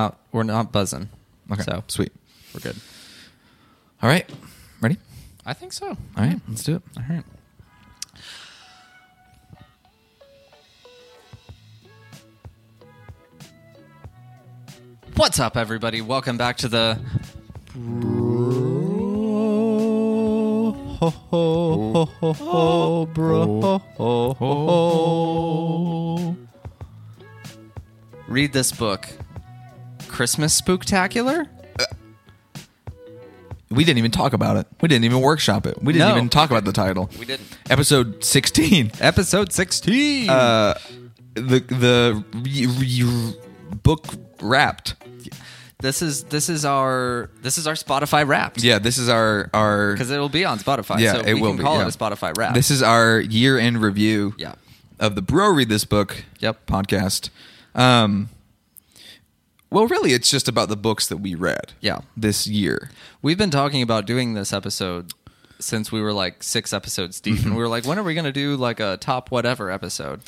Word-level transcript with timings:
not, 0.00 0.18
we're 0.32 0.42
not 0.44 0.72
buzzing. 0.72 1.08
Okay, 1.52 1.62
So 1.62 1.82
sweet. 1.88 2.12
we're 2.54 2.60
good. 2.60 2.76
All 4.02 4.08
right, 4.08 4.28
ready? 4.80 4.96
I 5.44 5.52
think 5.52 5.72
so. 5.72 5.88
All 5.88 5.96
right, 6.16 6.40
let's 6.48 6.62
do 6.62 6.76
it. 6.76 6.82
All 6.96 7.04
right. 7.08 7.24
What's 15.16 15.38
up, 15.38 15.56
everybody? 15.56 16.00
Welcome 16.00 16.38
back 16.38 16.56
to 16.58 16.68
the. 16.68 16.98
Read 28.28 28.52
this 28.52 28.72
book. 28.72 29.06
Christmas 30.10 30.60
Spooktacular? 30.60 31.48
We 33.70 33.84
didn't 33.84 33.98
even 33.98 34.10
talk 34.10 34.32
about 34.32 34.56
it. 34.56 34.66
We 34.80 34.88
didn't 34.88 35.04
even 35.04 35.20
workshop 35.20 35.64
it. 35.64 35.80
We 35.80 35.92
didn't 35.92 36.08
No, 36.08 36.16
even 36.16 36.28
talk 36.28 36.50
about 36.50 36.64
the 36.64 36.72
title. 36.72 37.08
We 37.18 37.24
didn't. 37.24 37.46
Episode 37.70 38.24
sixteen. 38.24 38.90
Episode 39.00 39.52
16. 39.52 40.28
Uh, 40.28 40.74
the 41.34 41.60
the 41.60 42.24
re- 42.34 42.66
re- 42.66 43.34
book 43.84 44.06
wrapped. 44.42 44.96
this 45.78 46.02
is 46.02 46.24
this 46.24 46.48
is 46.48 46.64
our 46.64 47.30
this 47.42 47.58
is 47.58 47.68
our 47.68 47.74
Spotify 47.74 48.26
Wrapped. 48.26 48.60
Yeah, 48.64 48.80
this 48.80 48.98
is 48.98 49.08
our 49.08 49.48
our. 49.54 49.92
because 49.92 50.10
it'll 50.10 50.28
be 50.28 50.44
on 50.44 50.58
Spotify. 50.58 50.98
Yeah, 50.98 51.12
so 51.12 51.20
it 51.20 51.34
we 51.34 51.40
will 51.40 51.50
can 51.50 51.58
be, 51.58 51.62
call 51.62 51.76
yeah. 51.76 51.86
it 51.86 51.94
a 51.94 51.96
Spotify 51.96 52.36
Wrap. 52.36 52.54
This 52.54 52.72
is 52.72 52.82
our 52.82 53.20
year 53.20 53.56
end 53.56 53.80
review. 53.80 54.34
yeah, 54.36 54.56
Of 54.98 55.14
the 55.14 55.22
Bro 55.22 55.50
Read 55.50 55.68
This 55.68 55.84
Book. 55.84 56.24
Yep. 56.40 56.66
Podcast. 56.66 57.30
Um. 57.76 58.30
Well, 59.70 59.86
really, 59.86 60.12
it's 60.12 60.28
just 60.30 60.48
about 60.48 60.68
the 60.68 60.76
books 60.76 61.06
that 61.08 61.18
we 61.18 61.34
read. 61.34 61.72
Yeah. 61.80 62.00
This 62.16 62.46
year. 62.46 62.90
we've 63.22 63.38
been 63.38 63.50
talking 63.50 63.82
about 63.82 64.04
doing 64.06 64.34
this 64.34 64.52
episode 64.52 65.12
since 65.60 65.92
we 65.92 66.00
were 66.00 66.12
like 66.12 66.42
six 66.42 66.72
episodes 66.72 67.20
deep, 67.20 67.44
and 67.44 67.54
we 67.54 67.60
were 67.62 67.68
like, 67.68 67.84
when 67.86 67.98
are 67.98 68.02
we 68.02 68.14
going 68.14 68.24
to 68.24 68.32
do 68.32 68.56
like 68.56 68.80
a 68.80 68.96
top 68.96 69.30
whatever 69.30 69.70
episode? 69.70 70.20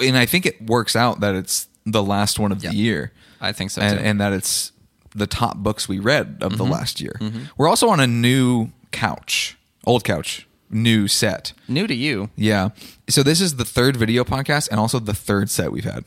and 0.00 0.16
I 0.16 0.26
think 0.26 0.46
it 0.46 0.62
works 0.62 0.94
out 0.96 1.20
that 1.20 1.34
it's 1.34 1.68
the 1.84 2.02
last 2.02 2.38
one 2.38 2.52
of 2.52 2.62
Yeah. 2.62 2.70
the 2.70 2.76
year, 2.76 3.12
I 3.40 3.52
think 3.52 3.70
so 3.72 3.82
and, 3.82 3.98
too. 3.98 4.04
and 4.04 4.20
that 4.20 4.32
it's 4.32 4.72
the 5.14 5.26
top 5.26 5.56
books 5.58 5.88
we 5.88 5.98
read 5.98 6.38
of 6.40 6.56
the 6.56 6.64
Mm-hmm. 6.64 6.72
last 6.72 7.00
year. 7.00 7.18
We're 7.58 7.68
also 7.68 7.88
on 7.88 8.00
a 8.00 8.06
new 8.06 8.70
couch, 8.92 9.56
old 9.84 10.04
couch, 10.04 10.46
new 10.70 11.06
set. 11.08 11.52
New 11.68 11.86
to 11.86 11.94
you? 11.94 12.30
Yeah. 12.36 12.70
So 13.08 13.22
this 13.22 13.40
is 13.40 13.56
the 13.56 13.64
third 13.64 13.96
video 13.96 14.24
podcast 14.24 14.68
and 14.70 14.78
also 14.80 14.98
the 15.00 15.14
third 15.14 15.50
set 15.50 15.70
we've 15.72 15.84
had. 15.84 16.04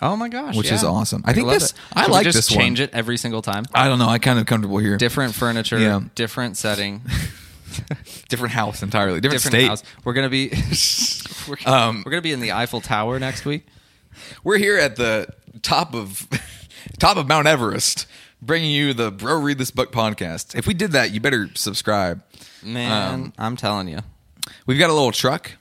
Oh 0.00 0.16
my 0.16 0.28
gosh, 0.28 0.56
Which 0.56 0.68
yeah. 0.68 0.74
is 0.74 0.84
awesome. 0.84 1.22
I 1.24 1.32
think 1.32 1.48
this- 1.48 1.70
it. 1.72 1.74
I 1.92 2.02
Should 2.04 2.12
like 2.12 2.24
just 2.24 2.36
this 2.36 2.50
one. 2.50 2.60
Change 2.60 2.80
it 2.80 2.90
every 2.92 3.16
single 3.16 3.42
time. 3.42 3.64
I 3.74 3.88
don't 3.88 3.98
know. 3.98 4.08
I 4.08 4.18
kind 4.18 4.38
of 4.38 4.46
comfortable 4.46 4.78
here. 4.78 4.96
Different 4.96 5.34
furniture, 5.34 5.78
Yeah. 5.78 6.00
different 6.14 6.56
setting, 6.56 7.02
different 8.28 8.52
house 8.54 8.82
entirely. 8.82 9.20
Different, 9.20 9.42
different 9.42 9.60
state. 9.62 9.68
house. 9.68 9.82
We're 10.04 10.12
gonna 10.12 10.28
be 10.28 10.50
we're, 11.48 11.56
Um, 11.72 12.02
we're 12.04 12.10
gonna 12.12 12.22
be 12.22 12.32
in 12.32 12.40
the 12.40 12.52
Eiffel 12.52 12.80
Tower 12.80 13.18
next 13.18 13.44
week. 13.44 13.66
We're 14.44 14.58
here 14.58 14.78
at 14.78 14.96
the 14.96 15.28
top 15.62 15.94
of 15.94 16.26
top 16.98 17.16
of 17.16 17.26
Mount 17.28 17.46
Everest, 17.46 18.06
bringing 18.42 18.70
you 18.70 18.94
the 18.94 19.10
Bro 19.10 19.40
Read 19.40 19.58
This 19.58 19.70
Book 19.70 19.92
podcast. 19.92 20.54
If 20.56 20.66
we 20.66 20.74
did 20.74 20.92
that, 20.92 21.10
you 21.12 21.20
better 21.20 21.48
subscribe. 21.54 22.22
Man, 22.62 23.12
Um, 23.14 23.32
I'm 23.38 23.56
telling 23.56 23.88
you, 23.88 24.00
We've 24.66 24.78
got 24.78 24.90
a 24.90 24.92
little 24.92 25.12
truck 25.12 25.52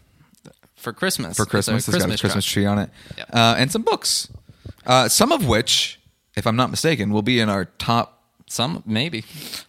for 0.87 0.93
Christmas. 0.93 1.35
for 1.37 1.45
Christmas. 1.45 1.87
It's 1.87 1.97
got 1.97 2.05
a 2.05 2.17
Christmas 2.17 2.45
truck. 2.45 2.53
tree 2.53 2.65
on 2.65 2.79
it, 2.79 2.89
Yep. 3.17 3.29
uh, 3.33 3.55
and 3.57 3.71
some 3.71 3.81
books. 3.81 4.29
Uh, 4.85 5.09
some 5.09 5.31
of 5.33 5.45
which, 5.45 5.99
if 6.37 6.47
I'm 6.47 6.55
not 6.55 6.69
mistaken, 6.71 7.11
will 7.11 7.21
be 7.21 7.39
in 7.39 7.49
our 7.49 7.65
top. 7.65 8.13
Some 8.49 8.81
maybe. 8.85 9.25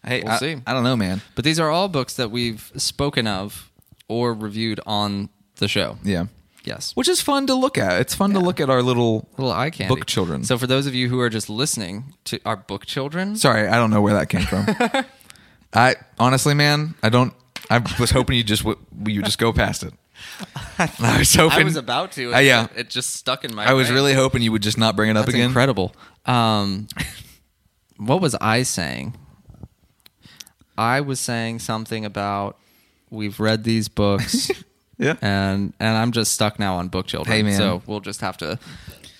Hey, 0.06 0.22
we'll 0.22 0.34
I, 0.34 0.38
see. 0.38 0.56
I 0.64 0.72
don't 0.72 0.84
know, 0.84 0.94
man. 0.96 1.20
But 1.34 1.44
these 1.44 1.58
are 1.58 1.68
all 1.68 1.88
books 1.88 2.14
that 2.14 2.30
we've 2.30 2.70
spoken 2.76 3.26
of 3.26 3.72
or 4.06 4.32
reviewed 4.32 4.78
on 4.86 5.30
the 5.56 5.66
show. 5.66 5.98
Yeah, 6.04 6.26
Yes. 6.64 6.92
which 6.94 7.08
is 7.08 7.20
fun 7.20 7.48
to 7.48 7.54
look 7.54 7.76
at. 7.76 8.00
It's 8.00 8.14
fun 8.14 8.32
to 8.34 8.38
look 8.38 8.60
at 8.60 8.70
our 8.70 8.80
little. 8.82 9.28
Little 9.36 9.50
eye 9.52 9.70
candy. 9.70 9.92
Book 9.92 10.06
children. 10.06 10.44
So 10.44 10.56
for 10.56 10.68
those 10.68 10.86
of 10.86 10.94
you 10.94 11.08
who 11.08 11.18
are 11.18 11.28
just 11.30 11.50
listening 11.50 12.14
to 12.26 12.38
our 12.46 12.56
book 12.56 12.86
children, 12.86 13.34
Sorry, 13.36 13.66
I 13.66 13.74
don't 13.74 13.90
know 13.90 14.00
where 14.00 14.14
that 14.14 14.28
came 14.28 14.42
from. 14.46 14.66
I 15.72 15.96
honestly, 16.20 16.54
man, 16.54 16.94
I 17.02 17.08
don't. 17.08 17.34
I 17.70 17.78
was 18.00 18.10
hoping 18.12 18.36
you 18.36 18.44
just 18.44 18.64
you 18.64 19.22
just 19.22 19.38
go 19.38 19.52
past 19.52 19.82
it. 19.82 19.92
I 20.78 21.18
was 21.18 21.34
hoping. 21.34 21.60
I 21.60 21.64
was 21.64 21.76
about 21.76 22.12
to. 22.12 22.34
Uh, 22.34 22.38
yeah. 22.38 22.68
It 22.76 22.90
just 22.90 23.10
stuck 23.14 23.44
in 23.44 23.54
my 23.54 23.64
I 23.68 23.72
was 23.72 23.88
brain. 23.88 23.94
really 23.96 24.14
hoping 24.14 24.42
you 24.42 24.52
would 24.52 24.62
just 24.62 24.78
not 24.78 24.94
bring 24.96 25.10
it 25.10 25.16
up 25.16 25.26
That's 25.26 25.34
again. 25.34 25.46
incredible. 25.48 25.94
Um, 26.26 26.86
what 27.96 28.20
was 28.20 28.34
I 28.40 28.62
saying? 28.62 29.14
I 30.76 31.00
was 31.00 31.18
saying 31.20 31.58
something 31.60 32.04
about 32.04 32.56
we've 33.10 33.40
read 33.40 33.64
these 33.64 33.88
books 33.88 34.50
Yeah. 34.98 35.14
and 35.22 35.72
and 35.80 35.96
I'm 35.96 36.12
just 36.12 36.32
stuck 36.32 36.58
now 36.58 36.76
on 36.76 36.88
book 36.88 37.06
children. 37.06 37.34
Hey, 37.36 37.42
man. 37.42 37.56
So 37.56 37.82
we'll 37.86 38.00
just 38.00 38.20
have 38.20 38.36
to 38.38 38.58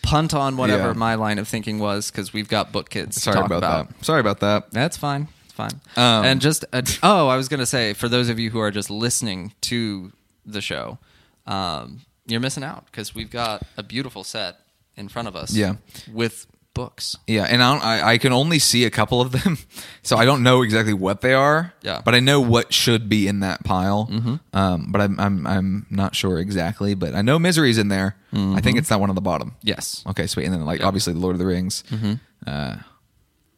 punt 0.02 0.34
on 0.34 0.56
whatever 0.56 0.88
Yeah. 0.88 0.92
my 0.94 1.14
line 1.16 1.38
of 1.38 1.48
thinking 1.48 1.78
was 1.78 2.10
because 2.10 2.32
we've 2.32 2.48
got 2.48 2.72
book 2.72 2.90
kids 2.90 3.16
to 3.16 3.20
Sorry 3.22 3.36
talk 3.36 3.46
about, 3.46 3.58
about. 3.58 3.88
that. 3.90 4.04
Sorry 4.04 4.20
about 4.20 4.40
that. 4.40 4.70
That's 4.70 4.96
fine. 4.96 5.28
It's 5.44 5.54
fine. 5.54 5.80
Um, 5.96 6.24
and 6.24 6.40
just 6.40 6.64
uh, 6.72 6.82
oh, 7.02 7.28
I 7.28 7.36
was 7.36 7.48
gonna 7.48 7.66
say 7.66 7.92
for 7.92 8.08
those 8.08 8.28
of 8.28 8.38
you 8.38 8.50
who 8.50 8.58
are 8.60 8.70
just 8.70 8.90
listening 8.90 9.52
to 9.62 10.12
the 10.52 10.60
show, 10.60 10.98
um, 11.46 12.00
you're 12.26 12.40
missing 12.40 12.64
out 12.64 12.86
because 12.86 13.14
we've 13.14 13.30
got 13.30 13.62
a 13.76 13.82
beautiful 13.82 14.24
set 14.24 14.56
in 14.96 15.08
front 15.08 15.28
of 15.28 15.36
us. 15.36 15.52
Yeah. 15.54 15.76
with 16.12 16.46
books. 16.74 17.16
Yeah, 17.26 17.42
and 17.44 17.60
I, 17.62 17.72
don't, 17.72 17.84
I 17.84 18.08
I 18.12 18.18
can 18.18 18.32
only 18.32 18.58
see 18.60 18.84
a 18.84 18.90
couple 18.90 19.20
of 19.20 19.32
them, 19.32 19.58
so 20.02 20.16
I 20.16 20.24
don't 20.24 20.42
know 20.44 20.62
exactly 20.62 20.92
what 20.92 21.22
they 21.22 21.34
are. 21.34 21.72
Yeah. 21.82 22.00
but 22.04 22.14
I 22.14 22.20
know 22.20 22.40
what 22.40 22.72
should 22.72 23.08
be 23.08 23.26
in 23.26 23.40
that 23.40 23.64
pile. 23.64 24.08
Mm-hmm. 24.10 24.36
Um, 24.56 24.86
but 24.92 25.00
I'm 25.00 25.18
I'm 25.18 25.46
I'm 25.46 25.86
not 25.90 26.14
sure 26.14 26.38
exactly. 26.38 26.94
But 26.94 27.14
I 27.16 27.22
know 27.22 27.38
Misery's 27.38 27.78
in 27.78 27.88
there. 27.88 28.14
I 28.32 28.60
think 28.60 28.78
it's 28.78 28.90
that 28.90 29.00
one 29.00 29.08
on 29.08 29.16
the 29.16 29.22
bottom. 29.22 29.56
Yes. 29.62 30.04
Okay, 30.06 30.26
sweet. 30.28 30.44
And 30.44 30.54
then 30.54 30.64
like 30.64 30.82
obviously 30.84 31.14
the 31.14 31.18
Lord 31.18 31.34
of 31.34 31.38
the 31.40 31.46
Rings. 31.46 31.82
Hmm. 31.88 32.14
Uh, 32.46 32.76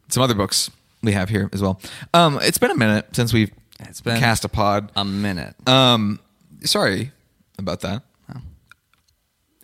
some 0.07 0.23
other 0.23 0.33
books 0.35 0.71
we 1.03 1.11
have 1.11 1.29
here 1.29 1.49
as 1.53 1.61
well. 1.61 1.79
Um, 2.13 2.39
it's 2.41 2.57
been 2.57 2.71
a 2.71 2.75
minute 2.77 3.15
since 3.15 3.33
we've 3.33 3.51
It's 3.81 4.01
been- 4.01 4.19
cast 4.19 4.45
a 4.45 4.49
pod. 4.49 4.91
A 4.95 5.05
minute. 5.05 5.55
Um, 5.67 6.19
sorry 6.63 7.11
about 7.57 7.81
that. 7.81 8.03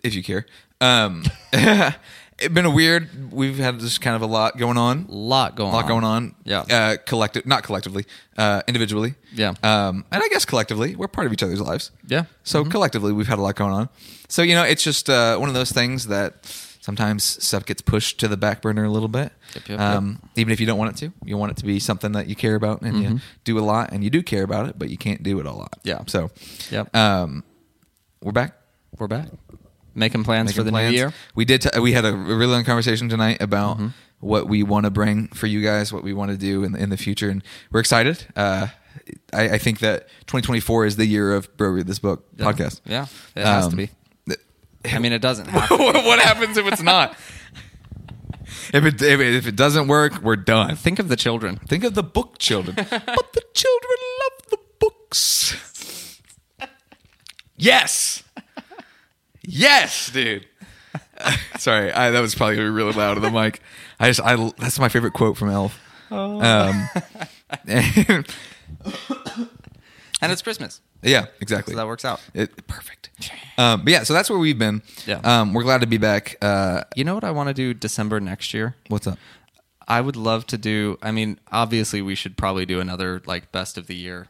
If 0.02 0.14
you 0.14 0.22
care. 0.22 0.46
Um, 0.80 1.24
it's 2.38 2.54
been 2.54 2.64
a 2.64 2.70
weird. 2.70 3.32
We've 3.32 3.58
had 3.58 3.80
just 3.80 4.00
kind 4.00 4.14
of 4.14 4.22
a 4.22 4.26
lot 4.26 4.56
going 4.56 4.78
on. 4.78 5.06
lot 5.08 5.56
going 5.56 5.70
on. 5.70 5.74
A 5.74 5.76
lot 5.76 5.84
on. 5.84 5.88
going 5.88 6.04
on. 6.04 6.34
Yeah. 6.44 6.60
Uh, 6.60 6.96
collective, 7.04 7.46
not 7.46 7.64
collectively, 7.64 8.04
uh, 8.36 8.62
individually. 8.68 9.16
Yeah. 9.34 9.54
Um, 9.62 10.04
and 10.12 10.22
I 10.22 10.28
guess 10.28 10.44
collectively, 10.44 10.94
we're 10.94 11.08
part 11.08 11.26
of 11.26 11.32
each 11.32 11.42
other's 11.42 11.60
lives. 11.60 11.90
Yeah. 12.06 12.24
So 12.44 12.64
collectively, 12.64 13.12
we've 13.12 13.26
had 13.26 13.38
a 13.38 13.42
lot 13.42 13.56
going 13.56 13.72
on. 13.72 13.88
So 14.28 14.42
you 14.42 14.54
know, 14.54 14.62
it's 14.62 14.84
just 14.84 15.10
uh, 15.10 15.36
one 15.38 15.48
of 15.48 15.54
those 15.56 15.72
things 15.72 16.06
that 16.06 16.46
sometimes 16.88 17.22
stuff 17.44 17.66
gets 17.66 17.82
pushed 17.82 18.18
to 18.18 18.28
the 18.28 18.36
back 18.38 18.62
burner 18.62 18.82
a 18.84 18.88
little 18.88 19.08
bit. 19.10 19.30
Yep, 19.54 19.68
yep, 19.68 19.78
um, 19.80 20.22
Even 20.36 20.54
if 20.54 20.58
you 20.58 20.64
don't 20.64 20.78
want 20.78 20.90
it 20.92 20.96
to, 21.06 21.12
you 21.22 21.36
want 21.36 21.52
it 21.52 21.58
to 21.58 21.66
be 21.66 21.78
something 21.78 22.12
that 22.12 22.28
you 22.28 22.34
care 22.34 22.54
about 22.54 22.80
and 22.80 23.02
you 23.02 23.20
do 23.44 23.58
a 23.58 23.60
lot, 23.60 23.92
and 23.92 24.02
you 24.02 24.08
do 24.08 24.22
care 24.22 24.42
about 24.42 24.70
it, 24.70 24.78
but 24.78 24.88
you 24.88 24.96
can't 24.96 25.22
do 25.22 25.38
it 25.38 25.44
a 25.44 25.52
lot. 25.52 25.76
Yeah. 25.84 26.00
So, 26.06 26.30
Yep. 26.70 26.96
um, 26.96 27.44
we're 28.22 28.32
back. 28.32 28.54
We're 28.98 29.06
back. 29.06 29.28
Making 29.94 30.24
plans 30.24 30.52
for 30.52 30.62
the 30.62 30.70
plans. 30.70 30.92
new 30.92 30.96
year. 30.98 31.12
We 31.34 31.44
did. 31.44 31.60
T- 31.60 31.78
we 31.78 31.92
had 31.92 32.06
a 32.06 32.12
really 32.16 32.46
long 32.52 32.64
conversation 32.64 33.10
tonight 33.10 33.42
about 33.42 33.76
Mm-hmm. 33.76 33.88
what 34.20 34.48
we 34.48 34.62
want 34.62 34.84
to 34.84 34.90
bring 34.90 35.28
for 35.28 35.46
you 35.46 35.60
guys, 35.62 35.92
what 35.92 36.02
we 36.02 36.14
want 36.14 36.30
to 36.30 36.38
do 36.38 36.64
in, 36.64 36.74
in 36.74 36.88
the 36.88 36.96
future, 36.96 37.28
and 37.28 37.42
we're 37.70 37.80
excited. 37.80 38.24
Uh, 38.34 38.68
I, 39.32 39.50
I 39.50 39.58
think 39.58 39.80
that 39.80 40.08
2024 40.26 40.86
is 40.86 40.96
the 40.96 41.04
year 41.06 41.34
of 41.34 41.54
Bro 41.58 41.70
Read 41.70 41.86
This 41.86 41.98
Book 41.98 42.24
Yeah. 42.36 42.46
podcast. 42.46 42.80
Yeah, 42.86 43.06
it 43.36 43.44
has 43.44 43.66
to 43.66 43.70
Um, 43.72 43.76
be. 43.76 43.90
I 44.84 44.98
mean, 44.98 45.12
it 45.12 45.20
doesn't 45.20 45.48
have 45.48 45.68
to. 45.68 45.76
what 45.76 46.18
happens 46.20 46.56
if 46.56 46.66
it's 46.66 46.82
not? 46.82 47.16
if 48.72 48.84
it 48.84 49.02
if 49.02 49.20
it, 49.20 49.34
if 49.34 49.46
it 49.46 49.56
doesn't 49.56 49.88
work, 49.88 50.22
we're 50.22 50.36
done. 50.36 50.76
Think 50.76 50.98
of 50.98 51.08
the 51.08 51.16
children. 51.16 51.56
Think 51.56 51.84
of 51.84 51.94
the 51.94 52.02
book 52.02 52.38
children, 52.38 52.74
but 52.90 53.32
the 53.32 53.42
children 53.54 53.96
love 54.20 54.46
the 54.50 54.58
books. 54.78 56.20
Yes, 57.56 58.22
yes, 59.42 60.10
dude. 60.10 60.46
sorry, 61.58 61.92
I, 61.92 62.10
that 62.10 62.20
was 62.20 62.34
probably 62.34 62.54
gonna 62.56 62.68
be 62.68 62.72
really 62.72 62.92
loud 62.92 63.16
in 63.16 63.22
the 63.22 63.30
mic. 63.30 63.60
I 63.98 64.08
just 64.08 64.20
I 64.20 64.36
that's 64.58 64.78
my 64.78 64.88
favorite 64.88 65.12
quote 65.12 65.36
from 65.36 65.50
Elf. 65.50 65.78
Um, 66.10 66.88
And 70.20 70.32
it's 70.32 70.42
Christmas, 70.42 70.80
yeah, 71.02 71.26
exactly. 71.40 71.72
so 71.72 71.76
that 71.78 71.86
works 71.86 72.04
out. 72.04 72.20
It, 72.34 72.66
perfect. 72.66 73.10
Um, 73.56 73.82
but 73.84 73.92
yeah, 73.92 74.02
so 74.04 74.14
that's 74.14 74.30
where 74.30 74.38
we've 74.38 74.58
been. 74.58 74.82
Yeah. 75.06 75.20
Um, 75.24 75.52
we're 75.54 75.62
glad 75.64 75.80
to 75.80 75.86
be 75.86 75.98
back. 75.98 76.36
Uh, 76.42 76.82
You 76.96 77.04
know 77.04 77.14
what 77.14 77.24
I 77.24 77.30
want 77.30 77.48
to 77.48 77.54
do 77.54 77.74
December 77.74 78.20
next 78.20 78.52
year? 78.54 78.76
what's 78.88 79.06
up? 79.06 79.18
I 79.86 80.00
would 80.02 80.16
love 80.16 80.46
to 80.48 80.58
do. 80.58 80.98
I 81.02 81.10
mean, 81.12 81.40
obviously, 81.50 82.02
we 82.02 82.14
should 82.14 82.36
probably 82.36 82.66
do 82.66 82.78
another 82.78 83.22
like 83.26 83.50
best 83.52 83.78
of 83.78 83.86
the 83.86 83.94
year 83.96 84.28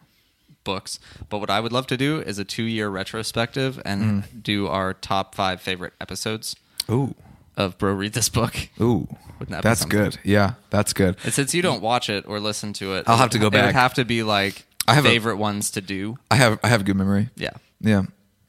books. 0.64 1.00
But 1.28 1.38
what 1.38 1.50
I 1.50 1.60
would 1.60 1.72
love 1.72 1.86
to 1.88 1.96
do 1.96 2.20
is 2.20 2.38
a 2.38 2.44
two 2.44 2.62
year 2.62 2.88
retrospective 2.88 3.80
and 3.84 4.24
do 4.42 4.68
our 4.68 4.94
top 4.94 5.34
five 5.34 5.60
favorite 5.60 5.94
episodes 6.00 6.54
Ooh. 6.90 7.14
of 7.56 7.76
Bro 7.78 7.94
Read 7.94 8.12
This 8.12 8.28
Book. 8.28 8.54
Ooh, 8.80 9.08
Wouldn't 9.40 9.50
that 9.50 9.62
that's 9.62 9.84
good. 9.84 10.18
Yeah, 10.22 10.54
that's 10.70 10.92
good. 10.92 11.16
And 11.24 11.32
since 11.34 11.54
you 11.54 11.62
don't 11.62 11.82
watch 11.82 12.08
it 12.08 12.24
or 12.28 12.38
listen 12.38 12.72
to 12.74 12.94
it, 12.94 13.04
I'll 13.08 13.16
it 13.16 13.18
have 13.18 13.30
to 13.30 13.38
go 13.38 13.46
It 13.48 13.54
would 13.54 13.60
back. 13.60 13.74
have 13.74 13.94
to 13.94 14.04
be 14.04 14.22
like 14.22 14.64
I 14.90 14.94
have 14.94 15.04
a- 15.04 15.08
favorite 15.08 15.36
ones 15.36 15.70
to 15.72 15.80
do. 15.80 16.18
I 16.30 16.36
have 16.36 16.58
I 16.62 16.68
have 16.68 16.80
a 16.80 16.84
good 16.84 16.96
memory. 16.96 17.30
Yeah. 17.36 17.50
Yeah, 17.80 18.02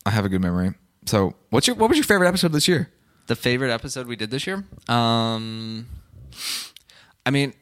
I 0.05 0.09
have 0.11 0.25
a 0.25 0.29
good 0.29 0.41
memory. 0.41 0.73
So, 1.05 1.35
what's 1.49 1.67
your 1.67 1.75
what 1.75 1.89
was 1.89 1.97
your 1.97 2.05
favorite 2.05 2.27
episode 2.27 2.51
this 2.51 2.67
year? 2.67 2.89
The 3.27 3.35
favorite 3.35 3.71
episode 3.71 4.07
we 4.07 4.15
did 4.15 4.31
this 4.31 4.47
year? 4.47 4.63
Um, 4.87 5.87
I 7.25 7.29
mean, 7.29 7.53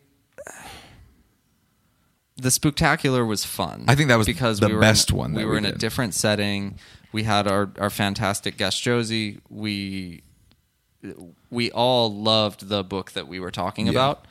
the 2.37 2.49
Spooktacular 2.49 3.27
was 3.27 3.43
fun. 3.43 3.85
I 3.87 3.95
think 3.95 4.09
that 4.09 4.17
was 4.17 4.27
because 4.27 4.59
the 4.59 4.67
we 4.67 4.75
were 4.75 4.79
best 4.81 5.11
in, 5.11 5.17
one 5.17 5.33
We 5.33 5.43
were 5.45 5.53
we 5.53 5.57
in 5.59 5.65
a 5.65 5.71
different 5.73 6.13
setting. 6.13 6.77
We 7.11 7.23
had 7.23 7.47
our 7.47 7.69
our 7.79 7.89
fantastic 7.89 8.57
guest 8.57 8.81
Josie. 8.83 9.39
We 9.49 10.23
we 11.49 11.71
all 11.71 12.13
loved 12.13 12.69
the 12.69 12.83
book 12.83 13.11
that 13.13 13.27
we 13.27 13.39
were 13.39 13.51
talking 13.51 13.85
Yeah. 13.87 13.91
about, 13.91 14.25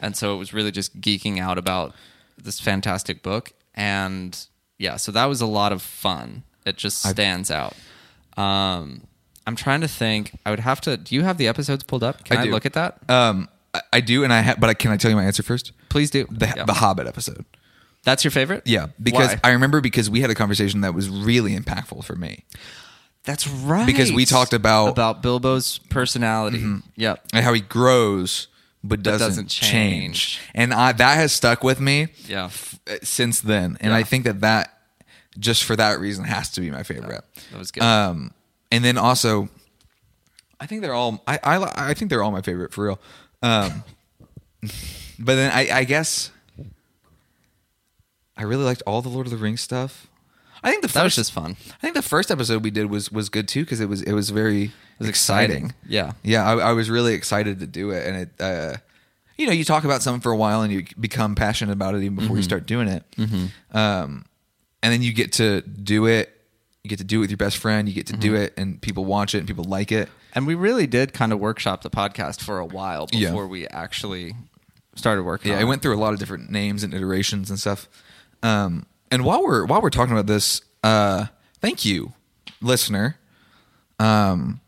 and 0.00 0.16
so 0.16 0.34
it 0.34 0.38
was 0.38 0.52
really 0.52 0.70
just 0.72 1.00
geeking 1.00 1.38
out 1.38 1.58
about 1.58 1.94
this 2.36 2.58
fantastic 2.60 3.22
book. 3.22 3.52
And 3.74 4.38
yeah, 4.78 4.96
so 4.96 5.12
that 5.12 5.26
was 5.26 5.40
a 5.40 5.46
lot 5.46 5.72
of 5.72 5.82
fun. 5.82 6.42
It 6.66 6.76
just 6.76 7.02
stands 7.02 7.50
out. 7.50 7.74
Um, 8.36 9.02
I'm 9.46 9.56
trying 9.56 9.80
to 9.80 9.88
think. 9.88 10.38
I 10.46 10.50
would 10.50 10.60
have 10.60 10.80
to. 10.82 10.96
Do 10.96 11.14
you 11.14 11.22
have 11.22 11.38
the 11.38 11.48
episodes 11.48 11.82
pulled 11.82 12.04
up? 12.04 12.24
Can 12.24 12.38
I, 12.38 12.44
do. 12.44 12.50
look 12.50 12.66
at 12.66 12.74
that? 12.74 12.98
Um, 13.10 13.48
I, 13.74 13.80
I 13.94 14.00
do, 14.00 14.24
and 14.24 14.32
I 14.32 14.42
ha- 14.42 14.54
but 14.58 14.70
I, 14.70 14.74
can 14.74 14.90
I 14.92 14.96
tell 14.96 15.10
you 15.10 15.16
my 15.16 15.24
answer 15.24 15.42
first? 15.42 15.72
Please 15.88 16.10
do. 16.10 16.26
The 16.30 16.52
Yeah. 16.56 16.64
the 16.64 16.74
Hobbit 16.74 17.06
episode. 17.06 17.44
That's 18.04 18.24
your 18.24 18.30
favorite? 18.32 18.62
Yeah, 18.66 18.88
because 19.00 19.28
Why? 19.34 19.40
I 19.44 19.50
remember 19.52 19.80
because 19.80 20.10
we 20.10 20.20
had 20.20 20.30
a 20.30 20.34
conversation 20.34 20.80
that 20.80 20.92
was 20.94 21.08
really 21.08 21.56
impactful 21.56 22.04
for 22.04 22.16
me. 22.16 22.44
That's 23.24 23.46
right. 23.46 23.86
Because 23.86 24.10
we 24.12 24.24
talked 24.24 24.52
about- 24.52 24.88
about 24.88 25.22
Bilbo's 25.22 25.78
personality. 25.78 26.64
Yep. 26.96 27.26
and 27.32 27.44
how 27.44 27.52
he 27.52 27.60
grows 27.60 28.48
but 28.84 29.02
doesn't, 29.02 29.28
doesn't 29.28 29.48
change. 29.48 30.38
change. 30.38 30.40
And 30.54 30.72
I, 30.74 30.92
that 30.92 31.14
has 31.16 31.32
stuck 31.32 31.62
with 31.62 31.80
me 31.80 32.08
Yeah. 32.26 32.46
f- 32.46 32.78
uh, 32.90 32.96
since 33.02 33.40
then. 33.40 33.76
And 33.80 33.90
Yeah. 33.92 33.96
I 33.96 34.02
think 34.02 34.24
that 34.24 34.40
that 34.40 34.78
just 35.38 35.64
for 35.64 35.76
that 35.76 36.00
reason 36.00 36.24
has 36.24 36.50
to 36.50 36.60
be 36.60 36.70
my 36.70 36.82
favorite. 36.82 37.22
That 37.50 37.58
was 37.58 37.70
good. 37.70 37.82
Um, 37.82 38.32
and 38.70 38.84
then 38.84 38.98
also, 38.98 39.48
I 40.60 40.66
think 40.66 40.82
they're 40.82 40.94
all. 40.94 41.22
I 41.26 41.38
I, 41.42 41.90
I 41.90 41.94
think 41.94 42.08
they're 42.10 42.22
all 42.22 42.30
my 42.32 42.42
favorite 42.42 42.72
for 42.72 42.84
real. 42.86 43.00
Um, 43.42 43.84
but 45.18 45.34
then 45.36 45.50
I, 45.52 45.78
I 45.80 45.84
guess 45.84 46.30
I 48.36 48.42
really 48.44 48.64
liked 48.64 48.82
all 48.86 49.02
the 49.02 49.08
Lord 49.08 49.26
of 49.26 49.30
the 49.30 49.36
Rings 49.36 49.60
stuff. 49.60 50.06
I 50.64 50.70
think 50.70 50.82
the 50.82 50.88
first, 50.88 50.94
that 50.94 51.02
was 51.04 51.16
just 51.16 51.32
fun. 51.32 51.56
I 51.70 51.78
think 51.80 51.94
the 51.94 52.02
first 52.02 52.30
episode 52.30 52.62
we 52.62 52.70
did 52.70 52.86
was 52.90 53.10
was 53.10 53.28
good 53.28 53.48
too 53.48 53.62
because 53.64 53.80
it 53.80 53.88
was 53.88 54.02
it 54.02 54.12
was 54.12 54.30
very 54.30 54.72
was 55.02 55.08
exciting. 55.10 55.74
Yeah. 55.86 56.12
yeah, 56.22 56.44
I, 56.44 56.70
I 56.70 56.72
was 56.72 56.88
really 56.90 57.14
excited 57.14 57.60
to 57.60 57.66
do 57.66 57.90
it, 57.90 58.06
and 58.06 58.16
it, 58.16 58.28
uh, 58.40 58.76
you 59.36 59.46
know, 59.46 59.52
you 59.52 59.64
talk 59.64 59.84
about 59.84 60.02
something 60.02 60.20
for 60.20 60.32
a 60.32 60.36
while 60.36 60.62
and 60.62 60.72
you 60.72 60.84
become 61.00 61.34
passionate 61.34 61.72
about 61.72 61.94
it 61.94 61.98
even 62.02 62.14
before 62.16 62.28
Mm-hmm. 62.30 62.36
you 62.36 62.42
start 62.42 62.66
doing 62.66 62.88
it, 62.88 63.04
um, 63.72 64.24
and 64.82 64.92
then 64.92 65.02
you 65.02 65.12
get 65.12 65.32
to 65.34 65.60
do 65.62 66.06
it. 66.06 66.30
You 66.84 66.88
get 66.88 66.98
to 66.98 67.04
do 67.04 67.18
it 67.18 67.20
with 67.20 67.30
your 67.30 67.36
best 67.38 67.58
friend. 67.58 67.88
You 67.88 67.94
get 67.94 68.06
to 68.08 68.12
Mm-hmm. 68.14 68.20
do 68.22 68.34
it, 68.34 68.54
and 68.56 68.80
people 68.80 69.04
watch 69.04 69.34
it, 69.34 69.38
and 69.38 69.46
people 69.46 69.64
like 69.64 69.92
it. 69.92 70.08
And 70.34 70.46
we 70.46 70.54
really 70.54 70.86
did 70.86 71.12
kind 71.12 71.32
of 71.32 71.38
workshop 71.40 71.82
the 71.82 71.90
podcast 71.90 72.40
for 72.40 72.58
a 72.58 72.64
while 72.66 73.06
Yeah. 73.12 73.28
before 73.28 73.46
we 73.46 73.66
actually 73.68 74.34
started 74.94 75.22
working 75.24 75.50
Yeah, 75.50 75.56
on 75.58 75.62
it 75.62 75.66
went 75.66 75.82
through 75.82 75.94
a 75.96 76.00
lot 76.00 76.12
of 76.12 76.18
different 76.18 76.50
names 76.50 76.82
and 76.82 76.92
iterations 76.94 77.50
and 77.50 77.58
stuff. 77.58 77.88
Um, 78.42 78.86
and 79.10 79.24
while 79.24 79.42
we're 79.42 79.64
while 79.66 79.80
we're 79.82 79.90
talking 79.90 80.12
about 80.12 80.26
this, 80.26 80.62
uh, 80.82 81.26
thank 81.60 81.84
you, 81.84 82.12
listener. 82.60 83.16
Um, 83.98 84.60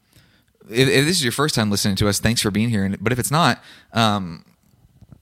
if, 0.70 0.88
if 0.88 1.04
this 1.04 1.16
is 1.16 1.22
your 1.22 1.32
first 1.32 1.54
time 1.54 1.70
listening 1.70 1.96
to 1.96 2.08
us, 2.08 2.18
thanks 2.18 2.40
for 2.40 2.50
being 2.50 2.70
here. 2.70 2.84
And 2.84 3.02
but 3.02 3.12
if 3.12 3.18
it's 3.18 3.30
not, 3.30 3.62
um, 3.92 4.44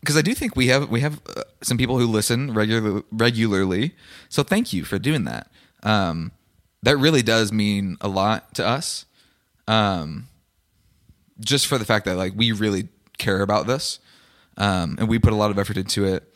because 0.00 0.16
I 0.16 0.22
do 0.22 0.34
think 0.34 0.56
we 0.56 0.68
have 0.68 0.90
we 0.90 1.00
have 1.00 1.20
uh, 1.36 1.42
some 1.62 1.78
people 1.78 1.98
who 1.98 2.06
listen 2.06 2.54
regular, 2.54 3.02
regularly, 3.10 3.94
so 4.28 4.42
thank 4.42 4.72
you 4.72 4.84
for 4.84 4.98
doing 4.98 5.24
that. 5.24 5.50
Um, 5.82 6.32
that 6.82 6.96
really 6.96 7.22
does 7.22 7.52
mean 7.52 7.96
a 8.00 8.08
lot 8.08 8.54
to 8.54 8.66
us. 8.66 9.06
Um, 9.68 10.28
just 11.40 11.66
for 11.66 11.78
the 11.78 11.84
fact 11.84 12.04
that 12.04 12.16
like 12.16 12.32
we 12.36 12.52
really 12.52 12.88
care 13.18 13.42
about 13.42 13.66
this, 13.66 13.98
um, 14.56 14.96
and 14.98 15.08
we 15.08 15.18
put 15.18 15.32
a 15.32 15.36
lot 15.36 15.50
of 15.50 15.58
effort 15.58 15.76
into 15.76 16.04
it. 16.04 16.28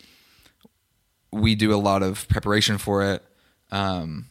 We 1.32 1.54
do 1.54 1.74
a 1.74 1.76
lot 1.76 2.02
of 2.02 2.28
preparation 2.28 2.78
for 2.78 3.02
it, 3.02 3.22
um, 3.70 4.26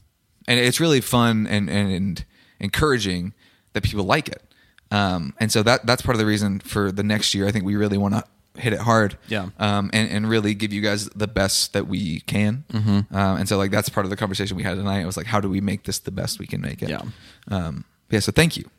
and 0.48 0.60
it's 0.60 0.80
really 0.80 1.02
fun 1.02 1.46
and, 1.48 1.70
and 1.70 1.92
and 1.92 2.26
encouraging 2.60 3.34
that 3.74 3.84
people 3.84 4.06
like 4.06 4.30
it. 4.30 4.42
Um, 4.92 5.34
and 5.40 5.52
so 5.52 5.64
that 5.64 5.86
that's 5.86 6.02
part 6.02 6.16
of 6.16 6.20
the 6.20 6.26
reason 6.26 6.60
for 6.60 6.92
the 6.92 7.04
next 7.04 7.34
year. 7.34 7.48
I 7.48 7.52
think 7.52 7.66
we 7.66 7.76
really 7.76 7.98
want 7.98 8.14
to 8.14 8.24
hit 8.62 8.72
it 8.72 8.80
hard, 8.80 9.18
Yeah. 9.28 9.50
um, 9.60 9.90
and 9.92 10.10
and 10.10 10.30
really 10.30 10.54
give 10.54 10.72
you 10.72 10.82
guys 10.82 11.10
the 11.10 11.28
best 11.28 11.74
that 11.74 11.88
we 11.88 12.22
can. 12.22 12.64
Mm-hmm. 12.72 13.16
Um, 13.16 13.38
and 13.38 13.50
so 13.50 13.58
like 13.58 13.72
that's 13.72 13.90
part 13.90 14.06
of 14.06 14.10
the 14.10 14.16
conversation 14.16 14.56
we 14.56 14.64
had 14.64 14.76
tonight. 14.78 15.00
It 15.02 15.06
was 15.06 15.18
like, 15.18 15.26
how 15.26 15.42
do 15.42 15.50
we 15.50 15.60
make 15.60 15.84
this 15.84 16.00
the 16.00 16.12
best 16.12 16.40
we 16.40 16.48
can 16.48 16.62
make 16.62 16.82
it? 16.82 16.90
Yeah. 16.90 17.02
Um, 17.50 17.84
yeah. 18.10 18.20
So 18.20 18.32
thank 18.32 18.56
you. 18.58 18.70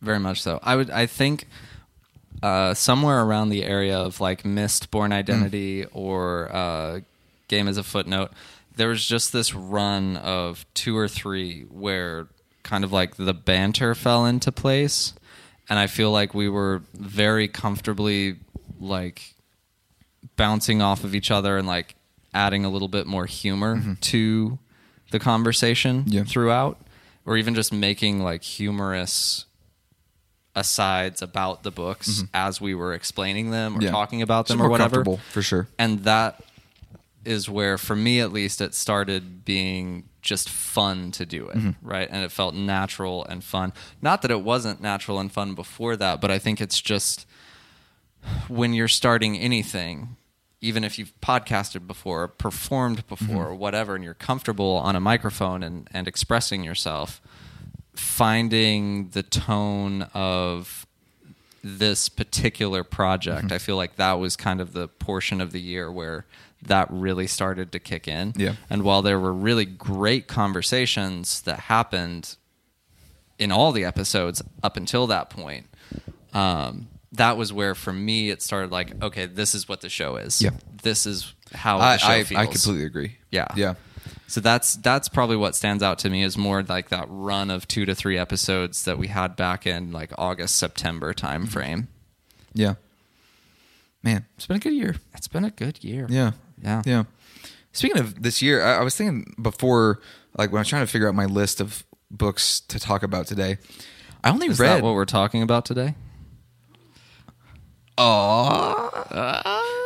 Very 0.00 0.20
much 0.20 0.40
so. 0.42 0.60
I 0.62 0.76
would. 0.76 0.90
I 0.90 1.06
think 1.06 1.46
uh, 2.42 2.74
somewhere 2.74 3.22
around 3.22 3.48
the 3.48 3.64
area 3.64 3.98
of 3.98 4.20
like 4.20 4.44
missed 4.44 4.90
Born 4.90 5.12
Identity 5.12 5.84
or 5.92 6.54
uh, 6.54 7.00
Game 7.48 7.66
as 7.66 7.76
a 7.76 7.82
Footnote, 7.82 8.30
there 8.76 8.88
was 8.88 9.04
just 9.04 9.32
this 9.32 9.54
run 9.54 10.16
of 10.18 10.64
two 10.74 10.96
or 10.96 11.08
three 11.08 11.62
where 11.62 12.28
kind 12.66 12.84
of 12.84 12.92
like 12.92 13.16
the 13.16 13.32
banter 13.32 13.94
fell 13.94 14.26
into 14.26 14.52
place, 14.52 15.14
and 15.68 15.78
I 15.78 15.86
feel 15.86 16.10
like 16.10 16.34
we 16.34 16.48
were 16.48 16.82
very 16.94 17.48
comfortably 17.48 18.36
like 18.78 19.34
bouncing 20.36 20.82
off 20.82 21.04
of 21.04 21.14
each 21.14 21.30
other 21.30 21.56
and 21.56 21.66
like 21.66 21.94
adding 22.34 22.64
a 22.64 22.68
little 22.68 22.88
bit 22.88 23.06
more 23.06 23.24
humor 23.24 23.76
mm-hmm. 23.76 23.94
to 23.94 24.58
the 25.10 25.18
conversation 25.18 26.04
Yeah. 26.06 26.24
throughout 26.24 26.78
or 27.24 27.36
even 27.38 27.54
just 27.54 27.72
making 27.72 28.20
like 28.20 28.42
humorous 28.42 29.46
asides 30.54 31.22
about 31.22 31.62
the 31.62 31.70
books 31.70 32.08
mm-hmm. 32.18 32.26
as 32.34 32.60
we 32.60 32.74
were 32.74 32.92
explaining 32.92 33.50
them 33.50 33.78
or 33.78 33.82
Yeah. 33.82 33.90
talking 33.90 34.20
about 34.22 34.48
them 34.48 34.60
or 34.60 34.68
whatever 34.68 34.96
comfortable, 34.96 35.20
for 35.30 35.42
sure. 35.42 35.68
and 35.78 36.00
that 36.04 36.42
is 37.24 37.48
where 37.48 37.78
for 37.78 37.96
me 37.96 38.20
at 38.20 38.32
least 38.32 38.60
it 38.60 38.74
started 38.74 39.44
being 39.44 40.04
just 40.26 40.50
fun 40.50 41.10
to 41.12 41.24
do 41.24 41.48
it 41.48 41.56
mm-hmm. 41.56 41.88
right? 41.88 42.08
And 42.10 42.24
it 42.24 42.32
felt 42.32 42.54
natural 42.54 43.24
and 43.24 43.42
fun. 43.42 43.72
Not 44.02 44.22
that 44.22 44.30
it 44.30 44.42
wasn't 44.42 44.80
natural 44.82 45.18
and 45.18 45.32
fun 45.32 45.54
before 45.54 45.96
that 45.96 46.20
but 46.20 46.30
i 46.30 46.38
think 46.38 46.60
it's 46.60 46.80
just 46.80 47.26
when 48.48 48.74
you're 48.74 48.88
starting 48.88 49.38
anything 49.38 50.16
even 50.60 50.82
if 50.82 50.98
you've 50.98 51.12
podcasted 51.20 51.86
before 51.86 52.26
performed 52.26 53.06
before 53.06 53.46
or 53.46 53.54
whatever 53.54 53.94
and 53.94 54.02
you're 54.02 54.14
comfortable 54.14 54.72
on 54.76 54.96
a 54.96 55.00
microphone 55.00 55.62
and, 55.62 55.88
and 55.92 56.08
expressing 56.08 56.64
yourself 56.64 57.20
finding 57.94 59.08
the 59.10 59.22
tone 59.22 60.02
of 60.14 60.86
this 61.62 62.08
particular 62.08 62.84
project. 62.84 63.46
Mm-hmm. 63.46 63.54
I 63.54 63.58
feel 63.58 63.76
like 63.76 63.96
that 63.96 64.14
was 64.14 64.36
kind 64.36 64.60
of 64.60 64.72
the 64.72 64.86
portion 64.86 65.40
of 65.40 65.50
the 65.50 65.60
year 65.60 65.90
where 65.90 66.24
that 66.62 66.88
really 66.90 67.26
started 67.26 67.72
to 67.72 67.78
kick 67.78 68.08
in. 68.08 68.32
Yeah. 68.36 68.54
And 68.68 68.82
while 68.82 69.02
there 69.02 69.20
were 69.20 69.32
really 69.32 69.64
great 69.64 70.26
conversations 70.26 71.42
that 71.42 71.60
happened 71.60 72.36
in 73.38 73.52
all 73.52 73.72
the 73.72 73.84
episodes 73.84 74.42
up 74.62 74.76
until 74.76 75.06
that 75.08 75.30
point, 75.30 75.66
um, 76.32 76.88
that 77.12 77.36
was 77.36 77.52
where 77.52 77.74
for 77.74 77.92
me 77.92 78.30
it 78.30 78.42
started 78.42 78.70
like, 78.70 79.02
okay, 79.02 79.26
this 79.26 79.54
is 79.54 79.68
what 79.68 79.80
the 79.80 79.88
show 79.88 80.16
is. 80.16 80.42
Yeah. 80.42 80.50
This 80.82 81.06
is 81.06 81.34
how 81.52 81.78
I, 81.78 81.98
I. 82.02 82.24
I 82.34 82.46
completely 82.46 82.84
agree. 82.84 83.18
Yeah. 83.30 83.48
Yeah. 83.54 83.74
So 84.28 84.40
that's 84.40 84.74
that's 84.76 85.08
probably 85.08 85.36
what 85.36 85.54
stands 85.54 85.82
out 85.82 86.00
to 86.00 86.10
me 86.10 86.22
is 86.24 86.36
more 86.36 86.62
like 86.62 86.88
that 86.88 87.06
run 87.08 87.50
of 87.50 87.68
two 87.68 87.84
to 87.86 87.94
three 87.94 88.18
episodes 88.18 88.84
that 88.84 88.98
we 88.98 89.06
had 89.06 89.36
back 89.36 89.66
in 89.66 89.92
like 89.92 90.10
August 90.18 90.56
September 90.56 91.14
time 91.14 91.46
frame. 91.46 91.88
Yeah. 92.52 92.74
Man, 94.02 94.24
it's 94.36 94.46
been 94.46 94.56
a 94.56 94.60
good 94.60 94.74
year. 94.74 94.96
It's 95.14 95.28
been 95.28 95.44
a 95.44 95.50
good 95.50 95.82
year. 95.84 96.06
Yeah. 96.08 96.32
Yeah. 96.66 96.82
Yeah. 96.84 97.04
Speaking 97.72 97.98
of 97.98 98.22
this 98.22 98.42
year, 98.42 98.62
I, 98.62 98.78
I 98.78 98.82
was 98.82 98.94
thinking 98.96 99.34
before, 99.40 100.00
like 100.36 100.50
when 100.50 100.58
I 100.58 100.62
was 100.62 100.68
trying 100.68 100.82
to 100.84 100.90
figure 100.90 101.08
out 101.08 101.14
my 101.14 101.26
list 101.26 101.60
of 101.60 101.84
books 102.10 102.60
to 102.60 102.78
talk 102.78 103.02
about 103.02 103.26
today, 103.26 103.58
I 104.24 104.30
only 104.30 104.48
Is 104.48 104.58
read. 104.58 104.68
that 104.68 104.82
what 104.82 104.94
we're 104.94 105.04
talking 105.04 105.42
about 105.42 105.64
today? 105.64 105.94
Oh 107.98 109.04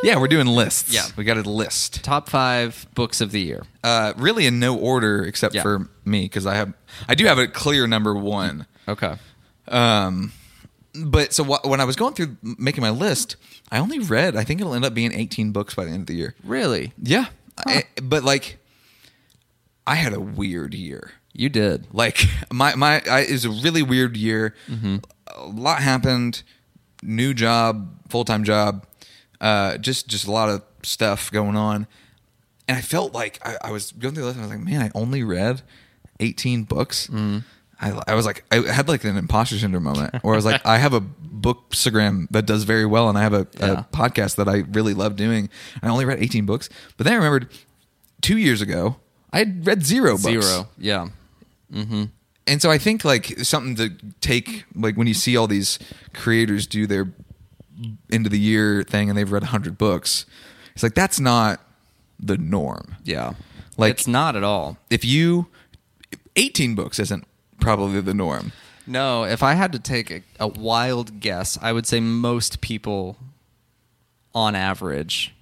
Yeah, 0.03 0.17
we're 0.19 0.27
doing 0.27 0.47
lists. 0.47 0.93
Yeah. 0.93 1.05
We 1.15 1.23
got 1.23 1.37
a 1.37 1.41
list. 1.49 2.03
Top 2.03 2.29
five 2.29 2.85
books 2.93 3.21
of 3.21 3.31
the 3.31 3.39
year. 3.39 3.63
Uh, 3.83 4.13
really 4.17 4.45
in 4.45 4.59
no 4.59 4.77
order 4.77 5.23
except 5.23 5.55
Yeah. 5.55 5.61
for 5.61 5.89
me 6.03 6.23
because 6.23 6.45
I 6.45 6.55
have, 6.55 6.73
I 7.07 7.15
do 7.15 7.25
have 7.25 7.37
a 7.37 7.47
clear 7.47 7.87
number 7.87 8.13
one. 8.15 8.65
Okay. 8.87 9.15
Um, 9.67 10.33
but 10.93 11.33
so 11.33 11.43
wh- 11.43 11.65
when 11.65 11.79
I 11.79 11.85
was 11.85 11.95
going 11.95 12.13
through 12.13 12.37
making 12.41 12.81
my 12.81 12.89
list, 12.89 13.35
I 13.71 13.77
only 13.79 13.99
read. 13.99 14.35
I 14.35 14.43
think 14.43 14.59
it'll 14.61 14.73
end 14.73 14.85
up 14.85 14.93
being 14.93 15.13
18 15.13 15.51
books 15.51 15.73
by 15.75 15.85
the 15.85 15.91
end 15.91 16.01
of 16.01 16.07
the 16.07 16.15
year. 16.15 16.35
Really? 16.43 16.93
Yeah, 17.01 17.25
I- 17.65 17.73
eh, 17.75 17.81
but 18.01 18.23
like, 18.23 18.57
I 19.87 19.95
had 19.95 20.13
a 20.13 20.19
weird 20.19 20.73
year. 20.73 21.11
You 21.33 21.49
did. 21.49 21.87
Like 21.93 22.25
my 22.51 22.75
my 22.75 23.01
I, 23.09 23.21
it 23.21 23.31
was 23.31 23.45
a 23.45 23.49
really 23.49 23.83
weird 23.83 24.17
year. 24.17 24.53
Mm-hmm. 24.67 24.97
a 25.27 25.45
lot 25.47 25.81
happened. 25.81 26.43
New 27.03 27.33
job, 27.33 27.97
full 28.09 28.25
time 28.25 28.43
job, 28.43 28.85
uh, 29.39 29.77
just 29.77 30.07
just 30.07 30.27
a 30.27 30.31
lot 30.31 30.49
of 30.49 30.61
stuff 30.83 31.31
going 31.31 31.55
on, 31.55 31.87
and 32.67 32.77
I 32.77 32.81
felt 32.81 33.11
like 33.13 33.39
I, 33.43 33.57
I 33.63 33.71
was 33.71 33.91
going 33.91 34.13
through 34.13 34.21
the 34.21 34.27
list. 34.27 34.37
And 34.37 34.45
I 34.45 34.47
was 34.49 34.55
like, 34.55 34.63
man, 34.65 34.81
I 34.83 34.91
only 34.93 35.23
read 35.23 35.63
eighteen 36.19 36.61
books. 36.63 37.07
Mm-hmm. 37.07 37.39
I, 37.81 37.99
I 38.07 38.13
was 38.15 38.25
like, 38.25 38.43
I 38.51 38.57
had 38.71 38.87
like 38.87 39.03
an 39.03 39.17
imposter 39.17 39.57
syndrome 39.57 39.83
moment 39.83 40.23
where 40.23 40.33
I 40.33 40.37
was 40.37 40.45
like, 40.45 40.63
I 40.65 40.77
have 40.77 40.93
a 40.93 41.01
bookstagram 41.01 42.27
that 42.31 42.45
does 42.45 42.63
very 42.63 42.85
well, 42.85 43.09
and 43.09 43.17
I 43.17 43.21
have 43.23 43.33
a, 43.33 43.47
Yeah. 43.59 43.71
a 43.79 43.83
podcast 43.95 44.35
that 44.35 44.47
I 44.47 44.57
really 44.71 44.93
love 44.93 45.15
doing. 45.15 45.49
I 45.81 45.87
only 45.89 46.05
read 46.05 46.21
18 46.21 46.45
books, 46.45 46.69
but 46.97 47.05
then 47.05 47.13
I 47.13 47.15
remembered 47.17 47.49
two 48.21 48.37
years 48.37 48.61
ago 48.61 48.97
I 49.33 49.39
had 49.39 49.65
read 49.65 49.83
zero 49.83 50.11
books. 50.11 50.23
Zero. 50.45 50.67
Yeah. 50.77 51.07
Mm-hmm. 51.73 52.03
And 52.47 52.61
so 52.61 52.69
I 52.69 52.77
think 52.77 53.03
like 53.05 53.27
something 53.39 53.75
to 53.77 53.89
take 54.19 54.65
like 54.75 54.95
when 54.95 55.07
you 55.07 55.13
see 55.13 55.37
all 55.37 55.47
these 55.47 55.79
creators 56.13 56.67
do 56.67 56.85
their 56.85 57.11
end 58.11 58.25
of 58.27 58.31
the 58.31 58.39
year 58.39 58.83
thing 58.83 59.09
and 59.09 59.17
they've 59.17 59.31
read 59.31 59.41
100 59.43 59.77
books, 59.77 60.25
it's 60.73 60.83
like 60.83 60.93
that's 60.95 61.19
not 61.19 61.61
the 62.19 62.37
norm. 62.37 62.95
Yeah. 63.03 63.33
Like- 63.77 63.91
it's 63.91 64.07
not 64.07 64.35
at 64.35 64.43
all. 64.43 64.77
If 64.89 65.03
you 65.05 65.47
18 66.35 66.75
books 66.75 66.99
isn't 66.99 67.25
probably 67.61 68.01
the 68.01 68.13
norm. 68.13 68.51
No, 68.87 69.23
if 69.23 69.43
I 69.43 69.53
had 69.53 69.71
to 69.71 69.79
take 69.79 70.11
a, 70.11 70.21
a 70.39 70.47
wild 70.47 71.19
guess, 71.19 71.57
I 71.61 71.71
would 71.71 71.85
say 71.87 71.99
most 71.99 72.59
people, 72.61 73.15
on 74.33 74.55
average, 74.55 75.33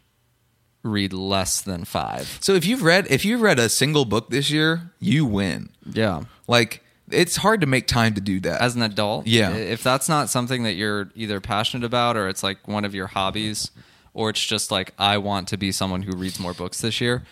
read 0.83 1.13
less 1.13 1.61
than 1.61 1.85
five. 1.85 2.37
So 2.41 2.53
if 2.53 2.65
you've 2.65 2.83
read 2.83 3.07
if 3.09 3.25
you've 3.25 3.41
read 3.41 3.59
a 3.59 3.69
single 3.69 4.05
book 4.05 4.29
this 4.29 4.49
year, 4.49 4.91
you 4.99 5.25
win. 5.25 5.69
Yeah. 5.85 6.23
Like 6.47 6.83
it's 7.11 7.37
hard 7.37 7.61
to 7.61 7.67
make 7.67 7.87
time 7.87 8.13
to 8.13 8.21
do 8.21 8.39
that. 8.41 8.61
As 8.61 8.75
an 8.75 8.81
adult, 8.83 9.25
Yeah. 9.25 9.51
If 9.55 9.81
that's 9.83 10.07
not 10.07 10.29
something 10.29 10.63
that 10.63 10.73
you're 10.73 11.09
either 11.15 11.41
passionate 11.41 11.85
about 11.85 12.15
or 12.17 12.27
it's 12.29 12.43
like 12.43 12.67
one 12.67 12.85
of 12.85 12.93
your 12.93 13.07
hobbies, 13.07 13.71
or 14.13 14.29
it's 14.29 14.45
just 14.45 14.69
like 14.71 14.93
I 14.99 15.17
want 15.17 15.47
to 15.49 15.57
be 15.57 15.71
someone 15.71 16.03
who 16.03 16.15
reads 16.15 16.39
more 16.39 16.53
books 16.53 16.81
this 16.81 17.01
year, 17.01 17.23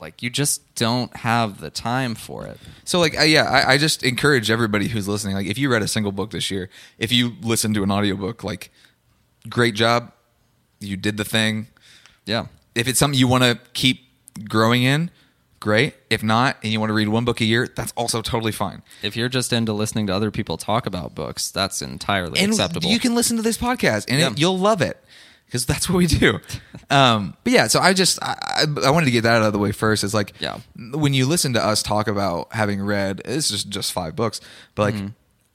like 0.00 0.22
you 0.22 0.30
just 0.30 0.74
don't 0.74 1.14
have 1.16 1.60
the 1.60 1.70
time 1.70 2.14
for 2.14 2.46
it. 2.46 2.58
So 2.84 2.98
like 3.00 3.16
I, 3.16 3.24
yeah, 3.24 3.44
I, 3.44 3.72
I 3.74 3.78
just 3.78 4.02
encourage 4.02 4.50
everybody 4.50 4.88
who's 4.88 5.08
listening. 5.08 5.34
Like 5.34 5.46
if 5.46 5.58
you 5.58 5.70
read 5.70 5.82
a 5.82 5.88
single 5.88 6.12
book 6.12 6.30
this 6.30 6.50
year, 6.50 6.70
if 6.98 7.10
you 7.12 7.34
listen 7.42 7.74
to 7.74 7.82
an 7.82 7.90
audiobook, 7.90 8.44
like 8.44 8.70
great 9.48 9.74
job, 9.74 10.12
you 10.80 10.96
did 10.96 11.16
the 11.16 11.24
thing. 11.24 11.66
Yeah. 12.26 12.46
If 12.74 12.86
it's 12.86 12.98
something 12.98 13.18
you 13.18 13.26
want 13.28 13.42
to 13.44 13.58
keep 13.72 14.02
growing 14.48 14.84
in, 14.84 15.10
great. 15.60 15.94
If 16.10 16.22
not, 16.22 16.56
and 16.62 16.72
you 16.72 16.78
want 16.78 16.90
to 16.90 16.94
read 16.94 17.08
one 17.08 17.24
book 17.24 17.40
a 17.40 17.44
year, 17.44 17.66
that's 17.74 17.92
also 17.96 18.22
totally 18.22 18.52
fine. 18.52 18.82
If 19.02 19.16
you're 19.16 19.28
just 19.28 19.52
into 19.52 19.72
listening 19.72 20.06
to 20.06 20.14
other 20.14 20.30
people 20.30 20.56
talk 20.56 20.86
about 20.86 21.14
books, 21.16 21.50
that's 21.50 21.82
entirely 21.82 22.38
And 22.38 22.52
acceptable. 22.52 22.88
you 22.88 23.00
can 23.00 23.16
listen 23.16 23.36
to 23.36 23.42
this 23.42 23.58
podcast, 23.58 24.04
and 24.08 24.20
Yeah. 24.20 24.30
it, 24.30 24.38
you'll 24.38 24.58
love 24.58 24.80
it 24.80 25.02
because 25.48 25.66
that's 25.66 25.88
what 25.88 25.96
we 25.96 26.06
do. 26.06 26.38
um, 26.90 27.34
but 27.42 27.52
yeah, 27.52 27.66
so 27.66 27.80
I 27.80 27.92
just 27.94 28.22
I, 28.22 28.64
I, 28.84 28.90
wanted 28.90 29.06
to 29.06 29.10
get 29.12 29.22
that 29.22 29.36
out 29.42 29.46
of 29.48 29.52
the 29.52 29.58
way 29.58 29.72
first. 29.72 30.04
It's 30.04 30.14
like 30.14 30.34
Yeah. 30.38 30.60
when 30.76 31.12
you 31.14 31.26
listen 31.26 31.54
to 31.54 31.64
us 31.64 31.82
talk 31.82 32.06
about 32.06 32.52
having 32.52 32.80
read, 32.80 33.22
it's 33.24 33.48
just 33.48 33.68
just 33.68 33.92
five 33.92 34.14
books, 34.14 34.40
but 34.74 34.82
like 34.82 34.94
Mm-hmm. 34.94 35.06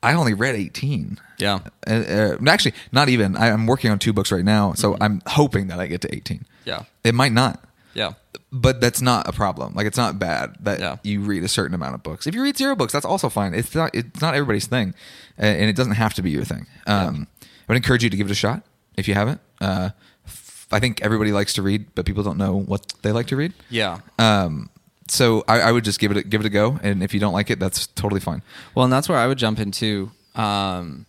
I 0.01 0.15
only 0.15 0.33
read 0.33 0.55
eighteen. 0.55 1.17
yeah. 1.37 1.59
Uh, 1.87 1.91
uh, 1.91 2.37
actually, 2.49 2.73
not 2.91 3.07
even. 3.07 3.37
I, 3.37 3.51
I'm 3.51 3.65
working 3.67 3.89
on 3.89 3.99
two 3.99 4.11
books 4.11 4.33
right 4.33 4.43
now, 4.43 4.73
so 4.73 4.97
I'm 4.99 5.21
hoping 5.27 5.67
that 5.67 5.79
I 5.79 5.87
get 5.87 6.01
to 6.01 6.13
18. 6.13 6.39
Mm-hmm. 6.39 6.45
Yeah. 6.69 6.83
It 7.05 7.15
might 7.15 7.31
not, 7.31 7.63
Yeah. 7.93 8.13
but 8.51 8.81
that's 8.81 9.01
not 9.01 9.29
a 9.29 9.31
problem. 9.31 9.73
Like 9.75 9.87
it's 9.87 9.95
not 9.97 10.19
bad 10.19 10.57
that 10.59 10.79
Yeah. 10.81 10.97
you 11.03 11.21
read 11.21 11.43
a 11.45 11.47
certain 11.47 11.73
amount 11.73 11.95
of 11.95 12.03
books. 12.03 12.27
If 12.27 12.35
you 12.35 12.43
read 12.43 12.57
zero 12.57 12.75
books, 12.75 12.91
that's 12.91 13.05
also 13.05 13.29
fine. 13.29 13.53
It's 13.53 13.73
not. 13.73 13.91
It's 13.95 14.19
not 14.19 14.33
everybody's 14.35 14.67
thing, 14.67 14.93
and 15.37 15.69
it 15.69 15.75
doesn't 15.77 15.93
have 15.93 16.13
to 16.15 16.21
be 16.21 16.31
your 16.31 16.43
thing. 16.43 16.65
Um, 16.85 17.27
I 17.41 17.45
would 17.69 17.77
encourage 17.77 18.03
you 18.03 18.09
to 18.09 18.17
give 18.17 18.27
it 18.27 18.31
a 18.31 18.35
shot 18.35 18.63
if 18.97 19.07
you 19.07 19.13
haven't. 19.13 19.39
Uh, 19.63 19.89
f- 20.25 20.67
I 20.71 20.79
think 20.79 21.01
everybody 21.01 21.31
likes 21.31 21.53
to 21.53 21.61
read, 21.61 21.85
but 21.95 22.05
people 22.05 22.23
don't 22.23 22.37
know 22.37 22.55
what 22.59 22.93
they 23.01 23.11
like 23.11 23.27
to 23.27 23.35
read. 23.35 23.53
Yeah. 23.69 23.99
Um, 24.19 24.69
so 25.07 25.43
I, 25.47 25.59
I 25.61 25.71
would 25.71 25.83
just 25.83 25.99
give 25.99 26.11
it 26.11 26.17
a, 26.17 26.23
give 26.23 26.41
it 26.41 26.45
a 26.47 26.49
go, 26.49 26.79
and 26.83 27.03
if 27.03 27.13
you 27.13 27.19
don't 27.19 27.33
like 27.33 27.49
it, 27.49 27.59
that's 27.59 27.87
totally 27.87 28.21
fine. 28.21 28.41
Well, 28.75 28.83
and 28.83 28.91
that's 28.93 29.07
where 29.09 29.17
I 29.17 29.27
would 29.27 29.37
jump 29.37 29.59
into. 29.59 30.11
Um, 30.35 31.05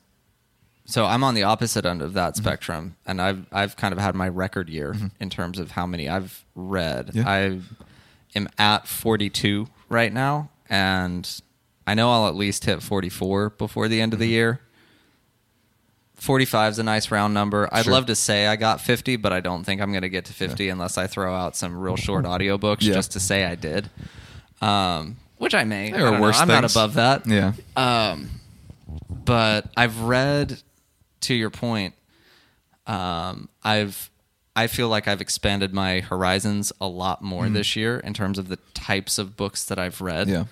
so 0.87 1.06
I'm 1.06 1.25
on 1.25 1.34
the 1.34 1.44
opposite 1.44 1.87
end 1.87 2.02
of 2.02 2.12
that 2.14 2.34
Mm-hmm. 2.34 2.42
spectrum, 2.44 2.96
and 3.06 3.20
I've 3.23 3.46
I've 3.52 3.76
kind 3.76 3.92
of 3.92 3.99
had 3.99 4.14
my 4.14 4.28
record 4.28 4.68
year 4.68 4.94
in 5.20 5.30
terms 5.30 5.58
of 5.58 5.70
how 5.73 5.87
many 5.87 6.08
I've 6.08 6.44
read. 6.54 7.11
Yeah. 7.14 7.25
I 7.28 7.61
am 8.34 8.49
at 8.58 8.87
42 8.87 9.66
right 9.88 10.12
now, 10.12 10.50
and 10.68 11.26
I 11.87 11.94
know 11.94 12.11
I'll 12.11 12.26
at 12.28 12.34
least 12.34 12.64
hit 12.66 12.82
44 12.82 13.50
before 13.50 13.88
the 13.88 14.00
end 14.02 14.12
of 14.12 14.18
the 14.18 14.26
Mm-hmm. 14.26 14.32
year. 14.32 14.61
45 16.25 16.73
is 16.73 16.78
a 16.78 16.83
nice 16.83 17.11
round 17.11 17.35
number. 17.35 17.69
I'd 17.71 17.85
Sure. 17.85 17.93
love 17.93 18.07
to 18.07 18.14
say 18.16 18.47
I 18.47 18.57
got 18.57 18.81
50, 18.81 19.16
but 19.16 19.33
I 19.33 19.40
don't 19.40 19.62
think 19.64 19.81
I'm 19.81 19.93
going 19.93 20.02
to 20.02 20.09
get 20.09 20.25
to 20.26 20.33
50 20.33 20.69
unless 20.71 20.99
I 20.99 21.07
throw 21.07 21.35
out 21.35 21.54
some 21.57 21.76
real 21.78 21.97
short 21.97 22.25
audiobooks 22.35 22.83
Yeah. 22.83 22.95
just 22.95 23.12
to 23.12 23.21
say 23.21 23.45
I 23.45 23.54
did. 23.54 23.90
Um, 24.61 25.16
which 25.38 25.54
I 25.54 25.64
may. 25.64 25.90
There 25.93 26.07
I 26.07 26.09
are 26.09 26.12
know. 26.12 26.21
worse 26.23 26.40
I'm 26.40 26.49
not 26.49 26.71
above 26.71 26.95
that. 26.95 27.26
Yeah. 27.26 27.52
Um, 27.76 28.31
but 29.25 29.71
I've 29.76 30.00
read, 30.00 30.61
to 31.23 31.35
your 31.35 31.50
point, 31.50 31.95
um, 32.87 33.49
I've 33.62 34.11
I 34.57 34.69
feel 34.69 34.88
like 34.88 35.09
I've 35.09 35.21
expanded 35.21 35.75
my 35.75 35.99
horizons 36.00 36.73
a 36.81 36.87
lot 36.87 37.23
more 37.23 37.49
this 37.49 37.75
year 37.75 37.99
in 37.99 38.14
terms 38.14 38.38
of 38.38 38.47
the 38.49 38.59
types 38.73 39.19
of 39.19 39.37
books 39.37 39.64
that 39.64 39.81
I've 39.81 40.00
read. 40.00 40.28
Yeah. 40.28 40.45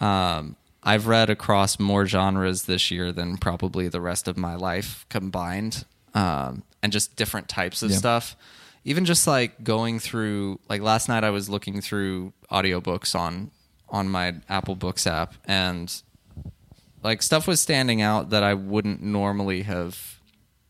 Um, 0.00 0.54
I've 0.88 1.06
read 1.06 1.28
across 1.30 1.78
more 1.78 2.06
genres 2.06 2.62
this 2.64 2.90
year 2.90 3.12
than 3.12 3.36
probably 3.36 3.88
the 3.88 4.00
rest 4.00 4.26
of 4.28 4.36
my 4.38 4.54
life 4.54 5.04
combined, 5.10 5.84
um, 6.14 6.62
and 6.82 6.90
just 6.92 7.14
different 7.16 7.48
types 7.48 7.82
of 7.82 7.90
Yeah. 7.90 7.96
stuff. 7.98 8.36
Even 8.84 9.04
just 9.04 9.26
like 9.26 9.62
going 9.62 9.98
through, 10.00 10.60
like 10.68 10.80
last 10.80 11.08
night, 11.08 11.24
I 11.24 11.30
was 11.30 11.48
looking 11.50 11.80
through 11.82 12.32
audiobooks 12.50 13.14
on 13.14 13.50
on 13.90 14.08
my 14.08 14.34
Apple 14.48 14.76
Books 14.76 15.06
app, 15.06 15.34
and 15.44 16.02
like 17.02 17.22
stuff 17.22 17.46
was 17.46 17.60
standing 17.60 18.00
out 18.02 18.30
that 18.30 18.42
I 18.42 18.54
wouldn't 18.54 19.02
normally 19.02 19.62
have 19.62 20.20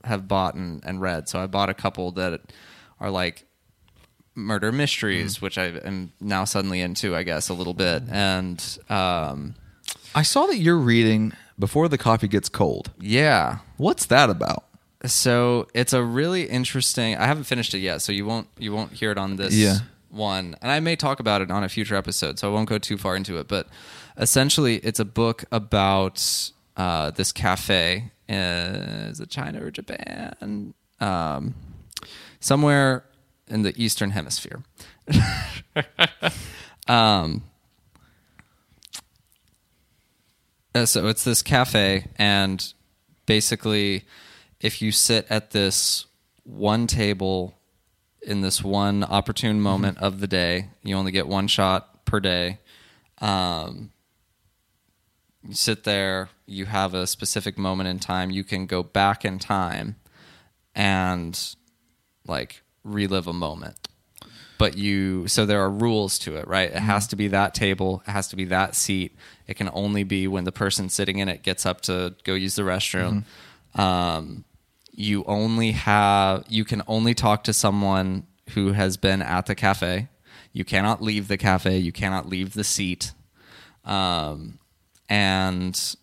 have 0.05 0.27
bought 0.27 0.55
and, 0.55 0.83
and 0.85 1.01
read. 1.01 1.29
So 1.29 1.39
I 1.41 1.47
bought 1.47 1.69
a 1.71 1.75
couple 1.75 2.13
that 2.13 2.41
are 3.01 3.11
like 3.11 3.45
murder 4.35 4.71
mysteries, 4.73 5.41
which 5.43 5.59
I 5.59 5.67
am 5.67 6.13
now 6.21 6.45
suddenly 6.45 6.81
into, 6.81 7.15
I 7.15 7.23
guess, 7.25 7.49
a 7.49 7.55
little 7.55 7.75
bit. 7.75 8.03
And 8.11 8.59
um, 8.89 9.55
I 10.14 10.23
saw 10.23 10.47
that 10.47 10.59
you're 10.59 10.78
reading 10.78 11.33
before 11.59 11.88
the 11.88 11.99
coffee 11.99 12.28
gets 12.28 12.49
cold. 12.49 12.90
yeah, 13.00 13.59
What's 13.76 14.07
that 14.07 14.30
about? 14.30 14.64
so 15.07 15.68
it's 15.75 15.92
a 15.92 16.02
really 16.02 16.45
interesting. 16.49 17.16
I 17.16 17.26
haven't 17.26 17.45
finished 17.45 17.73
it 17.75 17.78
yet, 17.78 18.02
so 18.02 18.11
you 18.12 18.26
won't 18.26 18.49
you 18.59 18.73
won't 18.73 18.92
hear 18.92 19.12
it 19.12 19.18
on 19.18 19.37
this 19.37 19.54
Yeah. 19.54 19.78
one, 20.11 20.57
and 20.61 20.71
I 20.73 20.80
may 20.80 20.97
talk 20.97 21.21
about 21.21 21.40
it 21.40 21.50
on 21.52 21.62
a 21.62 21.68
future 21.68 21.95
episode, 21.95 22.38
so 22.38 22.50
I 22.50 22.54
won't 22.54 22.68
go 22.68 22.78
too 22.78 22.99
far 22.99 23.14
into 23.14 23.38
it. 23.38 23.47
But 23.47 23.68
essentially, 24.16 24.76
it's 24.78 24.99
a 24.99 25.04
book 25.04 25.45
about 25.52 26.50
uh, 26.76 27.11
this 27.12 27.30
cafe. 27.33 28.11
Uh, 28.28 29.09
is 29.11 29.21
it 29.21 29.30
China 29.30 29.64
or 29.64 29.71
Japan? 29.71 30.75
Um, 31.00 31.54
somewhere 32.40 33.04
in 33.47 33.62
the 33.62 33.73
Eastern 33.80 34.11
Hemisphere. 34.11 34.62
um, 36.88 37.42
uh, 40.78 40.87
so 40.87 41.08
it's 41.08 41.25
this 41.25 41.42
cafe, 41.42 42.06
and 42.16 42.73
basically, 43.26 44.04
if 44.61 44.80
you 44.80 44.92
sit 44.92 45.26
at 45.28 45.50
this 45.50 46.06
one 46.44 46.87
table 46.87 47.58
in 48.23 48.42
this 48.42 48.62
one 48.62 49.02
opportune 49.04 49.61
moment 49.61 49.99
of 49.99 50.20
the 50.20 50.26
day, 50.26 50.68
you 50.82 50.94
only 50.94 51.11
get 51.11 51.26
one 51.26 51.49
shot 51.49 52.04
per 52.04 52.20
day. 52.20 52.58
Um, 53.18 53.90
you 55.42 55.54
sit 55.54 55.85
there, 55.85 56.28
you 56.47 56.66
have 56.66 56.94
a 56.94 57.06
specific 57.06 57.58
moment 57.58 57.88
in 57.88 57.99
time, 57.99 58.30
you 58.30 58.44
can 58.44 58.66
go 58.66 58.82
back 58.82 59.25
in 59.25 59.38
time 59.38 59.97
and 60.75 61.56
like 62.26 62.62
relive 62.85 63.26
a 63.26 63.32
moment. 63.32 63.88
But 64.59 64.77
you, 64.77 65.29
so 65.29 65.47
there 65.47 65.61
are 65.62 65.71
rules 65.71 66.19
to 66.21 66.37
it, 66.37 66.49
right? 66.49 66.69
It 66.71 66.81
has 66.81 67.07
to 67.09 67.17
be 67.17 67.29
that 67.29 67.55
table, 67.55 68.03
it 68.07 68.11
has 68.11 68.27
to 68.29 68.37
be 68.37 68.45
that 68.47 68.75
seat. 68.75 69.17
It 69.47 69.55
can 69.55 69.71
only 69.73 70.03
be 70.03 70.27
when 70.27 70.45
the 70.45 70.53
person 70.53 70.88
sitting 70.88 71.19
in 71.19 71.29
it 71.29 71.43
gets 71.45 71.65
up 71.65 71.81
to 71.83 72.17
go 72.25 72.35
use 72.35 72.57
the 72.57 72.62
restroom. 72.62 73.25
Um, 73.79 74.45
you 74.93 75.23
only 75.27 75.73
have, 75.73 76.45
you 76.49 76.65
can 76.65 76.83
only 76.88 77.15
talk 77.15 77.45
to 77.45 77.53
someone 77.53 78.27
who 78.50 78.73
has 78.73 78.97
been 78.97 79.23
at 79.23 79.47
the 79.47 79.55
cafe. 79.55 80.09
You 80.53 80.65
cannot 80.65 81.00
leave 81.00 81.29
the 81.29 81.37
cafe, 81.37 81.79
you 81.79 81.93
cannot 81.93 82.29
leave 82.29 82.55
the 82.55 82.65
seat. 82.65 83.12
Um, 83.85 84.59
and 85.09 85.97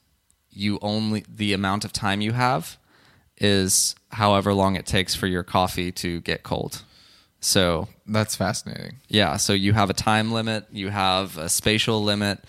you 0.49 0.79
only, 0.81 1.25
the 1.27 1.51
amount 1.51 1.83
of 1.83 1.91
time 1.91 2.21
you 2.21 2.31
have 2.31 2.77
is 3.37 3.95
however 4.13 4.53
long 4.53 4.77
it 4.77 4.85
takes 4.85 5.13
for 5.13 5.27
your 5.27 5.43
coffee 5.43 5.91
to 5.91 6.21
get 6.21 6.43
cold. 6.43 6.83
So 7.45 7.87
That's 8.07 8.35
fascinating. 8.35 8.93
yeah, 9.07 9.37
so 9.37 9.53
you 9.53 9.73
have 9.73 9.89
a 9.91 9.93
time 9.93 10.31
limit, 10.31 10.65
you 10.71 10.89
have 10.89 11.37
a 11.37 11.47
spatial 11.47 12.03
limit. 12.03 12.39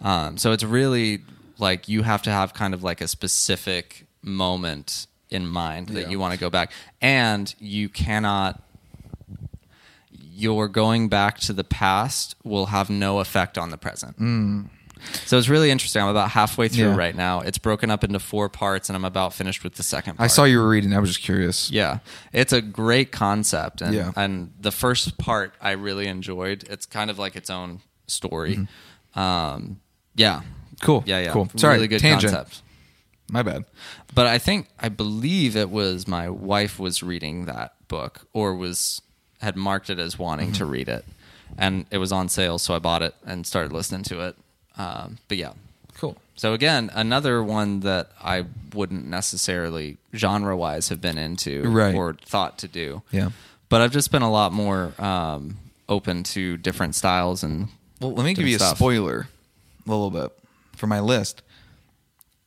Um, 0.00 0.38
so 0.38 0.52
it's 0.52 0.64
really 0.64 1.20
like 1.58 1.86
you 1.88 2.02
have 2.02 2.22
to 2.22 2.30
have 2.30 2.54
kind 2.54 2.72
of 2.72 2.82
like 2.82 3.00
a 3.02 3.08
specific 3.08 4.06
moment 4.22 5.06
in 5.28 5.46
mind 5.46 5.88
that 5.88 6.02
Yeah. 6.02 6.08
you 6.08 6.18
want 6.18 6.32
to 6.32 6.40
go 6.40 6.48
back, 6.50 6.72
and 7.02 7.54
you 7.58 7.88
cannot. 7.90 8.62
Your 10.34 10.68
going 10.68 11.08
back 11.08 11.38
to 11.40 11.52
the 11.52 11.64
past 11.64 12.36
will 12.44 12.66
have 12.66 12.88
no 12.88 13.18
effect 13.18 13.58
on 13.58 13.70
the 13.70 13.76
present. 13.76 14.16
So 15.26 15.38
it's 15.38 15.48
really 15.48 15.70
interesting. 15.70 16.02
I'm 16.02 16.08
about 16.08 16.30
halfway 16.30 16.68
through. 16.68 16.90
Yeah. 16.90 16.96
right 16.96 17.14
now. 17.16 17.40
It's 17.40 17.58
broken 17.58 17.90
up 17.90 18.04
into 18.04 18.18
four 18.18 18.48
parts, 18.48 18.88
and 18.88 18.96
I'm 18.96 19.04
about 19.04 19.32
finished 19.34 19.64
with 19.64 19.74
the 19.74 19.82
second 19.82 20.16
part. 20.16 20.24
I 20.24 20.28
saw 20.28 20.44
you 20.44 20.58
were 20.58 20.68
reading. 20.68 20.92
I 20.94 20.98
was 20.98 21.10
just 21.10 21.22
curious. 21.22 21.70
Yeah, 21.70 21.98
it's 22.32 22.52
a 22.52 22.60
great 22.60 23.12
concept, 23.12 23.80
and 23.82 23.94
Yeah. 23.94 24.12
and 24.16 24.52
the 24.60 24.70
first 24.72 25.18
part 25.18 25.54
I 25.60 25.72
really 25.72 26.06
enjoyed. 26.06 26.64
It's 26.70 26.86
kind 26.86 27.10
of 27.10 27.18
like 27.18 27.36
its 27.36 27.50
own 27.50 27.80
story. 28.06 28.66
Um, 29.14 29.80
yeah, 30.14 30.40
Mm-hmm. 30.40 30.84
Cool. 30.86 31.02
yeah, 31.06 31.20
yeah. 31.20 31.32
Cool. 31.32 31.48
Sorry, 31.56 31.74
really 31.76 31.88
good 31.88 32.00
tangent. 32.00 32.32
concept. 32.32 32.62
My 33.30 33.42
bad. 33.42 33.64
But 34.14 34.26
I 34.26 34.38
think 34.38 34.68
I 34.78 34.88
believe 34.88 35.56
it 35.56 35.70
was 35.70 36.06
my 36.08 36.28
wife 36.30 36.78
was 36.78 37.02
reading 37.02 37.44
that 37.46 37.74
book 37.88 38.26
or 38.32 38.54
was 38.54 39.02
had 39.40 39.56
marked 39.56 39.90
it 39.90 39.98
as 39.98 40.18
wanting 40.18 40.48
Mm-hmm. 40.48 40.58
to 40.58 40.64
read 40.66 40.88
it, 40.88 41.04
and 41.58 41.84
it 41.90 41.98
was 41.98 42.10
on 42.12 42.28
sale, 42.28 42.58
so 42.58 42.74
I 42.74 42.78
bought 42.78 43.02
it 43.02 43.14
and 43.26 43.46
started 43.46 43.72
listening 43.72 44.02
to 44.04 44.20
it. 44.20 44.36
Um, 44.78 45.18
but 45.28 45.36
yeah, 45.36 45.52
Cool. 45.98 46.16
so 46.36 46.54
again, 46.54 46.90
another 46.94 47.42
one 47.42 47.80
that 47.80 48.10
I 48.22 48.44
wouldn't 48.72 49.06
necessarily 49.06 49.96
genre 50.14 50.56
wise 50.56 50.88
have 50.88 51.00
been 51.00 51.18
into 51.18 51.62
Right. 51.68 51.94
or 51.94 52.14
thought 52.14 52.58
to 52.58 52.68
do. 52.68 53.02
Yeah. 53.10 53.30
But 53.68 53.80
I've 53.82 53.92
just 53.92 54.10
been 54.12 54.22
a 54.22 54.30
lot 54.30 54.52
more 54.52 54.94
um, 55.02 55.56
open 55.88 56.22
to 56.22 56.56
different 56.56 56.94
styles 56.94 57.42
and 57.42 57.68
Well, 58.00 58.12
let 58.14 58.24
me 58.24 58.32
give 58.34 58.46
you 58.46 58.56
a 58.56 58.60
spoiler 58.60 59.26
a 59.86 59.90
little 59.90 60.10
bit 60.10 60.30
for 60.76 60.86
my 60.86 61.00
list. 61.00 61.42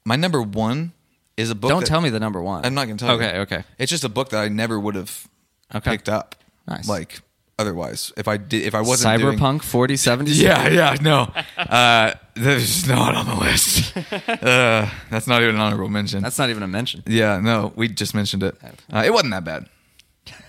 My 0.05 0.15
number 0.15 0.41
one 0.41 0.93
is 1.38 1.50
a 1.51 1.55
book. 1.55 1.69
Don't 1.69 1.81
that- 1.81 1.88
tell 1.88 2.01
me 2.01 2.09
the 2.09 2.19
number 2.19 2.41
one. 2.41 2.65
I'm 2.65 2.73
not 2.73 2.85
going 2.85 2.97
to 2.97 3.05
tell 3.05 3.15
you. 3.19 3.21
Okay, 3.23 3.38
okay. 3.39 3.63
It's 3.77 3.89
just 3.89 4.03
a 4.03 4.09
book 4.09 4.29
that 4.29 4.39
I 4.41 4.47
never 4.47 4.79
would 4.79 4.95
have 4.95 5.27
Okay. 5.75 5.91
picked 5.91 6.09
up. 6.09 6.35
Nice. 6.67 6.88
Like 6.88 7.21
otherwise, 7.60 8.12
if 8.17 8.27
I 8.27 8.38
did, 8.38 8.63
if 8.63 8.74
I 8.75 8.81
wasn't 8.81 9.20
doing- 9.20 9.38
Cyberpunk 9.38 9.63
4070. 9.63 10.31
Yeah, 10.31 10.67
yeah, 10.70 10.96
no. 11.01 11.31
Uh, 11.58 12.13
that's 12.36 12.88
not 12.88 13.15
on 13.15 13.25
the 13.27 13.36
list. 13.36 13.93
Uh, 14.41 14.89
that's 15.10 15.27
not 15.27 15.41
even 15.41 15.55
an 15.55 15.62
honorable 15.62 15.89
mention. 15.89 16.22
That's 16.24 16.38
not 16.39 16.50
even 16.50 16.63
a 16.63 16.67
mention. 16.67 17.03
yeah, 17.05 17.39
no, 17.39 17.72
we 17.75 17.88
just 17.88 18.13
mentioned 18.15 18.43
it. 18.43 18.55
Uh, 18.91 19.03
it 19.05 19.12
wasn't 19.13 19.31
that 19.31 19.43
bad. 19.43 19.67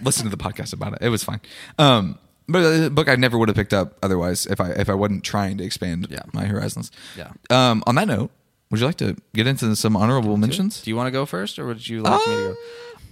Listen 0.03 0.25
to 0.25 0.31
the 0.35 0.37
podcast 0.43 0.73
about 0.73 0.95
it. 0.95 0.99
It 1.03 1.09
was 1.09 1.23
fine. 1.25 1.41
Um, 1.79 2.19
but 2.49 2.61
a 2.61 2.91
book 2.91 3.09
I 3.09 3.17
never 3.17 3.37
would 3.39 3.49
have 3.49 3.57
picked 3.57 3.73
up 3.75 3.97
otherwise 4.03 4.47
if 4.47 4.61
I 4.61 4.71
if 4.71 4.89
I 4.89 4.95
wasn't 4.95 5.25
trying 5.25 5.59
to 5.59 5.65
expand 5.65 6.07
Yeah. 6.11 6.23
my 6.33 6.45
horizons. 6.47 6.91
Yeah. 7.17 7.31
Um, 7.51 7.83
on 7.87 7.95
that 7.97 8.07
note, 8.09 8.31
would 8.71 8.81
you 8.81 8.87
like 8.87 8.97
to 8.99 9.17
get 9.35 9.47
into 9.47 9.75
some 9.77 9.97
honorable 9.97 10.37
mentions? 10.37 10.83
Do 10.83 10.91
you 10.91 10.97
want 10.97 11.07
to 11.09 11.11
go 11.13 11.27
first, 11.27 11.59
or 11.59 11.67
would 11.67 11.87
you 11.89 12.03
like 12.03 12.27
me 12.27 12.35
to 12.35 12.41
Uh, 12.41 12.49
go? 12.53 12.57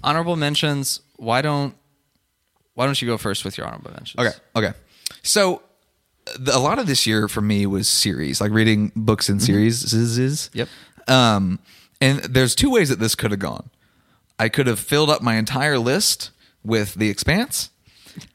Honorable 0.03 0.37
mentions. 0.37 1.01
Why 1.17 1.43
don't 1.43 1.75
Why 2.81 2.87
don't 2.87 3.03
you 3.03 3.07
go 3.07 3.19
first 3.19 3.45
with 3.45 3.59
your 3.59 3.67
honorable 3.67 3.91
mentions? 3.91 4.27
Okay. 4.27 4.35
Okay. 4.57 4.73
So 5.23 5.61
the, 6.39 6.57
a 6.57 6.59
lot 6.59 6.79
of 6.79 6.87
this 6.87 7.07
year 7.07 7.29
for 7.29 7.43
me 7.43 7.67
was 7.67 7.87
series, 7.91 8.41
like 8.41 8.53
reading 8.53 8.91
books 8.97 9.29
in 9.29 9.39
series. 9.39 9.85
Is 9.85 9.93
Yep. 10.55 10.69
Um, 11.07 11.59
and 12.01 12.21
there's 12.21 12.55
two 12.55 12.71
ways 12.71 12.89
that 12.89 12.99
this 12.99 13.15
could 13.15 13.33
have 13.33 13.39
gone. 13.39 13.69
I 14.39 14.49
could 14.49 14.67
have 14.67 14.81
filled 14.81 15.11
up 15.11 15.21
my 15.21 15.35
entire 15.35 15.79
list 15.79 16.31
with 16.65 16.95
The 16.95 17.11
Expanse, 17.11 17.69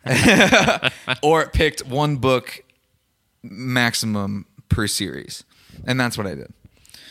or 1.24 1.48
picked 1.48 1.88
one 1.88 2.18
book 2.18 2.64
maximum 3.42 4.46
per 4.70 4.86
series, 4.86 5.44
and 5.88 6.00
that's 6.00 6.20
what 6.20 6.28
I 6.28 6.36
did. 6.36 6.54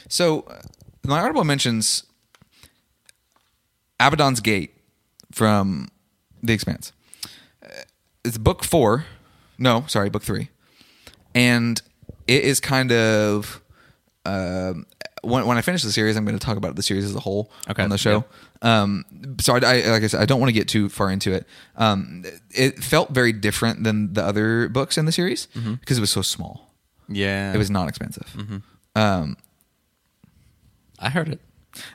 So 0.08 0.46
my 1.02 1.18
article 1.18 1.42
mentions 1.42 2.04
Abaddon's 3.98 4.38
Gate 4.38 4.76
from 5.32 5.88
The 6.40 6.52
Expanse 6.52 6.92
it's 8.24 8.38
book 8.38 8.64
four. 8.64 9.04
No, 9.58 9.84
sorry, 9.86 10.10
book 10.10 10.22
three, 10.22 10.48
and 11.34 11.80
it 12.26 12.44
is 12.44 12.60
kind 12.60 12.90
of 12.92 13.60
um 14.26 14.86
when 15.22 15.46
when 15.46 15.56
I 15.56 15.60
finish 15.62 15.82
the 15.82 15.92
series, 15.92 16.16
I'm 16.16 16.24
going 16.24 16.38
to 16.38 16.44
talk 16.44 16.56
about 16.56 16.76
the 16.76 16.82
series 16.82 17.04
as 17.04 17.14
a 17.14 17.20
whole 17.20 17.50
Okay, 17.68 17.82
on 17.82 17.88
the 17.90 17.98
show. 17.98 18.24
Um, 18.62 19.04
so 19.40 19.54
I, 19.54 19.58
I, 19.58 19.90
like 19.90 20.02
I 20.02 20.06
said, 20.06 20.20
I 20.20 20.26
don't 20.26 20.40
want 20.40 20.48
to 20.48 20.52
get 20.54 20.68
too 20.68 20.88
far 20.88 21.10
into 21.10 21.32
it. 21.32 21.46
Um, 21.76 22.24
it 22.50 22.82
felt 22.82 23.10
very 23.10 23.32
different 23.32 23.84
than 23.84 24.12
the 24.14 24.22
other 24.24 24.68
books 24.68 24.96
in 24.98 25.04
the 25.06 25.12
series 25.12 25.46
because 25.80 25.98
it 25.98 26.00
was 26.00 26.10
so 26.10 26.22
small. 26.22 26.70
Yeah. 27.08 27.52
It 27.54 27.58
was 27.58 27.70
not 27.70 27.88
expensive. 27.88 28.34
Um, 28.94 29.36
I 30.98 31.10
heard 31.10 31.28
it. 31.28 31.40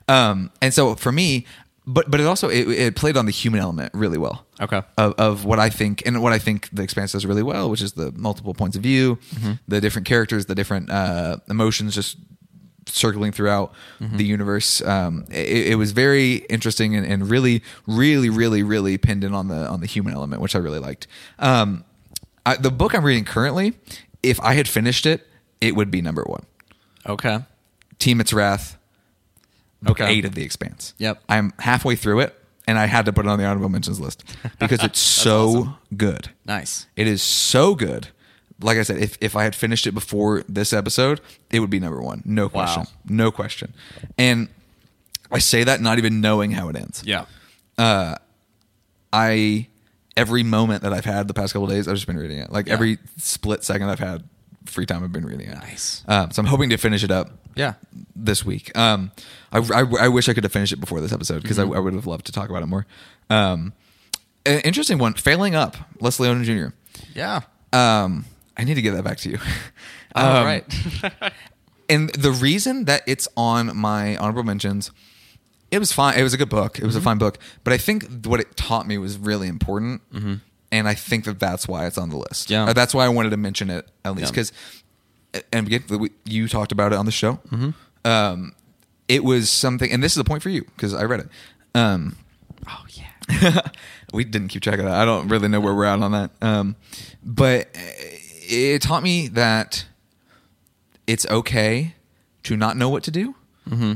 um, 0.07 0.51
and 0.61 0.73
so 0.73 0.95
for 0.95 1.11
me, 1.11 1.45
but 1.89 2.09
but 2.11 2.19
it 2.19 2.25
also 2.25 2.49
it, 2.49 2.67
it 2.67 2.95
played 2.95 3.17
on 3.17 3.25
the 3.25 3.31
human 3.31 3.59
element 3.59 3.91
really 3.93 4.17
well. 4.17 4.45
Okay. 4.61 4.81
Of, 4.97 5.13
of 5.17 5.45
what 5.45 5.59
I 5.59 5.69
think 5.69 6.03
and 6.05 6.21
what 6.21 6.33
I 6.33 6.39
think 6.39 6.69
the 6.71 6.83
expanse 6.83 7.13
does 7.13 7.25
really 7.25 7.43
well, 7.43 7.69
which 7.69 7.81
is 7.81 7.93
the 7.93 8.11
multiple 8.11 8.53
points 8.53 8.77
of 8.77 8.83
view, 8.83 9.17
the 9.67 9.81
different 9.81 10.07
characters, 10.07 10.45
the 10.45 10.55
different 10.55 10.89
uh, 10.89 11.37
emotions 11.49 11.95
just 11.95 12.17
circling 12.85 13.31
throughout 13.31 13.73
the 14.17 14.23
universe. 14.23 14.81
Um, 14.81 15.25
it, 15.29 15.67
it 15.71 15.75
was 15.75 15.91
very 15.91 16.45
interesting 16.49 16.95
and, 16.95 17.05
and 17.05 17.29
really, 17.29 17.61
really, 17.87 18.29
really, 18.29 18.63
really 18.63 18.97
pinned 18.97 19.23
in 19.23 19.33
on 19.33 19.47
the 19.47 19.67
on 19.67 19.79
the 19.79 19.87
human 19.87 20.13
element, 20.13 20.41
which 20.41 20.55
I 20.55 20.59
really 20.59 20.79
liked. 20.79 21.07
Um, 21.39 21.85
I, 22.45 22.55
the 22.55 22.71
book 22.71 22.93
I'm 22.95 23.03
reading 23.03 23.25
currently, 23.25 23.73
if 24.23 24.39
I 24.41 24.53
had 24.53 24.67
finished 24.67 25.05
it, 25.05 25.27
it 25.59 25.75
would 25.75 25.91
be 25.91 26.01
number 26.01 26.23
one. 26.23 26.45
Okay. 27.05 27.39
Tiamat's 27.99 28.33
Wrath, 28.33 28.77
book 29.81 29.99
Okay. 30.01 30.11
eight 30.11 30.25
of 30.25 30.35
The 30.35 30.43
Expanse. 30.43 30.93
Yep. 30.97 31.21
I'm 31.29 31.53
halfway 31.59 31.95
through 31.95 32.19
it, 32.21 32.35
and 32.67 32.77
I 32.77 32.85
had 32.85 33.05
to 33.05 33.13
put 33.13 33.25
it 33.25 33.29
on 33.29 33.39
the 33.39 33.45
honorable 33.45 33.69
mentions 33.69 33.99
list 33.99 34.23
because 34.59 34.83
it's 34.83 34.99
so 35.23 35.49
awesome. 35.49 35.75
good. 35.95 36.29
Nice. 36.45 36.87
It 36.95 37.07
is 37.07 37.21
so 37.21 37.75
good. 37.75 38.09
Like 38.61 38.77
I 38.77 38.83
said, 38.83 38.97
if, 38.97 39.17
if 39.21 39.35
I 39.37 39.43
had 39.43 39.55
finished 39.55 39.87
it 39.87 39.93
before 39.93 40.43
this 40.49 40.73
episode, 40.73 41.21
it 41.49 41.61
would 41.61 41.69
be 41.69 41.79
number 41.79 42.01
one. 42.01 42.21
No 42.25 42.49
question. 42.49 42.81
Wow. 42.83 42.87
No 43.07 43.31
question. 43.31 43.73
And 44.17 44.49
I 45.31 45.39
say 45.39 45.63
that 45.63 45.79
not 45.79 45.97
even 45.97 46.19
knowing 46.19 46.51
how 46.51 46.67
it 46.67 46.75
ends. 46.75 47.01
Yeah. 47.05 47.25
Uh, 47.77 48.15
I 49.13 49.67
every 50.17 50.43
moment 50.43 50.83
that 50.83 50.91
I've 50.91 51.05
had 51.05 51.27
the 51.29 51.33
past 51.33 51.53
couple 51.53 51.65
of 51.65 51.71
days, 51.71 51.87
I've 51.87 51.95
just 51.95 52.07
been 52.07 52.17
reading 52.17 52.39
it. 52.39 52.51
Like 52.51 52.67
every 52.67 52.97
split 53.17 53.63
second 53.63 53.89
I've 53.89 53.99
had 53.99 54.23
free 54.65 54.85
time, 54.85 55.03
I've 55.03 55.13
been 55.13 55.25
reading 55.25 55.47
it. 55.49 55.55
Nice. 55.55 56.03
Um, 56.07 56.31
so 56.31 56.41
I'm 56.41 56.45
hoping 56.45 56.69
to 56.71 56.77
finish 56.77 57.03
it 57.03 57.11
up 57.11 57.31
Yeah. 57.55 57.73
this 58.15 58.45
week. 58.45 58.75
Um, 58.77 59.11
I, 59.51 59.57
I, 59.59 59.81
I 60.01 60.07
wish 60.07 60.29
I 60.29 60.33
could 60.33 60.43
have 60.43 60.53
finished 60.53 60.73
it 60.73 60.79
before 60.79 61.01
this 61.01 61.11
episode 61.11 61.41
because 61.41 61.59
I, 61.59 61.63
I 61.63 61.79
would 61.79 61.93
have 61.93 62.07
loved 62.07 62.25
to 62.27 62.31
talk 62.31 62.49
about 62.49 62.63
it 62.63 62.67
more. 62.67 62.85
Um, 63.29 63.73
interesting 64.45 64.97
one, 64.97 65.13
failing 65.13 65.55
up, 65.55 65.75
Leslie 65.99 66.27
Odom 66.29 66.43
Jr. 66.43 66.73
Yeah. 67.13 67.41
Um, 67.73 68.25
I 68.57 68.63
need 68.63 68.75
to 68.75 68.81
get 68.81 68.93
that 68.93 69.03
back 69.03 69.17
to 69.19 69.29
you. 69.29 69.37
All 70.15 70.37
Um, 70.37 70.45
right. 70.45 70.63
And 71.91 72.09
the 72.09 72.31
reason 72.31 72.85
that 72.85 73.01
it's 73.07 73.27
on 73.35 73.75
my 73.75 74.15
honorable 74.17 74.43
mentions, 74.43 74.91
it 75.71 75.79
was 75.79 75.91
fine. 75.91 76.19
It 76.19 76.21
was 76.21 76.35
a 76.35 76.37
good 76.37 76.47
book. 76.49 76.77
It 76.77 76.85
was 76.85 76.95
a 76.95 77.01
fine 77.01 77.17
book. 77.17 77.39
But 77.63 77.73
I 77.73 77.79
think 77.79 78.25
what 78.27 78.39
it 78.39 78.55
taught 78.55 78.85
me 78.87 78.99
was 78.99 79.17
really 79.17 79.47
important. 79.47 80.01
And 80.71 80.87
I 80.87 80.93
think 80.93 81.25
that 81.25 81.39
that's 81.39 81.67
why 81.67 81.87
it's 81.87 81.97
on 81.97 82.09
the 82.11 82.17
list. 82.17 82.51
Yeah. 82.51 82.65
Uh, 82.65 82.73
That's 82.73 82.93
why 82.93 83.05
I 83.05 83.09
wanted 83.09 83.31
to 83.31 83.37
mention 83.37 83.71
it 83.71 83.89
at 84.05 84.15
least 84.15 84.35
Yeah. 84.35 84.41
Because, 85.31 85.47
and 85.51 85.67
again, 85.67 86.09
you 86.25 86.47
talked 86.47 86.71
about 86.71 86.91
it 86.93 86.97
on 86.97 87.05
the 87.05 87.11
show. 87.11 87.39
Um, 88.05 88.53
it 89.07 89.23
was 89.23 89.49
something, 89.49 89.91
and 89.91 90.03
this 90.03 90.13
is 90.13 90.17
a 90.17 90.23
point 90.23 90.43
for 90.43 90.49
you 90.49 90.63
because 90.75 90.93
I 90.93 91.03
read 91.03 91.21
it. 91.21 91.29
Um, 91.75 92.15
oh 92.67 92.85
yeah. 92.89 93.61
we 94.13 94.23
didn't 94.23 94.49
keep 94.49 94.61
track 94.61 94.79
of 94.79 94.85
that. 94.85 94.93
I 94.93 95.05
don't 95.05 95.27
really 95.27 95.47
know 95.47 95.59
where 95.59 95.73
we're 95.73 95.85
at 95.85 96.01
on 96.01 96.11
that. 96.11 96.31
Um, 96.41 96.75
but 97.23 97.69
it 97.73 98.81
taught 98.81 99.03
me 99.03 99.27
that 99.29 99.85
it's 101.07 101.25
okay 101.27 101.95
to 102.43 102.57
not 102.57 102.77
know 102.77 102.89
what 102.89 103.03
to 103.03 103.11
do. 103.11 103.35
Mm-hmm. 103.69 103.93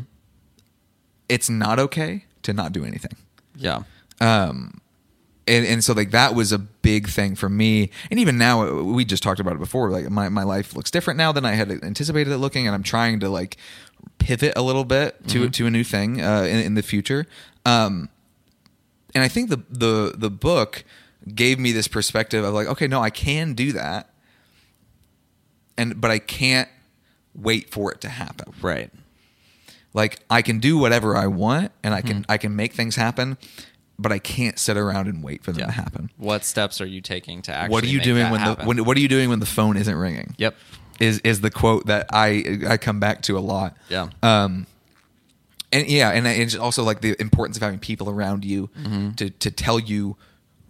It's 1.30 1.50
not 1.50 1.80
okay 1.80 2.26
to 2.44 2.54
not 2.54 2.74
do 2.74 2.86
anything. 2.86 3.16
Yeah. 3.56 3.84
Um, 4.20 4.82
and, 5.48 5.66
and 5.66 5.84
so 5.84 5.94
like 5.94 6.12
that 6.12 6.36
was 6.36 6.52
a 6.52 6.66
big 6.84 7.10
thing 7.10 7.34
for 7.36 7.50
me. 7.50 7.90
And 8.12 8.20
even 8.20 8.38
now, 8.38 8.82
we 8.84 9.04
just 9.06 9.24
talked 9.24 9.40
about 9.40 9.54
it 9.54 9.60
before. 9.60 9.90
Like 9.90 10.12
my, 10.12 10.30
my 10.30 10.44
life 10.44 10.76
looks 10.76 10.92
different 10.92 11.18
now 11.18 11.32
than 11.32 11.46
I 11.46 11.54
had 11.54 11.72
anticipated 11.84 12.32
it 12.32 12.38
looking, 12.38 12.68
and 12.68 12.76
I'm 12.76 12.84
trying 12.84 13.20
to 13.22 13.30
like 13.30 13.58
pivot 14.20 14.54
a 14.56 14.62
little 14.62 14.86
bit 14.86 15.28
to 15.30 15.50
to 15.50 15.66
a 15.66 15.72
new 15.72 15.84
thing 15.84 16.22
uh, 16.22 16.44
in, 16.44 16.60
in 16.60 16.76
the 16.76 16.84
future. 16.84 17.26
Um, 17.66 18.10
and 19.16 19.24
I 19.24 19.28
think 19.28 19.50
the 19.50 19.64
the 19.70 20.14
the 20.16 20.30
book 20.30 20.84
gave 21.34 21.58
me 21.58 21.72
this 21.72 21.88
perspective 21.88 22.44
of 22.46 22.54
like, 22.54 22.68
okay, 22.68 22.88
no, 22.88 23.02
I 23.02 23.10
can 23.10 23.54
do 23.54 23.72
that, 23.72 24.10
and 25.78 26.00
but 26.00 26.12
I 26.12 26.20
can't 26.20 26.70
wait 27.34 27.70
for 27.72 27.92
it 27.92 28.02
to 28.02 28.10
happen. 28.10 28.54
Right. 28.62 28.92
Like 29.94 30.20
I 30.30 30.42
can 30.42 30.60
do 30.60 30.78
whatever 30.78 31.16
I 31.16 31.28
want, 31.28 31.72
and 31.84 31.94
I 31.94 32.02
can 32.02 32.18
Hmm. 32.18 32.32
I 32.32 32.38
can 32.38 32.56
make 32.56 32.74
things 32.74 32.96
happen, 32.96 33.38
but 34.04 34.12
I 34.12 34.20
can't 34.20 34.60
sit 34.60 34.78
around 34.78 35.08
and 35.08 35.24
wait 35.24 35.44
for 35.44 35.52
them 35.52 35.62
Yeah. 35.62 35.66
to 35.68 35.72
happen. 35.72 36.12
What 36.18 36.46
steps 36.46 36.80
are 36.82 36.86
you 36.86 37.02
taking 37.02 37.42
to 37.44 37.52
actually? 37.54 37.74
what 37.74 37.84
are 37.84 37.88
you 37.88 38.02
doing 38.02 38.30
when 38.30 38.40
happen? 38.40 38.64
the 38.64 38.68
when, 38.68 38.86
what 38.86 38.96
are 38.98 39.00
you 39.00 39.08
doing 39.08 39.30
when 39.30 39.40
the 39.40 39.46
phone 39.48 39.76
isn't 39.78 39.96
ringing? 39.96 40.36
Yep. 40.38 40.56
Is 41.00 41.20
is 41.24 41.42
the 41.42 41.50
quote 41.50 41.88
that 41.88 42.06
I 42.14 42.60
I 42.70 42.78
come 42.78 43.00
back 43.00 43.24
to 43.24 43.38
a 43.38 43.42
lot. 43.42 43.76
Yeah. 43.90 44.10
Um, 44.22 44.68
and 45.72 45.88
yeah, 45.88 46.12
and 46.12 46.28
it's 46.28 46.56
also 46.56 46.84
like 46.84 47.02
the 47.02 47.20
importance 47.20 47.58
of 47.58 47.64
having 47.64 47.80
people 47.80 48.10
around 48.10 48.46
you 48.46 48.70
to 49.18 49.30
to 49.32 49.50
tell 49.52 49.80
you 49.80 50.18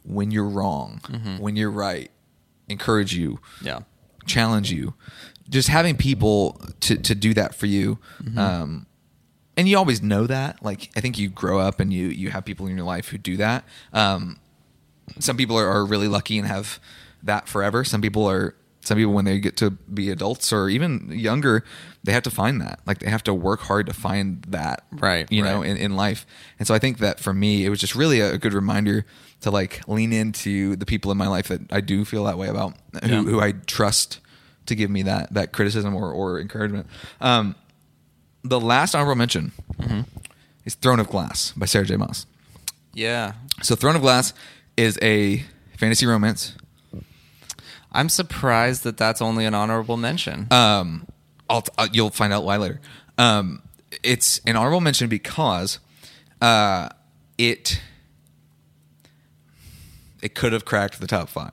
when 0.05 0.31
you're 0.31 0.47
wrong, 0.47 1.01
when 1.39 1.55
you're 1.57 1.71
right, 1.71 2.09
encourage 2.69 3.13
you, 3.13 3.39
Yeah. 3.61 3.79
challenge 4.25 4.71
you. 4.71 4.93
Just 5.49 5.67
having 5.67 5.97
people 5.97 6.61
to 6.81 6.95
to 6.95 7.13
do 7.15 7.33
that 7.33 7.53
for 7.53 7.65
you. 7.65 7.99
Um, 8.37 8.85
and 9.57 9.67
you 9.67 9.77
always 9.77 10.01
know 10.01 10.25
that. 10.27 10.63
Like 10.63 10.89
I 10.95 10.99
think 11.01 11.17
you 11.17 11.29
grow 11.29 11.59
up 11.59 11.79
and 11.79 11.93
you 11.93 12.07
you 12.07 12.29
have 12.31 12.45
people 12.45 12.67
in 12.67 12.75
your 12.75 12.85
life 12.85 13.09
who 13.09 13.17
do 13.17 13.37
that. 13.37 13.63
Um, 13.93 14.39
some 15.19 15.37
people 15.37 15.57
are, 15.57 15.67
are 15.67 15.85
really 15.85 16.07
lucky 16.07 16.37
and 16.37 16.47
have 16.47 16.79
that 17.23 17.47
forever. 17.47 17.83
Some 17.83 18.01
people 18.01 18.25
are 18.29 18.55
some 18.81 18.97
people 18.97 19.13
when 19.13 19.23
they 19.25 19.39
get 19.39 19.55
to 19.57 19.71
be 19.71 20.09
adults 20.09 20.51
or 20.51 20.67
even 20.67 21.09
younger, 21.11 21.63
they 22.03 22.11
have 22.11 22.23
to 22.23 22.29
find 22.29 22.59
that. 22.59 22.79
Like 22.85 22.99
they 22.99 23.09
have 23.09 23.23
to 23.23 23.33
work 23.33 23.61
hard 23.61 23.85
to 23.87 23.93
find 23.93 24.43
that. 24.49 24.83
Right, 24.91 25.25
You 25.31 25.41
know, 25.41 25.61
in, 25.61 25.77
in 25.77 25.95
life. 25.95 26.25
And 26.59 26.67
so 26.67 26.73
I 26.73 26.79
think 26.79 26.97
that 26.97 27.17
for 27.19 27.33
me, 27.33 27.65
it 27.65 27.69
was 27.69 27.79
just 27.79 27.95
really 27.95 28.19
a, 28.19 28.37
good 28.37 28.51
reminder 28.51 29.05
to 29.39 29.51
like 29.51 29.87
lean 29.87 30.11
into 30.11 30.75
the 30.75 30.85
people 30.85 31.11
in 31.13 31.17
my 31.17 31.27
life 31.27 31.47
that 31.47 31.61
I 31.71 31.79
do 31.79 32.03
feel 32.03 32.25
that 32.25 32.37
way 32.37 32.49
about, 32.49 32.73
who, 33.03 33.09
Yeah. 33.09 33.23
who 33.23 33.39
I 33.39 33.53
trust 33.53 34.19
to 34.65 34.75
give 34.75 34.89
me 34.89 35.01
that 35.03 35.33
that 35.33 35.53
criticism 35.53 35.95
or, 35.95 36.11
or 36.11 36.39
encouragement. 36.41 36.87
Um, 37.21 37.55
the 38.43 38.59
last 38.59 38.95
honorable 38.95 39.15
mention 39.15 39.51
Mm-hmm. 39.79 40.01
is 40.65 40.75
Throne 40.75 40.99
of 40.99 41.09
Glass 41.09 41.51
by 41.57 41.65
Sarah 41.65 41.85
J. 41.85 41.97
Maas. 41.97 42.25
Yeah. 42.93 43.33
So 43.61 43.75
Throne 43.75 43.95
of 43.95 44.01
Glass 44.01 44.33
is 44.77 44.97
a 45.01 45.43
fantasy 45.77 46.05
romance. 46.05 46.55
I'm 47.91 48.09
surprised 48.09 48.83
that 48.83 48.97
that's 48.97 49.21
only 49.21 49.45
an 49.45 49.53
honorable 49.53 49.97
mention. 49.97 50.47
Um, 50.51 51.05
I'll, 51.49 51.63
uh, 51.77 51.87
you'll 51.91 52.09
find 52.11 52.31
out 52.33 52.43
why 52.43 52.57
later. 52.57 52.79
Um, 53.17 53.61
it's 54.03 54.39
an 54.47 54.55
honorable 54.55 54.81
mention 54.81 55.09
because 55.09 55.79
uh, 56.41 56.89
it 57.37 57.79
it 60.21 60.35
could 60.35 60.53
have 60.53 60.63
cracked 60.65 60.99
the 61.01 61.07
top 61.07 61.27
5 61.29 61.49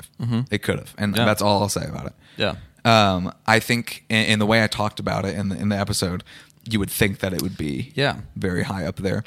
It 0.51 0.63
could 0.63 0.79
have, 0.79 0.95
and 0.97 1.13
Mm-hmm. 1.13 1.21
Yeah. 1.21 1.25
that's 1.27 1.43
all 1.43 1.61
I'll 1.63 1.69
say 1.69 1.85
about 1.87 2.07
it. 2.07 2.13
yeah. 2.37 2.55
Um, 2.83 3.33
I 3.47 3.59
think 3.59 4.05
in, 4.09 4.25
in 4.25 4.39
the 4.39 4.47
way 4.47 4.65
I 4.65 4.67
talked 4.67 5.01
about 5.01 5.27
it 5.27 5.37
in 5.37 5.51
the, 5.51 5.57
in 5.59 5.69
the 5.69 5.77
episode, 5.79 6.25
you 6.73 6.79
would 6.79 6.91
think 6.91 7.19
that 7.21 7.33
it 7.33 7.43
would 7.43 7.57
be 7.57 7.93
Yeah. 7.95 8.13
Mm-hmm. 8.13 8.41
very 8.41 8.63
high 8.65 8.87
up 8.87 8.97
there. 8.97 9.25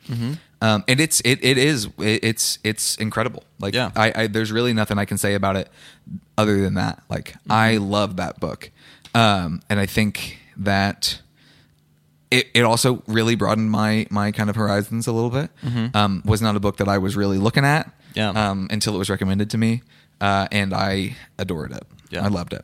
Um, 0.62 0.84
and 0.88 1.00
it's 1.02 1.20
it, 1.22 1.44
it 1.44 1.58
is 1.58 1.86
it, 1.98 2.24
it's 2.24 2.58
it's 2.64 2.96
incredible. 2.98 3.44
Like 3.60 3.74
Yeah. 3.74 3.92
I, 3.96 4.14
I 4.24 4.28
there's 4.28 4.52
really 4.52 4.74
nothing 4.74 4.98
I 4.98 5.06
can 5.06 5.18
say 5.18 5.34
about 5.36 5.56
it 5.58 5.70
other 6.38 6.62
than 6.62 6.76
that. 6.76 7.04
Like 7.10 7.36
I 7.50 7.76
Mm-hmm. 7.76 7.92
love 7.92 8.16
that 8.18 8.40
book, 8.40 8.72
um, 9.14 9.62
and 9.70 9.80
I 9.80 9.86
think 9.86 10.40
that 10.58 11.20
it, 12.32 12.48
it 12.54 12.64
also 12.64 13.04
really 13.08 13.36
broadened 13.36 13.70
my 13.72 14.08
my 14.10 14.32
kind 14.32 14.50
of 14.50 14.56
horizons 14.56 15.06
a 15.08 15.12
little 15.12 15.30
bit. 15.30 15.50
Um, 15.96 16.22
was 16.26 16.42
not 16.42 16.56
a 16.56 16.60
book 16.60 16.78
that 16.78 16.88
I 16.88 16.98
was 16.98 17.16
really 17.16 17.38
looking 17.38 17.66
at 17.66 17.88
Mm-hmm. 17.88 18.20
Yeah. 18.20 18.50
um, 18.52 18.68
until 18.72 18.94
it 18.96 19.00
was 19.00 19.10
recommended 19.10 19.50
to 19.50 19.58
me, 19.58 19.82
uh, 20.22 20.48
and 20.52 20.72
I 20.74 21.16
adored 21.40 21.72
it. 21.72 21.84
Yeah. 22.12 22.24
I 22.24 22.28
loved 22.28 22.54
it. 22.54 22.64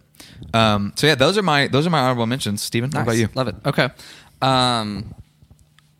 Um, 0.53 0.93
so 0.95 1.07
yeah, 1.07 1.15
those 1.15 1.37
are 1.39 1.43
my 1.43 1.67
those 1.67 1.87
are 1.87 1.89
my 1.89 1.99
honorable 1.99 2.27
mentions. 2.27 2.61
Stephen, 2.61 2.91
how 2.91 3.01
about 3.01 3.17
you? 3.17 3.29
Love 3.35 3.47
it. 3.47 3.55
Okay. 3.65 3.89
Um, 4.41 5.13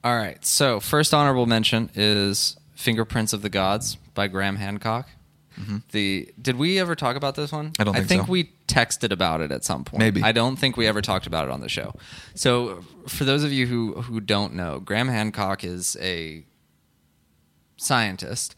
all 0.04 0.16
right. 0.16 0.44
So 0.46 0.80
first 0.80 1.14
honorable 1.14 1.46
mention 1.46 1.90
is 1.96 2.56
"Fingerprints 2.76 3.34
of 3.34 3.42
the 3.42 3.50
Gods" 3.50 3.96
by 4.14 4.28
Graham 4.28 4.56
Hancock. 4.58 5.10
The 5.92 6.32
did 6.42 6.56
we 6.56 6.80
ever 6.80 6.96
talk 6.96 7.18
about 7.18 7.36
this 7.36 7.52
one? 7.52 7.72
Mm-hmm. 7.72 7.82
I 7.82 7.84
don't 7.84 7.94
Think 7.94 8.06
I 8.06 8.08
think 8.08 8.22
think 8.22 8.28
so. 8.28 8.32
we 8.32 8.52
texted 8.70 9.12
about 9.12 9.42
it 9.42 9.52
at 9.52 9.66
some 9.66 9.84
point. 9.84 10.00
Maybe. 10.00 10.24
I 10.24 10.32
don't 10.32 10.56
think 10.56 10.78
we 10.78 10.88
ever 10.88 11.02
talked 11.02 11.28
about 11.28 11.44
it 11.44 11.52
on 11.52 11.60
the 11.60 11.68
show. 11.68 11.96
So 12.34 12.82
for 13.10 13.26
those 13.26 13.44
of 13.44 13.52
you 13.52 13.68
who 13.68 14.02
who 14.04 14.22
don't 14.22 14.54
know, 14.54 14.80
Graham 14.80 15.10
Hancock 15.10 15.66
is 15.66 15.98
a 16.00 16.46
scientist, 17.76 18.56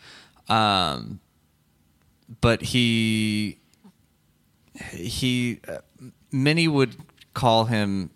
um, 0.47 1.21
but 2.39 2.61
he 2.61 3.57
he 4.91 5.59
uh, 5.67 5.79
many 6.31 6.67
would 6.67 6.95
call 7.33 7.65
him 7.65 8.11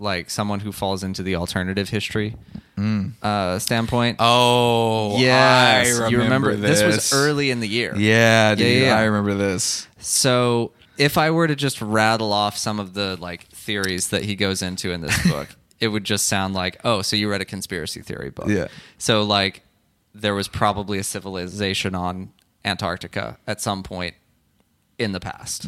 like 0.00 0.30
someone 0.30 0.60
who 0.60 0.72
falls 0.72 1.02
into 1.02 1.22
the 1.22 1.36
alternative 1.36 1.88
history 1.88 2.36
uh, 3.22 3.58
standpoint. 3.58 4.18
Mm. 4.18 4.24
Oh, 4.24 5.18
yeah, 5.18 5.84
I 5.84 6.08
you 6.08 6.18
remember 6.18 6.54
this. 6.54 6.80
this 6.80 6.96
was 6.96 7.12
early 7.12 7.50
in 7.50 7.60
the 7.60 7.68
year. 7.68 7.94
Yeah, 7.96 8.54
dude, 8.54 8.66
yeah, 8.66 8.86
yeah. 8.86 8.98
I 8.98 9.04
remember 9.04 9.34
this. 9.34 9.88
So 9.98 10.72
if 10.96 11.18
I 11.18 11.30
were 11.30 11.46
to 11.46 11.56
just 11.56 11.80
rattle 11.80 12.32
off 12.32 12.56
some 12.56 12.78
of 12.80 12.94
the 12.94 13.16
like 13.20 13.46
theories 13.48 14.08
that 14.08 14.24
he 14.24 14.36
goes 14.36 14.62
into 14.62 14.90
in 14.90 15.00
this 15.00 15.26
book, 15.30 15.48
it 15.80 15.88
would 15.88 16.04
just 16.04 16.26
sound 16.26 16.54
like, 16.54 16.80
oh, 16.84 17.02
so 17.02 17.16
you 17.16 17.30
read 17.30 17.40
a 17.40 17.44
conspiracy 17.44 18.02
theory 18.02 18.30
book. 18.30 18.48
Yeah. 18.48 18.68
So 18.98 19.22
like 19.22 19.62
there 20.14 20.34
was 20.34 20.48
probably 20.48 20.98
a 20.98 21.04
civilization 21.04 21.94
on 21.94 22.32
Antarctica 22.64 23.38
at 23.46 23.60
some 23.60 23.82
point 23.82 24.14
in 24.98 25.12
the 25.12 25.20
past. 25.20 25.66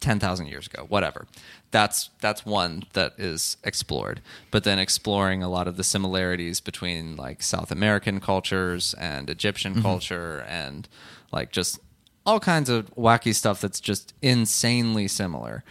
10,000 0.00 0.46
years 0.46 0.66
ago, 0.66 0.84
whatever. 0.88 1.26
That's 1.70 2.10
that's 2.20 2.46
one 2.46 2.84
that 2.92 3.14
is 3.18 3.56
explored. 3.64 4.20
But 4.50 4.64
then 4.64 4.78
exploring 4.78 5.42
a 5.42 5.48
lot 5.48 5.66
of 5.68 5.76
the 5.76 5.84
similarities 5.84 6.60
between 6.60 7.16
like 7.16 7.42
South 7.42 7.70
American 7.70 8.20
cultures 8.20 8.94
and 8.94 9.28
Egyptian 9.28 9.82
culture 9.82 10.44
and 10.48 10.88
like 11.32 11.50
just 11.52 11.78
all 12.24 12.40
kinds 12.40 12.68
of 12.70 12.94
wacky 12.94 13.34
stuff 13.34 13.60
that's 13.60 13.80
just 13.80 14.14
insanely 14.22 15.08
similar. 15.08 15.64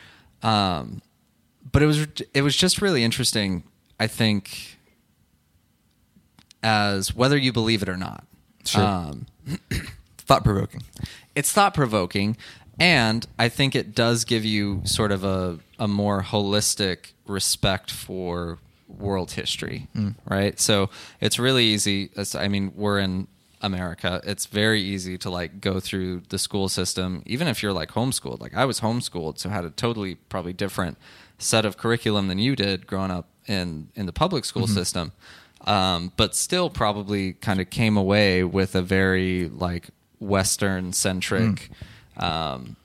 Um, 0.43 1.01
but 1.71 1.81
it 1.81 1.85
was 1.85 2.07
it 2.33 2.41
was 2.41 2.55
just 2.55 2.81
really 2.81 3.03
interesting, 3.03 3.63
I 3.99 4.07
think 4.07 4.77
as 6.61 7.15
whether 7.15 7.37
you 7.37 7.53
believe 7.53 7.81
it 7.81 7.89
or 7.89 7.97
not. 7.97 8.25
Sure. 8.65 8.83
Um, 8.83 9.25
Thought 10.17 10.43
provoking. 10.43 10.81
it's 11.35 11.51
thought 11.51 11.75
provoking 11.75 12.35
and 12.79 13.27
i 13.39 13.47
think 13.49 13.75
it 13.75 13.95
does 13.95 14.25
give 14.25 14.43
you 14.43 14.81
sort 14.85 15.11
of 15.11 15.23
a, 15.23 15.59
a 15.79 15.87
more 15.87 16.23
holistic 16.23 17.11
respect 17.27 17.91
for 17.91 18.59
world 18.87 19.31
history 19.31 19.87
mm. 19.95 20.13
right? 20.25 20.59
So 20.59 20.89
it's 21.19 21.39
really 21.39 21.65
easy 21.65 22.09
it's, 22.15 22.35
i 22.35 22.47
mean 22.47 22.71
we're 22.75 22.99
in 22.99 23.27
america. 23.61 24.21
It's 24.23 24.45
very 24.45 24.81
easy 24.81 25.17
to 25.19 25.29
like 25.29 25.59
go 25.59 25.79
through 25.79 26.21
the 26.29 26.37
school 26.37 26.69
system 26.69 27.23
even 27.25 27.47
if 27.47 27.63
you're 27.63 27.73
like 27.73 27.91
homeschooled. 27.91 28.39
Like 28.39 28.53
i 28.55 28.65
was 28.65 28.81
homeschooled 28.81 29.39
so 29.39 29.49
had 29.49 29.65
a 29.65 29.71
totally 29.71 30.15
probably 30.15 30.53
different 30.53 30.97
set 31.37 31.65
of 31.65 31.77
curriculum 31.77 32.27
than 32.27 32.39
you 32.39 32.55
did 32.55 32.87
growing 32.87 33.11
up 33.11 33.27
in 33.47 33.89
in 33.95 34.05
the 34.05 34.13
public 34.13 34.45
school 34.45 34.63
mm-hmm. 34.63 34.73
system. 34.73 35.11
Um, 35.61 36.11
but 36.15 36.35
still 36.35 36.69
probably 36.69 37.33
kind 37.33 37.59
of 37.59 37.71
came 37.71 37.97
away 37.97 38.43
with 38.43 38.75
a 38.75 38.83
very 38.83 39.49
like 39.49 39.89
western 40.19 40.93
centric 40.93 41.41
mm. 41.41 41.69
Um, 42.17 42.75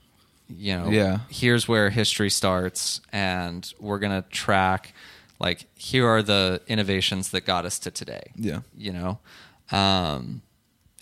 you 0.48 0.76
know 0.76 0.88
Yeah. 0.90 1.18
here's 1.28 1.68
where 1.68 1.90
history 1.90 2.30
starts 2.30 3.00
and 3.12 3.72
we're 3.78 3.98
going 3.98 4.22
to 4.22 4.28
track 4.30 4.92
like 5.38 5.66
here 5.76 6.06
are 6.08 6.22
the 6.22 6.60
innovations 6.66 7.30
that 7.30 7.46
got 7.46 7.64
us 7.64 7.78
to 7.80 7.90
today 7.90 8.32
Yeah. 8.36 8.60
you 8.76 8.92
know 8.92 9.18
um, 9.70 10.42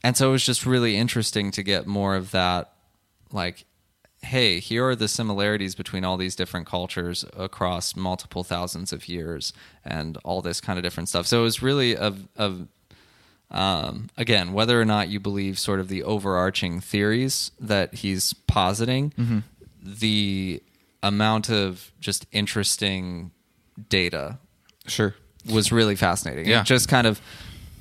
and 0.04 0.16
so 0.16 0.28
it 0.28 0.32
was 0.32 0.44
just 0.44 0.66
really 0.66 0.96
interesting 0.96 1.50
to 1.52 1.62
get 1.62 1.86
more 1.86 2.14
of 2.16 2.30
that 2.32 2.72
like 3.32 3.64
hey 4.22 4.58
here 4.60 4.86
are 4.88 4.96
the 4.96 5.08
similarities 5.08 5.74
between 5.74 6.04
all 6.04 6.16
these 6.16 6.34
different 6.36 6.66
cultures 6.66 7.24
across 7.36 7.94
multiple 7.96 8.44
thousands 8.44 8.92
of 8.92 9.08
years 9.08 9.52
and 9.84 10.16
all 10.24 10.42
this 10.42 10.60
kind 10.60 10.78
of 10.78 10.82
different 10.82 11.08
stuff 11.08 11.26
so 11.26 11.40
it 11.40 11.42
was 11.44 11.62
really 11.62 11.96
of 11.96 12.28
of 12.36 12.66
um, 13.50 14.10
again, 14.16 14.52
whether 14.52 14.80
or 14.80 14.84
not 14.84 15.08
you 15.08 15.20
believe 15.20 15.58
sort 15.58 15.80
of 15.80 15.88
the 15.88 16.02
overarching 16.02 16.80
theories 16.80 17.50
that 17.60 17.94
he's 17.94 18.32
positing, 18.46 19.44
the 19.82 20.62
amount 21.02 21.48
of 21.50 21.92
just 22.00 22.26
interesting 22.32 23.30
data 23.88 24.38
Sure. 24.86 25.14
was 25.50 25.70
really 25.72 25.94
fascinating. 25.94 26.46
Yeah. 26.46 26.60
It 26.62 26.66
just 26.66 26.88
kind 26.88 27.06
of 27.06 27.20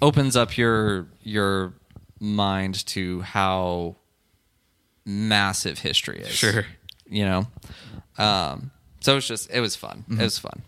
opens 0.02 0.36
up 0.36 0.58
your 0.58 1.08
your 1.24 1.74
mind 2.20 2.86
to 2.88 3.22
how 3.22 3.96
massive 5.06 5.80
history 5.80 6.20
is. 6.20 6.30
Sure. 6.32 6.66
You 7.10 7.26
know? 7.26 7.48
Um, 8.18 8.72
so 9.00 9.14
it 9.14 9.16
was 9.16 9.28
just 9.28 9.50
it 9.52 9.60
was 9.62 9.76
fun. 9.76 10.04
Mm-hmm. 10.10 10.22
It 10.22 10.24
was 10.24 10.40
fun. 10.40 10.62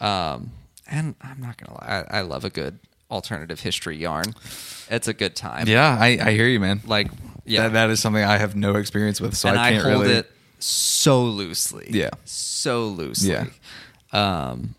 Um, 0.00 0.50
and 0.86 1.14
I'm 1.20 1.40
not 1.40 1.56
gonna 1.56 1.78
lie, 1.80 2.04
I, 2.10 2.18
I 2.18 2.20
love 2.22 2.44
a 2.44 2.50
good 2.50 2.78
alternative 3.10 3.60
history 3.60 3.96
yarn. 3.96 4.34
It's 4.90 5.08
a 5.08 5.14
good 5.14 5.34
time. 5.36 5.68
Yeah, 5.68 5.96
I, 5.98 6.18
I 6.20 6.30
hear 6.32 6.46
you, 6.46 6.60
man. 6.60 6.80
Like 6.86 7.08
yeah. 7.44 7.62
That, 7.64 7.72
that 7.74 7.90
is 7.90 8.00
something 8.00 8.22
I 8.24 8.38
have 8.38 8.56
no 8.56 8.74
experience 8.76 9.20
with, 9.20 9.36
so 9.36 9.48
and 9.48 9.58
I 9.58 9.68
I, 9.68 9.72
can't 9.72 9.84
hold 9.84 10.02
really. 10.02 10.14
it 10.16 10.30
so 10.58 11.22
loosely. 11.24 11.86
Yeah. 11.90 12.10
So 12.24 12.86
loosely. 12.88 13.30
Yeah. 13.32 13.46
Um 14.12 14.74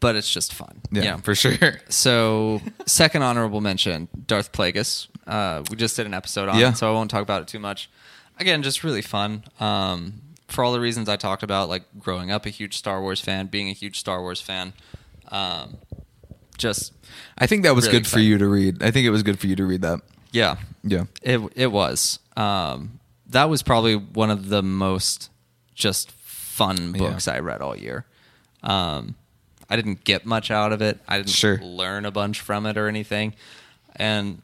but 0.00 0.16
it's 0.16 0.32
just 0.32 0.54
fun. 0.54 0.80
Yeah, 0.90 1.02
You 1.02 1.10
know? 1.10 1.16
for 1.18 1.34
sure. 1.34 1.52
So, 1.90 2.62
second 2.86 3.22
honorable 3.22 3.60
mention, 3.60 4.08
Darth 4.26 4.50
Plagueis. 4.50 5.08
Uh, 5.26 5.62
we 5.70 5.76
just 5.76 5.94
did 5.94 6.06
an 6.06 6.14
episode 6.14 6.48
on 6.48 6.58
Yeah. 6.58 6.70
it, 6.70 6.78
so 6.78 6.88
I 6.90 6.94
won't 6.94 7.10
talk 7.10 7.20
about 7.22 7.42
it 7.42 7.48
too 7.48 7.58
much. 7.58 7.90
Again, 8.38 8.62
just 8.62 8.82
really 8.82 9.02
fun. 9.02 9.44
Um, 9.60 10.22
for 10.48 10.64
all 10.64 10.72
the 10.72 10.80
reasons 10.80 11.08
I 11.10 11.16
talked 11.16 11.42
about, 11.42 11.68
like 11.68 11.82
growing 11.98 12.30
up 12.30 12.46
a 12.46 12.48
huge 12.50 12.78
Star 12.78 13.02
Wars 13.02 13.20
fan, 13.20 13.48
being 13.48 13.68
a 13.68 13.72
huge 13.74 13.98
Star 14.00 14.22
Wars 14.22 14.40
fan, 14.40 14.72
um, 15.28 15.76
just 16.60 16.92
I 17.38 17.46
think 17.46 17.64
that 17.64 17.74
was 17.74 17.86
Really 17.86 17.98
good 17.98 18.06
for 18.06 18.20
you 18.20 18.38
to 18.38 18.46
read. 18.48 18.82
I 18.82 18.90
think 18.92 19.06
it 19.06 19.10
was 19.10 19.22
good 19.24 19.38
for 19.38 19.46
you 19.48 19.56
to 19.56 19.64
read 19.66 19.82
that. 19.82 20.00
yeah, 20.32 20.56
Yeah. 20.84 21.04
It 21.22 21.40
it 21.56 21.72
was. 21.72 22.18
Um, 22.36 23.00
that 23.26 23.48
was 23.48 23.62
probably 23.62 23.96
one 23.96 24.30
of 24.30 24.48
the 24.48 24.62
most 24.62 25.30
just 25.74 26.10
fun 26.12 26.92
books 26.92 27.26
I 27.28 27.38
read 27.40 27.60
all 27.62 27.76
year. 27.76 28.04
Um, 28.62 29.14
I 29.68 29.76
didn't 29.76 30.04
get 30.04 30.26
much 30.26 30.50
out 30.50 30.72
of 30.72 30.82
it. 30.82 30.98
I 31.08 31.16
didn't 31.18 31.30
Sure. 31.30 31.58
learn 31.58 32.04
a 32.04 32.10
bunch 32.10 32.40
from 32.40 32.66
it 32.66 32.76
or 32.76 32.88
anything. 32.88 33.34
And 33.96 34.42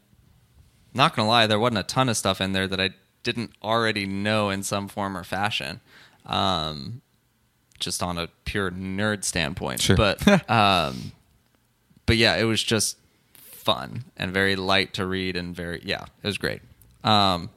not 0.95 1.15
gonna 1.15 1.29
lie, 1.29 1.47
there 1.47 1.59
wasn't 1.59 1.79
a 1.79 1.83
ton 1.83 2.09
of 2.09 2.17
stuff 2.17 2.41
in 2.41 2.53
there 2.53 2.67
that 2.69 2.81
I 2.81 2.91
didn't 3.23 3.51
already 3.63 4.07
know 4.07 4.51
in 4.51 4.63
some 4.63 4.89
form 4.89 5.17
or 5.17 5.25
fashion. 5.25 5.81
Um, 6.25 7.03
just 7.79 8.03
on 8.03 8.17
a 8.19 8.29
pure 8.45 8.71
nerd 8.71 9.25
standpoint. 9.25 9.81
Sure. 9.83 9.97
But 9.97 10.27
um, 10.51 11.13
but 12.07 12.17
yeah, 12.17 12.37
it 12.37 12.45
was 12.45 12.63
just 12.63 12.97
fun 13.35 14.05
and 14.17 14.33
very 14.33 14.57
light 14.57 14.95
to 14.95 15.05
read 15.05 15.37
and 15.37 15.55
very 15.55 15.83
yeah, 15.85 16.05
it 16.23 16.27
was 16.27 16.39
great. 16.39 16.63
Um, 17.05 17.51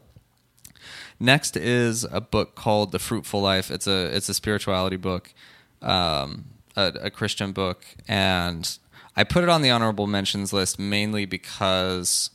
next 1.19 1.55
is 1.55 2.03
a 2.11 2.19
book 2.19 2.55
called 2.55 2.91
The 2.91 2.99
Fruitful 2.99 3.41
Life. 3.41 3.71
It's 3.71 3.87
a 3.87 4.15
it's 4.15 4.27
a 4.27 4.33
spirituality 4.33 4.97
book, 4.97 5.33
um, 5.81 6.45
a, 6.75 6.93
a 7.03 7.09
Christian 7.09 7.51
book, 7.51 7.85
and 8.07 8.77
I 9.15 9.23
put 9.23 9.43
it 9.43 9.49
on 9.49 9.61
the 9.61 9.69
honorable 9.69 10.07
mentions 10.07 10.51
list 10.51 10.79
mainly 10.79 11.25
because 11.25 12.31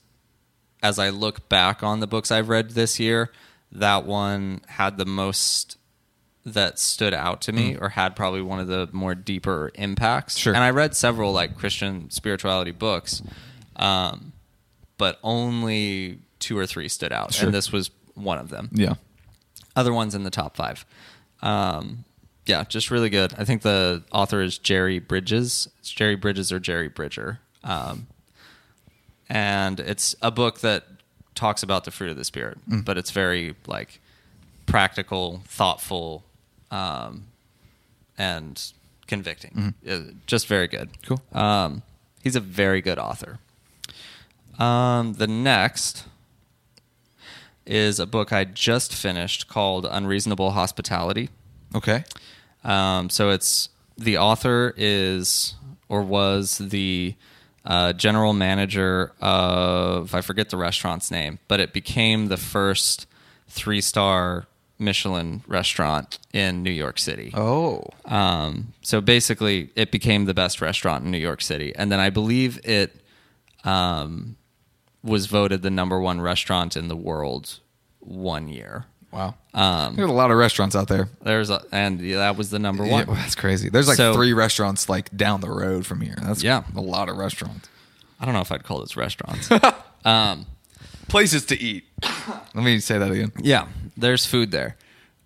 as 0.83 0.99
I 0.99 1.09
look 1.09 1.49
back 1.49 1.83
on 1.83 2.01
the 2.01 2.07
books 2.07 2.31
I've 2.31 2.49
read 2.49 2.71
this 2.71 3.01
year, 3.01 3.33
that 3.73 4.05
one 4.05 4.61
had 4.69 4.99
the 4.99 5.07
most 5.07 5.79
that 6.47 6.79
stood 6.79 7.15
out 7.15 7.41
to 7.43 7.53
me 7.53 7.75
or 7.77 7.91
had 7.91 8.15
probably 8.15 8.43
one 8.43 8.61
of 8.61 8.67
the 8.67 8.89
more 8.93 9.15
deeper 9.15 9.71
impacts. 9.77 10.37
Sure. 10.37 10.55
And 10.55 10.63
I 10.63 10.71
read 10.71 10.95
several 10.95 11.33
like 11.33 11.57
Christian 11.57 12.11
spirituality 12.11 12.71
books, 12.71 13.23
um, 13.77 14.33
but 14.99 15.19
only 15.23 16.19
two 16.41 16.59
or 16.59 16.67
three 16.67 16.89
stood 16.89 17.13
out. 17.13 17.33
Sure. 17.33 17.47
And 17.47 17.55
this 17.55 17.73
was 17.73 17.91
one 18.15 18.37
of 18.39 18.51
them. 18.51 18.69
Yeah. 18.73 18.95
Other 19.75 19.93
ones 19.95 20.15
in 20.15 20.23
the 20.25 20.31
top 20.31 20.55
five. 20.57 20.85
Um, 21.41 22.05
yeah, 22.47 22.65
just 22.65 22.91
really 22.91 23.09
good. 23.11 23.33
I 23.39 23.45
think 23.45 23.63
the 23.63 24.05
author 24.13 24.43
is 24.43 24.59
Jerry 24.59 24.99
Bridges. 24.99 25.69
It's 25.81 25.91
Jerry 25.91 26.15
Bridges 26.15 26.53
or 26.53 26.61
Jerry 26.61 26.89
Bridger. 26.89 27.41
Um, 27.65 28.07
and 29.29 29.81
it's 29.81 30.15
a 30.21 30.31
book 30.31 30.61
that 30.61 30.85
talks 31.35 31.63
about 31.63 31.85
the 31.85 31.91
fruit 31.91 32.11
of 32.11 32.17
the 32.17 32.25
spirit, 32.25 32.59
Mm. 32.69 32.85
but 32.85 32.99
it's 32.99 33.11
very 33.11 33.55
like 33.67 34.01
practical, 34.67 35.43
thoughtful, 35.47 36.25
um, 36.75 37.27
and 38.19 38.73
convicting. 39.07 39.75
Uh, 39.89 40.01
Just 40.27 40.47
very 40.47 40.67
good. 40.67 40.91
Mm-hmm. 40.93 41.15
Cool. 41.15 41.41
Um, 41.41 41.83
he's 42.23 42.37
a 42.37 42.41
very 42.41 42.81
good 42.81 42.99
author. 42.99 43.39
Um, 44.59 45.15
the 45.15 45.27
next 45.27 46.05
is 47.67 47.99
a 47.99 48.07
book 48.07 48.33
I 48.33 48.45
just 48.45 48.95
finished 48.95 49.49
called 49.49 49.87
Unreasonable 49.87 50.53
Hospitality. 50.53 51.31
Okay. 51.75 52.05
Um, 52.63 53.11
so 53.11 53.31
it's 53.31 53.69
the 53.97 54.19
author 54.19 54.75
is 54.77 55.55
or 55.89 56.03
was 56.03 56.59
the 56.59 57.15
uh, 57.65 57.93
general 57.95 58.33
manager 58.33 59.13
of 59.21 60.15
I 60.15 60.21
forget 60.21 60.51
the 60.51 60.57
restaurant's 60.57 61.11
name, 61.11 61.39
but 61.49 61.61
it 61.61 61.73
became 61.73 62.27
the 62.27 62.37
first 62.37 63.07
three 63.49 63.81
star 63.81 64.47
Michelin 64.85 65.43
restaurant 65.47 66.19
in 66.33 66.63
New 66.63 66.71
York 66.71 66.99
City. 66.99 67.33
Oh. 67.35 67.83
Um, 68.05 68.73
so 68.83 69.01
basically, 69.01 69.71
it 69.75 69.91
became 69.91 70.27
the 70.27 70.35
best 70.35 70.61
restaurant 70.61 71.05
in 71.05 71.11
New 71.11 71.19
York 71.19 71.41
City, 71.43 71.75
and 71.75 71.91
then 71.91 72.01
I 72.01 72.11
believe 72.11 72.61
it 72.65 73.01
um, 73.65 74.37
was 75.03 75.27
voted 75.27 75.63
the 75.63 75.71
number 75.71 75.99
one 76.01 76.21
restaurant 76.21 76.77
in 76.77 76.89
the 76.89 76.97
world 76.97 77.59
one 78.01 78.49
year. 78.49 78.85
Wow. 79.11 79.37
Um, 79.55 79.95
There's 79.95 80.11
a 80.11 80.13
lot 80.13 80.33
of 80.33 80.37
restaurants 80.37 80.75
out 80.75 80.89
there. 80.89 81.09
there's 81.23 81.49
a, 81.49 81.63
and 81.71 82.01
yeah, 82.01 82.17
that 82.17 82.37
was 82.37 82.51
the 82.51 82.59
number 82.59 82.85
one. 82.85 83.07
well, 83.07 83.15
that's 83.17 83.37
crazy. 83.37 83.69
There's 83.69 83.87
like 83.87 83.97
So- 83.97 84.13
three 84.15 84.33
restaurants 84.33 84.89
like 84.89 85.17
down 85.17 85.41
the 85.41 85.49
road 85.51 85.87
from 85.87 86.01
here. 86.01 86.17
That's 86.21 86.43
Yeah. 86.43 86.65
a 86.75 86.81
lot 86.81 87.09
of 87.09 87.17
restaurants. 87.17 87.69
I 88.19 88.25
don't 88.25 88.35
know 88.35 88.41
if 88.41 88.51
I'd 88.51 88.65
call 88.65 88.81
this 88.81 88.97
restaurants. 88.97 89.49
um, 90.05 90.47
Places 91.09 91.45
to 91.47 91.61
eat. 91.61 91.85
Let 92.55 92.65
me 92.65 92.81
say 92.81 92.99
that 92.99 93.11
again. 93.11 93.33
yeah, 93.39 93.67
there's 93.97 94.27
food 94.27 94.51
there. 94.51 94.77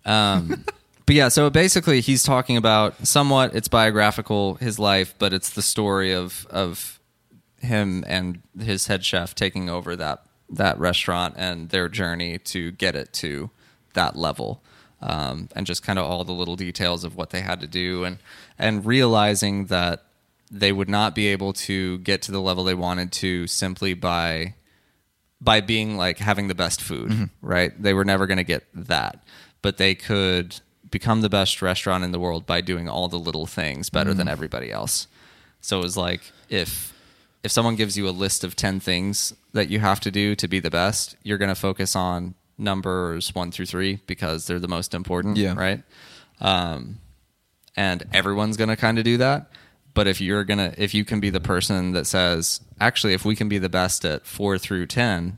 Um, 0.05 0.65
but 1.05 1.15
yeah, 1.15 1.29
so 1.29 1.49
basically, 1.49 2.01
he's 2.01 2.23
talking 2.23 2.57
about 2.57 3.07
somewhat. 3.07 3.55
It's 3.55 3.67
biographical, 3.67 4.55
his 4.55 4.79
life, 4.79 5.15
but 5.17 5.33
it's 5.33 5.49
the 5.51 5.61
story 5.61 6.13
of 6.13 6.45
of 6.49 6.99
him 7.61 8.03
and 8.07 8.41
his 8.59 8.87
head 8.87 9.03
chef 9.03 9.35
taking 9.35 9.69
over 9.69 9.95
that 9.95 10.23
that 10.49 10.79
restaurant 10.79 11.35
and 11.37 11.69
their 11.69 11.89
journey 11.89 12.37
to 12.39 12.71
get 12.71 12.95
it 12.95 13.13
to 13.13 13.49
that 13.93 14.15
level. 14.15 14.61
Um, 15.01 15.47
and 15.55 15.65
just 15.65 15.81
kind 15.81 15.97
of 15.97 16.03
all 16.03 16.25
the 16.25 16.33
little 16.33 16.57
details 16.57 17.05
of 17.05 17.15
what 17.15 17.29
they 17.29 17.39
had 17.39 17.61
to 17.61 17.67
do 17.67 18.03
and 18.03 18.17
and 18.57 18.85
realizing 18.85 19.67
that 19.67 20.03
they 20.51 20.71
would 20.71 20.89
not 20.89 21.15
be 21.15 21.27
able 21.27 21.53
to 21.53 21.99
get 21.99 22.21
to 22.23 22.31
the 22.31 22.41
level 22.41 22.63
they 22.63 22.73
wanted 22.73 23.11
to 23.13 23.47
simply 23.47 23.93
by 23.93 24.55
by 25.41 25.61
being 25.61 25.95
like 25.97 26.17
having 26.19 26.47
the 26.47 26.55
best 26.55 26.81
food, 26.81 27.29
right? 27.41 27.71
They 27.81 27.93
were 27.93 28.05
never 28.05 28.27
going 28.27 28.37
to 28.37 28.43
get 28.43 28.65
that, 28.73 29.23
but 29.61 29.77
they 29.77 29.95
could 29.95 30.59
become 30.91 31.21
the 31.21 31.29
best 31.29 31.61
restaurant 31.61 32.03
in 32.03 32.11
the 32.11 32.19
world 32.19 32.45
by 32.45 32.61
doing 32.61 32.89
all 32.89 33.07
the 33.07 33.19
little 33.19 33.45
things 33.45 33.89
better 33.89 34.13
than 34.13 34.27
everybody 34.27 34.71
else. 34.71 35.07
So 35.61 35.79
it 35.79 35.83
was 35.83 35.95
like 35.97 36.21
if 36.49 36.93
if 37.43 37.51
someone 37.51 37.75
gives 37.77 37.97
you 37.97 38.07
a 38.07 38.11
list 38.11 38.43
of 38.43 38.55
10 38.57 38.81
things 38.81 39.33
that 39.53 39.69
you 39.69 39.79
have 39.79 39.99
to 40.01 40.11
do 40.11 40.35
to 40.35 40.47
be 40.47 40.59
the 40.59 40.69
best, 40.69 41.15
you're 41.23 41.37
going 41.37 41.47
to 41.47 41.55
focus 41.55 41.95
on 41.95 42.33
numbers 42.57 43.33
1 43.33 43.51
through 43.51 43.65
3 43.67 44.01
because 44.07 44.45
they're 44.45 44.59
the 44.59 44.67
most 44.67 44.93
important, 44.93 45.37
Yeah. 45.37 45.53
right? 45.55 45.81
Um 46.41 46.99
and 47.77 48.03
everyone's 48.13 48.57
going 48.57 48.69
to 48.69 48.75
kind 48.75 48.97
of 48.97 49.05
do 49.05 49.17
that. 49.17 49.51
But 49.93 50.07
if 50.07 50.21
you're 50.21 50.43
going 50.43 50.59
to 50.59 50.73
if 50.81 50.93
you 50.93 51.03
can 51.03 51.19
be 51.19 51.29
the 51.29 51.39
person 51.39 51.91
that 51.93 52.05
says, 52.07 52.61
actually 52.79 53.13
if 53.13 53.25
we 53.25 53.35
can 53.35 53.49
be 53.49 53.57
the 53.57 53.69
best 53.69 54.05
at 54.05 54.25
4 54.25 54.57
through 54.57 54.85
10, 54.87 55.37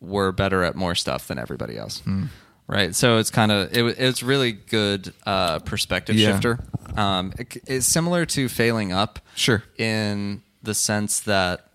we're 0.00 0.32
better 0.32 0.62
at 0.62 0.74
more 0.76 0.94
stuff 0.94 1.26
than 1.28 1.38
everybody 1.38 1.76
else. 1.78 2.00
Hmm. 2.00 2.26
Right. 2.68 2.94
So 2.94 3.18
it's 3.18 3.30
kind 3.30 3.50
of 3.52 3.76
it, 3.76 3.98
it's 3.98 4.22
really 4.22 4.52
good 4.52 5.12
uh, 5.26 5.58
perspective 5.60 6.16
Yeah. 6.16 6.32
shifter. 6.32 6.58
Um, 6.96 7.32
it, 7.38 7.56
it's 7.66 7.86
similar 7.86 8.24
to 8.26 8.48
failing 8.48 8.92
up. 8.92 9.18
Sure. 9.34 9.62
In 9.78 10.42
the 10.62 10.74
sense 10.74 11.20
that 11.20 11.66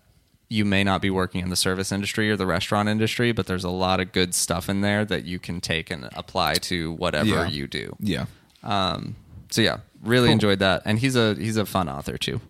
you 0.48 0.64
may 0.64 0.82
not 0.82 1.02
be 1.02 1.10
working 1.10 1.42
in 1.42 1.50
the 1.50 1.56
service 1.56 1.92
industry 1.92 2.30
or 2.30 2.36
the 2.36 2.46
restaurant 2.46 2.88
industry, 2.88 3.32
but 3.32 3.46
there's 3.46 3.64
a 3.64 3.70
lot 3.70 4.00
of 4.00 4.12
good 4.12 4.34
stuff 4.34 4.68
in 4.70 4.80
there 4.80 5.04
that 5.04 5.24
you 5.24 5.38
can 5.38 5.60
take 5.60 5.90
and 5.90 6.08
apply 6.16 6.54
to 6.54 6.92
whatever 6.92 7.28
Yeah. 7.28 7.48
you 7.48 7.66
do. 7.66 7.94
Yeah. 8.00 8.24
Um, 8.62 9.16
so 9.50 9.60
yeah, 9.60 9.78
really 10.02 10.28
Cool. 10.28 10.32
enjoyed 10.34 10.58
that, 10.60 10.82
and 10.84 10.98
he's 10.98 11.16
a 11.16 11.34
he's 11.34 11.56
a 11.56 11.66
fun 11.66 11.88
author 11.88 12.16
too. 12.18 12.40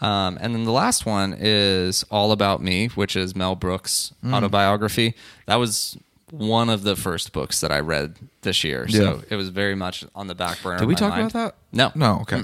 Um, 0.00 0.36
and 0.40 0.54
then 0.54 0.64
the 0.64 0.72
last 0.72 1.06
one 1.06 1.34
is 1.38 2.04
All 2.10 2.32
About 2.32 2.60
Me, 2.62 2.88
which 2.88 3.16
is 3.16 3.34
Mel 3.36 3.54
Brooks' 3.54 4.12
Mm. 4.24 4.34
autobiography. 4.34 5.14
That 5.46 5.56
was 5.56 5.96
one 6.30 6.68
of 6.68 6.82
the 6.82 6.96
first 6.96 7.32
books 7.32 7.60
that 7.60 7.70
I 7.70 7.78
read 7.78 8.16
this 8.42 8.64
year, 8.64 8.86
Yeah. 8.88 9.00
so 9.00 9.22
it 9.30 9.36
was 9.36 9.48
very 9.50 9.74
much 9.76 10.04
on 10.14 10.26
the 10.26 10.34
back 10.34 10.60
burner. 10.62 10.78
Did 10.80 10.88
we 10.88 10.94
talk 10.96 11.10
mind. 11.10 11.30
about 11.30 11.32
that? 11.32 11.54
No, 11.72 11.92
No. 11.94 12.20
Okay. 12.22 12.42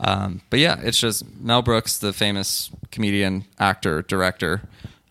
um, 0.00 0.40
but 0.50 0.58
yeah, 0.58 0.78
it's 0.82 0.98
just 0.98 1.24
Mel 1.40 1.62
Brooks, 1.62 1.98
the 1.98 2.12
famous 2.12 2.70
comedian, 2.90 3.44
actor, 3.58 4.02
director, 4.02 4.62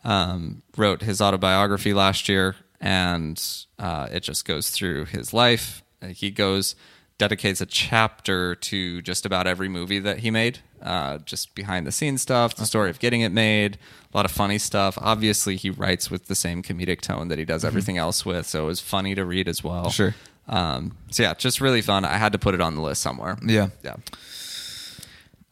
um, 0.03 0.61
wrote 0.77 1.01
his 1.03 1.21
autobiography 1.21 1.93
last 1.93 2.27
year, 2.29 2.55
and 2.81 3.41
uh, 3.79 4.07
it 4.11 4.21
just 4.21 4.45
goes 4.45 4.69
through 4.69 5.05
his 5.05 5.33
life. 5.33 5.81
He 6.09 6.29
goes 6.31 6.75
dedicates 7.17 7.61
a 7.61 7.65
chapter 7.65 8.55
to 8.55 9.01
just 9.01 9.25
about 9.25 9.47
every 9.47 9.69
movie 9.69 9.99
that 9.99 10.19
he 10.19 10.29
made, 10.31 10.59
uh, 10.81 11.17
just 11.19 11.55
behind 11.55 11.87
the 11.87 11.91
scenes 11.91 12.21
stuff, 12.21 12.55
the 12.55 12.65
story 12.65 12.89
of 12.89 12.99
getting 12.99 13.21
it 13.21 13.31
made, 13.31 13.77
a 14.13 14.17
lot 14.17 14.25
of 14.25 14.31
funny 14.31 14.57
stuff. 14.57 14.97
Obviously, 15.01 15.55
he 15.55 15.69
writes 15.69 16.11
with 16.11 16.25
the 16.27 16.35
same 16.35 16.61
comedic 16.61 17.01
tone 17.01 17.29
that 17.29 17.39
he 17.39 17.45
does 17.45 17.63
everything 17.63 17.97
else 17.97 18.25
with, 18.25 18.45
so 18.45 18.63
it 18.63 18.67
was 18.67 18.79
funny 18.81 19.15
to 19.15 19.23
read 19.25 19.47
as 19.47 19.63
well. 19.63 19.89
Sure. 19.89 20.13
Um, 20.47 20.97
so 21.09 21.23
yeah, 21.23 21.33
just 21.33 21.61
really 21.61 21.81
fun. 21.81 22.05
I 22.05 22.17
had 22.17 22.31
to 22.33 22.37
put 22.37 22.53
it 22.53 22.61
on 22.61 22.75
the 22.75 22.81
list 22.81 23.01
somewhere. 23.01 23.37
Yeah. 23.45 23.69
Yeah. 23.83 23.95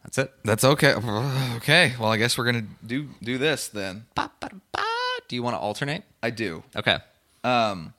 That's 0.04 0.18
it. 0.18 0.32
That's 0.44 0.64
okay. 0.64 0.94
Okay. 1.56 1.94
Well, 1.98 2.12
I 2.12 2.18
guess 2.18 2.38
we're 2.38 2.44
gonna 2.44 2.66
do 2.86 3.08
do 3.22 3.38
this 3.38 3.68
then. 3.68 4.04
Ba-ba-da-ba. 4.14 4.84
Do 5.26 5.34
you 5.34 5.42
want 5.42 5.54
to 5.54 5.58
alternate? 5.58 6.04
I 6.22 6.30
do. 6.30 6.62
Okay. 6.76 6.98
Um, 7.42 7.94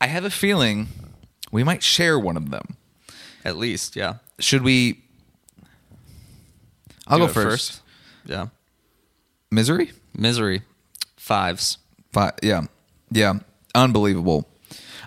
I 0.00 0.06
have 0.08 0.24
a 0.24 0.30
feeling 0.30 0.88
we 1.52 1.62
might 1.62 1.82
share 1.82 2.18
one 2.18 2.36
of 2.36 2.50
them. 2.50 2.76
At 3.46 3.56
least, 3.56 3.94
yeah. 3.94 4.14
Should 4.40 4.62
we? 4.62 5.02
I'll 7.06 7.18
Do 7.18 7.24
go 7.24 7.30
it 7.30 7.34
first. 7.34 7.80
Yeah. 8.24 8.48
Misery. 9.50 9.92
Misery. 10.16 10.62
Fives. 11.16 11.78
Fi 12.12 12.32
yeah, 12.42 12.62
yeah, 13.10 13.34
unbelievable. 13.74 14.48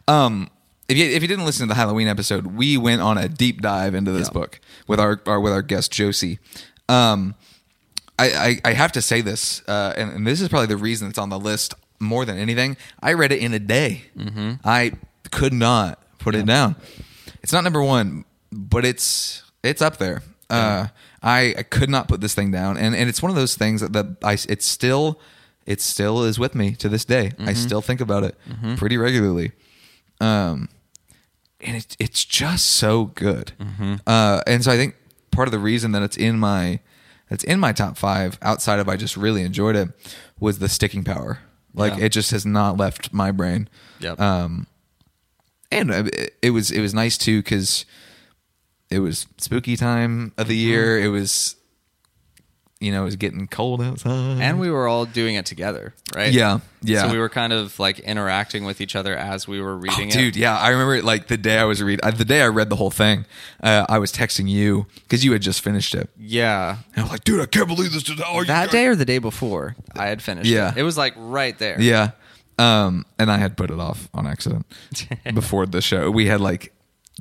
Um, 0.08 0.50
if 0.88 0.98
you 0.98 1.06
if 1.06 1.22
you 1.22 1.28
didn't 1.28 1.46
listen 1.46 1.68
to 1.68 1.72
the 1.74 1.76
Halloween 1.76 2.08
episode, 2.08 2.48
we 2.48 2.78
went 2.78 3.02
on 3.02 3.18
a 3.18 3.28
deep 3.28 3.62
dive 3.62 3.94
into 3.96 4.12
this 4.12 4.28
Yeah. 4.28 4.34
book 4.34 4.60
with 4.88 5.00
our, 5.00 5.20
our 5.26 5.40
with 5.40 5.52
our 5.52 5.62
guest 5.62 5.92
Josie. 5.92 6.40
Um, 6.88 7.36
I, 8.18 8.60
I, 8.64 8.70
I 8.72 8.74
have 8.74 8.92
to 8.94 9.02
say 9.02 9.22
this, 9.22 9.62
uh, 9.68 9.94
and, 9.98 10.12
and 10.12 10.28
this 10.28 10.42
is 10.42 10.50
probably 10.50 10.68
the 10.68 10.78
reason 10.78 11.08
it's 11.10 11.18
on 11.20 11.30
the 11.30 11.40
list 11.40 11.74
more 12.00 12.26
than 12.26 12.38
anything. 12.38 12.76
I 13.02 13.14
read 13.14 13.32
it 13.32 13.40
in 13.42 13.54
a 13.54 13.60
day. 13.60 14.04
Mm-hmm. 14.18 14.54
I 14.64 14.94
could 15.32 15.54
not 15.54 16.00
put 16.20 16.36
it 16.36 16.46
down. 16.46 16.76
It's 17.42 17.54
not 17.54 17.64
number 17.64 17.82
one, 17.82 18.26
but 18.52 18.86
it's 18.86 19.44
it's 19.64 19.82
up 19.82 19.98
there. 19.98 20.24
Uh, 20.50 20.88
I, 21.22 21.54
I 21.58 21.64
could 21.64 21.90
not 21.92 22.08
put 22.08 22.22
this 22.22 22.34
thing 22.34 22.50
down, 22.50 22.76
and, 22.78 22.96
and 22.96 23.08
it's 23.08 23.22
one 23.22 23.30
of 23.30 23.36
those 23.36 23.56
things 23.56 23.82
that, 23.82 23.94
that 23.94 24.18
I 24.24 24.34
it's 24.34 24.66
still 24.66 25.20
it 25.66 25.80
still 25.82 26.24
is 26.24 26.40
with 26.40 26.56
me 26.56 26.74
to 26.76 26.90
this 26.90 27.06
day. 27.06 27.34
I 27.40 27.54
still 27.54 27.82
think 27.82 28.02
about 28.02 28.24
it 28.24 28.36
pretty 28.78 28.98
regularly. 28.98 29.52
Um, 30.20 30.70
and 31.62 31.78
it, 31.78 31.96
it's 32.00 32.26
just 32.26 32.66
so 32.66 33.06
good. 33.06 33.52
Uh, 34.08 34.42
and 34.48 34.64
so 34.64 34.72
I 34.72 34.78
think 34.78 34.96
part 35.32 35.48
of 35.48 35.52
the 35.52 35.60
reason 35.60 35.92
that 35.92 36.02
it's 36.02 36.18
in 36.18 36.40
my 36.40 36.80
it's 37.30 37.44
in 37.44 37.60
my 37.60 37.72
top 37.72 37.96
five, 37.98 38.40
outside 38.42 38.80
of 38.80 38.90
I 38.90 38.96
just 38.96 39.16
really 39.16 39.44
enjoyed 39.44 39.76
it, 39.76 39.90
was 40.40 40.58
the 40.58 40.68
sticking 40.70 41.04
power. 41.04 41.40
Like 41.76 41.98
Yeah. 41.98 42.06
it 42.06 42.10
just 42.10 42.32
has 42.32 42.46
not 42.46 42.78
left 42.78 43.14
my 43.14 43.32
brain. 43.32 43.70
Yep. 44.00 44.20
Um, 44.20 44.66
and 45.72 45.92
uh, 45.92 46.04
it, 46.08 46.34
it 46.42 46.50
was 46.50 46.72
it 46.72 46.82
was 46.82 46.94
nice 46.96 47.18
too 47.20 47.44
because 47.44 47.86
it 48.90 49.00
was 49.00 49.28
spooky 49.38 49.76
time 49.78 50.34
of 50.38 50.48
the 50.48 50.54
Mm-hmm. 50.60 50.70
year. 50.70 51.00
It 51.00 51.10
was, 51.10 51.56
you 52.80 52.92
know, 52.94 53.02
it 53.02 53.06
was 53.06 53.18
getting 53.18 53.46
cold 53.48 53.82
outside, 53.82 54.40
and 54.42 54.58
we 54.60 54.72
were 54.72 54.88
all 54.88 55.06
doing 55.06 55.36
it 55.36 55.46
together, 55.46 55.94
right? 56.16 56.32
Yeah, 56.32 56.60
yeah. 56.82 57.02
So 57.08 57.12
we 57.12 57.20
were 57.20 57.28
kind 57.28 57.52
of 57.52 57.78
like 57.78 58.00
interacting 58.00 58.64
with 58.64 58.80
each 58.80 58.96
other 58.96 59.16
as 59.18 59.48
we 59.50 59.60
were 59.60 59.74
Oh, 59.74 59.78
reading 59.78 60.08
it. 60.08 60.14
dude, 60.14 60.36
yeah, 60.38 60.58
I 60.58 60.70
remember 60.70 60.96
it 60.96 61.04
like 61.04 61.28
the 61.28 61.36
day 61.36 61.58
I 61.60 61.66
was 61.66 61.84
read 61.84 62.00
uh, 62.02 62.12
the 62.12 62.24
day 62.24 62.42
I 62.42 62.48
read 62.48 62.70
the 62.70 62.78
whole 62.78 62.90
thing. 62.90 63.26
Uh, 63.62 63.86
I 63.90 64.00
was 64.00 64.14
texting 64.14 64.48
you 64.50 64.88
because 65.04 65.26
you 65.26 65.34
had 65.34 65.42
just 65.42 65.60
finished 65.62 65.94
it, 65.94 66.10
Yeah. 66.18 66.78
and 66.96 67.00
I 67.00 67.02
was 67.04 67.12
like, 67.12 67.26
"Dude, 67.26 67.42
I 67.42 67.48
can't 67.48 67.68
believe 67.68 67.92
this 67.92 68.04
is 68.04 68.10
you 68.18 68.46
That 68.46 68.72
day 68.72 68.88
or 68.88 68.96
the 68.96 69.06
day 69.06 69.18
before, 69.18 69.76
I 69.94 70.08
had 70.08 70.22
finished. 70.22 70.50
Yeah. 70.50 70.72
it. 70.72 70.78
it 70.78 70.84
was 70.84 70.98
like 70.98 71.14
right 71.18 71.60
there. 71.60 71.82
Yeah, 71.82 72.12
um, 72.58 73.06
and 73.20 73.30
I 73.30 73.40
had 73.40 73.58
put 73.58 73.72
it 73.72 73.80
off 73.80 74.08
on 74.14 74.26
accident 74.26 74.66
before 75.34 75.66
the 75.66 75.82
show. 75.82 76.10
We 76.10 76.28
had 76.28 76.40
like 76.40 76.72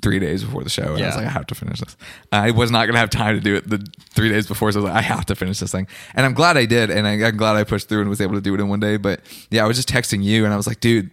three 0.03 0.19
days 0.19 0.45
before 0.45 0.63
the 0.65 0.71
show, 0.71 0.95
and 0.95 1.03
I 1.03 1.07
was 1.07 1.17
like, 1.17 1.27
I 1.27 1.31
have 1.31 1.47
to 1.49 1.55
finish 1.55 1.81
this. 1.81 1.97
I 2.33 2.51
was 2.51 2.71
not 2.71 2.87
gonna 2.87 2.99
have 2.99 3.11
time 3.11 3.35
to 3.37 3.41
do 3.41 3.55
it 3.57 3.69
the 3.69 3.85
three 4.11 4.29
days 4.29 4.47
before, 4.47 4.71
so 4.73 4.81
I 4.81 4.83
was 4.83 4.91
like, 4.91 4.99
I 4.99 5.03
have 5.03 5.27
to 5.27 5.35
finish 5.35 5.59
this 5.59 5.73
thing. 5.73 5.87
And 6.15 6.25
I'm 6.27 6.35
glad 6.35 6.57
I 6.57 6.67
did, 6.67 6.91
and 6.91 7.07
I, 7.07 7.13
I'm 7.27 7.37
glad 7.37 7.57
I 7.57 7.65
pushed 7.65 7.89
through 7.89 8.01
and 8.01 8.09
was 8.11 8.21
able 8.21 8.35
to 8.35 8.41
do 8.41 8.55
it 8.55 8.61
in 8.61 8.69
one 8.69 8.81
day. 8.81 8.97
But 8.97 9.21
yeah, 9.51 9.65
I 9.65 9.67
was 9.67 9.77
just 9.77 9.89
texting 9.89 10.23
you, 10.23 10.45
and 10.45 10.53
I 10.55 10.57
was 10.57 10.67
like, 10.67 10.81
dude, 10.81 11.11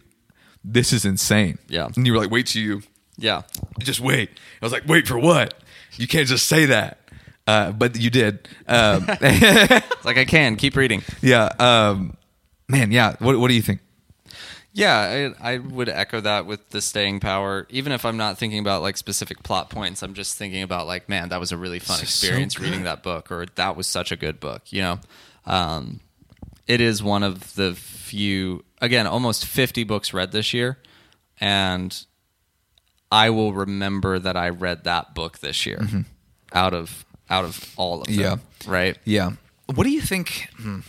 this 0.63 0.91
is 0.93 1.06
insane. 1.06 1.58
Yeah. 1.67 1.89
and 1.95 2.06
you 2.06 2.13
were 2.13 2.19
like, 2.19 2.32
wait 2.32 2.48
till 2.48 2.62
you 2.62 2.82
Yeah. 3.17 3.43
just 3.80 4.00
wait. 4.00 4.30
I 4.62 4.65
was 4.65 4.71
like, 4.71 4.88
wait 4.88 5.08
for 5.08 5.17
what? 5.19 5.54
You 5.98 6.08
can't 6.08 6.28
just 6.28 6.48
say 6.48 6.65
that. 6.65 7.00
Uh, 7.48 7.71
but 7.71 7.95
you 7.95 8.10
did. 8.10 8.48
Um, 8.67 9.06
It's 9.21 10.06
like 10.06 10.17
I 10.17 10.26
can 10.26 10.56
keep 10.56 10.76
reading. 10.76 11.04
yeah. 11.21 11.45
Um, 11.60 12.17
man, 12.67 12.91
yeah. 12.91 13.15
What, 13.19 13.38
what 13.39 13.50
do 13.50 13.54
you 13.54 13.62
think? 13.62 13.80
Yeah, 14.77 15.33
I, 15.39 15.53
I 15.53 15.57
would 15.59 15.88
echo 15.88 16.19
that 16.19 16.45
with 16.45 16.69
the 16.71 16.81
staying 16.81 17.21
power. 17.21 17.65
Even 17.69 17.93
if 17.93 18.03
I'm 18.05 18.17
not 18.17 18.38
thinking 18.38 18.59
about 18.59 18.81
like 18.81 18.97
specific 18.97 19.41
plot 19.41 19.69
points, 19.69 20.03
I'm 20.03 20.13
just 20.13 20.38
thinking 20.38 20.61
about 20.63 20.85
like, 20.85 21.07
man, 21.07 21.29
that 21.29 21.39
was 21.39 21.53
a 21.53 21.57
really 21.57 21.79
fun 21.79 21.99
This 22.01 22.09
is 22.09 22.13
so 22.15 22.27
experience 22.27 22.59
reading 22.59 22.83
that 22.83 23.01
book, 23.01 23.31
or 23.31 23.45
that 23.55 23.77
was 23.77 23.88
such 23.88 24.11
a 24.11 24.17
good 24.17 24.41
book. 24.41 24.63
You 24.73 24.81
know, 24.81 24.99
um, 25.45 26.01
it 26.67 26.81
is 26.81 27.01
one 27.01 27.23
of 27.23 27.55
the 27.55 27.73
few, 27.73 28.65
again, 28.81 29.07
almost 29.07 29.45
50 29.45 29.85
books 29.85 30.13
read 30.13 30.33
this 30.33 30.53
year, 30.53 30.77
and 31.39 31.97
I 33.11 33.29
will 33.29 33.53
remember 33.53 34.19
that 34.19 34.35
I 34.35 34.49
read 34.49 34.83
that 34.83 35.15
book 35.15 35.39
this 35.39 35.65
year 35.65 35.88
out 36.51 36.73
of 36.73 37.05
out 37.29 37.45
of 37.45 37.73
all 37.77 38.01
of 38.01 38.07
them. 38.07 38.15
Mm-hmm. 38.17 38.21
Yeah. 38.69 38.71
right. 38.71 38.97
Yeah. 39.05 39.31
What 39.73 39.85
do 39.85 39.89
you 39.89 40.01
think? 40.01 40.49
hmm, 40.57 40.79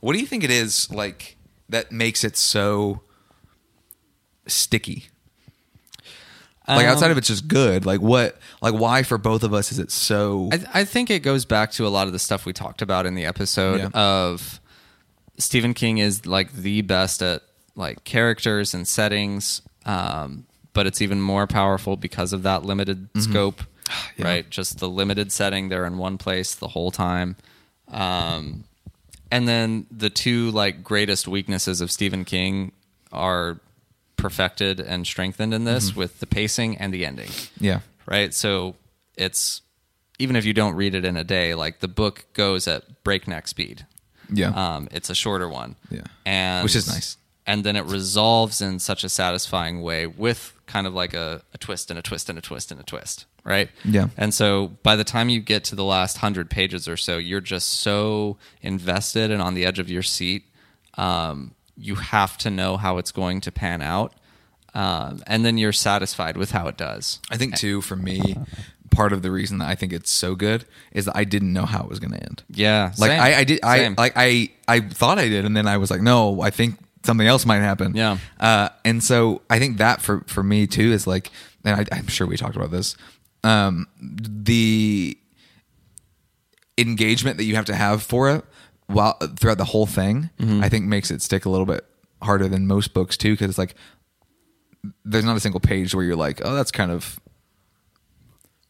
What 0.00 0.14
do 0.14 0.20
you 0.20 0.26
think 0.26 0.42
it 0.42 0.50
is 0.50 0.90
like 0.90 1.36
that 1.68 1.92
makes 1.92 2.24
it 2.24 2.36
so 2.36 3.02
sticky? 4.46 5.06
Like 6.68 6.86
outside 6.86 7.12
of 7.12 7.18
it's 7.18 7.28
just 7.28 7.46
good. 7.46 7.86
Like 7.86 8.00
what? 8.00 8.38
Like 8.60 8.74
why 8.74 9.04
for 9.04 9.18
both 9.18 9.44
of 9.44 9.54
us 9.54 9.70
is 9.70 9.78
it 9.78 9.92
so? 9.92 10.48
I, 10.52 10.80
I 10.80 10.84
think 10.84 11.10
it 11.10 11.20
goes 11.20 11.44
back 11.44 11.70
to 11.72 11.86
a 11.86 11.88
lot 11.90 12.08
of 12.08 12.12
the 12.12 12.18
stuff 12.18 12.44
we 12.44 12.52
talked 12.52 12.82
about 12.82 13.06
in 13.06 13.14
the 13.14 13.24
episode 13.24 13.78
Yeah. 13.80 13.88
of 13.94 14.60
Stephen 15.38 15.74
King 15.74 15.98
is 15.98 16.26
like 16.26 16.52
the 16.54 16.82
best 16.82 17.22
at 17.22 17.42
like 17.76 18.02
characters 18.02 18.74
and 18.74 18.88
settings, 18.88 19.62
um, 19.84 20.44
but 20.72 20.88
it's 20.88 21.00
even 21.00 21.20
more 21.20 21.46
powerful 21.46 21.96
because 21.96 22.32
of 22.32 22.42
that 22.42 22.64
limited 22.64 23.08
scope, 23.20 23.58
Mm-hmm. 23.58 23.72
Yeah. 24.16 24.24
right? 24.26 24.50
Just 24.50 24.80
the 24.80 24.88
limited 24.88 25.30
setting. 25.30 25.68
They're 25.68 25.86
in 25.86 25.96
one 25.98 26.18
place 26.18 26.56
the 26.56 26.66
whole 26.66 26.90
time. 26.90 27.36
Um, 27.86 28.64
and 29.30 29.46
then 29.46 29.86
the 29.92 30.10
two 30.10 30.50
like 30.50 30.82
greatest 30.82 31.28
weaknesses 31.28 31.80
of 31.80 31.92
Stephen 31.92 32.24
King 32.24 32.72
are 33.12 33.60
perfected 34.28 34.80
and 34.80 35.06
strengthened 35.06 35.52
in 35.54 35.64
this 35.64 35.90
Mm-hmm. 35.90 36.00
with 36.00 36.20
the 36.20 36.26
pacing 36.26 36.76
and 36.78 36.92
the 36.92 37.04
ending 37.06 37.30
yeah. 37.60 37.80
right? 38.06 38.32
So 38.34 38.74
it's 39.16 39.62
even 40.18 40.36
if 40.36 40.44
you 40.44 40.54
don't 40.54 40.74
read 40.74 40.94
it 40.94 41.04
in 41.04 41.16
a 41.16 41.24
day, 41.24 41.54
like 41.54 41.80
the 41.80 41.88
book 41.88 42.24
goes 42.32 42.66
at 42.68 42.82
breakneck 43.04 43.46
speed. 43.48 43.86
Yeah. 44.32 44.48
Um, 44.50 44.88
it's 44.90 45.10
a 45.10 45.14
shorter 45.14 45.48
one. 45.48 45.76
Yeah. 45.90 46.04
And 46.24 46.64
Which 46.64 46.74
is 46.74 46.88
nice. 46.88 47.16
And 47.46 47.62
then 47.62 47.76
it 47.76 47.84
resolves 47.84 48.60
in 48.60 48.80
such 48.80 49.04
a 49.04 49.08
satisfying 49.08 49.80
way 49.82 50.06
with 50.06 50.52
kind 50.66 50.86
of 50.86 50.94
like 50.94 51.14
a, 51.14 51.42
a 51.54 51.58
twist 51.58 51.90
and 51.90 51.98
a 51.98 52.02
twist 52.02 52.28
and 52.28 52.38
a 52.38 52.42
twist 52.42 52.72
and 52.72 52.80
a 52.80 52.82
twist. 52.82 53.26
Right. 53.44 53.68
Yeah. 53.84 54.08
And 54.16 54.34
so 54.34 54.72
by 54.82 54.96
the 54.96 55.04
time 55.04 55.28
you 55.28 55.38
get 55.40 55.62
to 55.64 55.76
the 55.76 55.84
last 55.84 56.18
hundred 56.18 56.50
pages 56.50 56.88
or 56.88 56.96
so, 56.96 57.18
you're 57.18 57.40
just 57.54 57.68
so 57.68 58.36
invested 58.62 59.30
and 59.30 59.40
on 59.40 59.54
the 59.54 59.64
edge 59.64 59.78
of 59.78 59.88
your 59.88 60.02
seat. 60.02 60.42
Um, 60.98 61.52
you 61.76 61.96
have 61.96 62.38
to 62.38 62.50
know 62.50 62.76
how 62.76 62.98
it's 62.98 63.12
going 63.12 63.40
to 63.42 63.52
pan 63.52 63.82
out. 63.82 64.14
Um, 64.74 65.22
and 65.26 65.44
then 65.44 65.56
you're 65.58 65.72
satisfied 65.72 66.36
with 66.36 66.50
how 66.50 66.68
it 66.68 66.76
does. 66.76 67.20
I 67.30 67.36
think 67.38 67.56
too 67.56 67.80
for 67.80 67.96
me, 67.96 68.36
part 68.90 69.12
of 69.12 69.22
the 69.22 69.30
reason 69.30 69.58
that 69.58 69.68
I 69.68 69.74
think 69.74 69.92
it's 69.92 70.10
so 70.10 70.34
good 70.34 70.64
is 70.92 71.06
that 71.06 71.16
I 71.16 71.24
didn't 71.24 71.52
know 71.52 71.64
how 71.64 71.82
it 71.82 71.88
was 71.88 71.98
going 71.98 72.12
to 72.12 72.22
end. 72.22 72.42
Yeah, 72.50 72.92
Like 72.98 73.10
same. 73.10 73.20
I, 73.20 73.34
I 73.36 73.44
did, 73.44 73.60
I 73.62 73.78
Same. 73.78 73.94
like 73.96 74.12
I, 74.16 74.50
I 74.68 74.80
thought 74.80 75.18
I 75.18 75.28
did, 75.28 75.44
and 75.46 75.56
then 75.56 75.66
I 75.66 75.78
was 75.78 75.90
like, 75.90 76.02
no, 76.02 76.42
I 76.42 76.50
think 76.50 76.78
something 77.04 77.26
else 77.26 77.46
might 77.46 77.60
happen. 77.60 77.94
Yeah. 77.96 78.18
Uh, 78.38 78.68
and 78.84 79.02
so 79.02 79.40
I 79.48 79.58
think 79.58 79.78
that 79.78 80.02
for 80.02 80.20
for 80.26 80.42
me 80.42 80.66
too 80.66 80.92
is 80.92 81.06
like, 81.06 81.30
and 81.64 81.80
I, 81.80 81.96
I'm 81.96 82.08
sure 82.08 82.26
we 82.26 82.36
talked 82.36 82.56
about 82.56 82.70
this, 82.70 82.96
um, 83.44 83.86
the 84.00 85.16
engagement 86.78 87.38
that 87.38 87.44
you 87.44 87.54
have 87.56 87.64
to 87.66 87.74
have 87.74 88.02
for 88.02 88.30
it 88.30 88.44
while 88.86 89.14
throughout 89.38 89.58
the 89.58 89.64
whole 89.64 89.86
thing, 89.86 90.30
Mm-hmm. 90.38 90.62
I 90.62 90.68
think 90.68 90.84
makes 90.86 91.10
it 91.10 91.22
stick 91.22 91.44
a 91.44 91.50
little 91.50 91.66
bit 91.66 91.84
harder 92.22 92.48
than 92.48 92.66
most 92.66 92.94
books 92.94 93.16
too, 93.16 93.32
because 93.32 93.48
it's 93.50 93.58
like 93.58 93.74
there's 95.04 95.24
not 95.24 95.36
a 95.36 95.40
single 95.40 95.60
page 95.60 95.94
where 95.94 96.04
you're 96.04 96.16
like, 96.16 96.40
oh, 96.44 96.54
that's 96.54 96.70
kind 96.70 96.90
of 96.92 97.18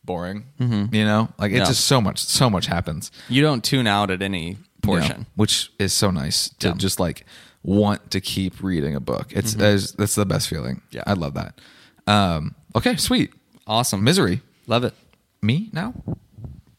boring. 0.05 0.45
You 0.59 1.05
know, 1.05 1.29
like 1.39 1.51
it's 1.51 1.55
Mm-hmm. 1.55 1.55
Yeah. 1.57 1.65
just 1.65 1.85
so 1.85 2.01
much, 2.01 2.19
so 2.21 2.49
much 2.51 2.67
happens. 2.67 3.11
you 3.29 3.43
don't 3.43 3.63
tune 3.65 3.87
out 3.87 4.11
at 4.11 4.23
any 4.23 4.57
portion. 4.83 5.27
Which 5.35 5.73
is 5.79 5.93
so 5.93 6.11
nice 6.11 6.49
to 6.61 6.69
Yeah. 6.69 6.71
Mm-hmm. 6.73 6.79
just 6.79 7.01
like 7.01 7.27
want 7.63 8.11
to 8.13 8.21
keep 8.21 8.63
reading 8.63 8.95
a 8.95 9.01
book. 9.01 9.33
It's 9.33 9.55
there's- 9.55 9.93
that's 9.93 10.15
the 10.15 10.27
best 10.27 10.49
feeling. 10.49 10.83
Yeah. 10.91 11.03
I 11.07 11.15
love 11.15 11.35
that. 11.35 11.61
Um, 12.07 12.55
okay, 12.77 12.97
sweet. 12.97 13.33
Awesome. 13.67 14.05
Misery. 14.05 14.43
Love 14.69 14.85
it. 14.85 14.95
Me 15.43 15.69
now. 15.73 15.93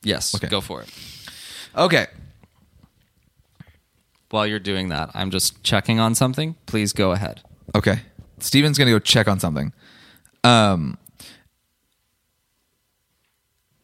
Yes. 0.03 0.33
Okay. 0.35 0.47
Go 0.47 0.61
for 0.61 0.81
it. 0.81 0.89
Okay. 1.75 2.07
While 4.29 4.45
you're 4.47 4.59
doing 4.59 4.89
that, 4.89 5.11
I'm 5.13 5.31
just 5.31 5.63
checking 5.63 5.99
on 5.99 6.15
something. 6.15 6.55
Please 6.65 6.93
go 6.93 7.11
ahead. 7.11 7.41
Okay. 7.75 8.01
Steven's 8.39 8.77
gonna 8.77 8.91
go 8.91 8.99
check 8.99 9.27
on 9.27 9.39
something. 9.39 9.73
Um. 10.43 10.97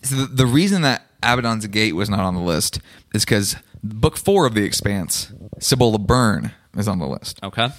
So 0.03 0.15
the, 0.15 0.25
the 0.25 0.45
reason 0.45 0.81
that 0.81 1.07
Abaddon's 1.23 1.65
Gate 1.67 1.95
was 1.95 2.09
not 2.09 2.19
on 2.19 2.35
the 2.35 2.41
list 2.41 2.81
is 3.13 3.23
because 3.23 3.55
book 3.81 4.17
four 4.17 4.45
of 4.45 4.53
The 4.53 4.63
Expanse, 4.63 5.31
Cibola 5.59 5.97
Burn, 5.97 6.51
is 6.75 6.87
on 6.89 6.99
the 6.99 7.07
list. 7.07 7.39
Okay. 7.41 7.69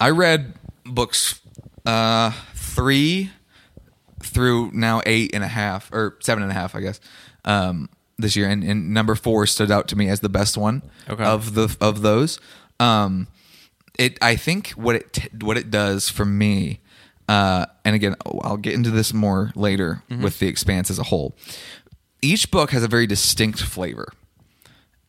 I 0.00 0.10
read 0.10 0.54
books 0.84 1.40
uh, 1.86 2.32
three 2.54 3.30
through 4.20 4.70
now 4.72 5.00
eight 5.06 5.32
and 5.34 5.44
a 5.44 5.48
half 5.48 5.92
or 5.92 6.18
seven 6.20 6.42
and 6.42 6.50
a 6.50 6.54
half, 6.54 6.74
I 6.74 6.80
guess, 6.80 7.00
um, 7.44 7.88
this 8.22 8.34
year, 8.36 8.48
and, 8.48 8.64
and 8.64 8.94
number 8.94 9.14
four 9.14 9.46
stood 9.46 9.70
out 9.70 9.86
to 9.88 9.96
me 9.96 10.08
as 10.08 10.20
the 10.20 10.28
best 10.30 10.56
one 10.56 10.82
Okay. 11.08 11.22
of 11.24 11.54
the 11.54 11.76
of 11.80 12.02
those. 12.02 12.40
Um, 12.80 13.28
it, 13.98 14.16
I 14.22 14.36
think 14.36 14.70
what 14.70 14.96
it 14.96 15.12
t- 15.12 15.28
what 15.40 15.58
it 15.58 15.70
does 15.70 16.08
for 16.08 16.24
me, 16.24 16.80
uh, 17.28 17.66
and 17.84 17.94
again, 17.94 18.16
I'll 18.42 18.56
get 18.56 18.72
into 18.74 18.90
this 18.90 19.12
more 19.12 19.52
later 19.54 20.02
with 20.08 20.38
the 20.38 20.46
Expanse 20.48 20.90
as 20.90 20.98
a 20.98 21.04
whole. 21.04 21.34
Each 22.22 22.50
book 22.50 22.70
has 22.70 22.82
a 22.82 22.88
very 22.88 23.06
distinct 23.06 23.60
flavor, 23.60 24.08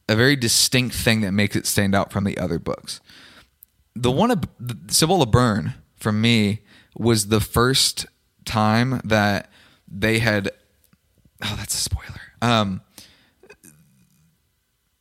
a 0.09 0.15
very 0.15 0.35
distinct 0.35 0.95
thing 0.95 1.21
that 1.21 1.31
makes 1.31 1.55
it 1.55 1.65
stand 1.65 1.95
out 1.95 2.11
from 2.11 2.23
the 2.25 2.37
other 2.37 2.59
books 2.59 2.99
the 3.95 4.09
one 4.09 4.31
of 4.31 4.41
the 4.59 4.75
Cibola 4.91 5.27
Burn 5.27 5.75
for 5.97 6.11
me 6.11 6.61
was 6.97 7.27
the 7.27 7.39
first 7.39 8.07
time 8.43 8.99
that 9.03 9.51
they 9.87 10.17
had 10.17 10.49
oh 11.43 11.53
that's 11.55 11.75
a 11.75 11.77
spoiler 11.77 12.21
um 12.41 12.81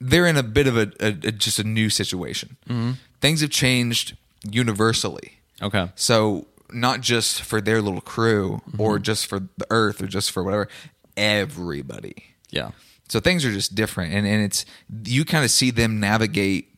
they're 0.03 0.27
in 0.27 0.37
a 0.37 0.43
bit 0.43 0.67
of 0.67 0.77
a, 0.77 0.91
a, 1.01 1.09
a 1.09 1.33
just 1.33 1.59
a 1.59 1.65
new 1.65 1.89
situation. 1.89 2.57
Mm-hmm. 2.69 2.93
Things 3.21 3.41
have 3.41 3.51
changed 3.51 4.17
universally. 4.49 5.35
Okay. 5.61 5.91
So 5.95 6.47
not 6.73 7.01
just 7.01 7.43
for 7.43 7.61
their 7.61 7.81
little 7.81 8.01
crew 8.01 8.61
or 8.79 8.95
mm-hmm. 8.95 9.03
just 9.03 9.27
for 9.27 9.41
the 9.57 9.67
Earth 9.71 10.03
or 10.03 10.07
just 10.07 10.31
for 10.31 10.43
whatever, 10.43 10.69
everybody. 11.17 12.25
Yeah. 12.51 12.73
So 13.09 13.21
things 13.21 13.45
are 13.45 13.53
just 13.53 13.75
different, 13.75 14.15
and 14.15 14.27
and 14.27 14.43
it's 14.43 14.65
you 15.05 15.25
kind 15.25 15.45
of 15.45 15.51
see 15.51 15.71
them 15.71 16.01
navigate 16.01 16.75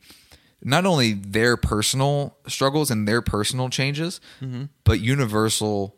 not 0.61 0.85
only 0.85 1.13
their 1.13 1.55
personal 1.55 2.35
struggles 2.47 2.91
and 2.91 3.07
their 3.07 3.21
personal 3.21 3.69
changes, 3.69 4.19
mm-hmm. 4.41 4.65
but 4.83 4.99
universal 4.99 5.95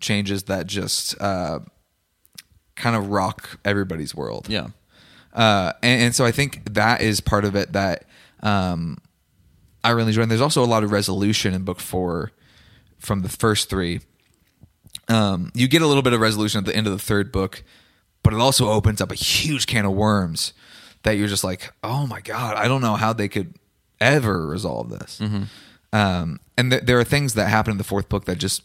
changes 0.00 0.44
that 0.44 0.66
just 0.66 1.18
uh, 1.20 1.60
kind 2.76 2.96
of 2.96 3.08
rock 3.08 3.58
everybody's 3.64 4.14
world. 4.14 4.48
Yeah. 4.48 4.68
Uh, 5.32 5.72
and, 5.82 6.02
and 6.02 6.14
so 6.14 6.24
I 6.24 6.32
think 6.32 6.74
that 6.74 7.00
is 7.02 7.20
part 7.20 7.44
of 7.44 7.54
it 7.54 7.72
that 7.72 8.04
um, 8.42 8.98
I 9.84 9.90
really 9.90 10.08
enjoy. 10.08 10.22
And 10.22 10.30
there's 10.30 10.40
also 10.40 10.64
a 10.64 10.66
lot 10.66 10.82
of 10.84 10.92
resolution 10.92 11.54
in 11.54 11.62
book 11.64 11.80
four 11.80 12.32
from 12.98 13.22
the 13.22 13.28
first 13.28 13.70
three. 13.70 14.00
Um, 15.08 15.50
you 15.54 15.68
get 15.68 15.82
a 15.82 15.86
little 15.86 16.02
bit 16.02 16.12
of 16.12 16.20
resolution 16.20 16.58
at 16.58 16.64
the 16.64 16.74
end 16.76 16.86
of 16.86 16.92
the 16.92 16.98
third 16.98 17.32
book, 17.32 17.62
but 18.22 18.32
it 18.32 18.40
also 18.40 18.68
opens 18.68 19.00
up 19.00 19.10
a 19.10 19.14
huge 19.14 19.66
can 19.66 19.84
of 19.84 19.92
worms 19.92 20.52
that 21.02 21.12
you're 21.12 21.28
just 21.28 21.44
like, 21.44 21.72
oh 21.82 22.06
my 22.06 22.20
god, 22.20 22.56
I 22.56 22.68
don't 22.68 22.82
know 22.82 22.94
how 22.94 23.12
they 23.12 23.28
could 23.28 23.54
ever 24.00 24.46
resolve 24.46 24.90
this. 24.90 25.20
Um, 25.92 26.40
and 26.56 26.70
th- 26.70 26.84
there 26.84 26.98
are 27.00 27.04
things 27.04 27.34
that 27.34 27.48
happen 27.48 27.72
in 27.72 27.78
the 27.78 27.84
fourth 27.84 28.08
book 28.08 28.26
that 28.26 28.38
just 28.38 28.62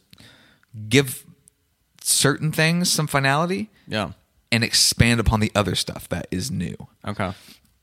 give 0.90 1.26
certain 2.02 2.52
things 2.52 2.92
some 2.92 3.08
finality 3.08 3.72
Yeah. 3.88 4.12
And 4.56 4.64
expand 4.64 5.20
upon 5.20 5.42
the 5.42 5.52
other 5.54 5.76
stuff 5.76 6.08
that 6.10 6.28
is 6.32 6.50
new. 6.50 6.76
Okay. 7.06 7.34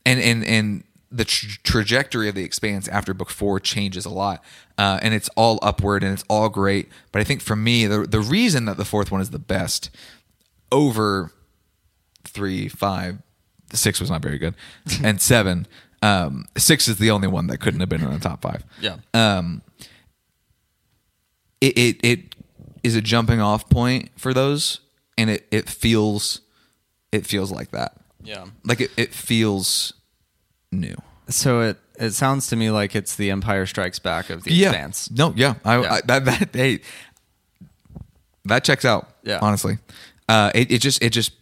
And 0.07 0.21
and 0.21 0.45
and 0.45 0.85
the 1.11 1.25
tra- 1.27 1.49
trajectory 1.63 2.29
of 2.31 2.35
the 2.35 2.43
expanse 2.43 2.89
after 2.89 3.13
book 3.13 3.29
four 3.31 3.61
changes 3.61 4.07
a 4.07 4.11
lot, 4.11 4.43
uh, 4.79 4.99
and 5.03 5.13
it's 5.13 5.29
all 5.37 5.59
upward 5.61 6.03
and 6.03 6.15
it's 6.15 6.25
all 6.29 6.49
great. 6.49 6.89
But 7.13 7.21
I 7.21 7.25
think 7.25 7.43
for 7.43 7.55
me, 7.55 7.87
the 7.87 8.07
the 8.07 8.21
reason 8.21 8.65
that 8.65 8.79
the 8.79 8.85
fourth 8.87 9.11
one 9.13 9.21
is 9.21 9.31
the 9.31 9.39
best 9.39 9.91
over 10.73 11.31
three, 12.25 12.67
five, 12.69 13.19
six 13.75 14.01
was 14.01 14.11
not 14.11 14.23
very 14.23 14.39
good, 14.39 14.55
and 15.05 15.21
seven. 15.21 15.67
Um, 16.01 16.47
six 16.57 16.89
is 16.89 16.97
the 16.97 17.11
only 17.13 17.29
one 17.29 17.47
that 17.49 17.59
couldn't 17.59 17.81
have 17.81 17.89
been 17.89 18.03
in 18.03 18.11
the 18.11 18.19
top 18.19 18.43
five 18.43 18.65
Yeah. 18.81 18.97
um, 19.15 19.63
it, 21.61 21.79
it 21.79 21.97
it 22.03 22.37
is 22.83 22.97
a 22.97 23.01
jumping 23.01 23.41
off 23.41 23.69
point 23.71 24.11
for 24.17 24.35
those, 24.35 24.81
and 25.17 25.31
it 25.31 25.47
it 25.51 25.69
feels 25.69 26.41
it 27.13 27.27
feels 27.27 27.51
like 27.53 27.71
that. 27.71 27.93
yeah. 28.23 28.47
Like 28.65 28.81
it, 28.81 28.91
it 28.97 29.15
feels 29.15 29.93
new. 30.71 30.97
So 31.29 31.61
it 31.61 31.79
it 31.99 32.11
sounds 32.13 32.49
to 32.49 32.57
me 32.57 32.71
like 32.71 32.97
it's 32.97 33.15
the 33.17 33.31
Empire 33.31 33.67
Strikes 33.67 33.99
Back 33.99 34.31
of 34.31 34.45
the 34.45 34.65
Expanse. 34.65 35.11
No, 35.11 35.33
yeah. 35.37 35.55
I, 35.65 35.81
Yeah. 35.81 35.93
I 35.93 36.01
that 36.07 36.25
that 36.25 36.49
hey, 36.55 36.81
that 38.45 38.65
checks 38.65 38.85
out. 38.85 39.09
Yeah. 39.23 39.39
honestly, 39.41 39.79
uh, 40.29 40.51
it 40.55 40.71
it 40.71 40.79
just 40.81 41.03
it 41.03 41.11
just 41.11 41.33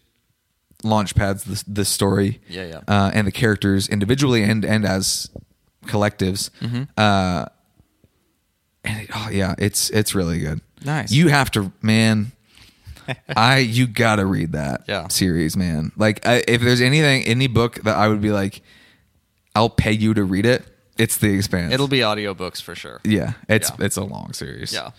launch 0.84 1.14
pads 1.14 1.44
the 1.44 1.62
the 1.66 1.84
story. 1.84 2.40
Yeah, 2.48 2.66
yeah. 2.66 2.80
uh, 2.88 3.10
and 3.14 3.26
the 3.26 3.32
characters 3.32 3.88
individually 3.88 4.42
and 4.42 4.64
and 4.64 4.84
as 4.84 5.30
collectives. 5.86 6.50
Mm-hmm. 6.60 6.82
Uh, 6.96 7.46
and 8.84 9.02
it, 9.02 9.10
oh 9.14 9.28
yeah, 9.30 9.54
it's 9.58 9.90
it's 9.90 10.14
really 10.14 10.40
good. 10.40 10.60
Nice. 10.84 11.12
You 11.12 11.28
have 11.28 11.50
to, 11.52 11.72
man. 11.82 12.32
I 13.36 13.58
you 13.58 13.86
gotta 13.86 14.24
read 14.26 14.52
that 14.52 14.84
Yeah. 14.88 15.08
series, 15.08 15.56
man. 15.56 15.92
Like, 15.96 16.26
I, 16.26 16.42
if 16.48 16.60
there's 16.60 16.80
anything, 16.80 17.24
any 17.24 17.46
book 17.46 17.76
that 17.82 17.96
I 17.96 18.08
would 18.08 18.20
be 18.20 18.30
like, 18.30 18.62
I'll 19.54 19.70
pay 19.70 19.92
you 19.92 20.14
to 20.14 20.24
read 20.24 20.46
it. 20.46 20.64
It's 20.98 21.16
The 21.16 21.34
Expanse. 21.34 21.72
It'll 21.72 21.88
be 21.88 22.00
audiobooks 22.00 22.60
for 22.62 22.74
sure. 22.74 23.00
Yeah, 23.04 23.32
it's 23.48 23.70
Yeah. 23.70 23.84
it's 23.86 23.96
a 23.96 24.04
long 24.04 24.32
series. 24.32 24.72
Yeah. 24.72 24.90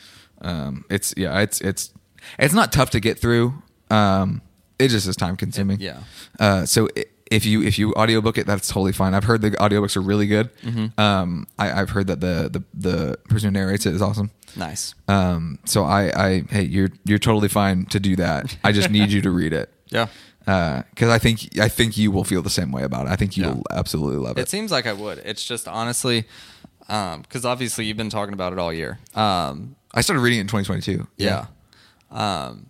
um, 0.41 0.83
it's 0.89 1.13
yeah, 1.15 1.39
it's 1.41 1.61
it's 1.61 1.91
it's 2.39 2.53
not 2.53 2.71
tough 2.71 2.89
to 2.91 2.99
get 2.99 3.19
through. 3.19 3.53
Um, 3.89 4.41
it 4.79 4.87
just 4.87 5.07
is 5.07 5.15
time 5.15 5.35
consuming. 5.37 5.79
Yeah. 5.79 5.99
Uh, 6.39 6.65
so 6.65 6.89
i- 6.97 7.05
if 7.31 7.45
you 7.45 7.63
if 7.63 7.79
you 7.79 7.93
audiobook 7.95 8.37
it, 8.37 8.45
that's 8.45 8.67
totally 8.67 8.91
fine. 8.91 9.15
I've 9.15 9.23
heard 9.23 9.41
the 9.41 9.51
audiobooks 9.51 9.95
are 9.97 10.01
really 10.01 10.27
good. 10.27 10.55
Mm-hmm. 10.61 10.99
Um, 10.99 11.47
I, 11.57 11.81
I've 11.81 11.89
heard 11.89 12.07
that 12.07 12.19
the 12.19 12.49
the 12.51 12.63
the 12.89 13.17
person 13.29 13.47
who 13.47 13.59
narrates 13.59 13.85
it 13.87 13.95
is 13.95 14.01
awesome. 14.01 14.29
Nice. 14.55 14.93
Um, 15.07 15.57
so 15.65 15.83
I 15.85 16.11
I 16.15 16.43
hey 16.49 16.63
you're 16.63 16.89
you're 17.05 17.17
totally 17.19 17.47
fine 17.47 17.85
to 17.87 17.99
do 17.99 18.15
that. 18.17 18.57
I 18.63 18.71
just 18.71 18.91
need 18.91 19.11
you 19.11 19.21
to 19.21 19.31
read 19.41 19.53
it. 19.53 19.73
Yeah. 19.89 20.07
because 20.45 21.09
I 21.09 21.17
think 21.19 21.57
I 21.59 21.69
think 21.69 21.97
you 21.97 22.11
will 22.11 22.23
feel 22.25 22.41
the 22.41 22.49
same 22.49 22.71
way 22.71 22.83
about 22.83 23.07
it. 23.07 23.11
I 23.11 23.15
think 23.15 23.37
you 23.37 23.43
Yeah. 23.45 23.51
will 23.53 23.63
absolutely 23.71 24.17
love 24.17 24.37
it. 24.37 24.41
It 24.41 24.49
seems 24.49 24.71
like 24.71 24.85
I 24.85 24.93
would. 24.93 25.19
It's 25.19 25.45
just 25.45 25.67
honestly, 25.67 26.25
because 26.79 27.45
obviously 27.45 27.85
you've 27.85 27.97
been 27.97 28.09
talking 28.09 28.33
about 28.33 28.51
it 28.53 28.59
all 28.59 28.73
year. 28.73 28.99
Um, 29.15 29.75
I 29.93 30.01
started 30.01 30.21
reading 30.21 30.39
it 30.39 30.41
in 30.41 30.47
2022. 30.47 31.07
yeah. 31.17 31.45
Um, 32.09 32.67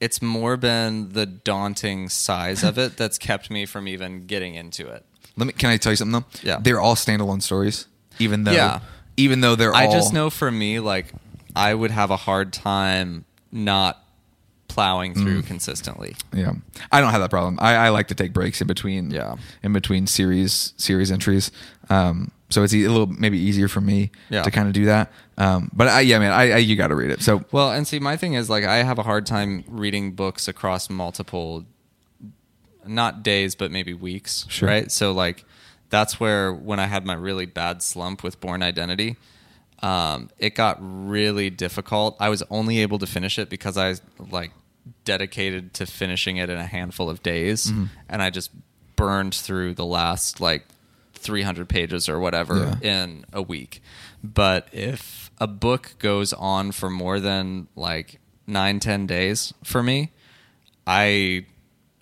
it's 0.00 0.20
more 0.20 0.56
been 0.56 1.10
the 1.12 1.26
daunting 1.26 2.08
size 2.08 2.62
of 2.62 2.78
it 2.78 2.96
that's 2.96 3.18
kept 3.18 3.50
me 3.50 3.64
from 3.66 3.88
even 3.88 4.26
getting 4.26 4.54
into 4.54 4.86
it. 4.88 5.04
Let 5.36 5.46
me. 5.46 5.52
Can 5.52 5.70
I 5.70 5.76
tell 5.76 5.92
you 5.92 5.96
something 5.96 6.20
though? 6.20 6.26
Yeah. 6.42 6.58
they're 6.60 6.80
all 6.80 6.94
standalone 6.94 7.42
stories. 7.42 7.86
Even 8.18 8.44
though, 8.44 8.52
Yeah. 8.52 8.80
even 9.16 9.40
though 9.40 9.54
they're 9.56 9.72
all 9.74 9.76
I 9.80 9.86
all. 9.86 9.92
just 9.92 10.12
know 10.12 10.30
for 10.30 10.50
me, 10.50 10.80
like, 10.80 11.12
I 11.54 11.74
would 11.74 11.90
have 11.90 12.10
a 12.10 12.16
hard 12.16 12.52
time 12.52 13.24
not 13.52 14.02
plowing 14.68 15.14
through 15.14 15.42
Mm. 15.42 15.46
consistently. 15.46 16.16
Yeah, 16.34 16.52
I 16.92 17.00
don't 17.00 17.10
have 17.12 17.20
that 17.20 17.30
problem. 17.30 17.58
I, 17.60 17.74
I 17.74 17.88
like 17.90 18.08
to 18.08 18.14
take 18.14 18.32
breaks 18.32 18.60
in 18.60 18.66
between. 18.66 19.10
Yeah. 19.10 19.36
in 19.62 19.72
between 19.72 20.06
series 20.06 20.72
series 20.76 21.10
entries. 21.10 21.50
Um, 21.88 22.30
so 22.48 22.62
it's 22.62 22.72
a 22.74 22.86
little 22.88 23.06
maybe 23.06 23.38
easier 23.38 23.68
for 23.68 23.80
me 23.80 24.10
Yeah. 24.30 24.42
to 24.42 24.50
kind 24.50 24.66
of 24.68 24.72
do 24.74 24.84
that. 24.86 25.12
Um, 25.38 25.70
but 25.74 25.88
I, 25.88 26.00
yeah, 26.00 26.18
man, 26.18 26.32
I, 26.32 26.52
I 26.52 26.56
you 26.58 26.76
got 26.76 26.88
to 26.88 26.94
read 26.94 27.10
it. 27.10 27.20
So 27.22 27.44
Well, 27.52 27.72
and 27.72 27.86
see, 27.86 27.98
my 27.98 28.16
thing 28.16 28.34
is 28.34 28.48
like 28.48 28.64
I 28.64 28.76
have 28.84 28.98
a 28.98 29.02
hard 29.02 29.26
time 29.26 29.64
reading 29.68 30.12
books 30.12 30.46
across 30.48 30.88
multiple, 30.88 31.64
not 32.86 33.22
days, 33.22 33.54
but 33.54 33.70
maybe 33.70 33.92
weeks. 33.94 34.46
Sure. 34.48 34.68
Right. 34.68 34.90
So 34.92 35.12
like, 35.12 35.44
that's 35.90 36.18
where 36.20 36.52
when 36.52 36.78
I 36.80 36.86
had 36.86 37.04
my 37.04 37.14
really 37.14 37.46
bad 37.46 37.82
slump 37.82 38.22
with 38.22 38.40
Bourne 38.40 38.62
Identity, 38.62 39.16
um, 39.82 40.30
it 40.38 40.54
got 40.54 40.78
really 40.80 41.50
difficult. 41.50 42.16
I 42.20 42.28
was 42.28 42.42
only 42.50 42.78
able 42.78 42.98
to 42.98 43.06
finish 43.06 43.38
it 43.38 43.48
because 43.50 43.76
I 43.76 43.94
like 44.30 44.52
dedicated 45.04 45.74
to 45.74 45.86
finishing 45.86 46.36
it 46.38 46.48
in 46.48 46.58
a 46.58 46.66
handful 46.66 47.10
of 47.10 47.22
days, 47.22 47.66
Mm-hmm. 47.70 47.84
and 48.08 48.22
I 48.22 48.30
just 48.30 48.50
burned 48.96 49.34
through 49.34 49.74
the 49.74 49.84
last 49.84 50.40
like 50.40 50.64
300 51.26 51.68
pages 51.68 52.08
or 52.08 52.18
whatever 52.18 52.78
Yeah. 52.82 52.88
in 53.02 53.24
a 53.32 53.42
week. 53.42 53.82
But 54.24 54.68
if 54.72 55.30
a 55.38 55.46
book 55.46 55.96
goes 55.98 56.32
on 56.32 56.72
for 56.72 56.88
more 56.88 57.20
than 57.20 57.66
like 57.76 58.18
nine, 58.46 58.80
ten 58.80 59.06
days 59.06 59.52
for 59.64 59.82
me, 59.82 60.10
I 60.86 61.44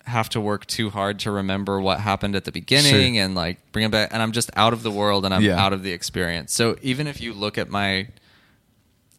have 0.05 0.29
to 0.29 0.39
work 0.39 0.67
too 0.67 0.91
hard 0.91 1.17
to 1.19 1.31
remember 1.31 1.81
what 1.81 1.99
happened 1.99 2.35
at 2.35 2.45
the 2.45 2.51
beginning 2.51 3.15
Sure. 3.15 3.23
and 3.23 3.33
like 3.33 3.57
bring 3.71 3.85
it 3.85 3.91
back. 3.91 4.09
And 4.13 4.21
I'm 4.21 4.31
just 4.31 4.51
out 4.55 4.71
of 4.71 4.83
the 4.83 4.91
world 4.91 5.25
and 5.25 5.33
I'm 5.33 5.41
Yeah. 5.41 5.59
out 5.63 5.73
of 5.73 5.81
the 5.81 5.91
experience. 5.91 6.53
So 6.53 6.77
even 6.83 7.07
if 7.07 7.19
you 7.19 7.33
look 7.33 7.57
at 7.57 7.69
my, 7.71 8.09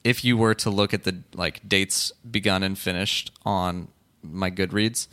if 0.05 0.25
you 0.25 0.37
were 0.37 0.55
to 0.55 0.71
look 0.71 0.95
at 0.95 1.03
the 1.03 1.17
like 1.35 1.69
dates 1.69 2.13
begun 2.31 2.63
and 2.63 2.79
finished 2.79 3.33
on 3.45 3.89
my 4.23 4.49
Goodreads, 4.51 5.09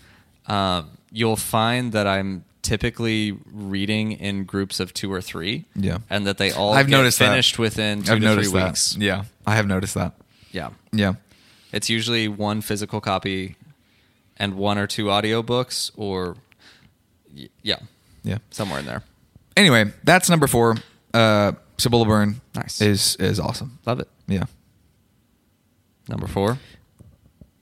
um, 0.45 0.91
you'll 1.11 1.35
find 1.37 1.91
that 1.93 2.05
I'm 2.05 2.45
typically 2.63 3.37
reading 3.51 4.13
in 4.13 4.43
groups 4.45 4.79
of 4.79 4.93
two 4.93 5.13
or 5.13 5.21
three. 5.21 5.65
Yeah. 5.75 5.99
and 6.09 6.25
that 6.25 6.37
they 6.39 6.51
all 6.51 6.73
I've 6.73 6.89
noticed 6.89 7.19
that. 7.19 7.29
finished 7.29 7.59
within 7.59 8.01
2 8.03 8.11
I've 8.13 8.19
to 8.19 8.25
noticed 8.25 8.49
three 8.51 8.59
that. 8.59 8.67
weeks. 8.69 8.97
Yeah, 8.97 9.25
I 9.45 9.55
have 9.55 9.67
noticed 9.67 9.93
that. 9.93 10.13
Yeah, 10.51 10.69
Yeah, 10.91 11.13
it's 11.71 11.89
usually 11.89 12.27
one 12.27 12.61
physical 12.61 12.99
copy 13.01 13.55
and 14.37 14.55
one 14.55 14.77
or 14.79 14.87
two 14.87 15.05
audiobooks, 15.05 15.91
or 15.95 16.35
yeah, 17.61 17.77
yeah. 18.23 18.37
somewhere 18.49 18.79
in 18.79 18.85
there. 18.85 19.03
Anyway, 19.55 19.91
that's 20.03 20.29
number 20.29 20.47
four. 20.47 20.77
Uh, 21.13 21.51
Cibola 21.77 22.05
Burn 22.05 22.41
Nice. 22.55 22.81
is 22.81 23.15
is 23.17 23.39
awesome. 23.39 23.77
Love 23.85 23.99
it. 23.99 24.07
Yeah. 24.27 24.45
Number 26.07 26.27
four. 26.27 26.57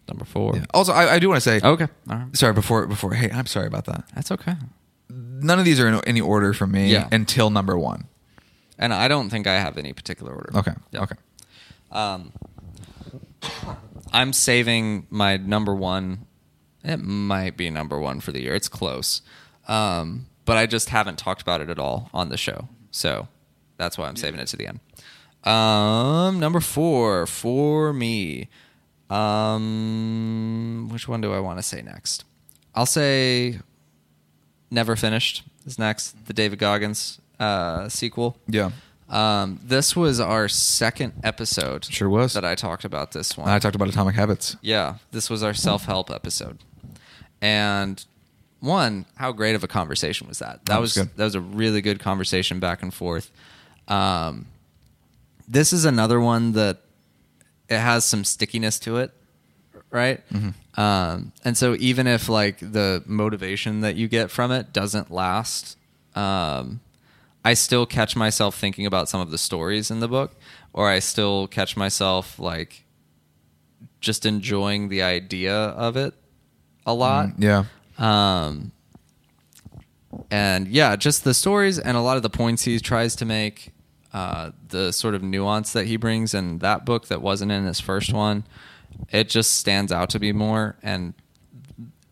Number 0.08 0.26
four. 0.26 0.56
yeah. 0.58 0.66
Also, 0.74 0.91
I, 0.91 1.14
I 1.16 1.20
do 1.20 1.30
want 1.30 1.41
to 1.41 1.49
say. 1.49 1.62
Okay. 1.66 1.88
All 2.10 2.18
right. 2.18 2.36
Sorry 2.36 2.54
before 2.54 2.86
before. 2.88 3.14
Hey, 3.14 3.30
I'm 3.32 3.45
sorry 3.45 3.68
about 3.68 3.86
that. 3.86 4.04
That's 4.16 4.32
okay. 4.32 4.56
None 5.14 5.59
of 5.59 5.66
these 5.66 5.80
are 5.80 5.88
in 5.88 5.99
any 6.05 6.22
order 6.22 6.53
for 6.53 6.68
me 6.68 6.91
Yeah. 6.91 7.07
until 7.12 7.49
number 7.49 7.78
one. 7.78 8.05
And 8.78 8.93
I 8.93 9.07
don't 9.07 9.30
think 9.30 9.47
I 9.47 9.55
have 9.59 9.78
any 9.78 9.93
particular 9.93 10.34
order. 10.34 10.51
Okay. 10.55 10.74
Yeah. 10.91 11.01
Okay. 11.01 11.16
Um, 11.91 12.32
I'm 14.14 14.34
saving 14.34 15.07
my 15.09 15.38
number 15.38 15.74
one. 15.76 16.26
It 16.84 16.97
might 16.97 17.57
be 17.57 17.70
number 17.70 17.99
one 17.99 18.20
for 18.20 18.32
the 18.32 18.41
year. 18.41 18.55
It's 18.55 18.70
close. 18.70 19.22
Um, 19.68 20.28
but 20.45 20.57
I 20.57 20.66
just 20.66 20.89
haven't 20.89 21.18
talked 21.20 21.41
about 21.41 21.62
it 21.62 21.70
at 21.70 21.78
all 21.80 22.09
on 22.14 22.30
the 22.30 22.38
show. 22.38 22.68
So 22.91 23.28
that's 23.78 23.97
why 23.97 24.07
I'm 24.07 24.16
saving 24.16 24.39
it 24.39 24.47
to 24.47 24.57
the 24.57 24.68
end. 24.68 24.80
Um, 25.43 26.39
number 26.39 26.59
four 26.59 27.26
for 27.28 27.93
me. 27.93 28.49
Um, 29.09 30.88
which 30.91 31.07
one 31.07 31.22
do 31.22 31.34
I 31.34 31.39
want 31.39 31.59
to 31.59 31.64
say 31.64 31.82
next? 31.82 32.24
I'll 32.74 32.86
say 32.86 33.59
Never 34.72 34.95
Finished 34.95 35.43
is 35.65 35.78
next. 35.78 36.26
The 36.26 36.34
David 36.34 36.57
Goggins 36.59 37.19
uh, 37.39 37.89
sequel. 37.89 38.38
Yeah. 38.47 38.72
Um, 39.09 39.59
this 39.61 39.93
was 39.95 40.22
our 40.22 40.47
second 40.47 41.13
episode. 41.24 41.84
Sure 41.86 42.09
was. 42.09 42.34
that 42.34 42.45
I 42.45 42.55
talked 42.55 42.86
about 42.86 43.11
this 43.11 43.38
one. 43.38 43.49
I 43.49 43.59
talked 43.59 43.76
about 43.76 43.89
Atomic 43.89 44.15
Habits. 44.15 44.55
Yeah, 44.61 44.95
this 45.11 45.30
was 45.30 45.43
our 45.43 45.53
self 45.53 45.84
help 45.84 46.09
episode, 46.09 46.59
and 47.41 48.03
one, 48.61 49.05
how 49.17 49.34
great 49.34 49.53
of 49.55 49.65
a 49.65 49.67
conversation 49.67 50.30
was 50.30 50.39
that? 50.39 50.63
That 50.65 50.74
That 50.74 50.80
was 50.82 50.95
was 50.95 51.07
that 51.09 51.24
was 51.26 51.36
a 51.36 51.41
really 51.41 51.82
good 51.82 51.99
conversation 51.99 52.61
back 52.61 52.82
and 52.82 52.93
forth. 52.93 53.30
Um, 53.89 54.45
this 55.45 55.74
is 55.74 55.84
another 55.84 56.22
one 56.22 56.53
that 56.53 56.78
it 57.67 57.80
has 57.80 58.05
some 58.05 58.24
stickiness 58.24 58.80
to 58.80 58.97
it, 58.97 59.11
right? 59.92 60.22
Um, 60.76 61.34
and 61.44 61.58
so 61.58 61.76
even 61.80 62.08
if 62.08 62.30
like 62.30 62.60
the 62.60 63.04
motivation 63.06 63.82
that 63.82 63.96
you 63.96 64.08
get 64.08 64.32
from 64.32 64.52
it 64.52 64.74
doesn't 64.74 65.12
last, 65.12 65.78
um, 66.16 66.80
I 67.44 67.54
still 67.54 67.86
catch 67.86 68.16
myself 68.16 68.56
thinking 68.56 68.86
about 68.86 69.10
some 69.10 69.22
of 69.22 69.32
the 69.32 69.38
stories 69.38 69.92
in 69.92 70.00
the 70.00 70.08
book, 70.08 70.36
or 70.74 70.88
I 70.89 71.00
still 71.00 71.48
catch 71.48 71.76
myself 71.76 72.39
like 72.39 72.86
just 74.00 74.26
enjoying 74.26 74.89
the 74.89 75.02
idea 75.02 75.54
of 75.54 75.98
it 75.98 76.14
a 76.86 76.94
lot. 76.94 77.30
Yeah. 77.38 77.66
Um, 77.98 78.72
and 80.30 80.68
yeah, 80.68 80.96
just 80.96 81.24
the 81.24 81.34
stories 81.34 81.80
and 81.80 81.96
a 81.96 82.02
lot 82.02 82.18
of 82.18 82.24
the 82.24 82.30
points 82.30 82.64
he 82.64 82.80
tries 82.80 83.16
to 83.18 83.26
make, 83.26 83.72
uh, 84.14 84.52
the 84.70 84.92
sort 84.92 85.16
of 85.16 85.24
nuance 85.24 85.72
that 85.74 85.86
he 85.86 85.98
brings 85.98 86.34
in 86.34 86.60
that 86.60 86.86
book 86.86 87.08
that 87.08 87.22
wasn't 87.22 87.52
in 87.52 87.66
his 87.66 87.80
first 87.80 88.12
one, 88.12 88.44
it 89.12 89.30
just 89.30 89.54
stands 89.54 89.92
out 89.92 90.10
to 90.12 90.20
be 90.20 90.32
more. 90.32 90.76
And 90.84 91.14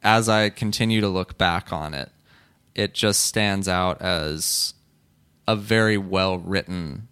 as 0.04 0.30
I 0.30 0.50
continue 0.50 1.02
to 1.02 1.08
look 1.10 1.38
back 1.38 1.72
on 1.74 1.94
it, 1.94 2.10
it 2.76 2.94
just 2.94 3.24
stands 3.24 3.68
out 3.68 4.02
as 4.02 4.74
a 5.48 5.56
very 5.56 5.98
well 5.98 6.38
written 6.38 7.08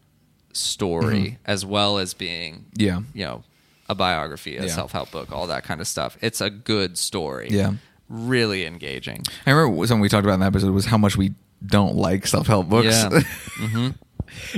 story, 0.53 1.15
mm-hmm. 1.17 1.35
as 1.45 1.65
well 1.65 1.97
as 1.97 2.13
being 2.13 2.65
Yeah. 2.75 3.01
you 3.13 3.25
know, 3.25 3.43
a 3.89 3.95
biography, 3.95 4.57
a 4.57 4.65
Yeah. 4.65 4.71
self 4.73 4.91
help 4.91 5.11
book, 5.11 5.31
all 5.31 5.47
that 5.47 5.63
kind 5.63 5.81
of 5.81 5.87
stuff. 5.87 6.17
It's 6.21 6.41
a 6.41 6.49
good 6.49 6.97
story. 6.97 7.47
Yeah. 7.49 7.73
Really 8.09 8.65
engaging. 8.65 9.23
I 9.45 9.51
remember 9.51 9.85
something 9.87 10.01
we 10.01 10.09
talked 10.09 10.25
about 10.25 10.35
in 10.35 10.39
that 10.41 10.47
episode 10.47 10.71
was 10.71 10.85
how 10.85 10.97
much 10.97 11.17
we 11.17 11.33
don't 11.65 11.95
like 11.95 12.27
self 12.27 12.47
help 12.47 12.69
books. 12.69 12.87
Yeah. 12.87 13.09
but 13.09 13.23
mm-hmm. 13.59 13.89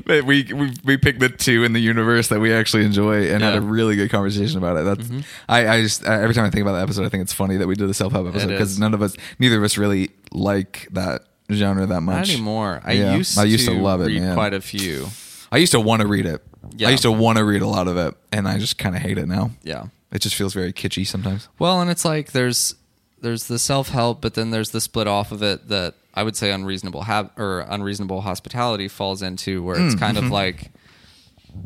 We, 0.05 0.21
we 0.21 0.73
we 0.84 0.97
picked 0.97 1.19
the 1.19 1.30
two 1.30 1.63
in 1.63 1.73
the 1.73 1.80
universe 1.80 2.27
that 2.30 2.39
we 2.39 2.53
actually 2.53 2.86
enjoy 2.86 3.32
and 3.32 3.43
had 3.43 3.55
a 3.55 3.61
really 3.61 3.95
good 3.95 4.09
conversation 4.09 4.57
about 4.57 4.77
it. 4.77 4.84
That's 4.84 5.07
mm-hmm. 5.07 5.19
I, 5.47 5.67
I 5.67 5.82
just 5.82 6.05
I, 6.07 6.21
every 6.21 6.36
time 6.36 6.45
I 6.45 6.49
think 6.49 6.61
about 6.61 6.73
that 6.73 6.84
episode, 6.84 7.05
I 7.05 7.09
think 7.09 7.21
it's 7.21 7.34
funny 7.34 7.57
that 7.57 7.67
we 7.67 7.75
did 7.75 7.88
the 7.88 7.93
self 7.93 8.13
help 8.13 8.27
episode 8.27 8.49
because 8.49 8.80
none 8.80 8.93
of 8.93 9.01
us, 9.01 9.15
neither 9.39 9.57
of 9.57 9.63
us, 9.63 9.77
really 9.77 10.11
like 10.32 10.88
that 10.91 11.23
genre 11.51 11.86
that 11.86 12.01
much. 12.01 12.27
Not 12.27 12.30
anymore. 12.30 12.82
I 12.84 12.93
Yeah. 12.93 13.15
used 13.15 13.38
I 13.38 13.43
used 13.43 13.67
to 13.67 13.73
to 13.73 13.82
love 13.82 14.01
it, 14.01 14.05
read 14.07 14.21
man. 14.21 14.36
quite 14.36 14.53
a 14.53 14.61
few. 14.61 15.07
I 15.51 15.57
used 15.57 15.71
to 15.71 15.80
want 15.80 16.01
to 16.01 16.07
read 16.07 16.25
it. 16.25 16.43
Yeah. 16.75 16.89
I 16.89 16.91
used 16.91 17.03
to 17.03 17.11
want 17.11 17.38
to 17.38 17.43
read 17.43 17.61
a 17.61 17.67
lot 17.67 17.88
of 17.88 17.97
it, 17.97 18.15
and 18.32 18.47
I 18.47 18.57
just 18.57 18.77
kind 18.77 18.95
of 18.95 19.01
hate 19.01 19.17
it 19.17 19.27
now. 19.27 19.51
Yeah. 19.63 19.86
It 20.11 20.19
just 20.19 20.36
feels 20.36 20.53
very 20.53 20.73
kitschy 20.73 21.05
sometimes. 21.05 21.49
Well, 21.57 21.82
and 21.82 21.89
it's 21.89 22.05
like 22.05 22.32
there's 22.32 22.75
there's 23.21 23.47
the 23.47 23.59
self 23.59 23.89
help, 23.89 24.21
but 24.21 24.34
then 24.34 24.51
there's 24.51 24.71
the 24.71 24.82
split 24.82 25.07
off 25.07 25.32
of 25.32 25.43
it 25.43 25.67
that 25.69 25.95
I 26.20 26.24
would 26.24 26.36
say 26.36 26.51
unreasonable 26.51 27.03
hab- 27.03 27.32
or 27.39 27.61
unreasonable 27.70 28.22
hospitality 28.22 28.88
falls 28.89 29.22
into, 29.22 29.63
where 29.63 29.80
it's 29.80 29.95
kind 29.95 30.17
of 30.17 30.26
like 30.32 30.72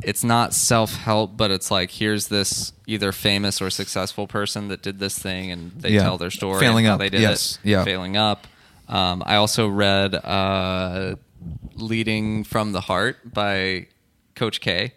it's 0.03 0.23
not 0.23 0.53
self 0.53 0.95
help, 0.95 1.35
but 1.35 1.49
it's 1.51 1.71
like 1.71 1.89
here's 1.91 2.27
this 2.27 2.71
either 2.85 3.11
famous 3.11 3.61
or 3.63 3.69
successful 3.71 4.27
person 4.27 4.67
that 4.67 4.81
did 4.83 4.99
this 4.99 5.17
thing, 5.17 5.51
and 5.51 5.71
they 5.81 5.89
Yeah. 5.93 6.03
tell 6.03 6.17
their 6.19 6.29
story, 6.31 6.59
Failing 6.59 6.85
and 6.85 6.89
how 6.89 6.93
up, 6.93 6.99
they 6.99 7.09
did 7.09 7.21
yes, 7.21 7.57
it, 7.63 7.69
yeah. 7.71 7.83
failing 7.83 8.15
up. 8.15 8.45
Um, 8.87 9.23
I 9.25 9.35
also 9.37 9.67
read 9.67 10.13
uh, 10.13 11.15
"Leading 11.75 12.43
from 12.43 12.71
the 12.73 12.81
Heart" 12.81 13.33
by 13.33 13.87
Coach 14.35 14.61
K. 14.61 14.93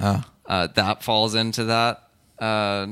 Ah. 0.00 0.24
uh, 0.46 0.68
that 0.74 1.02
falls 1.02 1.34
into 1.34 1.64
that 1.64 2.08
uh, 2.38 2.86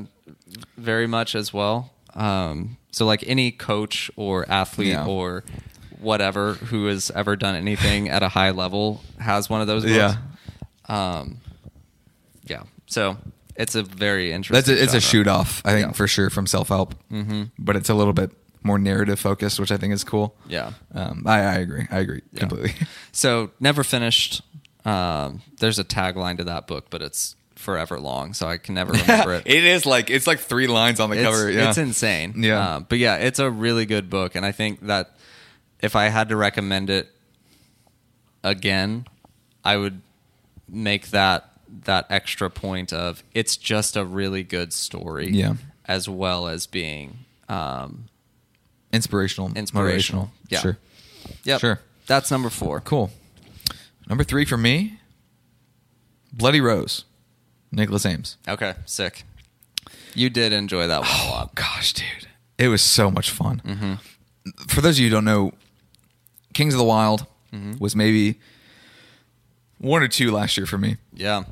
very 0.77 1.07
much 1.07 1.35
as 1.35 1.53
well. 1.53 1.91
Um, 2.13 2.77
so, 2.91 3.05
like 3.05 3.23
any 3.25 3.51
coach 3.51 4.11
or 4.17 4.45
athlete 4.51 4.89
Yeah. 4.89 5.05
or 5.05 5.43
whatever 6.01 6.53
who 6.55 6.87
has 6.87 7.11
ever 7.11 7.35
done 7.35 7.55
anything 7.55 8.09
at 8.09 8.23
a 8.23 8.27
high 8.29 8.51
level 8.51 9.01
has 9.19 9.49
one 9.49 9.61
of 9.61 9.67
those 9.67 9.83
books. 9.83 9.95
Yeah. 9.95 10.15
Um, 10.87 11.37
yeah. 12.45 12.63
So 12.87 13.17
it's 13.55 13.75
a 13.75 13.83
very 13.83 14.29
That's 14.31 14.35
interesting. 14.49 14.75
a, 14.77 14.79
it's 14.79 14.93
a 14.93 15.01
shoot 15.01 15.27
off, 15.27 15.61
I 15.63 15.71
think, 15.73 15.87
Yeah. 15.87 15.91
for 15.93 16.07
sure 16.07 16.29
from 16.29 16.47
self 16.47 16.69
help. 16.69 16.95
Mm-hmm. 17.11 17.43
But 17.59 17.75
it's 17.75 17.89
a 17.89 17.93
little 17.93 18.13
bit 18.13 18.31
more 18.63 18.77
narrative 18.79 19.19
focused, 19.19 19.59
which 19.59 19.71
I 19.71 19.77
think 19.77 19.93
is 19.93 20.03
cool. 20.03 20.35
Yeah. 20.47 20.73
Um, 20.93 21.23
I, 21.25 21.39
I 21.39 21.53
agree. 21.55 21.87
I 21.89 21.99
agree 21.99 22.21
Yeah. 22.33 22.39
completely. 22.39 22.73
So 23.11 23.51
never 23.59 23.83
finished. 23.83 24.41
Um, 24.85 25.41
there's 25.59 25.77
a 25.79 25.83
tagline 25.83 26.37
to 26.37 26.43
that 26.45 26.65
book, 26.67 26.87
but 26.89 27.01
it's 27.01 27.35
forever 27.55 27.99
long, 27.99 28.33
so 28.33 28.47
I 28.47 28.57
can 28.57 28.73
never 28.73 28.93
remember 29.01 29.35
it. 29.35 29.43
it 29.45 29.63
is 29.63 29.85
like 29.85 30.09
it's 30.09 30.25
like 30.25 30.39
three 30.39 30.65
lines 30.67 30.99
on 30.99 31.09
the 31.11 31.17
it's, 31.17 31.25
cover. 31.25 31.51
Yeah. 31.51 31.69
it's 31.69 31.77
insane. 31.77 32.33
Yeah. 32.37 32.59
Uh, 32.59 32.79
but 32.79 32.97
yeah, 32.97 33.17
it's 33.17 33.37
a 33.39 33.49
really 33.51 33.85
good 33.85 34.09
book, 34.09 34.33
and 34.35 34.43
I 34.45 34.51
think 34.51 34.87
that 34.87 35.15
if 35.81 35.95
I 35.95 36.09
had 36.09 36.29
to 36.29 36.35
recommend 36.35 36.89
it 36.89 37.09
again, 38.43 39.05
I 39.63 39.77
would 39.77 40.01
make 40.67 41.09
that 41.11 41.47
that 41.85 42.05
extra 42.09 42.49
point 42.49 42.91
of 42.91 43.23
it's 43.33 43.55
just 43.55 43.95
a 43.95 44.03
really 44.03 44.43
good 44.43 44.73
story. 44.73 45.29
Yeah. 45.29 45.55
As 45.85 46.07
well 46.07 46.47
as 46.47 46.67
being 46.67 47.19
um, 47.49 48.05
inspirational. 48.93 49.51
Inspirational. 49.55 50.25
motivational. 50.25 50.49
Yeah. 50.49 50.59
Sure. 50.59 50.77
yep. 51.43 51.59
Sure. 51.59 51.79
That's 52.07 52.31
number 52.31 52.49
four. 52.49 52.81
Cool. 52.81 53.11
Number 54.07 54.23
three 54.23 54.45
for 54.45 54.57
me, 54.57 54.99
Bloody 56.33 56.59
Rose, 56.59 57.05
Nicholas 57.71 58.05
Eames. 58.05 58.37
Okay, 58.47 58.75
sick. 58.85 59.23
You 60.13 60.29
did 60.29 60.51
enjoy 60.51 60.87
that 60.87 61.01
one 61.01 61.09
a 61.09 61.31
lot. 61.31 61.47
Oh, 61.49 61.51
Gosh, 61.55 61.93
dude, 61.93 62.27
it 62.57 62.67
was 62.67 62.81
so 62.81 63.09
much 63.09 63.31
fun. 63.31 63.61
Mm-hmm. 63.65 63.93
For 64.67 64.81
those 64.81 64.97
of 64.97 64.99
you 64.99 65.09
who 65.09 65.15
don't 65.15 65.25
know, 65.25 65.53
Kings 66.61 66.73
of 66.75 66.77
the 66.77 66.83
Wild 66.85 67.25
Mm-hmm. 67.51 67.79
was 67.79 67.97
maybe 67.97 68.39
one 69.79 70.01
or 70.03 70.07
two 70.07 70.31
last 70.31 70.55
year 70.55 70.65
for 70.65 70.77
me. 70.77 70.95
Yeah. 71.13 71.43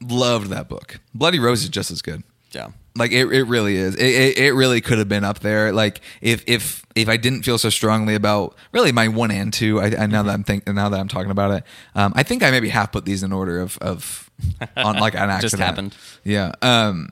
Loved 0.00 0.46
that 0.48 0.68
book. 0.68 0.98
Bloody 1.14 1.38
Rose 1.38 1.62
is 1.62 1.68
just 1.68 1.90
as 1.90 2.00
good. 2.00 2.22
Yeah. 2.52 2.68
Like 2.96 3.12
it, 3.12 3.26
it 3.32 3.42
really 3.44 3.76
is. 3.76 3.94
It, 3.96 4.02
it, 4.06 4.38
it 4.38 4.52
really 4.52 4.80
could 4.80 4.96
have 4.98 5.08
been 5.08 5.24
up 5.24 5.40
there. 5.40 5.72
Like 5.72 6.00
if 6.22 6.42
if 6.46 6.86
if 6.94 7.08
I 7.08 7.16
didn't 7.18 7.42
feel 7.42 7.58
so 7.58 7.68
strongly 7.70 8.14
about 8.14 8.54
really 8.72 8.92
my 8.92 9.08
one 9.08 9.30
and 9.30 9.52
two, 9.52 9.80
I, 9.80 9.86
I 9.94 10.06
now 10.06 10.22
that 10.22 10.32
I'm 10.32 10.44
thinking 10.44 10.74
now 10.74 10.88
that 10.88 10.98
I'm 11.00 11.08
talking 11.08 11.30
about 11.30 11.50
it, 11.50 11.64
um, 11.94 12.12
I 12.16 12.22
think 12.22 12.42
I 12.42 12.50
maybe 12.50 12.68
half 12.70 12.92
put 12.92 13.04
these 13.04 13.22
in 13.22 13.32
order 13.32 13.60
of 13.60 13.76
of 13.82 14.30
on 14.76 14.96
like 14.96 15.14
an 15.14 15.20
accident. 15.30 15.40
Just 15.40 15.56
happened. 15.58 15.96
Yeah. 16.24 16.52
Um, 16.62 17.10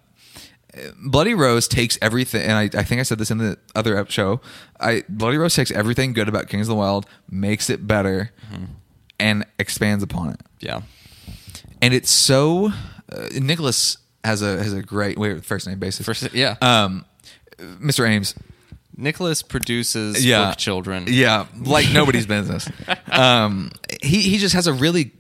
Bloody 1.05 1.35
Rose 1.35 1.67
takes 1.67 1.99
everything, 2.01 2.43
and 2.43 2.53
I, 2.53 2.63
I 2.79 2.85
think 2.85 3.01
I 3.01 3.03
said 3.03 3.19
this 3.19 3.31
in 3.31 3.39
the 3.39 3.59
other 3.75 4.05
show. 4.09 4.41
I 4.79 5.03
Bloody 5.09 5.37
Rose 5.39 5.55
takes 5.55 5.71
everything 5.71 6.13
good 6.13 6.29
about 6.29 6.49
Kings 6.49 6.69
of 6.69 6.73
the 6.73 6.77
Wild, 6.77 7.07
makes 7.31 7.69
it 7.71 7.87
better, 7.87 8.31
and 9.19 9.45
expands 9.59 10.03
upon 10.05 10.31
it 10.31 10.41
Yeah. 10.61 10.83
and 11.83 11.93
it's 11.93 12.11
so 12.11 12.73
uh, 13.13 13.29
Nicholas 13.41 13.99
has 14.25 14.43
a 14.43 14.63
has 14.63 14.73
a 14.73 14.83
great 14.83 15.19
wait 15.19 15.45
first 15.45 15.67
name 15.67 15.79
basis. 15.79 16.07
First, 16.07 16.33
yeah. 16.35 16.57
um, 16.63 17.05
Mr. 17.59 18.09
Eames, 18.09 18.35
Nicholas 18.97 19.43
produces 19.43 20.25
yeah, 20.25 20.51
book 20.51 20.59
children. 20.59 21.07
yeah, 21.09 21.47
like 21.63 21.91
nobody's 21.93 22.27
business. 22.27 22.69
Um, 23.11 23.73
he 24.03 24.21
he 24.21 24.39
just 24.39 24.55
has 24.55 24.69
a 24.69 24.73
really 24.73 25.11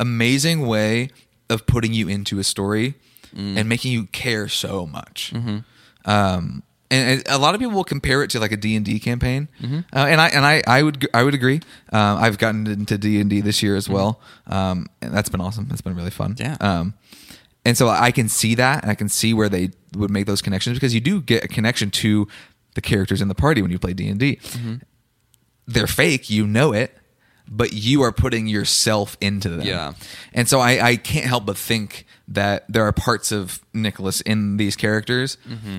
amazing 0.00 0.66
way 0.66 1.10
of 1.50 1.66
putting 1.66 1.92
you 1.92 2.08
into 2.08 2.38
a 2.38 2.44
story 2.44 2.94
and 3.34 3.68
making 3.68 3.92
you 3.92 4.06
care 4.06 4.48
so 4.48 4.86
much. 4.86 5.32
Um, 6.04 6.62
and, 6.90 7.22
a 7.26 7.38
lot 7.38 7.54
of 7.54 7.60
people 7.60 7.74
will 7.74 7.84
compare 7.84 8.22
it 8.22 8.30
to 8.30 8.40
like 8.40 8.52
a 8.52 8.56
D 8.56 8.76
and 8.76 8.84
D 8.84 8.98
campaign, 9.00 9.48
uh, 9.62 9.66
and 9.94 10.20
I 10.20 10.28
and 10.28 10.44
I 10.44 10.62
I 10.66 10.82
would 10.82 11.08
I 11.14 11.22
would 11.22 11.32
agree. 11.34 11.60
Um, 11.90 12.18
I've 12.18 12.36
gotten 12.38 12.66
into 12.66 12.98
D 12.98 13.18
and 13.20 13.30
D 13.30 13.40
this 13.40 13.62
year 13.62 13.76
as 13.76 13.88
well, 13.88 14.20
um, 14.46 14.88
and 15.00 15.14
that's 15.14 15.30
been 15.30 15.40
awesome. 15.40 15.68
It's 15.70 15.80
been 15.80 15.96
really 15.96 16.10
fun. 16.10 16.36
Yeah. 16.38 16.56
Um, 16.60 16.94
and 17.64 17.78
so 17.78 17.88
I 17.88 18.10
can 18.10 18.28
see 18.28 18.54
that, 18.56 18.82
and 18.82 18.90
I 18.90 18.94
can 18.94 19.08
see 19.08 19.32
where 19.32 19.48
they 19.48 19.70
would 19.96 20.10
make 20.10 20.26
those 20.26 20.42
connections 20.42 20.76
because 20.76 20.92
you 20.94 21.00
do 21.00 21.22
get 21.22 21.44
a 21.44 21.48
connection 21.48 21.90
to 21.92 22.28
the 22.74 22.80
characters 22.80 23.22
in 23.22 23.28
the 23.28 23.34
party 23.34 23.62
when 23.62 23.70
you 23.70 23.78
play 23.78 23.94
D 23.94 24.08
and 24.08 24.18
D. 24.20 24.38
They're 25.66 25.86
fake, 25.86 26.28
you 26.28 26.46
know 26.46 26.72
it, 26.72 26.94
but 27.54 27.72
you 27.74 28.02
are 28.02 28.12
putting 28.12 28.46
yourself 28.46 29.16
into 29.20 29.50
them. 29.50 29.66
Yeah. 29.66 29.92
And 30.32 30.48
so 30.48 30.58
I, 30.58 30.84
I 30.84 30.96
can't 30.96 31.26
help 31.26 31.44
but 31.44 31.58
think 31.58 32.06
that 32.28 32.64
there 32.66 32.84
are 32.84 32.92
parts 32.92 33.30
of 33.30 33.60
Nicholas 33.74 34.22
in 34.22 34.56
these 34.56 34.74
characters 34.74 35.36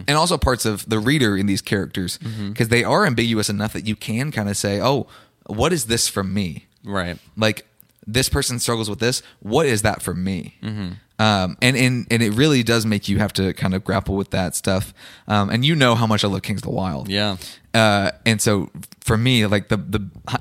and 0.07 0.15
also 0.15 0.37
parts 0.37 0.65
of 0.65 0.87
the 0.87 0.99
reader 0.99 1.35
in 1.35 1.47
these 1.47 1.61
characters 1.61 2.19
because 2.49 2.67
they 2.67 2.83
are 2.83 3.07
ambiguous 3.07 3.49
enough 3.49 3.73
that 3.73 3.87
you 3.87 3.95
can 3.95 4.31
kind 4.31 4.49
of 4.49 4.55
say, 4.55 4.79
oh, 4.79 5.07
what 5.47 5.73
is 5.73 5.85
this 5.85 6.07
from 6.07 6.31
me? 6.31 6.67
Right. 6.83 7.17
Like 7.35 7.65
this 8.05 8.29
person 8.29 8.59
struggles 8.59 8.89
with 8.89 8.99
this. 8.99 9.23
What 9.39 9.65
is 9.65 9.81
that 9.81 10.03
for 10.03 10.13
me? 10.13 10.55
Mm-hmm. 10.61 10.91
Um, 11.19 11.57
and, 11.61 11.77
and 11.77 12.07
and 12.09 12.23
it 12.23 12.31
really 12.31 12.63
does 12.63 12.85
make 12.85 13.07
you 13.07 13.19
have 13.19 13.31
to 13.33 13.53
kind 13.53 13.73
of 13.73 13.83
grapple 13.83 14.15
with 14.15 14.31
that 14.31 14.55
stuff. 14.55 14.93
Um, 15.27 15.49
and 15.49 15.63
you 15.63 15.75
know 15.75 15.95
how 15.95 16.07
much 16.07 16.23
I 16.23 16.27
love 16.27 16.41
Kings 16.41 16.59
of 16.59 16.63
the 16.63 16.71
Wild. 16.71 17.07
Yeah. 17.07 17.37
Uh, 17.73 18.11
and 18.25 18.41
so 18.41 18.69
for 19.03 19.17
me, 19.17 19.45
like 19.45 19.67
the 19.67 19.77
the 19.77 19.99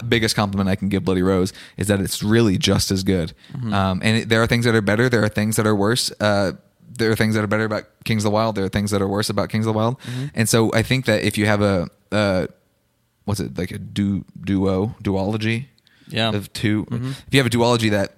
biggest 0.09 0.37
compliment 0.37 0.69
I 0.71 0.77
can 0.77 0.89
give 0.89 1.05
Bloody 1.05 1.23
Rose 1.23 1.53
is 1.77 1.87
that 1.89 2.01
it's 2.01 2.23
really 2.23 2.59
just 2.59 2.91
as 2.91 3.03
good. 3.03 3.33
Um, 3.73 4.01
and 4.03 4.19
it, 4.19 4.29
there 4.29 4.43
are 4.43 4.47
things 4.47 4.65
that 4.65 4.75
are 4.75 4.81
better. 4.83 5.09
There 5.09 5.25
are 5.25 5.29
things 5.29 5.57
that 5.57 5.67
are 5.67 5.75
worse. 5.75 6.13
Uh, 6.21 6.53
there 6.99 7.11
are 7.11 7.17
things 7.17 7.35
that 7.35 7.43
are 7.43 7.47
better 7.49 7.65
about 7.65 7.85
Kings 8.05 8.23
of 8.25 8.31
the 8.31 8.35
Wild. 8.35 8.55
There 8.55 8.65
are 8.65 8.69
things 8.69 8.91
that 8.91 9.01
are 9.03 9.09
worse 9.09 9.31
about 9.31 9.49
Kings 9.49 9.67
of 9.67 9.73
the 9.73 9.79
Wild. 9.79 9.97
And 10.35 10.49
so 10.49 10.71
I 10.75 10.83
think 10.83 11.07
that 11.07 11.25
if 11.25 11.37
you 11.39 11.47
have 11.47 11.63
a, 11.63 11.89
uh, 12.13 12.47
what's 13.25 13.41
it 13.41 13.57
like 13.59 13.71
a 13.73 13.79
du- 13.79 14.25
duo 14.41 14.95
duology 15.03 15.67
Yeah. 16.09 16.31
of 16.35 16.53
2 16.53 16.87
if 17.27 17.33
you 17.35 17.39
have 17.41 17.47
a 17.47 17.51
duology 17.57 17.91
that 17.91 18.17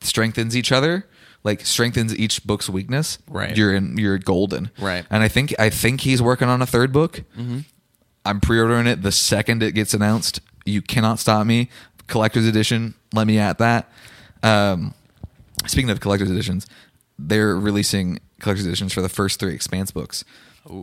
strengthens 0.00 0.56
each 0.56 0.70
other 0.72 1.06
like 1.42 1.64
strengthens 1.64 2.14
each 2.16 2.44
book's 2.44 2.68
weakness 2.68 3.18
Right. 3.28 3.56
you're 3.56 3.74
in 3.74 3.96
you're 3.98 4.18
golden 4.18 4.70
Right. 4.78 5.04
and 5.10 5.22
i 5.22 5.28
think 5.28 5.54
i 5.58 5.70
think 5.70 6.02
he's 6.02 6.20
working 6.22 6.48
on 6.48 6.62
a 6.62 6.66
third 6.66 6.92
book 6.92 7.22
i'm 8.26 8.40
pre-ordering 8.40 8.86
it 8.86 9.02
the 9.02 9.12
second 9.12 9.62
it 9.62 9.72
gets 9.72 9.94
announced 9.94 10.40
you 10.64 10.82
cannot 10.82 11.18
stop 11.18 11.46
me 11.46 11.68
collector's 12.06 12.46
edition 12.46 12.94
let 13.14 13.26
me 13.26 13.38
at 13.38 13.58
that 13.58 13.90
um 14.42 14.94
speaking 15.66 15.90
of 15.90 16.00
collector's 16.00 16.30
editions 16.30 16.66
they're 17.18 17.56
releasing 17.56 18.18
collector's 18.40 18.66
editions 18.66 18.92
for 18.92 19.00
the 19.02 19.08
first 19.08 19.40
three 19.40 19.54
expanse 19.54 19.90
books 19.90 20.24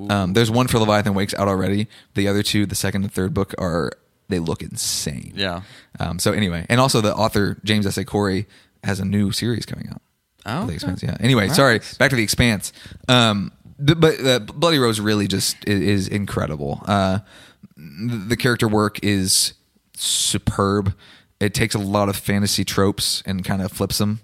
um, 0.10 0.32
there's 0.34 0.50
one 0.50 0.68
for 0.68 0.80
leviathan 0.80 1.14
wakes 1.14 1.34
out 1.34 1.48
already 1.50 1.88
the 2.16 2.28
other 2.28 2.42
two 2.42 2.66
the 2.66 2.76
second 2.76 3.04
and 3.04 3.12
third 3.12 3.34
book 3.34 3.54
are 3.58 3.92
they 4.30 4.40
look 4.40 4.62
insane 4.62 5.34
Yeah. 5.36 5.62
um, 6.00 6.18
so 6.18 6.32
anyway, 6.32 6.66
and 6.70 6.80
also 6.80 7.02
the 7.02 7.14
author 7.14 7.58
James 7.66 7.86
S. 7.86 7.98
A. 7.98 8.06
Corey 8.06 8.48
has 8.86 9.02
a 9.02 9.06
new 9.06 9.32
series 9.34 9.66
coming 9.66 9.90
out. 9.90 10.02
Oh, 10.46 10.60
The 10.60 10.64
okay. 10.68 10.74
Expanse. 10.76 11.04
Yeah. 11.04 11.18
Anyway, 11.20 11.50
sorry. 11.50 11.82
Back 12.00 12.10
to 12.12 12.16
the 12.16 12.24
Expanse. 12.24 12.72
Um, 13.10 13.52
but 13.98 14.26
uh, 14.26 14.40
Bloody 14.40 14.78
Rose 14.80 15.00
really 15.00 15.28
just 15.28 15.58
is, 15.68 15.82
is 15.82 16.08
incredible. 16.08 16.82
Uh, 16.86 17.20
the, 17.76 18.26
the 18.30 18.38
character 18.38 18.68
work 18.68 19.00
is 19.04 19.54
superb. 19.96 20.94
It 21.40 21.54
takes 21.54 21.76
a 21.76 21.80
lot 21.80 22.10
of 22.10 22.16
fantasy 22.16 22.64
tropes 22.64 23.22
and 23.26 23.44
kind 23.44 23.62
of 23.62 23.72
flips 23.72 23.98
them. 23.98 24.22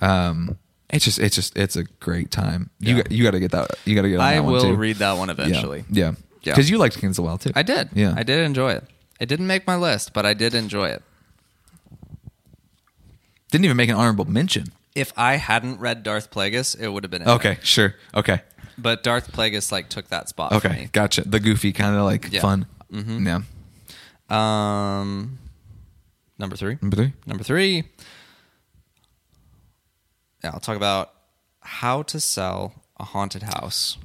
Um, 0.00 0.58
it's 0.88 1.04
just, 1.04 1.18
it's 1.20 1.36
just, 1.36 1.56
it's 1.56 1.76
a 1.76 1.84
great 1.84 2.30
time. 2.30 2.70
You, 2.80 2.96
Yeah. 2.96 3.02
got, 3.02 3.12
you 3.12 3.22
got 3.24 3.30
to 3.32 3.40
get 3.40 3.50
that. 3.52 3.70
You 3.84 3.94
got 3.94 4.02
to 4.02 4.08
get. 4.08 4.16
On 4.16 4.20
I 4.22 4.34
that 4.36 4.42
one 4.44 4.52
will 4.54 4.60
too. 4.62 4.74
read 4.74 4.96
that 4.96 5.12
one 5.16 5.30
eventually. 5.30 5.84
Yeah. 5.90 6.12
Yeah. 6.42 6.52
Because 6.54 6.68
you 6.70 6.78
liked 6.78 6.98
Kings 6.98 7.12
of 7.18 7.22
the 7.22 7.26
Wild 7.28 7.40
too. 7.42 7.52
I 7.54 7.62
did. 7.62 7.90
Yeah. 7.94 8.14
I 8.16 8.22
did 8.24 8.44
enjoy 8.44 8.72
it. 8.72 8.84
It 9.20 9.26
didn't 9.26 9.46
make 9.46 9.66
my 9.66 9.76
list, 9.76 10.12
but 10.12 10.24
I 10.26 10.34
did 10.34 10.54
enjoy 10.54 10.88
it. 10.88 11.02
Didn't 13.50 13.64
even 13.64 13.76
make 13.76 13.90
an 13.90 13.96
honorable 13.96 14.24
mention. 14.24 14.66
If 14.94 15.12
I 15.16 15.36
hadn't 15.36 15.78
read 15.80 16.02
Darth 16.02 16.30
Plagueis, 16.30 16.78
it 16.80 16.88
would 16.88 17.04
have 17.04 17.10
been 17.10 17.22
in 17.22 17.28
Okay. 17.28 17.54
there. 17.54 17.64
Sure. 17.64 17.94
Okay. 18.14 18.40
But 18.78 19.02
Darth 19.02 19.32
Plagueis 19.32 19.70
like 19.72 19.88
took 19.88 20.08
that 20.08 20.28
spot 20.28 20.50
for 20.50 20.56
Okay, 20.58 20.68
me. 20.82 20.88
gotcha. 20.92 21.22
The 21.28 21.40
goofy 21.40 21.72
kind 21.72 21.96
of 21.96 22.04
like 22.04 22.28
Yeah. 22.32 22.40
fun. 22.40 22.66
Mhm. 22.92 23.26
Yeah. 23.26 23.40
Um, 24.30 25.38
number 26.38 26.56
three. 26.56 26.78
Number 26.80 26.96
three. 26.96 27.12
Number 27.26 27.44
three. 27.44 27.84
Yeah, 30.42 30.50
I'll 30.54 30.60
talk 30.60 30.76
about 30.76 31.12
how 31.60 32.02
to 32.04 32.20
sell 32.20 32.74
a 32.98 33.04
haunted 33.04 33.42
house. 33.42 33.98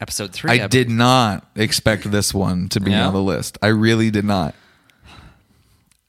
Episode 0.00 0.32
three. 0.32 0.50
I 0.60 0.66
did 0.66 0.90
not 0.90 1.46
expect 1.54 2.10
this 2.10 2.34
one 2.34 2.68
to 2.70 2.80
be 2.80 2.90
Yeah? 2.90 3.06
on 3.06 3.14
the 3.14 3.22
list. 3.22 3.56
I 3.62 3.68
really 3.68 4.10
did 4.10 4.24
not. 4.24 4.54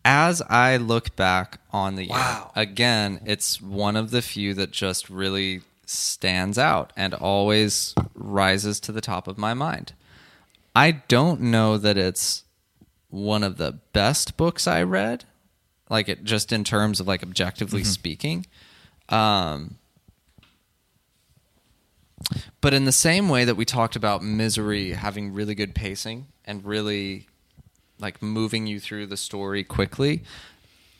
As 0.06 0.42
I 0.50 0.78
look 0.78 1.16
back 1.16 1.60
on 1.72 1.96
the 1.96 2.04
year, 2.06 2.12
Wow. 2.18 2.52
again, 2.56 3.22
it's 3.26 3.62
one 3.62 3.96
of 3.96 4.12
the 4.12 4.22
few 4.22 4.54
that 4.56 4.72
just 4.72 5.10
really 5.10 5.62
stands 5.94 6.58
out 6.58 6.92
and 6.96 7.14
always 7.14 7.94
rises 8.14 8.80
to 8.82 8.92
the 8.92 9.02
top 9.02 9.28
of 9.28 9.38
my 9.38 9.54
mind. 9.54 9.94
I 10.76 10.92
don't 10.92 11.42
know 11.42 11.78
that 11.78 11.98
it's 11.98 12.44
one 13.10 13.44
of 13.44 13.58
the 13.58 13.80
best 13.94 14.38
books 14.38 14.68
I 14.68 14.82
read, 14.84 15.26
like 15.90 16.10
it 16.10 16.24
just 16.24 16.52
in 16.52 16.64
terms 16.64 17.00
of 17.00 17.08
like 17.08 17.22
objectively 17.22 17.84
speaking. 17.84 18.46
Um, 19.10 19.76
but 22.62 22.74
in 22.74 22.86
the 22.86 22.92
same 22.92 23.30
way 23.30 23.46
that 23.46 23.56
we 23.56 23.66
talked 23.66 23.96
about 23.96 24.24
misery 24.24 24.94
having 24.94 25.34
really 25.34 25.56
good 25.56 25.76
pacing 25.76 26.28
and 26.46 26.66
really 26.66 27.28
like 28.00 28.22
moving 28.22 28.66
you 28.66 28.80
through 28.80 29.08
the 29.08 29.18
story 29.18 29.64
quickly, 29.64 30.24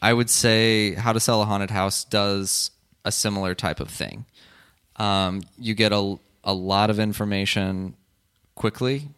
I 0.02 0.14
would 0.14 0.30
say 0.30 0.94
How 0.94 1.14
to 1.14 1.20
Sell 1.20 1.42
a 1.42 1.46
Haunted 1.46 1.72
House 1.72 2.04
does 2.04 2.72
a 3.06 3.12
similar 3.12 3.56
type 3.56 3.80
of 3.80 3.90
thing. 3.90 4.26
Um, 4.98 5.42
you 5.58 5.74
get 5.74 5.92
a, 5.92 6.18
a 6.44 6.54
lot 6.54 6.90
of 6.90 7.00
information 7.00 7.96
quickly, 8.56 9.10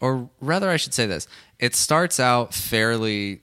or 0.00 0.28
rather, 0.40 0.68
I 0.68 0.76
should 0.76 0.94
say 0.94 1.06
this: 1.06 1.26
it 1.58 1.74
starts 1.74 2.20
out 2.20 2.52
fairly 2.54 3.40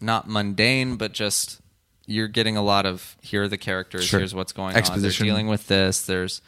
not 0.00 0.28
mundane, 0.28 0.96
but 0.96 1.12
just 1.12 1.60
you're 2.06 2.28
getting 2.28 2.56
a 2.56 2.62
lot 2.62 2.86
of 2.86 3.16
here 3.22 3.42
are 3.44 3.48
the 3.48 3.56
characters, 3.58 4.04
Sure. 4.04 4.20
here's 4.20 4.34
what's 4.34 4.52
going 4.52 4.76
Exposition. 4.76 5.24
on. 5.24 5.26
They're 5.26 5.32
dealing 5.34 5.46
with 5.48 5.66
this. 5.66 6.02
There's, 6.02 6.40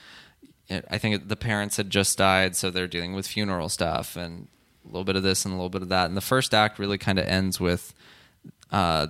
I 0.70 0.99
think 0.99 1.26
the 1.29 1.35
parents 1.37 1.79
had 1.79 1.91
just 1.91 2.16
died, 2.18 2.55
so 2.55 2.70
they're 2.70 2.87
dealing 2.87 3.14
with 3.14 3.26
funeral 3.26 3.68
stuff 3.68 4.16
and 4.16 4.47
a 4.85 4.89
little 4.89 5.05
bit 5.05 5.16
of 5.16 5.22
this 5.24 5.45
and 5.45 5.53
a 5.53 5.57
little 5.57 5.70
bit 5.70 5.83
of 5.83 5.89
that. 5.89 6.07
And 6.07 6.16
the 6.16 6.20
first 6.20 6.55
act 6.55 6.79
really 6.79 6.99
kind 6.99 7.18
of 7.18 7.26
ends 7.26 7.59
with 7.59 7.93
uh, 8.70 9.09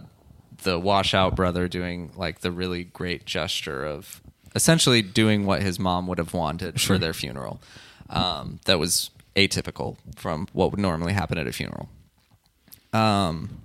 the 0.62 0.78
washout 0.78 1.36
brother 1.36 1.68
doing 1.68 2.12
like 2.16 2.40
the 2.40 2.50
really 2.52 2.84
great 2.84 3.26
gesture 3.26 3.84
of 3.84 4.22
essentially 4.54 5.02
doing 5.02 5.46
what 5.46 5.62
his 5.62 5.78
mom 5.78 6.06
would 6.06 6.18
have 6.18 6.34
wanted 6.34 6.80
for 6.80 6.98
their 6.98 7.12
funeral. 7.12 7.60
Um, 8.10 8.60
that 8.64 8.78
was 8.78 9.10
atypical 9.36 9.96
from 10.16 10.48
what 10.52 10.70
would 10.70 10.80
normally 10.80 11.12
happen 11.12 11.38
at 11.38 11.46
a 11.46 11.52
funeral. 11.52 11.88
Um, 12.92 13.60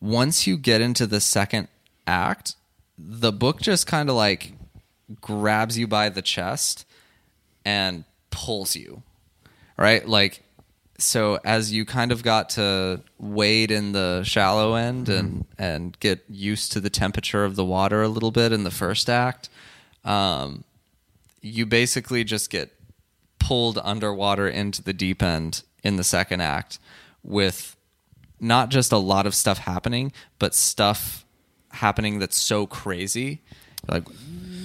once 0.00 0.46
you 0.46 0.56
get 0.56 0.80
into 0.80 1.06
the 1.06 1.20
second 1.20 1.68
act, 2.06 2.54
the 2.96 3.32
book 3.32 3.60
just 3.60 3.86
kind 3.86 4.08
of 4.08 4.16
like 4.16 4.52
grabs 5.20 5.78
you 5.78 5.86
by 5.86 6.08
the 6.08 6.22
chest 6.22 6.86
and 7.64 8.04
pulls 8.30 8.76
you. 8.76 9.02
Right? 9.76 10.08
Like 10.08 10.42
so 10.98 11.38
as 11.44 11.72
you 11.72 11.84
kind 11.84 12.10
of 12.12 12.22
got 12.22 12.50
to 12.50 13.00
wade 13.18 13.70
in 13.70 13.92
the 13.92 14.22
shallow 14.24 14.74
end 14.74 15.08
and 15.08 15.44
and 15.58 15.98
get 16.00 16.24
used 16.28 16.72
to 16.72 16.80
the 16.80 16.90
temperature 16.90 17.44
of 17.44 17.54
the 17.56 17.64
water 17.64 18.02
a 18.02 18.08
little 18.08 18.30
bit 18.32 18.52
in 18.52 18.64
the 18.64 18.70
first 18.70 19.08
act, 19.08 19.48
um, 20.04 20.64
you 21.40 21.64
basically 21.66 22.24
just 22.24 22.50
get 22.50 22.72
pulled 23.38 23.78
underwater 23.82 24.48
into 24.48 24.82
the 24.82 24.92
deep 24.92 25.22
end 25.22 25.62
in 25.84 25.96
the 25.96 26.04
second 26.04 26.40
act 26.40 26.78
with 27.22 27.76
not 28.40 28.68
just 28.68 28.90
a 28.92 28.98
lot 28.98 29.26
of 29.26 29.34
stuff 29.34 29.58
happening, 29.58 30.12
but 30.38 30.54
stuff 30.54 31.24
happening 31.70 32.18
that's 32.18 32.36
so 32.36 32.66
crazy. 32.66 33.40
Like, 33.88 34.06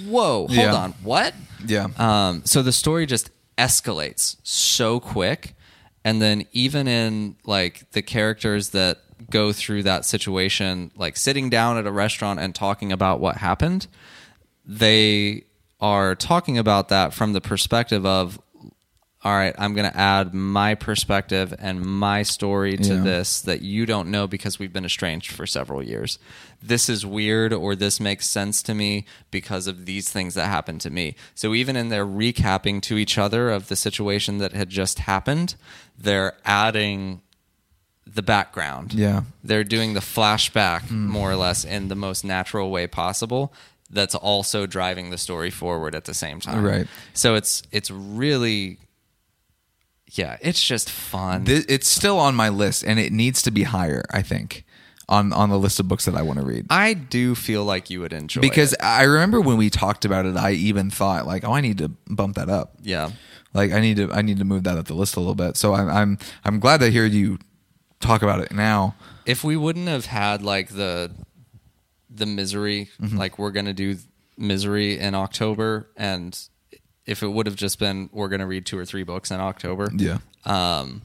whoa, 0.07 0.47
hold 0.47 0.51
Yeah. 0.51 0.73
on, 0.73 0.91
what? 1.03 1.33
Yeah. 1.65 1.87
Um, 1.97 2.41
so 2.45 2.61
the 2.63 2.71
story 2.71 3.05
just 3.05 3.29
escalates 3.57 4.37
so 4.43 4.99
quick, 4.99 5.55
and 6.03 6.21
then 6.21 6.45
even 6.51 6.87
in 6.87 7.35
like 7.45 7.89
the 7.91 8.01
characters 8.01 8.69
that 8.69 8.99
go 9.29 9.53
through 9.53 9.83
that 9.83 10.05
situation, 10.05 10.91
like 10.95 11.17
sitting 11.17 11.49
down 11.49 11.77
at 11.77 11.85
a 11.85 11.91
restaurant 11.91 12.39
and 12.39 12.53
talking 12.53 12.91
about 12.91 13.19
what 13.19 13.37
happened, 13.37 13.87
they 14.65 15.45
are 15.79 16.15
talking 16.15 16.57
about 16.57 16.89
that 16.89 17.13
from 17.13 17.33
the 17.33 17.41
perspective 17.41 18.05
of 18.05 18.39
all 19.25 19.33
right, 19.33 19.55
I'm 19.57 19.73
going 19.73 19.89
to 19.89 19.97
add 19.97 20.33
my 20.33 20.75
perspective 20.75 21.53
and 21.59 21.81
my 21.81 22.23
story 22.23 22.75
to 22.77 22.95
Yeah. 22.95 23.01
this 23.01 23.39
that 23.41 23.61
you 23.61 23.85
don't 23.85 24.11
know 24.11 24.27
because 24.27 24.59
we've 24.59 24.73
been 24.73 24.83
estranged 24.85 25.31
for 25.31 25.45
several 25.47 25.81
years. 25.81 26.19
This 26.61 26.89
is 26.89 27.05
weird 27.05 27.53
or 27.53 27.73
this 27.75 27.99
makes 28.01 28.27
sense 28.27 28.61
to 28.63 28.73
me 28.73 29.05
because 29.31 29.65
of 29.67 29.85
these 29.85 30.09
things 30.09 30.33
that 30.33 30.47
happened 30.47 30.81
to 30.81 30.89
me. 30.89 31.15
So 31.35 31.53
even 31.53 31.75
in 31.77 31.87
their 31.89 32.05
recapping 32.05 32.81
to 32.83 32.97
each 32.97 33.17
other 33.17 33.49
of 33.49 33.69
the 33.69 33.75
situation 33.77 34.39
that 34.39 34.51
had 34.53 34.69
just 34.69 34.99
happened, 34.99 35.55
they're 35.97 36.33
adding 36.43 37.21
the 38.05 38.21
background. 38.21 38.93
Yeah. 38.93 39.21
They're 39.43 39.63
doing 39.63 39.93
the 39.93 40.01
flashback 40.01 40.81
Hmm. 40.89 41.07
more 41.07 41.31
or 41.31 41.35
less 41.37 41.63
in 41.63 41.87
the 41.87 41.95
most 41.95 42.25
natural 42.25 42.69
way 42.71 42.87
possible. 42.87 43.53
That's 43.89 44.15
also 44.15 44.65
driving 44.65 45.09
the 45.11 45.17
story 45.17 45.49
forward 45.49 45.95
at 45.95 46.05
the 46.05 46.13
same 46.13 46.39
time. 46.41 46.63
Right. 46.63 46.87
So 47.13 47.35
it's 47.35 47.63
it's 47.71 47.89
really 47.89 48.79
yeah, 50.13 50.37
it's 50.41 50.63
just 50.63 50.89
fun. 50.89 51.45
Th- 51.45 51.65
it's 51.67 51.87
still 51.87 52.19
on 52.19 52.35
my 52.35 52.49
list, 52.49 52.83
and 52.83 52.99
it 52.99 53.11
needs 53.11 53.41
to 53.43 53.51
be 53.51 53.63
higher. 53.63 54.03
I 54.11 54.21
think 54.21 54.63
on 55.09 55.33
on 55.33 55.49
the 55.49 55.59
list 55.59 55.79
of 55.79 55.87
books 55.87 56.05
that 56.05 56.15
I 56.15 56.21
want 56.21 56.39
to 56.39 56.45
read. 56.45 56.65
I 56.69 56.93
do 56.93 57.35
feel 57.35 57.65
like 57.65 57.89
you 57.89 57.99
would 58.01 58.13
enjoy 58.13 58.41
Because 58.41 58.73
it. 58.73 58.83
I 58.83 59.03
remember 59.03 59.41
when 59.41 59.57
we 59.57 59.69
talked 59.69 60.05
about 60.05 60.25
it, 60.25 60.37
I 60.37 60.51
even 60.51 60.89
thought 60.89 61.25
like, 61.27 61.43
oh, 61.43 61.53
I 61.53 61.61
need 61.61 61.77
to 61.79 61.89
bump 62.07 62.35
that 62.35 62.49
up. 62.49 62.75
yeah. 62.81 63.11
Like 63.53 63.71
I 63.71 63.81
need 63.81 63.97
to 63.97 64.11
I 64.11 64.23
need 64.23 64.39
to 64.39 64.45
move 64.45 64.63
that 64.63 64.77
up 64.79 64.87
the 64.87 64.95
list 64.95 65.15
a 65.15 65.19
little 65.19 65.35
bit. 65.35 65.57
So 65.57 65.75
I'm 65.75 65.87
I'm 65.89 66.17
I'm 66.43 66.59
glad 66.59 66.79
to 66.79 66.89
hear 66.89 67.05
you 67.05 67.37
talk 67.99 68.23
about 68.23 68.39
it 68.39 68.51
now. 68.51 68.95
If 69.27 69.43
we 69.43 69.55
wouldn't 69.55 69.87
have 69.87 70.07
had 70.07 70.41
like 70.41 70.69
the 70.69 71.11
the 72.09 72.25
misery. 72.25 72.89
Mm-hmm. 73.01 73.17
Like 73.17 73.37
we're 73.37 73.51
gonna 73.51 73.73
do 73.73 73.97
misery 74.37 74.97
in 74.97 75.13
October, 75.15 75.89
and 75.95 76.35
if 77.05 77.21
it 77.23 77.27
would 77.27 77.45
have 77.45 77.55
just 77.55 77.79
been 77.79 78.09
we're 78.13 78.29
gonna 78.29 78.47
read 78.47 78.65
two 78.65 78.77
or 78.77 78.85
three 78.85 79.03
books 79.03 79.31
in 79.31 79.39
October, 79.39 79.89
Yeah. 79.95 80.19
um, 80.45 81.01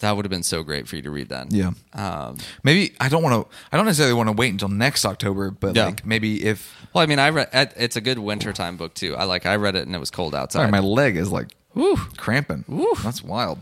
that 0.00 0.14
would 0.16 0.24
have 0.24 0.30
been 0.30 0.42
so 0.42 0.62
great 0.62 0.86
for 0.88 0.96
you 0.96 1.02
to 1.02 1.10
read 1.10 1.28
then. 1.28 1.48
Yeah. 1.50 1.70
Um, 1.94 2.36
Maybe 2.62 2.94
I 3.00 3.08
don't 3.08 3.22
want 3.22 3.48
to. 3.48 3.56
I 3.72 3.76
don't 3.76 3.86
necessarily 3.86 4.14
want 4.14 4.28
to 4.28 4.32
wait 4.32 4.50
until 4.52 4.68
next 4.68 5.04
October, 5.06 5.50
but 5.50 5.74
Yeah. 5.76 5.86
like 5.86 6.04
maybe 6.04 6.44
if 6.44 6.74
well, 6.92 7.02
I 7.02 7.06
mean, 7.06 7.18
I 7.18 7.30
read 7.30 7.48
it's 7.76 7.96
a 7.96 8.00
good 8.00 8.18
wintertime 8.18 8.76
book 8.76 8.94
too. 8.94 9.16
I 9.16 9.24
like 9.24 9.46
I 9.46 9.56
read 9.56 9.76
it 9.76 9.86
and 9.86 9.94
it 9.94 9.98
was 9.98 10.10
cold 10.10 10.34
outside. 10.34 10.58
sorry, 10.60 10.70
my 10.70 10.80
leg 10.80 11.16
is 11.16 11.30
like 11.32 11.48
Woo. 11.74 11.96
cramping. 12.16 12.64
Woo. 12.68 12.92
That's 13.02 13.22
wild. 13.22 13.60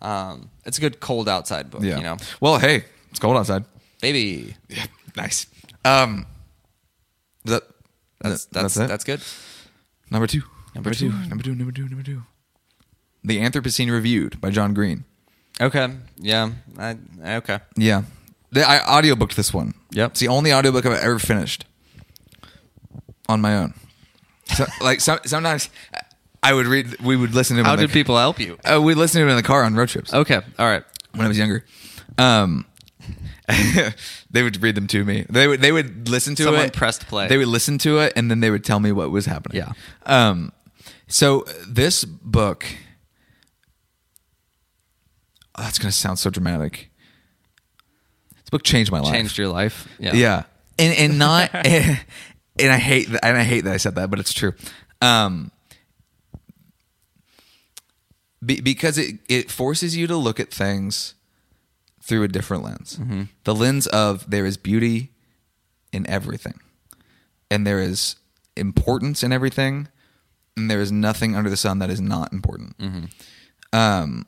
Um, 0.00 0.50
it's 0.64 0.78
a 0.78 0.80
good 0.80 1.00
cold 1.00 1.28
outside 1.28 1.70
book. 1.70 1.82
Yeah. 1.82 1.96
You 1.98 2.02
know, 2.02 2.16
Well, 2.40 2.58
hey, 2.58 2.84
it's 3.10 3.18
cold 3.20 3.36
outside. 3.36 3.64
baby. 4.00 4.54
Yeah. 4.68 4.86
Nice. 5.16 5.46
Um. 5.84 6.26
That 7.44 7.62
That's 8.20 8.46
that- 8.46 8.62
that's 8.62 8.76
it? 8.78 8.88
that's 8.88 9.04
good. 9.04 9.20
number 10.10 10.26
two. 10.26 10.42
Number 10.74 10.92
two. 10.92 11.10
Number 11.10 11.42
two. 11.42 11.54
Number 11.54 11.72
two. 11.72 11.88
Number 11.88 12.02
two. 12.02 12.22
The 13.22 13.38
Anthropocene 13.40 13.90
Reviewed 13.90 14.40
by 14.40 14.50
John 14.50 14.74
Green. 14.74 15.04
Okay. 15.60 15.88
Yeah. 16.16 16.50
I, 16.78 16.96
okay. 17.24 17.60
Yeah. 17.76 18.02
The, 18.50 18.68
I 18.68 18.78
audiobooked 18.78 19.34
this 19.34 19.54
one. 19.54 19.74
Yep. 19.92 20.12
It's 20.12 20.20
the 20.20 20.28
only 20.28 20.52
audiobook 20.52 20.84
I've 20.86 20.92
ever 21.00 21.18
finished 21.18 21.64
on 23.28 23.40
my 23.40 23.56
own. 23.56 23.74
So, 24.54 24.66
like 24.80 25.00
some, 25.00 25.18
sometimes 25.24 25.70
I 26.42 26.52
would 26.52 26.66
read, 26.66 27.00
we 27.00 27.16
would 27.16 27.34
listen 27.34 27.56
to 27.56 27.62
them 27.62 27.66
How 27.66 27.74
in 27.74 27.80
the, 27.80 27.86
did 27.86 27.92
people 27.92 28.18
help 28.18 28.38
you? 28.38 28.58
Uh, 28.64 28.80
we 28.82 28.94
listened 28.94 29.20
to 29.20 29.24
them 29.24 29.30
in 29.30 29.36
the 29.36 29.42
car 29.42 29.64
on 29.64 29.74
road 29.74 29.88
trips 29.88 30.12
Okay. 30.12 30.40
All 30.58 30.66
right. 30.66 30.84
when 31.12 31.24
I 31.24 31.28
was 31.28 31.38
younger. 31.38 31.64
Um, 32.18 32.66
they 34.30 34.42
would 34.42 34.62
read 34.62 34.74
them 34.74 34.86
to 34.88 35.04
me. 35.04 35.26
They 35.28 35.46
would 35.46 35.60
they 35.60 35.70
would 35.72 36.08
listen 36.08 36.34
to 36.36 36.44
Someone 36.44 36.66
it. 36.66 36.72
pressed 36.72 37.06
play. 37.06 37.28
They 37.28 37.36
would 37.36 37.48
listen 37.48 37.76
to 37.78 37.98
it 37.98 38.12
and 38.16 38.30
then 38.30 38.40
they 38.40 38.50
would 38.50 38.64
tell 38.64 38.80
me 38.80 38.90
what 38.92 39.10
was 39.10 39.26
happening. 39.26 39.58
Yeah. 39.58 39.72
Um, 40.06 40.52
so 41.06 41.44
this 41.66 42.04
book, 42.04 42.66
oh, 45.56 45.62
that's 45.62 45.78
gonna 45.78 45.92
sound 45.92 46.18
so 46.18 46.30
dramatic. 46.30 46.90
This 48.30 48.50
book 48.50 48.62
changed 48.62 48.90
my 48.90 49.00
life. 49.00 49.12
Changed 49.12 49.38
your 49.38 49.48
life. 49.48 49.88
Yeah. 49.98 50.14
Yeah, 50.14 50.42
and 50.78 50.96
and 50.96 51.18
not 51.18 51.50
and, 51.54 51.98
I 52.58 52.78
hate 52.78 53.10
that, 53.10 53.24
and 53.24 53.36
I 53.36 53.44
hate 53.44 53.64
that 53.64 53.74
I 53.74 53.78
said 53.78 53.94
that, 53.96 54.10
but 54.10 54.18
it's 54.18 54.32
true. 54.32 54.54
Um, 55.00 55.50
be, 58.44 58.60
because 58.60 58.98
it 58.98 59.16
it 59.28 59.50
forces 59.50 59.96
you 59.96 60.06
to 60.06 60.16
look 60.16 60.40
at 60.40 60.52
things 60.52 61.14
through 62.02 62.22
a 62.22 62.28
different 62.28 62.62
lens. 62.62 62.98
The 63.44 63.54
lens 63.54 63.86
of 63.86 64.28
there 64.30 64.44
is 64.44 64.56
beauty 64.56 65.12
in 65.92 66.06
everything, 66.08 66.60
and 67.50 67.66
there 67.66 67.80
is 67.80 68.16
importance 68.56 69.22
in 69.22 69.32
everything, 69.32 69.88
and 70.56 70.70
there 70.70 70.80
is 70.80 70.92
nothing 70.92 71.34
under 71.36 71.50
the 71.50 71.56
sun 71.56 71.78
that 71.80 71.90
is 71.90 72.00
not 72.00 72.32
important. 72.32 72.76
Um, 73.72 74.26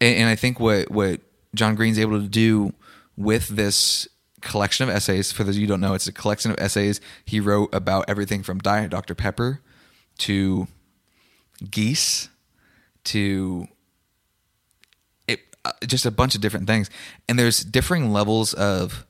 and, 0.00 0.16
and 0.18 0.28
I 0.28 0.36
think 0.36 0.60
what 0.60 0.90
what 0.90 1.20
John 1.54 1.74
Green's 1.74 1.98
able 1.98 2.20
to 2.20 2.28
do 2.28 2.72
with 3.16 3.48
this 3.48 4.06
collection 4.42 4.88
of 4.88 4.94
essays, 4.94 5.32
for 5.32 5.42
those 5.42 5.56
of 5.56 5.60
you 5.60 5.66
who 5.66 5.72
don't 5.72 5.80
know, 5.80 5.94
it's 5.94 6.06
a 6.06 6.12
collection 6.12 6.50
of 6.50 6.58
essays 6.60 7.00
he 7.24 7.40
wrote 7.40 7.74
about 7.74 8.04
everything 8.08 8.42
from 8.42 8.58
Diet 8.58 8.90
Dr 8.90 9.14
Pepper 9.14 9.60
to 10.18 10.68
geese 11.70 12.28
to 13.04 13.66
it, 15.26 15.40
uh, 15.64 15.72
just 15.86 16.04
a 16.06 16.10
bunch 16.10 16.34
of 16.34 16.40
different 16.40 16.66
things, 16.66 16.90
and 17.28 17.38
there's 17.38 17.60
differing 17.60 18.12
levels 18.12 18.52
of 18.54 19.06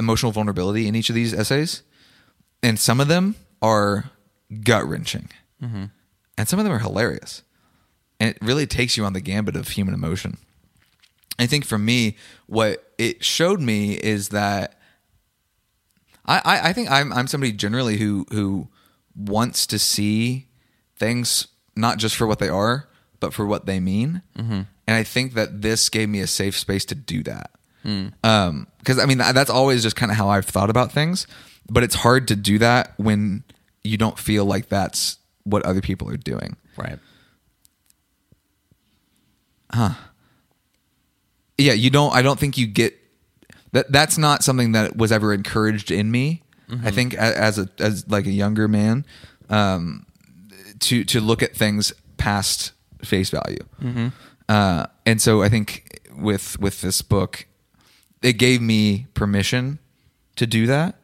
emotional 0.00 0.32
vulnerability 0.32 0.86
in 0.86 0.94
each 0.94 1.08
of 1.08 1.14
these 1.14 1.32
essays, 1.32 1.82
and 2.62 2.78
some 2.78 3.00
of 3.00 3.08
them 3.08 3.36
are 3.62 4.10
gut 4.62 4.86
wrenching, 4.86 5.28
mm-hmm. 5.62 5.84
and 6.36 6.48
some 6.48 6.58
of 6.58 6.64
them 6.64 6.72
are 6.72 6.78
hilarious, 6.78 7.42
and 8.20 8.30
it 8.30 8.38
really 8.40 8.66
takes 8.66 8.96
you 8.96 9.04
on 9.04 9.12
the 9.12 9.20
gambit 9.20 9.56
of 9.56 9.68
human 9.68 9.94
emotion. 9.94 10.38
I 11.38 11.46
think 11.46 11.64
for 11.64 11.78
me, 11.78 12.16
what 12.46 12.92
it 12.98 13.24
showed 13.24 13.60
me 13.60 13.94
is 13.94 14.30
that 14.30 14.78
I, 16.24 16.42
I, 16.44 16.68
I 16.68 16.72
think 16.72 16.90
I'm 16.90 17.12
I'm 17.12 17.26
somebody 17.26 17.52
generally 17.52 17.96
who 17.96 18.26
who 18.30 18.68
wants 19.16 19.66
to 19.68 19.78
see 19.78 20.46
things 20.96 21.48
not 21.74 21.98
just 21.98 22.16
for 22.16 22.26
what 22.26 22.38
they 22.38 22.48
are, 22.48 22.88
but 23.20 23.32
for 23.32 23.46
what 23.46 23.66
they 23.66 23.80
mean. 23.80 24.22
Mm-hmm. 24.36 24.62
And 24.86 24.96
I 24.96 25.02
think 25.02 25.34
that 25.34 25.62
this 25.62 25.88
gave 25.88 26.08
me 26.08 26.20
a 26.20 26.26
safe 26.26 26.58
space 26.58 26.84
to 26.86 26.94
do 26.94 27.22
that. 27.24 27.50
Mm. 27.84 28.12
Um, 28.24 28.66
because 28.78 28.98
I 28.98 29.06
mean 29.06 29.18
that's 29.18 29.50
always 29.50 29.82
just 29.82 29.96
kind 29.96 30.10
of 30.10 30.18
how 30.18 30.28
I've 30.28 30.46
thought 30.46 30.70
about 30.70 30.92
things, 30.92 31.26
but 31.70 31.82
it's 31.82 31.94
hard 31.94 32.28
to 32.28 32.36
do 32.36 32.58
that 32.58 32.94
when 32.96 33.44
you 33.88 33.96
don't 33.96 34.18
feel 34.18 34.44
like 34.44 34.68
that's 34.68 35.18
what 35.44 35.64
other 35.64 35.80
people 35.80 36.08
are 36.10 36.16
doing. 36.16 36.56
Right. 36.76 36.98
Huh. 39.70 39.94
Yeah 41.58 41.72
you 41.72 41.90
don't 41.90 42.14
i 42.14 42.22
don't 42.22 42.38
think 42.38 42.56
you 42.56 42.66
get 42.68 42.94
that 43.72 43.90
that's 43.90 44.16
not 44.16 44.44
something 44.44 44.72
that 44.72 44.96
was 44.96 45.10
ever 45.10 45.34
encouraged 45.34 45.90
in 45.90 46.10
me 46.10 46.42
i 46.84 46.90
think 46.92 47.14
as 47.14 47.58
a 47.58 47.68
as 47.80 48.08
like 48.08 48.26
a 48.26 48.30
younger 48.30 48.68
man 48.68 49.04
um 49.50 50.06
to 50.80 51.02
to 51.04 51.20
look 51.20 51.42
at 51.42 51.56
things 51.56 51.92
past 52.16 52.72
face 53.02 53.30
value 53.30 53.58
uh 54.48 54.86
and 55.04 55.20
so 55.20 55.42
i 55.42 55.48
think 55.48 55.98
with 56.16 56.58
with 56.60 56.80
this 56.80 57.02
book 57.02 57.46
it 58.22 58.34
gave 58.34 58.60
me 58.62 59.06
permission 59.14 59.78
to 60.36 60.46
do 60.46 60.66
that 60.68 60.94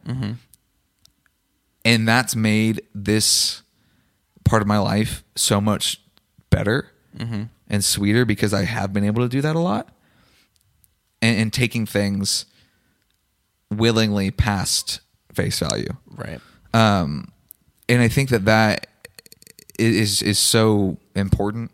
and 1.84 2.08
that's 2.08 2.34
made 2.34 2.82
this 2.94 3.62
part 4.44 4.62
of 4.62 4.68
my 4.68 4.78
life 4.78 5.24
so 5.34 5.60
much 5.60 6.00
better 6.50 6.90
and 7.68 7.84
sweeter 7.84 8.24
because 8.24 8.52
I 8.52 8.64
have 8.64 8.92
been 8.92 9.04
able 9.04 9.22
to 9.22 9.28
do 9.28 9.40
that 9.40 9.54
a 9.56 9.60
lot 9.60 9.88
and, 11.22 11.38
and 11.38 11.52
taking 11.52 11.86
things 11.86 12.46
willingly 13.70 14.30
past 14.30 15.00
face 15.32 15.58
value. 15.60 15.96
Right. 16.06 16.40
Um, 16.72 17.32
and 17.88 18.02
I 18.02 18.08
think 18.08 18.30
that 18.30 18.44
that 18.46 18.86
is 19.78 20.22
is 20.22 20.38
so 20.38 20.98
important, 21.14 21.70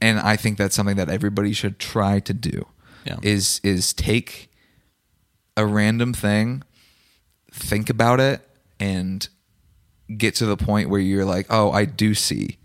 and 0.00 0.18
I 0.20 0.36
think 0.36 0.58
that's 0.58 0.74
something 0.74 0.96
that 0.96 1.08
everybody 1.08 1.52
should 1.52 1.78
try 1.78 2.20
to 2.20 2.32
do. 2.32 2.66
Yeah. 3.04 3.16
Is 3.22 3.60
is 3.62 3.92
take 3.92 4.50
a 5.56 5.66
random 5.66 6.12
thing, 6.12 6.62
think 7.52 7.90
about 7.90 8.20
it, 8.20 8.46
and 8.80 9.28
get 10.16 10.34
to 10.36 10.46
the 10.46 10.56
point 10.56 10.88
where 10.90 11.00
you're 11.00 11.24
like, 11.24 11.46
oh, 11.50 11.70
I 11.70 11.84
do 11.84 12.14
see, 12.14 12.58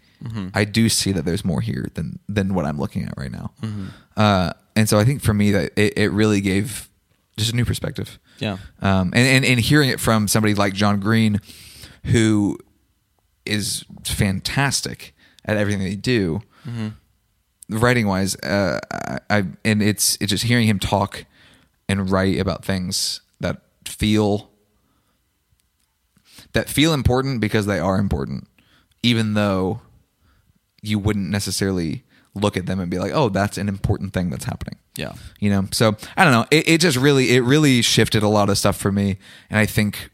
I 0.55 0.63
do 0.65 0.89
see 0.89 1.11
that 1.11 1.23
there's 1.25 1.45
more 1.45 1.61
here 1.61 1.87
than 1.93 2.17
than 2.27 2.55
what 2.55 2.65
I'm 2.65 2.79
looking 2.79 3.03
at 3.03 3.13
right 3.15 3.31
now. 3.31 3.51
Uh, 4.17 4.53
and 4.75 4.89
so 4.89 4.97
I 4.97 5.03
think 5.05 5.21
for 5.21 5.33
me 5.33 5.51
that 5.51 5.71
it, 5.75 5.97
it 5.97 6.11
really 6.11 6.41
gave 6.41 6.89
just 7.37 7.53
a 7.53 7.55
new 7.55 7.65
perspective. 7.65 8.17
Yeah. 8.39 8.57
Um, 8.81 9.11
and, 9.13 9.27
and 9.27 9.45
and 9.45 9.59
hearing 9.59 9.89
it 9.89 9.99
from 9.99 10.27
somebody 10.27 10.55
like 10.55 10.73
John 10.73 10.99
Green, 10.99 11.39
who 12.05 12.57
is 13.45 13.85
fantastic 14.03 15.13
at 15.45 15.57
everything 15.57 15.83
they 15.83 15.95
do, 15.95 16.41
writing 17.69 18.07
wise, 18.07 18.35
uh, 18.37 18.79
I, 18.91 19.19
I 19.29 19.43
and 19.63 19.83
it's 19.83 20.17
it's 20.19 20.31
just 20.31 20.45
hearing 20.45 20.67
him 20.67 20.79
talk 20.79 21.25
and 21.87 22.09
write 22.09 22.39
about 22.39 22.65
things 22.65 23.21
that 23.41 23.61
feel 23.85 24.49
that 26.55 26.69
feel 26.69 26.93
important 26.93 27.39
because 27.41 27.65
they 27.67 27.79
are 27.79 27.97
important, 27.99 28.47
even 29.03 29.33
though 29.35 29.81
you 30.81 30.97
wouldn't 30.97 31.29
necessarily 31.29 32.03
look 32.33 32.57
at 32.57 32.65
them 32.65 32.79
and 32.79 32.89
be 32.89 32.97
like, 32.97 33.11
"Oh, 33.13 33.29
that's 33.29 33.57
an 33.57 33.67
important 33.69 34.13
thing 34.13 34.29
that's 34.29 34.45
happening." 34.45 34.77
Yeah. 34.97 35.13
you 35.39 35.49
know. 35.49 35.67
So 35.71 35.95
I 36.17 36.23
don't 36.23 36.33
know. 36.33 36.45
It, 36.51 36.67
it 36.67 36.81
just 36.81 36.97
really 36.97 37.35
it 37.35 37.41
really 37.41 37.81
shifted 37.81 38.23
a 38.23 38.27
lot 38.29 38.49
of 38.49 38.57
stuff 38.57 38.77
for 38.77 38.91
me, 38.91 39.17
and 39.49 39.59
I 39.59 39.65
think 39.65 40.09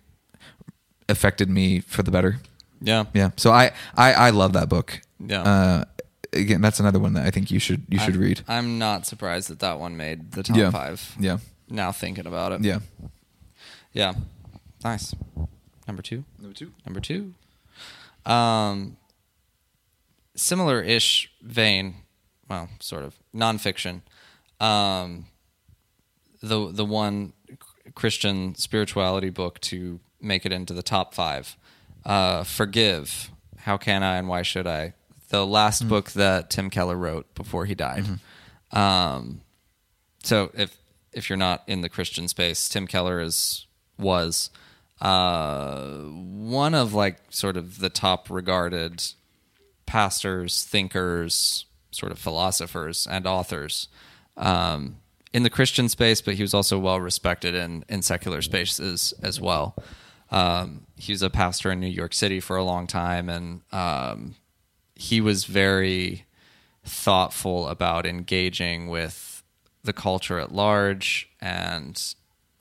affected 1.08 1.50
me 1.50 1.80
for 1.80 2.04
the 2.04 2.12
better. 2.12 2.40
Yeah. 2.82 3.06
Yeah. 3.14 3.32
So 3.38 3.52
I 3.52 3.72
I, 3.96 4.14
I 4.14 4.30
love 4.32 4.54
that 4.54 4.70
book. 4.70 5.02
Yeah. 5.20 5.42
Uh, 5.44 5.86
again, 6.34 6.62
that's 6.62 6.80
another 6.80 7.00
one 7.00 7.14
that 7.14 7.26
I 7.26 7.30
think 7.32 7.52
you 7.52 7.60
should 7.60 7.86
you 7.90 8.00
should 8.00 8.16
I'm, 8.16 8.22
read. 8.22 8.42
I'm 8.48 8.80
not 8.80 9.06
surprised 9.06 9.50
that 9.50 9.60
that 9.60 9.80
one 9.80 9.96
made 9.98 10.32
the 10.32 10.42
top 10.44 10.58
Yeah. 10.58 10.72
five. 10.72 11.16
Yeah. 11.20 11.38
Now 11.70 11.92
thinking 11.92 12.26
about 12.28 12.52
it. 12.54 12.62
Yeah. 12.62 12.80
Yeah. 13.94 14.14
Nice. 14.84 15.14
Number 15.92 16.02
two. 16.02 16.24
Number 16.40 16.54
two. 16.54 16.72
Number 16.86 17.02
two. 17.02 17.34
Um, 18.26 18.96
similar 20.38 20.82
ish 20.82 21.30
vein, 21.42 21.96
well, 22.48 22.70
sort 22.80 23.04
of 23.04 23.20
nonfiction. 23.36 24.02
Um, 24.62 25.26
the 26.42 26.72
the 26.72 26.86
one 26.86 27.34
Christian 27.94 28.56
spirituality 28.56 29.30
book 29.30 29.60
to 29.62 30.00
make 30.22 30.46
it 30.46 30.54
into 30.54 30.74
the 30.74 30.82
top 30.82 31.14
five. 31.14 31.58
Uh, 32.06 32.46
Forgive. 32.46 33.30
How 33.58 33.76
can 33.76 34.02
I 34.02 34.16
and 34.16 34.30
why 34.30 34.44
should 34.44 34.66
I? 34.68 34.94
The 35.28 35.46
last 35.46 35.90
book 35.90 36.12
that 36.12 36.50
Tim 36.50 36.70
Keller 36.70 36.96
wrote 36.96 37.36
before 37.36 37.66
he 37.66 37.76
died. 37.76 38.06
Um, 38.72 39.42
so 40.24 40.52
if 40.54 40.78
if 41.12 41.30
you're 41.30 41.36
not 41.36 41.64
in 41.68 41.82
the 41.82 41.90
Christian 41.90 42.30
space, 42.30 42.70
Tim 42.70 42.88
Keller 42.88 43.20
is 43.20 43.68
was 43.98 44.52
uh, 45.02 45.98
one 45.98 46.74
of 46.74 46.94
like 46.94 47.18
sort 47.30 47.58
of 47.58 47.80
the 47.80 47.90
top 47.90 48.30
regarded 48.30 49.04
pastors, 49.86 50.64
thinkers, 50.64 51.66
sort 51.92 52.12
of 52.12 52.20
philosophers, 52.20 53.08
and 53.10 53.26
authors 53.26 53.88
um, 54.38 54.98
in 55.34 55.44
the 55.44 55.50
Christian 55.50 55.90
space, 55.90 56.22
but 56.22 56.36
he 56.36 56.44
was 56.44 56.54
also 56.54 56.78
well 56.78 57.02
respected 57.02 57.56
in, 57.56 57.84
in 57.90 58.02
secular 58.02 58.42
spaces 58.42 59.14
as 59.22 59.42
well. 59.42 59.76
Um, 60.30 60.86
he 60.96 61.12
was 61.12 61.22
a 61.22 61.30
pastor 61.30 61.72
in 61.72 61.80
New 61.80 61.88
York 61.88 62.14
City 62.14 62.40
for 62.40 62.56
a 62.56 62.64
long 62.64 62.88
time, 62.88 63.28
and 63.28 63.62
um, 63.72 64.36
he 64.96 65.20
was 65.20 65.46
very 65.46 66.26
thoughtful 66.86 67.68
about 67.68 68.06
engaging 68.06 68.88
with 68.88 69.44
the 69.84 69.94
culture 69.94 70.40
at 70.40 70.54
large 70.54 71.30
and 71.42 72.14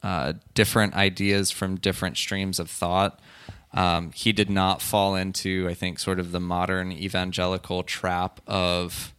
uh, 0.02 0.34
different 0.54 0.94
ideas 0.94 1.50
from 1.50 1.76
different 1.76 2.16
streams 2.16 2.58
of 2.58 2.70
thought. 2.70 3.20
Um, 3.72 4.10
he 4.12 4.32
did 4.32 4.50
not 4.50 4.82
fall 4.82 5.14
into, 5.14 5.68
I 5.68 5.74
think, 5.74 5.98
sort 5.98 6.18
of 6.18 6.32
the 6.32 6.40
modern 6.40 6.90
evangelical 6.90 7.82
trap 7.82 8.40
of 8.46 9.14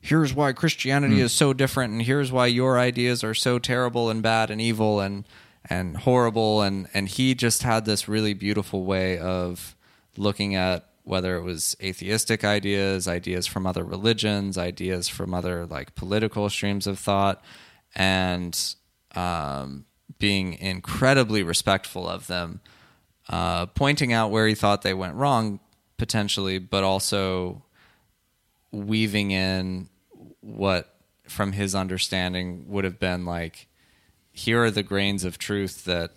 here's 0.00 0.32
why 0.32 0.52
Christianity 0.52 1.20
is 1.20 1.32
so 1.32 1.52
different, 1.52 1.92
and 1.92 2.02
here's 2.02 2.32
why 2.32 2.46
your 2.46 2.78
ideas 2.78 3.22
are 3.22 3.34
so 3.34 3.58
terrible 3.58 4.10
and 4.10 4.22
bad 4.22 4.50
and 4.50 4.60
evil 4.60 5.00
and 5.00 5.24
and 5.68 5.98
horrible. 5.98 6.62
And 6.62 6.88
and 6.94 7.08
he 7.08 7.34
just 7.34 7.62
had 7.62 7.84
this 7.84 8.08
really 8.08 8.34
beautiful 8.34 8.84
way 8.84 9.18
of 9.18 9.76
looking 10.16 10.54
at 10.54 10.88
whether 11.04 11.36
it 11.36 11.42
was 11.42 11.76
atheistic 11.82 12.44
ideas, 12.44 13.08
ideas 13.08 13.46
from 13.46 13.66
other 13.66 13.84
religions, 13.84 14.58
ideas 14.58 15.08
from 15.08 15.32
other 15.32 15.66
like 15.66 15.94
political 15.94 16.50
streams 16.50 16.86
of 16.86 16.98
thought, 16.98 17.42
and 17.94 18.74
um, 19.14 19.84
being 20.18 20.54
incredibly 20.54 21.42
respectful 21.42 22.08
of 22.08 22.26
them, 22.26 22.60
uh, 23.28 23.66
pointing 23.66 24.12
out 24.12 24.30
where 24.30 24.46
he 24.46 24.54
thought 24.54 24.82
they 24.82 24.94
went 24.94 25.14
wrong 25.14 25.60
potentially, 25.96 26.58
but 26.58 26.84
also 26.84 27.62
weaving 28.70 29.30
in 29.30 29.88
what 30.40 30.94
from 31.24 31.52
his 31.52 31.74
understanding 31.74 32.64
would 32.68 32.84
have 32.84 32.98
been 32.98 33.24
like 33.24 33.66
here 34.32 34.62
are 34.62 34.70
the 34.70 34.82
grains 34.82 35.24
of 35.24 35.38
truth 35.38 35.84
that 35.84 36.12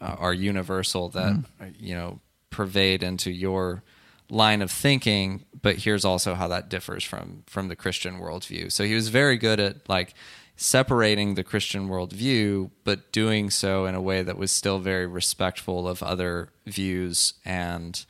uh, 0.00 0.16
are 0.18 0.34
universal 0.34 1.08
that 1.08 1.36
uh, 1.60 1.66
you 1.78 1.94
know 1.94 2.20
pervade 2.50 3.02
into 3.02 3.30
your 3.30 3.82
line 4.28 4.62
of 4.62 4.70
thinking 4.70 5.44
but 5.60 5.76
here's 5.76 6.04
also 6.04 6.34
how 6.34 6.46
that 6.48 6.68
differs 6.68 7.02
from 7.02 7.42
from 7.46 7.68
the 7.68 7.76
christian 7.76 8.20
worldview. 8.20 8.70
So 8.70 8.84
he 8.84 8.94
was 8.94 9.08
very 9.08 9.36
good 9.36 9.58
at 9.60 9.88
like 9.88 10.14
separating 10.62 11.36
the 11.36 11.42
christian 11.42 11.88
worldview 11.88 12.70
but 12.84 13.10
doing 13.12 13.48
so 13.48 13.86
in 13.86 13.94
a 13.94 14.00
way 14.00 14.22
that 14.22 14.36
was 14.36 14.50
still 14.52 14.78
very 14.78 15.06
respectful 15.06 15.88
of 15.88 16.02
other 16.02 16.50
views 16.66 17.32
and 17.46 18.04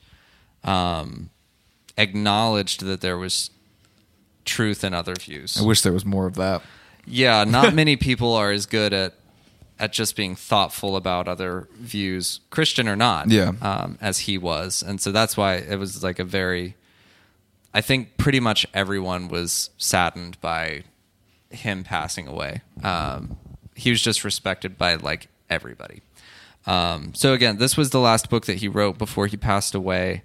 um, 0.65 1.29
acknowledged 1.97 2.83
that 2.83 2.99
there 3.01 3.17
was 3.17 3.51
truth 4.43 4.83
in 4.83 4.93
other 4.93 5.15
views 5.15 5.57
I 5.61 5.65
wish 5.65 5.81
there 5.81 5.93
was 5.93 6.03
more 6.05 6.25
of 6.27 6.35
that. 6.35 6.61
yeah, 7.05 7.43
not 7.45 7.73
many 7.83 7.95
people 7.95 8.33
are 8.33 8.51
as 8.51 8.65
good 8.65 8.91
at 8.93 9.13
at 9.79 9.93
just 9.93 10.15
being 10.15 10.35
thoughtful 10.35 10.95
about 10.95 11.27
other 11.27 11.67
views, 11.79 12.41
Christian 12.51 12.87
or 12.87 12.95
not, 12.95 13.31
Yeah. 13.31 13.53
um, 13.63 13.97
as 13.99 14.19
he 14.19 14.37
was, 14.37 14.83
and 14.83 15.01
so 15.01 15.11
that's 15.11 15.35
why 15.35 15.55
it 15.55 15.79
was 15.79 16.03
like 16.03 16.19
a 16.19 16.23
very. 16.23 16.75
I 17.73 17.81
think 17.81 18.17
pretty 18.17 18.39
much 18.39 18.67
everyone 18.75 19.27
was 19.27 19.71
saddened 19.79 20.39
by 20.41 20.83
him 21.53 21.83
passing 21.83 22.27
away. 22.27 22.61
Um, 22.83 23.37
he 23.75 23.89
was 23.89 24.01
just 24.01 24.23
respected 24.23 24.77
by 24.77 24.95
like 24.95 25.27
everybody. 25.49 26.01
Um, 26.65 27.13
so 27.15 27.33
again, 27.33 27.57
this 27.57 27.75
was 27.75 27.89
the 27.89 27.99
last 27.99 28.29
book 28.29 28.45
that 28.45 28.57
he 28.57 28.67
wrote 28.67 28.97
before 28.97 29.27
he 29.27 29.37
passed 29.37 29.73
away, 29.73 30.23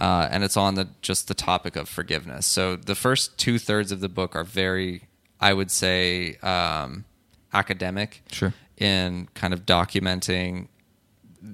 uh, 0.00 0.28
and 0.30 0.42
it's 0.42 0.56
on 0.56 0.74
the 0.74 0.88
just 1.02 1.28
the 1.28 1.34
topic 1.34 1.76
of 1.76 1.88
forgiveness. 1.88 2.46
So 2.46 2.76
the 2.76 2.94
first 2.94 3.38
two 3.38 3.58
thirds 3.58 3.92
of 3.92 4.00
the 4.00 4.08
book 4.08 4.34
are 4.34 4.44
very, 4.44 5.02
I 5.40 5.52
would 5.52 5.70
say, 5.70 6.36
um, 6.42 7.04
academic 7.52 8.22
Sure. 8.32 8.52
in 8.76 9.28
kind 9.34 9.54
of 9.54 9.64
documenting 9.64 10.68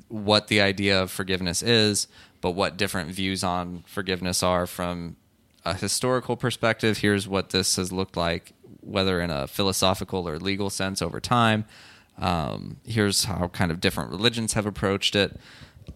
what 0.08 0.48
the 0.48 0.60
idea 0.62 1.02
of 1.02 1.10
forgiveness 1.10 1.62
is, 1.62 2.08
but 2.40 2.52
what 2.52 2.76
different 2.78 3.10
views 3.10 3.44
on 3.44 3.84
forgiveness 3.86 4.42
are 4.42 4.66
from 4.66 5.16
a 5.64 5.74
historical 5.74 6.36
perspective. 6.36 6.98
Here's 6.98 7.28
what 7.28 7.50
this 7.50 7.76
has 7.76 7.92
looked 7.92 8.16
like, 8.16 8.52
whether 8.82 9.20
in 9.20 9.30
a 9.30 9.46
philosophical 9.46 10.28
or 10.28 10.38
legal 10.38 10.68
sense 10.70 11.00
over 11.00 11.20
time. 11.20 11.64
Um, 12.18 12.76
here's 12.86 13.24
how 13.24 13.48
kind 13.48 13.70
of 13.70 13.80
different 13.80 14.10
religions 14.10 14.52
have 14.52 14.66
approached 14.66 15.16
it. 15.16 15.38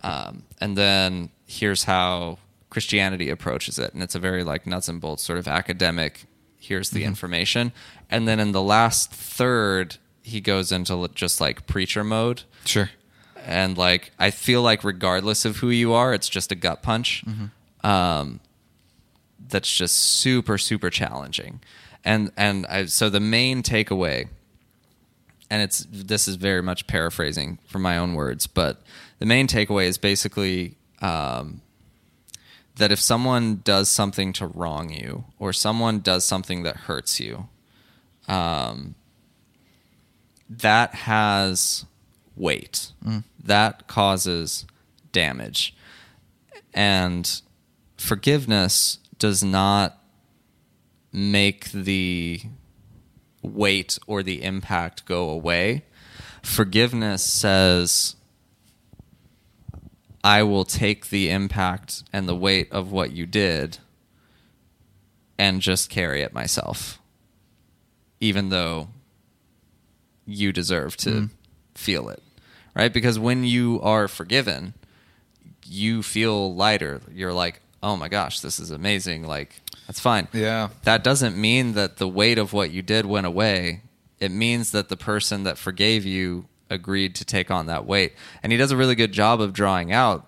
Um, 0.03 0.45
and 0.61 0.77
then 0.77 1.29
here's 1.47 1.85
how 1.85 2.39
Christianity 2.71 3.29
approaches 3.29 3.79
it. 3.79 3.93
And 3.93 4.03
it's 4.03 4.15
a 4.15 4.19
very 4.19 4.43
like 4.45 4.67
nuts 4.67 4.89
and 4.89 5.01
bolts 5.01 5.23
sort 5.23 5.39
of 5.39 5.47
academic. 5.47 6.25
Here's 6.59 6.91
the 6.91 7.05
information. 7.05 7.73
And 8.11 8.27
then 8.27 8.41
in 8.41 8.53
the 8.53 8.63
last 8.63 9.13
third, 9.13 9.97
he 10.23 10.41
goes 10.41 10.73
into 10.73 11.09
just 11.15 11.41
like 11.41 11.67
preacher 11.67 12.03
mode 12.03 12.43
Sure. 12.65 12.91
and 13.45 13.79
like 13.79 14.11
I 14.19 14.31
feel 14.33 14.63
like 14.63 14.83
regardless 14.83 15.45
of 15.45 15.59
who 15.59 15.71
you 15.71 15.93
are, 15.93 16.13
it's 16.15 16.29
just 16.29 16.51
a 16.51 16.57
gut 16.57 16.83
punch. 16.83 17.23
Um, 17.85 18.41
that's 19.49 19.73
just 19.77 19.95
super 19.97 20.59
super 20.59 20.91
challenging, 20.91 21.61
and 22.07 22.33
and 22.37 22.67
I, 22.67 22.87
so 22.87 23.11
the 23.11 23.21
main 23.21 23.63
takeaway, 23.63 24.29
and 25.51 25.63
it's 25.63 25.87
this 25.91 26.27
is 26.27 26.37
very 26.37 26.63
much 26.63 26.87
paraphrasing 26.87 27.59
from 27.67 27.83
my 27.83 27.99
own 27.99 28.15
words, 28.15 28.47
but 28.47 28.81
the 29.19 29.27
main 29.27 29.47
takeaway 29.49 29.87
is 29.87 29.99
basically 29.99 30.77
um, 31.03 31.61
that 32.77 32.93
if 32.93 33.01
someone 33.01 33.61
does 33.65 33.91
something 33.91 34.33
to 34.35 34.47
wrong 34.47 34.91
you, 34.91 35.25
or 35.39 35.53
someone 35.53 35.99
does 36.01 36.25
something 36.25 36.63
that 36.63 36.77
hurts 36.77 37.21
you, 37.21 37.49
um, 38.29 38.95
that 40.49 40.95
has 40.95 41.85
weight. 42.37 42.93
That 43.43 43.87
causes 43.89 44.65
damage. 45.13 45.75
And 46.75 47.41
forgiveness 47.97 48.99
does 49.19 49.43
not 49.43 49.99
make 51.17 51.73
the 51.73 52.43
weight 53.41 53.99
or 54.07 54.23
the 54.23 54.43
impact 54.43 55.07
go 55.07 55.31
away. 55.31 55.83
Forgiveness 56.43 57.25
says, 57.25 58.17
I 60.23 60.43
will 60.43 60.67
take 60.67 61.09
the 61.09 61.31
impact 61.31 62.03
and 62.13 62.29
the 62.29 62.37
weight 62.37 62.71
of 62.71 62.93
what 62.93 63.13
you 63.13 63.25
did 63.25 63.79
and 65.39 65.63
just 65.63 65.89
carry 65.89 66.21
it 66.21 66.35
myself, 66.35 67.01
even 68.21 68.51
though 68.51 68.89
you 70.27 70.53
deserve 70.53 70.99
to 70.99 71.11
mm. 71.11 71.31
feel 71.75 72.11
it, 72.11 72.23
right? 72.75 72.93
Because 72.93 73.19
when 73.19 73.43
you 73.43 73.81
are 73.81 74.07
forgiven, 74.07 74.75
you 75.65 76.03
feel 76.03 76.55
lighter. 76.55 77.01
You're 77.11 77.33
like, 77.33 77.63
oh 77.83 77.97
my 77.97 78.09
gosh, 78.09 78.41
this 78.41 78.59
is 78.59 78.71
amazing. 78.71 79.27
Like, 79.27 79.61
that's 79.87 80.01
fine. 80.01 80.29
Yeah. 80.33 80.69
That 80.85 81.05
doesn't 81.05 81.37
mean 81.37 81.73
that 81.75 81.99
the 81.99 82.09
weight 82.09 82.39
of 82.39 82.53
what 82.53 82.71
you 82.71 82.83
did 82.83 83.07
went 83.07 83.27
away. 83.27 83.83
It 84.19 84.31
means 84.31 84.73
that 84.73 84.89
the 84.89 84.97
person 84.97 85.45
that 85.45 85.59
forgave 85.59 86.05
you 86.05 86.47
agreed 86.71 87.15
to 87.17 87.25
take 87.25 87.51
on 87.51 87.67
that 87.67 87.87
weight. 87.87 88.15
And 88.43 88.51
he 88.51 88.59
does 88.59 88.71
a 88.73 88.77
really 88.77 88.95
good 88.95 89.13
job 89.13 89.41
of 89.41 89.53
drawing 89.53 89.93
out 89.93 90.27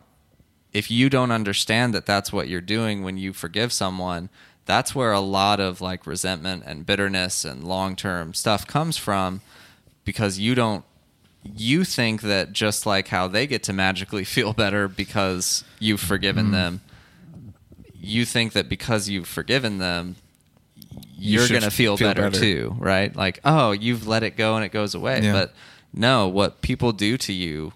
if 0.73 0.91
you 0.91 1.09
don't 1.09 1.31
understand 1.31 1.95
that 1.95 2.07
that's 2.07 2.33
what 2.33 2.49
you're 2.49 2.61
doing 2.61 3.03
when 3.03 3.17
you 3.17 3.33
forgive 3.33 3.73
someone, 3.73 4.29
that's 4.67 4.95
where 4.95 5.13
a 5.13 5.21
lot 5.21 5.61
of 5.61 5.81
like 5.81 6.07
resentment 6.07 6.63
and 6.67 6.85
bitterness 6.85 7.45
and 7.45 7.65
long-term 7.65 8.35
stuff 8.35 8.67
comes 8.67 8.97
from 8.97 9.41
because 10.05 10.39
you 10.39 10.55
don't 10.55 10.85
you 11.43 11.85
think 11.85 12.21
that 12.21 12.53
just 12.53 12.85
like 12.85 13.09
how 13.09 13.27
they 13.27 13.47
get 13.47 13.63
to 13.63 13.73
magically 13.73 14.25
feel 14.37 14.53
better 14.53 14.89
because 14.89 15.65
you've 15.79 16.01
forgiven 16.01 16.47
mm-hmm. 16.47 16.53
them 16.53 16.81
you 18.01 18.25
think 18.25 18.53
that 18.53 18.69
because 18.69 19.09
you've 19.09 19.29
forgiven 19.29 19.79
them 19.79 20.17
you're 21.17 21.43
should 21.43 21.53
going 21.53 21.63
to 21.63 21.71
feel, 21.71 21.97
feel 21.97 22.09
better, 22.09 22.23
better. 22.31 22.39
too 22.41 22.77
right 22.79 23.15
like 23.17 23.41
oh 23.45 23.73
you've 23.73 24.07
let 24.07 24.23
it 24.23 24.37
go 24.37 24.57
and 24.57 24.65
it 24.65 24.71
goes 24.71 24.95
away 24.95 25.21
Yeah. 25.23 25.33
but 25.33 25.55
no 25.93 26.29
what 26.29 26.61
people 26.63 26.93
do 26.93 27.17
to 27.19 27.33
you 27.33 27.73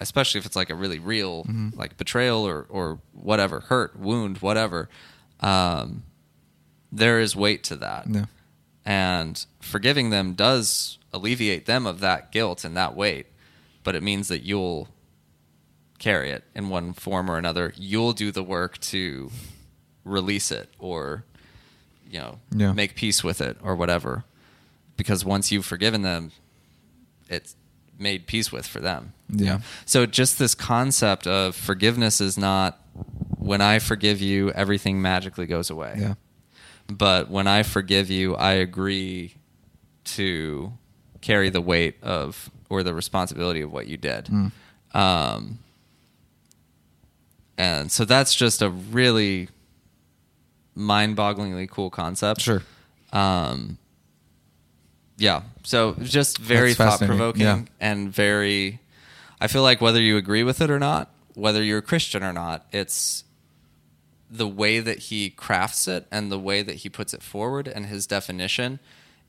especially 0.00 0.38
if 0.40 0.46
it's 0.46 0.56
like 0.56 0.68
a 0.70 0.74
really 0.74 0.98
real 0.98 1.44
Mm-hmm. 1.44 1.78
like 1.78 1.96
betrayal 1.96 2.46
or 2.46 2.66
or 2.68 2.98
whatever 3.12 3.60
hurt 3.60 3.98
wound 3.98 4.38
whatever 4.38 4.88
um 5.40 6.02
there 6.90 7.18
is 7.20 7.34
weight 7.34 7.64
to 7.64 7.76
that 7.76 8.06
Yeah. 8.08 8.24
and 8.84 9.44
forgiving 9.60 10.10
them 10.10 10.34
does 10.34 10.98
alleviate 11.12 11.66
them 11.66 11.86
of 11.86 12.00
that 12.00 12.32
guilt 12.32 12.64
and 12.64 12.76
that 12.76 12.94
weight 12.94 13.26
but 13.84 13.94
it 13.94 14.02
means 14.02 14.28
that 14.28 14.42
you'll 14.42 14.88
carry 16.02 16.30
it 16.30 16.42
in 16.54 16.68
one 16.68 16.92
form 16.92 17.30
or 17.30 17.38
another 17.38 17.72
you'll 17.76 18.12
do 18.12 18.32
the 18.32 18.42
work 18.42 18.76
to 18.80 19.30
release 20.04 20.50
it 20.50 20.68
or 20.80 21.24
you 22.10 22.18
know 22.18 22.38
Yeah. 22.54 22.72
make 22.72 22.96
peace 22.96 23.22
with 23.22 23.40
it 23.40 23.56
or 23.62 23.76
whatever 23.76 24.24
because 24.96 25.24
once 25.24 25.50
you've 25.52 25.64
forgiven 25.64 26.02
them, 26.02 26.32
it's 27.28 27.54
made 27.98 28.26
peace 28.26 28.52
with 28.52 28.66
for 28.66 28.78
them. 28.80 29.12
Yeah. 29.30 29.60
So 29.86 30.04
just 30.06 30.38
this 30.38 30.54
concept 30.54 31.26
of 31.26 31.54
forgiveness 31.56 32.20
is 32.20 32.36
not 32.36 32.78
when 33.38 33.60
I 33.62 33.78
forgive 33.78 34.20
you, 34.20 34.50
everything 34.52 35.00
magically 35.00 35.46
goes 35.46 35.70
away. 35.70 35.94
Yeah. 35.98 36.14
But 36.88 37.30
when 37.30 37.46
I 37.46 37.62
forgive 37.62 38.10
you, 38.10 38.34
I 38.36 38.52
agree 38.52 39.34
to 40.04 40.72
carry 41.20 41.48
the 41.48 41.60
weight 41.62 41.96
of 42.02 42.50
or 42.68 42.82
the 42.82 42.92
responsibility 42.94 43.62
of 43.62 43.72
what 43.72 43.86
you 43.86 43.96
did. 43.96 44.26
Mm. 44.26 44.52
Um, 44.94 45.58
and 47.58 47.90
so 47.92 48.04
that's 48.04 48.34
just 48.34 48.62
a 48.62 48.70
really 48.70 49.48
mind-bogglingly 50.74 51.68
cool 51.68 51.90
concept. 51.90 52.40
Sure. 52.40 52.62
Um, 53.12 53.78
yeah. 55.18 55.42
So 55.62 55.94
just 56.00 56.38
very 56.38 56.72
That's 56.72 56.98
thought-provoking 56.98 57.42
Yeah. 57.42 57.62
and 57.80 58.12
very. 58.12 58.80
I 59.40 59.48
feel 59.48 59.62
like 59.62 59.80
whether 59.80 60.00
you 60.00 60.16
agree 60.16 60.42
with 60.42 60.60
it 60.60 60.70
or 60.70 60.78
not, 60.78 61.10
whether 61.34 61.62
you're 61.62 61.78
a 61.78 61.82
Christian 61.82 62.22
or 62.22 62.32
not, 62.32 62.66
it's 62.72 63.24
the 64.30 64.48
way 64.48 64.80
that 64.80 64.98
he 64.98 65.28
crafts 65.30 65.86
it 65.86 66.06
and 66.10 66.32
the 66.32 66.38
way 66.38 66.62
that 66.62 66.76
he 66.76 66.88
puts 66.88 67.12
it 67.12 67.22
forward 67.22 67.68
and 67.68 67.86
his 67.86 68.06
definition 68.06 68.78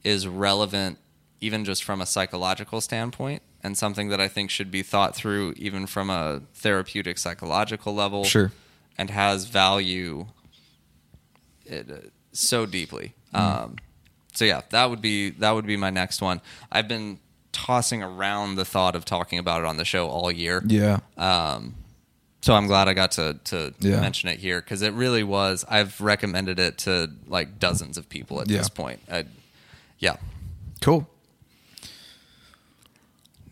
is 0.04 0.26
relevant 0.28 0.98
even 1.42 1.66
just 1.66 1.84
from 1.84 2.00
a 2.00 2.06
psychological 2.06 2.80
standpoint 2.80 3.42
and 3.64 3.78
something 3.78 4.10
that 4.10 4.20
I 4.20 4.28
think 4.28 4.50
should 4.50 4.70
be 4.72 4.84
thought 4.84 5.16
through 5.16 5.54
even 5.58 5.86
from 5.88 6.10
a 6.10 6.42
therapeutic 6.54 7.18
psychological 7.18 7.94
level 7.96 8.24
Sure. 8.26 8.52
and 8.98 9.10
has 9.10 9.46
value 9.46 10.28
it, 11.66 11.90
uh, 11.90 11.96
so 12.32 12.66
deeply. 12.66 13.14
Um, 13.34 13.78
so 14.34 14.46
yeah, 14.46 14.62
that 14.72 14.90
would 14.90 15.02
be 15.02 15.30
that 15.32 15.52
would 15.52 15.66
be 15.66 15.78
my 15.78 15.90
next 15.90 16.22
one. 16.22 16.42
I've 16.72 16.88
been 16.88 17.20
tossing 17.52 18.02
around 18.04 18.56
the 18.56 18.66
thought 18.66 18.96
of 18.96 19.06
talking 19.06 19.40
about 19.40 19.62
it 19.62 19.66
on 19.66 19.78
the 19.78 19.86
show 19.86 20.08
all 20.08 20.32
year. 20.32 20.64
Yeah. 20.66 21.00
Um, 21.18 21.76
so 22.42 22.54
I'm 22.56 22.68
glad 22.68 22.88
I 22.88 22.94
got 22.94 23.12
to 23.14 23.40
to 23.46 23.74
Yeah. 23.80 24.02
mention 24.02 24.28
it 24.30 24.40
here 24.40 24.60
because 24.60 24.82
it 24.82 24.94
really 24.94 25.24
was. 25.24 25.64
I've 25.70 26.02
recommended 26.02 26.60
it 26.60 26.78
to 26.80 27.12
like 27.28 27.60
dozens 27.60 27.98
of 27.98 28.10
people 28.10 28.42
at 28.42 28.50
Yeah. 28.50 28.58
this 28.58 28.70
point. 28.70 29.00
I, 29.12 29.26
yeah, 30.00 30.18
Cool. 30.82 31.08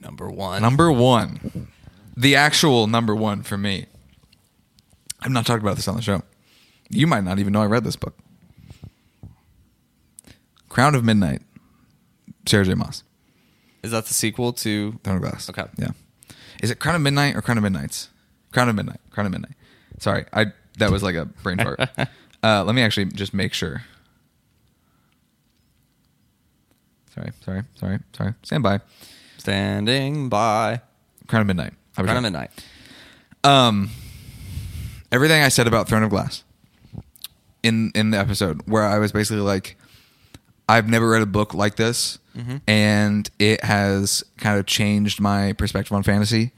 Number 0.02 0.30
one. 0.30 0.62
Number 0.62 0.91
one, 0.91 1.68
the 2.18 2.36
actual 2.36 2.88
number 2.88 3.16
one 3.16 3.43
for 3.43 3.58
me. 3.58 3.86
I've 5.22 5.32
not 5.32 5.45
talked 5.45 5.62
about 5.62 5.76
this 5.76 5.88
on 5.88 5.95
the 5.95 6.02
show. 6.02 6.24
You 6.89 7.08
might 7.08 7.24
not 7.24 7.39
even 7.39 7.54
know 7.54 7.62
I 7.62 7.68
read 7.68 7.84
this 7.84 7.95
book. 7.95 8.18
Crown 10.68 10.95
of 10.95 11.04
Midnight, 11.04 11.41
Sarah 12.47 12.66
J. 12.66 12.74
Maas, 12.74 13.04
Is 13.84 13.91
that 13.91 14.06
the 14.06 14.14
sequel 14.14 14.54
to? 14.54 14.99
Throne 15.04 15.18
of 15.18 15.22
Glass. 15.22 15.49
Okay. 15.49 15.66
Yeah. 15.78 15.89
Is 16.64 16.72
it 16.72 16.80
Crown 16.80 16.95
of 16.95 17.02
Midnight 17.02 17.36
or 17.36 17.41
Crown 17.41 17.58
of 17.58 17.64
Midnights? 17.64 18.10
Crown 18.52 18.70
of 18.70 18.76
Midnight. 18.76 18.99
Crown 19.12 19.26
of 19.26 19.32
Midnight. 19.32 19.56
Sorry, 19.99 20.26
I 20.34 20.47
that 20.80 20.89
was 20.89 21.04
like 21.04 21.16
a 21.16 21.26
brain 21.26 21.58
fart. 21.58 21.80
uh, 22.43 22.64
let 22.64 22.74
me 22.74 22.82
actually 22.82 23.06
just 23.06 23.34
make 23.34 23.54
sure. 23.54 23.84
Sorry, 27.14 27.32
sorry, 27.43 27.64
sorry, 27.76 27.99
sorry. 28.14 28.34
Stand 28.43 28.64
by. 28.64 28.80
Standing 29.42 30.30
by. 30.30 30.82
Crown 31.28 31.42
of 31.42 31.48
Midnight. 31.48 31.74
I 31.98 32.02
was 32.04 32.08
Crown 32.12 32.18
of 32.18 32.24
right. 32.24 32.32
Midnight. 32.32 32.52
Um, 33.44 33.89
everything 35.12 35.42
I 35.42 35.50
said 35.50 35.66
about 35.66 35.88
Throne 35.89 36.04
of 36.04 36.12
Glass 36.12 36.44
in 37.64 37.92
in 37.96 38.12
the 38.12 38.20
episode, 38.20 38.62
where 38.68 38.84
I 38.84 39.00
was 39.00 39.12
basically 39.12 39.42
like, 39.42 39.78
I've 40.70 40.88
never 40.88 41.10
read 41.10 41.24
a 41.24 41.26
book 41.26 41.56
like 41.56 41.76
this, 41.76 42.20
and 42.68 43.28
it 43.39 43.64
has 43.64 44.24
kind 44.38 44.60
of 44.60 44.68
changed 44.68 45.20
my 45.20 45.54
perspective 45.54 45.92
on 45.94 46.04
fantasy, 46.04 46.52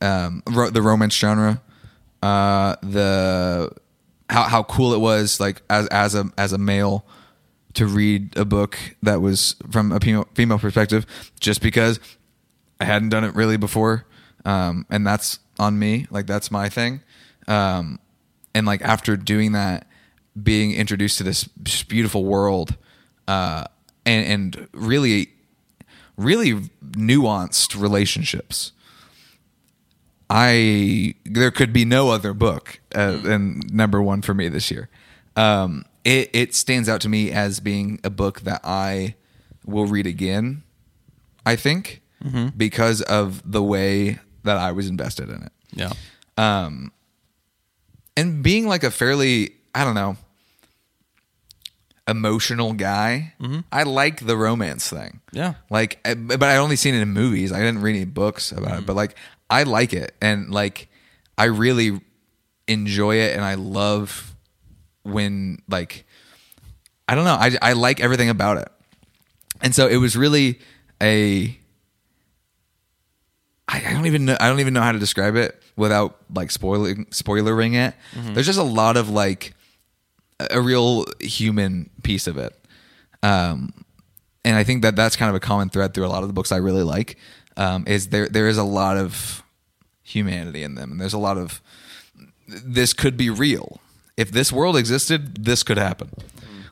um, 0.00 0.40
ro- 0.48 0.70
the 0.70 0.82
romance 0.82 1.16
genre, 1.16 1.60
uh, 2.22 2.76
the 2.80 3.72
how 4.30 4.44
how 4.44 4.62
cool 4.62 4.94
it 4.94 5.00
was, 5.00 5.40
like 5.40 5.62
as 5.68 5.88
as 5.88 6.14
a 6.14 6.30
as 6.38 6.52
a 6.52 6.58
male 6.58 7.04
to 7.74 7.86
read 7.86 8.36
a 8.36 8.44
book 8.44 8.78
that 9.02 9.20
was 9.20 9.56
from 9.70 9.92
a 9.92 10.00
female, 10.00 10.28
female 10.34 10.58
perspective, 10.58 11.06
just 11.40 11.60
because 11.60 12.00
I 12.80 12.84
hadn't 12.84 13.10
done 13.10 13.24
it 13.24 13.34
really 13.34 13.56
before, 13.56 14.06
um, 14.44 14.86
and 14.90 15.06
that's 15.06 15.38
on 15.58 15.78
me. 15.78 16.06
Like 16.10 16.26
that's 16.26 16.50
my 16.50 16.68
thing. 16.68 17.02
Um, 17.46 17.98
and 18.54 18.66
like 18.66 18.82
after 18.82 19.16
doing 19.16 19.52
that, 19.52 19.86
being 20.40 20.72
introduced 20.72 21.18
to 21.18 21.24
this 21.24 21.44
beautiful 21.44 22.24
world, 22.24 22.76
uh, 23.28 23.64
and 24.06 24.26
and 24.26 24.68
really, 24.72 25.30
really 26.16 26.54
nuanced 26.90 27.80
relationships. 27.80 28.72
I 30.30 31.14
there 31.24 31.50
could 31.50 31.72
be 31.72 31.84
no 31.84 32.10
other 32.10 32.32
book 32.32 32.80
uh, 32.94 33.16
than 33.18 33.60
number 33.72 34.02
one 34.02 34.22
for 34.22 34.34
me 34.34 34.48
this 34.48 34.70
year. 34.70 34.88
Um, 35.36 35.84
it 36.04 36.30
it 36.32 36.54
stands 36.54 36.88
out 36.88 37.00
to 37.02 37.08
me 37.08 37.30
as 37.30 37.60
being 37.60 38.00
a 38.04 38.10
book 38.10 38.42
that 38.42 38.60
I 38.64 39.14
will 39.64 39.86
read 39.86 40.06
again. 40.06 40.62
I 41.46 41.56
think 41.56 42.02
mm-hmm. 42.22 42.48
because 42.56 43.02
of 43.02 43.42
the 43.50 43.62
way 43.62 44.18
that 44.44 44.56
I 44.56 44.72
was 44.72 44.88
invested 44.88 45.28
in 45.28 45.42
it, 45.42 45.52
Yeah. 45.72 45.92
um, 46.36 46.92
and 48.16 48.42
being 48.42 48.66
like 48.66 48.84
a 48.84 48.90
fairly 48.90 49.54
I 49.74 49.84
don't 49.84 49.94
know 49.94 50.16
emotional 52.06 52.72
guy. 52.74 53.32
Mm-hmm. 53.40 53.60
I 53.72 53.84
like 53.84 54.26
the 54.26 54.36
romance 54.36 54.88
thing. 54.90 55.20
Yeah. 55.32 55.54
Like, 55.70 56.00
eh, 56.04 56.10
I- 56.10 56.14
but 56.14 56.42
I 56.42 56.56
only 56.58 56.76
seen 56.76 56.94
it 56.94 57.00
in 57.00 57.10
movies. 57.10 57.52
I 57.52 57.58
didn't 57.60 57.80
read 57.80 57.96
any 57.96 58.04
books 58.04 58.52
about 58.52 58.64
it, 58.64 58.68
mm-hmm. 58.72 58.84
but 58.84 58.96
like, 58.96 59.16
I 59.50 59.62
like 59.62 59.92
it, 59.92 60.14
and 60.20 60.50
like, 60.50 60.88
I 61.36 61.44
really 61.44 62.00
enjoy 62.66 63.16
it, 63.16 63.34
and 63.34 63.44
I 63.44 63.54
love 63.54 64.33
when 65.04 65.62
like, 65.68 66.04
I 67.08 67.14
don't 67.14 67.24
know, 67.24 67.34
I 67.34 67.56
I 67.62 67.72
like 67.74 68.00
everything 68.00 68.28
about 68.28 68.58
it, 68.58 68.68
and 69.60 69.74
so 69.74 69.86
it 69.86 69.96
was 69.96 70.16
really 70.16 70.58
a. 71.00 71.58
I, 73.66 73.82
I 73.88 73.92
don't 73.94 74.06
even 74.06 74.26
know. 74.26 74.36
I 74.40 74.48
don't 74.48 74.60
even 74.60 74.74
know 74.74 74.82
how 74.82 74.92
to 74.92 74.98
describe 74.98 75.36
it 75.36 75.62
without 75.76 76.16
like 76.34 76.50
spoiling 76.50 77.06
spoilering 77.06 77.74
it. 77.74 77.94
There's 78.34 78.46
just 78.46 78.58
a 78.58 78.62
lot 78.62 78.96
of 78.96 79.08
like 79.08 79.54
a 80.50 80.60
real 80.60 81.04
human 81.20 81.90
piece 82.02 82.26
of 82.26 82.36
it. 82.36 82.54
Um, 83.22 83.72
and 84.44 84.56
I 84.56 84.64
think 84.64 84.82
that 84.82 84.96
that's 84.96 85.16
kind 85.16 85.30
of 85.30 85.34
a 85.34 85.40
common 85.40 85.70
thread 85.70 85.94
through 85.94 86.04
a 86.06 86.08
lot 86.08 86.22
of 86.22 86.28
the 86.28 86.34
books 86.34 86.52
I 86.52 86.58
really 86.58 86.82
like. 86.82 87.16
Um, 87.56 87.84
is 87.86 88.08
there 88.08 88.28
there 88.28 88.48
is 88.48 88.58
a 88.58 88.64
lot 88.64 88.96
of 88.96 89.42
humanity 90.02 90.62
in 90.62 90.74
them, 90.74 90.92
and 90.92 91.00
there's 91.00 91.14
a 91.14 91.18
lot 91.18 91.38
of 91.38 91.62
this 92.46 92.92
could 92.92 93.16
be 93.16 93.30
real. 93.30 93.80
If 94.16 94.30
this 94.30 94.52
world 94.52 94.76
existed, 94.76 95.44
this 95.44 95.62
could 95.62 95.78
happen. 95.78 96.10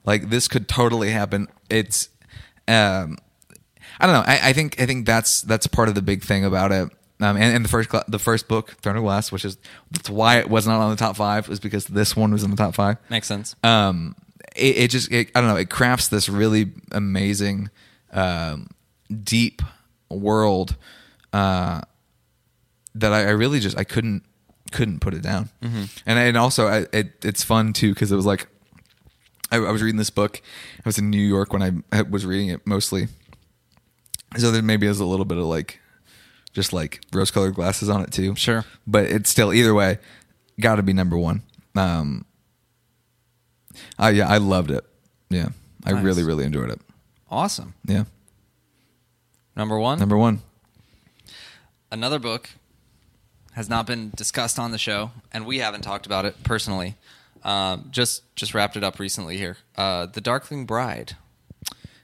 Like 0.04 0.30
this 0.30 0.48
could 0.48 0.68
totally 0.68 1.10
happen. 1.10 1.48
It's 1.68 2.08
um, 2.68 3.18
I 4.00 4.06
don't 4.06 4.14
know. 4.14 4.24
I, 4.26 4.50
I 4.50 4.52
think 4.52 4.80
I 4.80 4.86
think 4.86 5.06
that's 5.06 5.42
that's 5.42 5.66
part 5.66 5.88
of 5.88 5.94
the 5.94 6.02
big 6.02 6.22
thing 6.22 6.44
about 6.44 6.72
it. 6.72 6.88
Um, 7.20 7.36
and, 7.36 7.54
and 7.54 7.64
the 7.64 7.68
first 7.68 7.88
the 8.08 8.18
first 8.18 8.48
book, 8.48 8.76
Throne 8.80 8.96
of 8.96 9.02
Glass, 9.04 9.30
which 9.30 9.44
is 9.44 9.56
that's 9.90 10.10
why 10.10 10.38
it 10.38 10.48
was 10.50 10.66
not 10.66 10.80
on 10.80 10.90
the 10.90 10.96
top 10.96 11.16
five, 11.16 11.48
was 11.48 11.60
because 11.60 11.84
this 11.86 12.16
one 12.16 12.32
was 12.32 12.42
in 12.42 12.50
the 12.50 12.56
top 12.56 12.74
five 12.74 12.96
Makes 13.10 13.28
sense. 13.28 13.54
um, 13.62 14.16
it, 14.56 14.76
it 14.76 14.90
just 14.90 15.10
it, 15.12 15.30
I 15.34 15.40
don't 15.40 15.48
know. 15.48 15.56
It 15.56 15.70
crafts 15.70 16.08
this 16.08 16.28
really 16.28 16.72
amazing, 16.90 17.70
um, 18.12 18.68
deep 19.22 19.62
world 20.08 20.76
uh, 21.32 21.82
that 22.96 23.12
I, 23.12 23.20
I 23.20 23.30
really 23.30 23.60
just 23.60 23.78
I 23.78 23.84
couldn't 23.84 24.24
couldn't 24.72 25.00
put 25.00 25.14
it 25.14 25.22
down. 25.22 25.48
And 25.62 25.88
and 26.06 26.36
also 26.36 26.66
I, 26.66 26.86
it, 26.92 27.24
it's 27.24 27.44
fun 27.44 27.72
too 27.72 27.92
because 27.94 28.10
it 28.10 28.16
was 28.16 28.26
like 28.26 28.48
I, 29.50 29.56
I 29.56 29.70
was 29.70 29.82
reading 29.82 29.98
this 29.98 30.10
book. 30.10 30.40
I 30.78 30.82
was 30.84 30.98
in 30.98 31.10
New 31.10 31.20
York 31.24 31.52
when 31.52 31.82
I 31.92 32.02
was 32.02 32.24
reading 32.26 32.48
it 32.48 32.66
mostly, 32.66 33.08
so 34.36 34.50
there 34.50 34.62
maybe 34.62 34.86
is 34.86 34.98
a 35.00 35.04
little 35.04 35.24
bit 35.26 35.38
of 35.38 35.44
like 35.44 35.78
just 36.52 36.72
like 36.72 37.00
rose 37.12 37.30
colored 37.30 37.54
glasses 37.54 37.88
on 37.88 38.00
it 38.02 38.10
too. 38.10 38.34
Sure. 38.34 38.64
but 38.86 39.04
it's 39.06 39.30
still 39.30 39.52
either 39.52 39.72
way 39.74 39.98
got 40.60 40.76
to 40.76 40.82
be 40.82 40.92
number 40.92 41.16
one. 41.16 41.42
Um, 41.76 42.24
I 43.98 44.10
yeah, 44.10 44.28
I 44.28 44.36
loved 44.38 44.70
it. 44.70 44.84
Yeah, 45.30 45.48
I 45.84 45.92
Nice. 45.92 46.04
really 46.04 46.22
really 46.24 46.44
enjoyed 46.44 46.70
it. 46.70 46.80
Awesome. 47.30 47.74
Yeah, 47.86 48.04
Number 49.56 49.78
one. 49.78 49.98
number 49.98 50.16
one. 50.18 50.40
another 51.90 52.18
book 52.18 52.50
has 53.52 53.68
not 53.68 53.86
been 53.86 54.10
discussed 54.16 54.58
on 54.58 54.70
the 54.70 54.78
show, 54.78 55.10
and 55.32 55.46
we 55.46 55.58
haven't 55.58 55.82
talked 55.82 56.06
about 56.06 56.24
it 56.24 56.42
personally. 56.42 56.96
Um, 57.44 57.88
just 57.90 58.22
just 58.36 58.54
wrapped 58.54 58.76
it 58.76 58.84
up 58.84 58.98
recently 58.98 59.36
here. 59.36 59.56
Uh, 59.76 60.06
the 60.06 60.20
Darkling 60.20 60.64
Bride. 60.66 61.16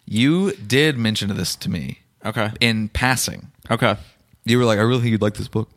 You 0.05 0.53
did 0.53 0.97
mention 0.99 1.35
this 1.37 1.55
to 1.57 1.71
me 1.71 2.01
Okay. 2.25 2.51
in 2.61 2.89
passing. 2.89 3.51
Okay. 3.71 3.97
You 4.45 4.59
were 4.59 4.65
like, 4.65 4.79
"I 4.79 4.83
really 4.83 5.01
think 5.03 5.13
you'd 5.13 5.23
like 5.23 5.35
this 5.35 5.49
book." 5.49 5.69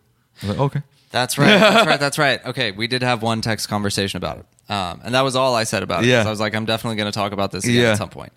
I 0.42 0.48
was 0.48 0.56
like, 0.58 0.66
"Okay." 0.68 0.82
That's 1.12 1.38
right. 1.38 1.48
That's 1.60 1.86
right. 1.88 2.00
That's 2.06 2.18
right. 2.18 2.46
Okay, 2.46 2.72
we 2.72 2.88
did 2.88 3.04
have 3.04 3.22
one 3.22 3.42
text 3.42 3.68
conversation 3.68 4.16
about 4.18 4.38
it, 4.40 4.72
um, 4.72 5.02
and 5.04 5.14
that 5.14 5.22
was 5.22 5.36
all 5.36 5.54
I 5.56 5.66
said 5.66 5.84
about 5.84 6.04
it. 6.06 6.08
Yeah. 6.08 6.24
I 6.26 6.30
was 6.30 6.40
like, 6.40 6.56
I'm 6.56 6.64
definitely 6.66 6.96
going 6.96 7.12
to 7.12 7.16
talk 7.18 7.34
about 7.34 7.52
this 7.52 7.66
again 7.66 7.82
Yeah. 7.82 7.92
at 7.92 7.98
some 7.98 8.10
point. 8.10 8.32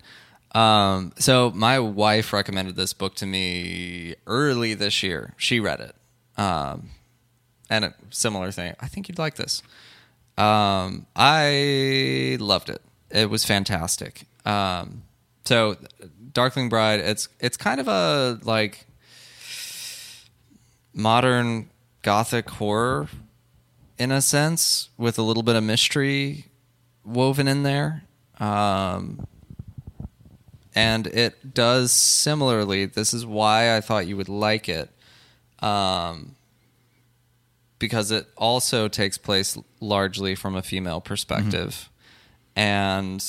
Um, 0.53 1.13
so 1.17 1.51
my 1.55 1.79
wife 1.79 2.33
recommended 2.33 2.75
this 2.75 2.91
book 2.93 3.15
to 3.15 3.25
me 3.25 4.15
early 4.27 4.73
this 4.73 5.03
year. 5.03 5.33
She 5.37 5.59
read 5.61 5.79
it, 5.79 5.95
um, 6.41 6.89
and 7.69 7.85
a 7.85 7.93
similar 8.09 8.51
thing. 8.51 8.75
I 8.79 8.87
think 8.87 9.07
you'd 9.07 9.19
like 9.19 9.35
this. 9.35 9.61
Um, 10.37 11.05
I 11.15 12.37
loved 12.39 12.69
it. 12.69 12.81
It 13.09 13.29
was 13.29 13.45
fantastic. 13.45 14.27
Um, 14.45 15.03
so, 15.45 15.77
Darkling 16.33 16.69
Bride. 16.69 16.99
It's 16.99 17.29
it's 17.39 17.57
kind 17.57 17.79
of 17.79 17.87
a 17.87 18.39
like 18.43 18.85
modern 20.93 21.69
gothic 22.01 22.49
horror 22.49 23.07
in 23.97 24.11
a 24.11 24.21
sense, 24.21 24.89
with 24.97 25.17
a 25.17 25.21
little 25.21 25.43
bit 25.43 25.55
of 25.55 25.63
mystery 25.63 26.45
woven 27.03 27.47
in 27.47 27.63
there. 27.63 28.03
Um, 28.39 29.27
and 30.73 31.07
it 31.07 31.53
does 31.53 31.91
similarly. 31.91 32.85
This 32.85 33.13
is 33.13 33.25
why 33.25 33.75
I 33.75 33.81
thought 33.81 34.07
you 34.07 34.17
would 34.17 34.27
like 34.29 34.67
it, 34.67 34.89
um, 35.59 36.35
because 37.79 38.11
it 38.11 38.27
also 38.37 38.87
takes 38.87 39.17
place 39.17 39.57
largely 39.79 40.35
from 40.35 40.55
a 40.55 40.61
female 40.61 41.01
perspective, 41.01 41.89
and 42.55 43.23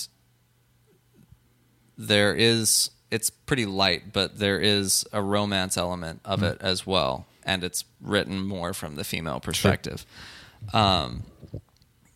there 1.98 2.34
is 2.34 2.90
it's 3.10 3.30
pretty 3.30 3.66
light, 3.66 4.12
but 4.12 4.38
there 4.38 4.58
is 4.58 5.04
a 5.12 5.22
romance 5.22 5.76
element 5.76 6.20
of 6.24 6.42
it 6.42 6.58
as 6.60 6.86
well, 6.86 7.26
and 7.44 7.62
it's 7.64 7.84
written 8.00 8.40
more 8.40 8.74
from 8.74 8.96
the 8.96 9.04
female 9.04 9.40
perspective. 9.40 10.04
Um, 10.72 11.22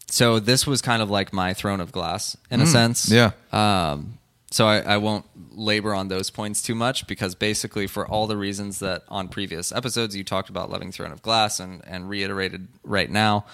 so 0.08 0.40
this 0.40 0.66
was 0.66 0.82
kind 0.82 1.02
of 1.02 1.08
like 1.10 1.32
my 1.32 1.54
throne 1.54 1.80
of 1.80 1.92
glass 1.92 2.36
in 2.50 2.60
a 2.60 2.66
sense. 2.66 3.10
yeah. 3.10 3.30
Um, 3.52 4.18
so 4.50 4.66
I, 4.66 4.80
I 4.80 4.96
won't 4.96 5.26
labor 5.52 5.94
on 5.94 6.08
those 6.08 6.30
points 6.30 6.60
too 6.60 6.74
much 6.74 7.06
because 7.06 7.34
basically, 7.34 7.86
for 7.86 8.06
all 8.06 8.26
the 8.26 8.36
reasons 8.36 8.80
that 8.80 9.02
on 9.08 9.28
previous 9.28 9.70
episodes 9.70 10.16
you 10.16 10.24
talked 10.24 10.50
about 10.50 10.70
loving 10.70 10.90
Throne 10.90 11.12
of 11.12 11.22
Glass 11.22 11.60
and, 11.60 11.82
and 11.86 12.08
reiterated 12.08 12.66
right 12.82 13.10
now, 13.10 13.46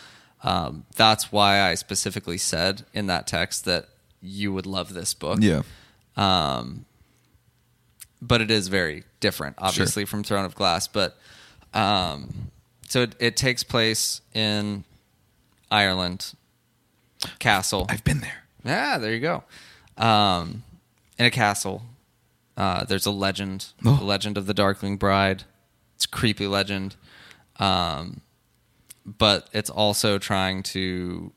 um, 0.43 0.85
that's 0.97 1.31
why 1.31 1.61
I 1.61 1.75
specifically 1.75 2.39
said 2.39 2.87
in 2.95 3.09
that 3.09 3.27
text 3.27 3.67
that 3.67 3.89
you 4.23 4.53
would 4.53 4.67
love 4.67 4.95
this 4.95 5.13
book. 5.13 5.39
Yeah. 5.41 5.63
Um, 6.17 6.87
but 8.23 8.41
it 8.41 8.51
is 8.51 8.69
very 8.69 9.05
different, 9.21 9.57
obviously, 9.59 10.07
from 10.07 10.25
Throne 10.25 10.47
of 10.47 10.55
Glass. 10.55 10.89
But 10.89 11.19
um, 11.75 12.51
so 12.89 13.03
it, 13.03 13.15
it 13.19 13.37
takes 13.37 13.63
place 13.63 14.23
in 14.33 14.85
Ireland, 15.71 16.33
castle. 17.39 17.87
I've 17.91 18.05
been 18.05 18.21
there. 18.21 18.45
Yeah, 18.65 18.97
there 18.97 19.13
you 19.13 19.21
go. 19.21 19.45
Um, 20.03 20.63
in 21.19 21.27
a 21.27 21.31
castle, 21.31 21.83
uh, 22.57 22.85
there's 22.85 23.07
a 23.07 23.11
legend, 23.11 23.67
Oh. 23.85 23.97
the 23.97 24.05
legend 24.05 24.37
of 24.39 24.47
the 24.47 24.55
Darkling 24.55 24.97
Bride. 24.97 25.45
It's 25.95 26.05
a 26.05 26.09
creepy 26.09 26.47
legend, 26.47 26.97
um, 27.59 28.21
but 29.05 29.49
it's 29.53 29.71
also 29.71 30.19
trying 30.19 30.63
to 30.65 31.33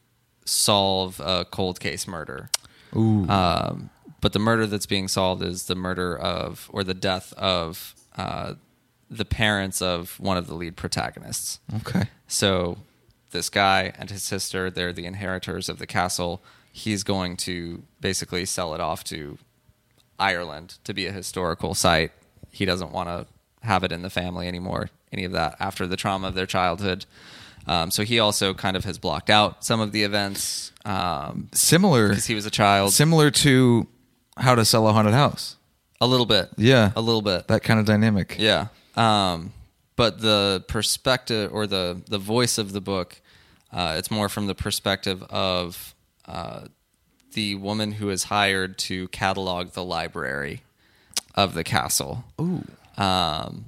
solve 0.46 1.20
a 1.20 1.46
cold 1.46 1.80
case 1.80 2.08
murder. 2.08 2.50
Ooh. 2.96 3.28
Um, 3.30 3.90
but 4.22 4.34
the 4.34 4.40
murder 4.40 4.66
that's 4.68 4.86
being 4.88 5.08
solved 5.08 5.42
is 5.44 5.66
the 5.66 5.76
murder 5.76 6.18
of, 6.18 6.70
or 6.74 6.84
the 6.84 6.94
death 6.94 7.32
of, 7.34 7.96
uh, 8.18 8.56
the 9.10 9.26
parents 9.26 9.82
of 9.82 10.20
one 10.20 10.38
of 10.38 10.48
the 10.48 10.54
lead 10.56 10.76
protagonists. 10.76 11.60
okay. 11.78 12.10
So 12.28 12.78
this 13.32 13.50
guy 13.50 13.94
and 13.98 14.10
his 14.10 14.24
sister, 14.24 14.70
they're 14.70 14.94
the 14.94 15.06
inheritors 15.06 15.70
of 15.70 15.80
the 15.80 15.88
castle. 15.88 16.44
He's 16.72 17.04
going 17.04 17.38
to 17.38 17.84
basically 18.02 18.46
sell 18.46 18.74
it 18.76 18.82
off 18.82 19.04
to 19.06 19.38
Ireland 20.20 20.78
to 20.84 20.94
be 20.94 21.06
a 21.08 21.12
historical 21.12 21.74
site. 21.74 22.12
He 22.52 22.66
doesn't 22.66 22.92
want 22.92 23.10
to 23.10 23.28
have 23.68 23.84
it 23.84 23.92
in 23.92 24.02
the 24.02 24.10
family 24.10 24.48
anymore, 24.48 24.90
any 25.12 25.24
of 25.26 25.32
that 25.34 25.56
after 25.60 25.86
the 25.88 25.96
trauma 25.98 26.28
of 26.28 26.34
their 26.34 26.46
childhood. 26.46 27.06
Um, 27.68 27.92
so 27.92 28.04
he 28.04 28.20
also 28.20 28.54
kind 28.54 28.76
of 28.78 28.86
has 28.86 28.98
blocked 28.98 29.30
out 29.30 29.64
some 29.64 29.80
of 29.80 29.92
the 29.92 30.04
events 30.04 30.72
um, 30.86 31.50
Similar. 31.54 32.10
because 32.10 32.26
he 32.26 32.34
was 32.36 32.46
a 32.46 32.50
child. 32.52 32.94
Similar 32.94 33.30
to 33.32 33.88
how 34.38 34.56
to 34.56 34.66
sell 34.66 34.88
a 34.88 34.94
haunted 34.94 35.14
house. 35.14 35.58
a 36.02 36.08
little 36.08 36.26
bit. 36.26 36.50
Yeah. 36.58 36.92
A 36.96 37.02
little 37.02 37.22
bit. 37.22 37.48
That 37.48 37.62
kind 37.62 37.80
of 37.80 37.86
dynamic. 37.86 38.38
Yeah. 38.40 38.68
Um, 38.96 39.54
but 39.96 40.22
the 40.22 40.64
perspective 40.68 41.54
or 41.54 41.68
the 41.68 42.02
the 42.08 42.18
voice 42.18 42.58
of 42.58 42.72
the 42.72 42.80
book, 42.82 43.20
uh, 43.72 43.96
it's 43.98 44.10
more 44.10 44.30
from 44.30 44.48
the 44.48 44.56
perspective 44.56 45.22
of 45.24 45.94
uh, 46.26 46.62
the 47.34 47.56
woman 47.56 47.94
who 47.94 48.10
is 48.10 48.26
hired 48.26 48.78
to 48.78 49.08
catalog 49.10 49.72
the 49.72 49.84
library 49.84 50.64
of 51.36 51.54
the 51.54 51.64
castle. 51.64 52.24
Ooh. 52.40 52.66
Um, 52.98 53.66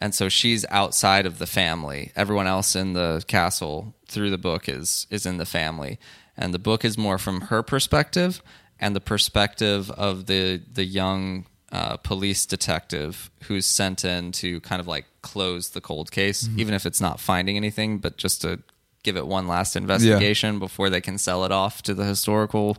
and 0.00 0.14
so 0.14 0.28
she's 0.28 0.64
outside 0.70 1.26
of 1.26 1.38
the 1.38 1.46
family. 1.46 2.12
Everyone 2.16 2.46
else 2.46 2.74
in 2.74 2.94
the 2.94 3.22
castle 3.28 3.94
through 4.06 4.30
the 4.30 4.38
book 4.38 4.68
is 4.68 5.06
is 5.10 5.26
in 5.26 5.36
the 5.36 5.46
family, 5.46 5.98
and 6.36 6.54
the 6.54 6.58
book 6.58 6.84
is 6.84 6.96
more 6.96 7.18
from 7.18 7.42
her 7.42 7.62
perspective 7.62 8.42
and 8.80 8.96
the 8.96 9.00
perspective 9.00 9.90
of 9.92 10.26
the 10.26 10.62
the 10.72 10.84
young 10.84 11.46
uh, 11.70 11.96
police 11.98 12.46
detective 12.46 13.30
who's 13.44 13.66
sent 13.66 14.04
in 14.04 14.32
to 14.32 14.60
kind 14.60 14.80
of 14.80 14.88
like 14.88 15.06
close 15.22 15.70
the 15.70 15.80
cold 15.80 16.10
case, 16.10 16.48
even 16.56 16.74
if 16.74 16.86
it's 16.86 17.00
not 17.00 17.20
finding 17.20 17.56
anything, 17.56 17.98
but 17.98 18.16
just 18.16 18.40
to 18.40 18.60
give 19.02 19.16
it 19.16 19.26
one 19.26 19.46
last 19.48 19.76
investigation 19.76 20.58
before 20.58 20.90
they 20.90 21.00
can 21.00 21.16
sell 21.18 21.44
it 21.44 21.52
off 21.52 21.82
to 21.82 21.94
the 21.94 22.04
historical 22.04 22.76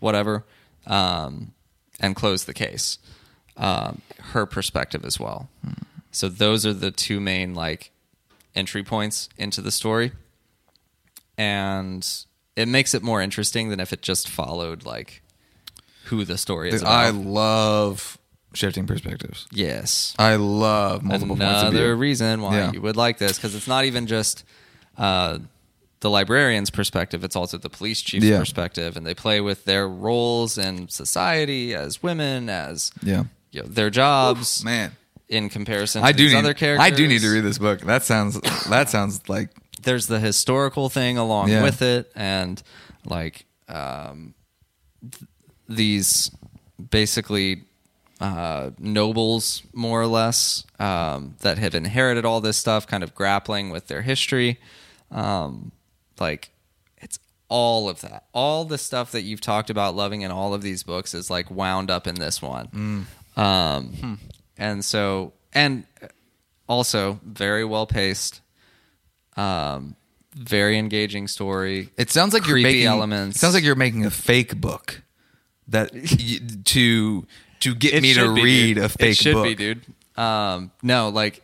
whatever 0.00 0.44
um, 0.86 1.52
and 2.00 2.14
close 2.16 2.44
the 2.44 2.54
case. 2.54 2.98
Um, 3.56 4.02
her 4.32 4.46
perspective 4.46 5.04
as 5.04 5.18
well. 5.18 5.48
So 6.12 6.28
those 6.28 6.64
are 6.64 6.72
the 6.72 6.90
two 6.92 7.18
main 7.20 7.54
like 7.54 7.90
entry 8.54 8.82
points 8.84 9.28
into 9.36 9.60
the 9.60 9.70
story, 9.72 10.12
and 11.36 12.06
it 12.56 12.68
makes 12.68 12.94
it 12.94 13.02
more 13.02 13.20
interesting 13.20 13.68
than 13.68 13.80
if 13.80 13.92
it 13.92 14.02
just 14.02 14.28
followed 14.28 14.84
like 14.84 15.22
who 16.04 16.24
the 16.24 16.38
story 16.38 16.70
is 16.70 16.80
Dude, 16.80 16.88
I 16.88 17.10
love 17.10 18.18
shifting 18.54 18.86
perspectives. 18.86 19.46
yes, 19.52 20.14
I 20.18 20.36
love 20.36 21.02
multiple 21.02 21.36
points 21.36 21.62
of 21.62 21.68
another 21.68 21.86
view. 21.88 21.94
reason 21.96 22.40
why 22.42 22.56
Yeah. 22.56 22.72
you 22.72 22.80
would 22.80 22.96
like 22.96 23.18
this 23.18 23.36
because 23.36 23.54
it's 23.54 23.68
not 23.68 23.84
even 23.84 24.06
just 24.06 24.44
uh, 24.96 25.38
the 26.00 26.10
librarian's 26.10 26.70
perspective; 26.70 27.24
it's 27.24 27.36
also 27.36 27.58
the 27.58 27.70
police 27.70 28.00
chief's 28.02 28.24
Yeah. 28.26 28.38
perspective, 28.38 28.96
and 28.96 29.06
they 29.06 29.14
play 29.14 29.40
with 29.40 29.64
their 29.64 29.88
roles 29.88 30.56
in 30.58 30.88
society 30.88 31.74
as 31.74 32.02
women, 32.02 32.48
as 32.48 32.90
Yeah. 33.02 33.24
you 33.50 33.62
know, 33.62 33.68
their 33.68 33.90
jobs 33.90 34.62
Man. 34.64 34.92
in 35.28 35.48
comparison. 35.48 36.02
To 36.02 36.08
I 36.08 36.12
do 36.12 36.24
these 36.24 36.32
need 36.34 36.38
other 36.38 36.54
characters. 36.54 36.84
I 36.86 36.90
do 36.90 37.06
need 37.08 37.20
to 37.22 37.28
read 37.30 37.44
this 37.44 37.58
book. 37.58 37.80
That 37.80 38.04
sounds 38.04 38.40
that 38.68 38.88
sounds 38.90 39.20
like 39.28 39.50
there's 39.82 40.06
the 40.06 40.20
historical 40.20 40.88
thing 40.88 41.16
along 41.18 41.48
Yeah. 41.50 41.62
with 41.62 41.82
it 41.82 42.10
and 42.14 42.62
like 43.04 43.46
um, 43.68 44.34
th- 45.02 45.24
these 45.68 46.30
basically 46.90 47.62
uh, 48.20 48.70
nobles 48.78 49.62
more 49.72 50.00
or 50.00 50.06
less 50.06 50.64
um, 50.80 51.34
that 51.40 51.58
have 51.58 51.74
inherited 51.74 52.24
all 52.24 52.40
this 52.40 52.56
stuff 52.56 52.86
kind 52.86 53.04
of 53.04 53.14
grappling 53.14 53.70
with 53.70 53.86
their 53.88 54.02
history 54.02 54.58
um, 55.10 55.70
like 56.20 56.50
it's 56.98 57.18
all 57.48 57.88
of 57.88 58.00
that 58.02 58.24
all 58.32 58.64
the 58.64 58.78
stuff 58.78 59.12
that 59.12 59.22
you've 59.22 59.40
talked 59.40 59.70
about 59.70 59.94
loving 59.94 60.22
in 60.22 60.30
all 60.30 60.52
of 60.54 60.62
these 60.62 60.82
books 60.82 61.14
is 61.14 61.30
like 61.30 61.50
wound 61.50 61.90
up 61.90 62.06
in 62.06 62.14
this 62.16 62.42
one 62.42 63.06
um, 63.36 64.18
and 64.56 64.84
so 64.84 65.32
and 65.54 65.84
also 66.68 67.18
very 67.24 67.64
well 67.64 67.86
paced 67.86 68.40
um, 69.36 69.94
very 70.34 70.76
engaging 70.78 71.28
story. 71.28 71.90
it 71.96 72.10
sounds 72.10 72.34
like 72.34 72.46
you're 72.46 72.58
making 72.60 72.84
elements. 72.86 73.36
It 73.36 73.38
sounds 73.38 73.54
like 73.54 73.64
you're 73.64 73.74
making 73.76 74.04
a 74.04 74.10
fake 74.10 74.60
book 74.60 75.02
that 75.68 75.90
to 76.66 77.26
to 77.60 77.74
get 77.74 77.94
It 77.94 78.02
me 78.02 78.14
to 78.14 78.34
be, 78.34 78.42
read 78.42 78.74
dude. 78.74 78.84
a 78.84 78.88
fake 78.88 79.10
It 79.10 79.16
should 79.16 79.34
book. 79.34 79.44
be, 79.44 79.54
dude. 79.54 79.82
Um, 80.16 80.70
no, 80.82 81.08
like 81.08 81.42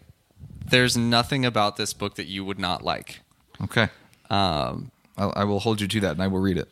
there's 0.67 0.97
nothing 0.97 1.45
about 1.45 1.77
this 1.77 1.93
book 1.93 2.17
that 2.17 2.27
you 2.27 2.45
would 2.45 2.59
not 2.59 2.83
like. 2.85 3.21
Okay. 3.63 3.89
Um, 4.35 4.91
I'll, 5.17 5.33
I 5.37 5.45
will 5.45 5.61
hold 5.61 5.81
you 5.81 5.89
to 5.89 6.01
that, 6.01 6.13
and 6.13 6.23
I 6.23 6.29
will 6.29 6.41
read 6.41 6.59
it. 6.59 6.69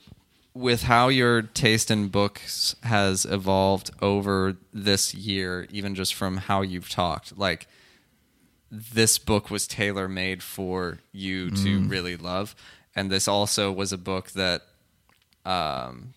with 0.55 0.83
how 0.83 1.09
your 1.09 1.43
taste 1.43 1.91
in 1.91 2.09
books 2.09 2.77
has 2.83 3.25
evolved 3.25 3.91
over 4.03 4.57
this 4.73 5.15
year, 5.15 5.67
even 5.71 5.95
just 5.95 6.15
from 6.15 6.37
how 6.37 6.61
you've 6.63 6.91
talked, 6.91 7.39
like 7.39 7.67
this 8.71 9.19
book 9.19 9.51
was 9.51 9.67
tailor 9.67 10.09
made 10.09 10.43
for 10.43 10.99
you 11.13 11.51
to 11.51 11.81
really 11.89 12.17
love. 12.17 12.55
And 12.95 13.11
this 13.11 13.27
also 13.29 13.73
was 13.73 13.93
a 13.93 13.99
book 13.99 14.31
that, 14.33 14.63
um, 15.45 16.15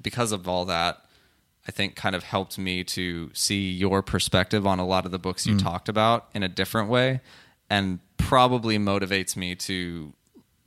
because 0.00 0.32
of 0.32 0.46
all 0.48 0.64
that, 0.66 0.98
I 1.66 1.70
think 1.70 1.94
kind 1.94 2.14
of 2.14 2.24
helped 2.24 2.58
me 2.58 2.82
to 2.84 3.30
see 3.32 3.70
your 3.70 4.02
perspective 4.02 4.66
on 4.66 4.78
a 4.78 4.86
lot 4.86 5.04
of 5.06 5.12
the 5.12 5.18
books 5.18 5.46
you 5.46 5.56
talked 5.58 5.88
about 5.88 6.28
in 6.34 6.42
a 6.42 6.48
different 6.48 6.88
way 6.90 7.20
and 7.70 8.00
probably 8.32 8.78
motivates 8.78 9.36
me 9.36 9.54
to 9.54 10.14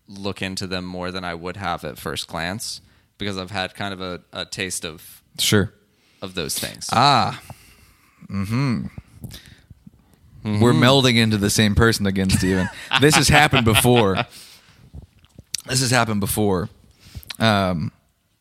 look 0.07 0.39
into 0.39 0.67
them 0.67 0.85
more 0.85 1.09
than 1.09 1.23
I 1.23 1.33
would 1.33 1.57
have 1.57 1.83
at 1.83 1.97
first 1.97 2.27
glance 2.27 2.79
because 3.17 3.39
I've 3.39 3.49
had 3.49 3.73
kind 3.73 3.91
of 3.91 3.99
a, 3.99 4.21
a 4.31 4.45
taste 4.45 4.85
of 4.85 5.23
Sure. 5.39 5.73
of 6.21 6.35
those 6.35 6.59
things. 6.59 6.87
Ah. 6.91 7.41
Mm-hmm. 8.29 8.85
We're 10.43 10.73
melding 10.73 11.15
into 11.17 11.37
the 11.37 11.49
same 11.49 11.73
person 11.73 12.05
again, 12.05 12.29
Stephen. 12.29 12.69
this 13.01 13.15
has 13.15 13.29
happened 13.29 13.65
before. 13.65 14.17
This 15.67 15.79
has 15.79 15.89
happened 15.89 16.19
before. 16.19 16.69
Um, 17.39 17.91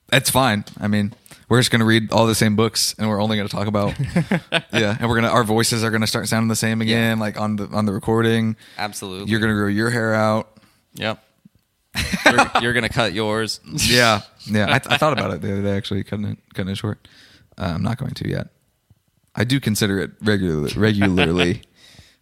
that's 0.09 0.31
fine. 0.31 0.65
I 0.79 0.89
mean, 0.89 1.15
we're 1.49 1.61
just 1.61 1.71
going 1.71 1.81
to 1.81 1.87
read 1.87 2.13
all 2.13 2.27
the 2.27 2.35
same 2.35 2.57
books, 2.57 2.95
and 2.99 3.09
we're 3.09 3.23
only 3.23 3.37
going 3.37 3.49
to 3.49 3.55
talk 3.55 3.67
about 3.67 3.99
yeah, 4.73 4.97
and 4.99 5.09
we're 5.09 5.17
gonna 5.17 5.29
our 5.29 5.45
voices 5.45 5.85
are 5.85 5.91
going 5.91 6.01
to 6.01 6.07
start 6.07 6.29
sounding 6.29 6.49
the 6.49 6.57
same 6.57 6.81
again, 6.81 7.19
like 7.19 7.39
on 7.39 7.57
the 7.57 7.67
on 7.69 7.87
the 7.87 7.93
recording. 7.93 8.57
Absolutely. 8.79 9.31
You're 9.31 9.41
going 9.41 9.53
to 9.53 9.57
grow 9.57 9.69
your 9.69 9.91
hair 9.91 10.15
out. 10.15 10.59
Yep. 10.95 11.23
you're, 12.27 12.51
you're 12.61 12.73
gonna 12.73 12.89
cut 12.89 13.13
yours. 13.13 13.61
Yeah, 13.65 14.23
yeah. 14.47 14.67
I, 14.89 14.95
I 14.95 14.99
thought 14.99 15.13
about 15.13 15.33
it 15.33 15.41
the 15.43 15.53
other 15.53 15.63
day, 15.63 15.77
actually, 15.77 16.03
cutting 16.03 16.27
it 16.27 16.39
cutting 16.55 16.73
it 16.73 16.77
short. 16.77 17.07
Uh, 17.57 17.73
I'm 17.75 17.83
not 17.83 17.99
going 17.99 18.15
to 18.15 18.29
yet. 18.29 18.49
I 19.35 19.45
do 19.45 19.61
consider 19.61 20.01
it 20.01 20.13
regularly, 20.21 20.73
regularly, 20.77 21.63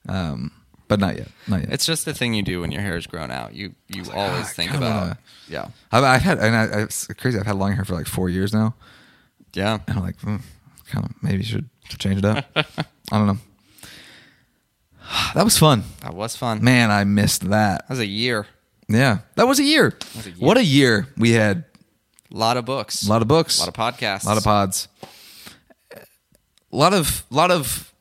um, 0.08 0.50
but 0.88 1.00
not 1.00 1.16
yet. 1.16 1.28
Not 1.48 1.60
yet. 1.60 1.72
It's 1.72 1.86
just 1.86 2.04
the 2.04 2.12
thing 2.14 2.34
you 2.34 2.42
do 2.42 2.60
when 2.60 2.70
your 2.72 2.82
hair 2.82 2.96
is 2.96 3.06
grown 3.06 3.30
out. 3.30 3.54
You 3.54 3.74
you 3.88 4.02
ah, 4.12 4.16
always 4.16 4.46
I 4.46 4.52
think 4.52 4.70
about 4.74 5.00
wanna- 5.00 5.18
yeah 5.48 5.68
I've, 5.90 6.04
I've 6.04 6.22
had, 6.22 6.38
and 6.38 6.54
I, 6.56 6.64
it's 6.82 7.06
crazy. 7.18 7.38
I've 7.38 7.46
had 7.46 7.56
long 7.56 7.72
hair 7.72 7.84
for 7.84 7.94
like 7.94 8.06
four 8.06 8.28
years 8.28 8.52
now, 8.52 8.74
yeah. 9.54 9.78
and 9.86 9.96
I'm 9.98 10.02
like, 10.04 10.18
mm, 10.20 10.40
kind 10.90 11.04
of 11.06 11.12
maybe 11.22 11.42
should 11.42 11.68
change 11.98 12.18
it 12.18 12.24
up. 12.24 12.44
I 12.56 12.64
don't 13.18 13.26
know. 13.26 13.38
That 15.34 15.44
was 15.44 15.58
fun, 15.58 15.84
That 16.00 16.14
was 16.14 16.36
fun. 16.36 16.62
man. 16.62 16.90
I 16.90 17.04
missed 17.04 17.48
that. 17.50 17.82
That 17.88 17.90
was 17.90 17.98
a 17.98 18.06
year. 18.06 18.46
Yeah, 18.88 19.18
that 19.36 19.46
was 19.48 19.58
a 19.58 19.64
year. 19.64 19.94
was 20.14 20.26
a 20.26 20.30
year. 20.30 20.38
What 20.46 20.56
a 20.58 20.64
year 20.64 21.06
we 21.16 21.32
had. 21.32 21.64
A 22.32 22.36
lot 22.36 22.56
of 22.56 22.64
books. 22.64 23.02
A 23.06 23.10
lot 23.10 23.20
of 23.22 23.28
books. 23.28 23.58
A 23.58 23.60
lot 23.60 23.68
of 23.68 23.74
podcasts. 23.74 24.24
a 24.24 24.28
lot 24.28 24.38
of 24.38 24.44
pods 24.44 24.88
a 26.72 26.76
lot 26.76 26.94
of 26.94 27.24
a 27.30 27.34
lot 27.34 27.50
of 27.50 27.92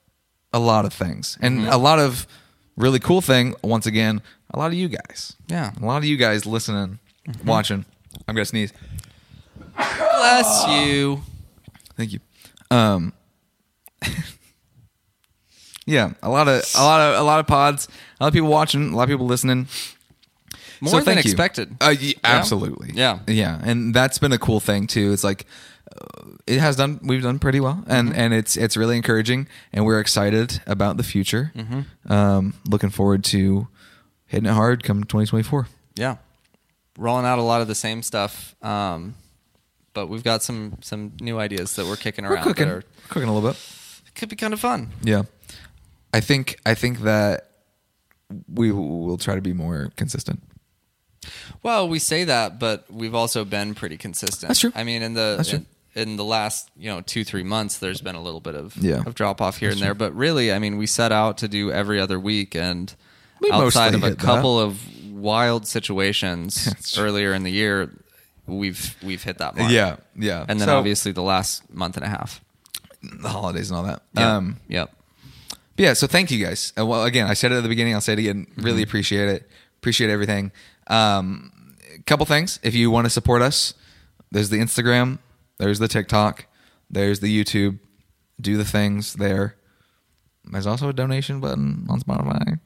a 0.53 0.59
lot 0.59 0.85
of 0.85 0.93
things 0.93 1.37
and 1.41 1.59
Mm-hmm. 1.59 1.71
a 1.71 1.77
lot 1.77 1.99
of 1.99 2.25
really 2.77 2.99
cool 2.99 3.21
thing 3.21 3.53
once 3.63 3.85
again 3.85 4.21
a 4.53 4.59
lot 4.59 4.67
of 4.67 4.73
you 4.73 4.87
guys 4.87 5.35
Yeah. 5.47 5.71
Mm-hmm. 5.71 5.83
a 5.83 5.87
lot 5.87 5.97
of 5.97 6.05
you 6.05 6.17
guys 6.17 6.45
listening 6.45 6.99
watching 7.45 7.85
i'm 8.27 8.35
gonna 8.35 8.45
sneeze 8.45 8.73
Bless 9.75 10.67
you. 10.67 11.21
thank 11.97 12.13
you 12.13 12.19
um 12.71 13.13
yeah 15.85 16.13
a 16.21 16.29
lot 16.29 16.47
of 16.47 16.63
a 16.75 16.83
lot 16.83 17.01
of 17.01 17.19
a 17.19 17.23
lot 17.23 17.39
of 17.39 17.47
pods 17.47 17.87
a 18.19 18.23
lot 18.23 18.27
of 18.29 18.33
people 18.33 18.49
watching 18.49 18.93
a 18.93 18.95
lot 18.95 19.03
of 19.03 19.09
people 19.09 19.25
listening 19.25 19.67
More 20.81 20.91
So 20.91 21.01
than 21.01 21.17
expected. 21.19 21.75
Uh, 21.79 21.89
ye- 21.91 22.15
absolutely. 22.23 22.89
Yeah. 22.95 23.19
Yeah, 23.27 23.59
and 23.63 23.93
that's 23.93 24.17
been 24.17 24.31
a 24.33 24.39
cool 24.39 24.59
thing 24.59 24.87
too. 24.87 25.11
It's 25.13 25.23
like 25.23 25.45
it 26.47 26.59
has 26.59 26.75
done. 26.75 26.99
We've 27.03 27.21
done 27.23 27.39
pretty 27.39 27.59
well, 27.59 27.83
and 27.87 28.09
Mm-hmm. 28.09 28.19
and 28.19 28.33
it's 28.33 28.57
it's 28.57 28.75
really 28.77 28.97
encouraging, 28.97 29.47
and 29.73 29.85
we're 29.85 29.99
excited 29.99 30.61
about 30.65 30.97
the 30.97 31.03
future. 31.03 31.51
Mm-hmm. 31.55 32.11
Um, 32.11 32.53
looking 32.67 32.89
forward 32.89 33.23
to 33.25 33.67
hitting 34.25 34.45
it 34.49 34.53
hard 34.53 34.83
come 34.83 35.03
2024. 35.03 35.67
yeah. 35.95 36.17
Rolling 36.97 37.25
out 37.25 37.39
a 37.39 37.41
lot 37.41 37.61
of 37.61 37.67
the 37.69 37.75
same 37.75 38.03
stuff. 38.03 38.53
Um, 38.61 39.15
but 39.93 40.07
we've 40.07 40.23
got 40.23 40.43
some 40.43 40.77
some 40.81 41.13
new 41.21 41.39
ideas 41.39 41.75
that 41.77 41.85
we're 41.85 41.95
kicking 41.95 42.25
We're 42.25 42.33
around 42.35 42.43
cooking, 42.43 42.67
that 42.67 42.73
are, 42.75 42.83
cooking 43.07 43.29
a 43.29 43.33
little 43.33 43.49
bit. 43.49 43.57
could 44.13 44.29
be 44.29 44.35
kind 44.35 44.53
of 44.53 44.59
fun. 44.59 44.91
Yeah, 45.01 45.23
I 46.13 46.19
think 46.19 46.59
I 46.65 46.75
think 46.75 46.99
that 47.01 47.47
we 48.47 48.71
will 48.71 49.17
try 49.17 49.35
to 49.35 49.41
be 49.41 49.53
more 49.53 49.91
consistent. 49.95 50.43
Well, 51.63 51.87
we 51.87 51.99
say 51.99 52.23
that, 52.25 52.59
but 52.59 52.85
we've 52.91 53.15
also 53.15 53.45
been 53.45 53.73
pretty 53.75 53.97
consistent. 53.97 54.47
That's 54.49 54.59
true. 54.59 54.71
I 54.75 54.83
mean, 54.83 55.01
in 55.01 55.13
the 55.13 55.35
That's 55.37 55.49
true. 55.49 55.59
in, 55.59 55.65
in 55.95 56.15
the 56.15 56.23
last 56.23 56.69
you 56.77 56.89
know 56.89 57.01
two 57.01 57.23
three 57.23 57.43
months, 57.43 57.77
there's 57.77 58.01
been 58.01 58.15
a 58.15 58.21
little 58.21 58.39
bit 58.39 58.55
of 58.55 58.75
Yeah. 58.77 59.03
of 59.05 59.15
drop 59.15 59.41
off 59.41 59.57
here 59.57 59.71
and 59.71 59.79
there, 59.79 59.93
but 59.93 60.15
really, 60.15 60.51
I 60.53 60.59
mean, 60.59 60.77
we 60.77 60.87
set 60.87 61.11
out 61.11 61.37
to 61.39 61.47
do 61.47 61.71
every 61.71 61.99
other 61.99 62.19
week, 62.19 62.55
and 62.55 62.93
We 63.39 63.51
outside 63.51 63.93
of 63.95 64.03
a 64.03 64.09
hit 64.09 64.19
that. 64.19 64.25
couple 64.25 64.59
of 64.59 64.79
wild 65.11 65.67
situations 65.67 66.95
earlier 66.97 67.33
in 67.33 67.43
the 67.43 67.51
year, 67.51 67.91
we've 68.47 68.95
we've 69.03 69.21
hit 69.23 69.37
that 69.39 69.55
mark. 69.57 69.71
Yeah, 69.71 69.97
yeah, 70.15 70.45
and 70.47 70.59
then 70.59 70.67
So, 70.67 70.77
obviously 70.77 71.11
the 71.11 71.21
last 71.23 71.71
month 71.73 71.95
and 71.97 72.05
a 72.05 72.09
half. 72.09 72.41
the 73.01 73.29
holidays 73.29 73.69
and 73.71 73.77
all 73.77 73.83
that. 73.83 74.01
Yeah. 74.13 74.35
Um, 74.37 74.57
yep. 74.67 74.93
But 75.75 75.83
yeah, 75.85 75.93
so 75.93 76.05
thank 76.07 76.29
you 76.31 76.43
guys. 76.45 76.71
Uh, 76.77 76.85
well, 76.85 77.03
again, 77.05 77.27
I 77.27 77.33
said 77.33 77.51
it 77.51 77.55
at 77.55 77.63
the 77.63 77.69
beginning. 77.69 77.95
I'll 77.95 78.01
say 78.01 78.13
it 78.13 78.19
again. 78.19 78.45
Mm-hmm. 78.45 78.61
Really 78.61 78.83
appreciate 78.83 79.27
it. 79.29 79.49
Appreciate 79.79 80.09
everything. 80.11 80.51
Um, 80.87 81.51
couple 82.05 82.25
things. 82.25 82.59
If 82.61 82.75
you 82.75 82.91
want 82.91 83.05
to 83.05 83.09
support 83.09 83.41
us, 83.41 83.73
there's 84.31 84.49
the 84.49 84.57
Instagram, 84.57 85.17
there's 85.61 85.79
the 85.79 85.87
TikTok, 85.87 86.47
there's 86.89 87.19
the 87.19 87.43
YouTube. 87.43 87.79
Do 88.39 88.57
the 88.57 88.65
things 88.65 89.13
there. 89.13 89.55
There's 90.51 90.65
also 90.65 90.89
a 90.89 90.93
donation 90.93 91.39
button 91.39 91.85
on 91.87 92.01
Spotify. 92.01 92.59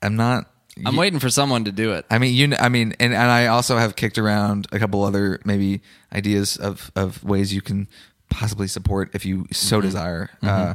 I'm 0.00 0.16
not. 0.16 0.44
I'm 0.86 0.96
waiting 0.96 1.18
for 1.18 1.28
someone 1.28 1.64
to 1.64 1.72
do 1.72 1.92
it. 1.92 2.06
I 2.10 2.18
mean, 2.18 2.32
you. 2.34 2.56
I 2.58 2.68
mean, 2.68 2.94
and, 3.00 3.12
and 3.12 3.30
I 3.30 3.48
also 3.48 3.76
have 3.76 3.96
kicked 3.96 4.16
around 4.16 4.66
a 4.72 4.78
couple 4.78 5.02
other 5.02 5.40
maybe 5.44 5.82
ideas 6.14 6.56
of 6.56 6.90
of 6.94 7.22
ways 7.24 7.52
you 7.52 7.60
can 7.60 7.88
possibly 8.30 8.68
support 8.68 9.10
if 9.12 9.26
you 9.26 9.46
so 9.50 9.80
desire. 9.80 10.30
Uh, 10.42 10.74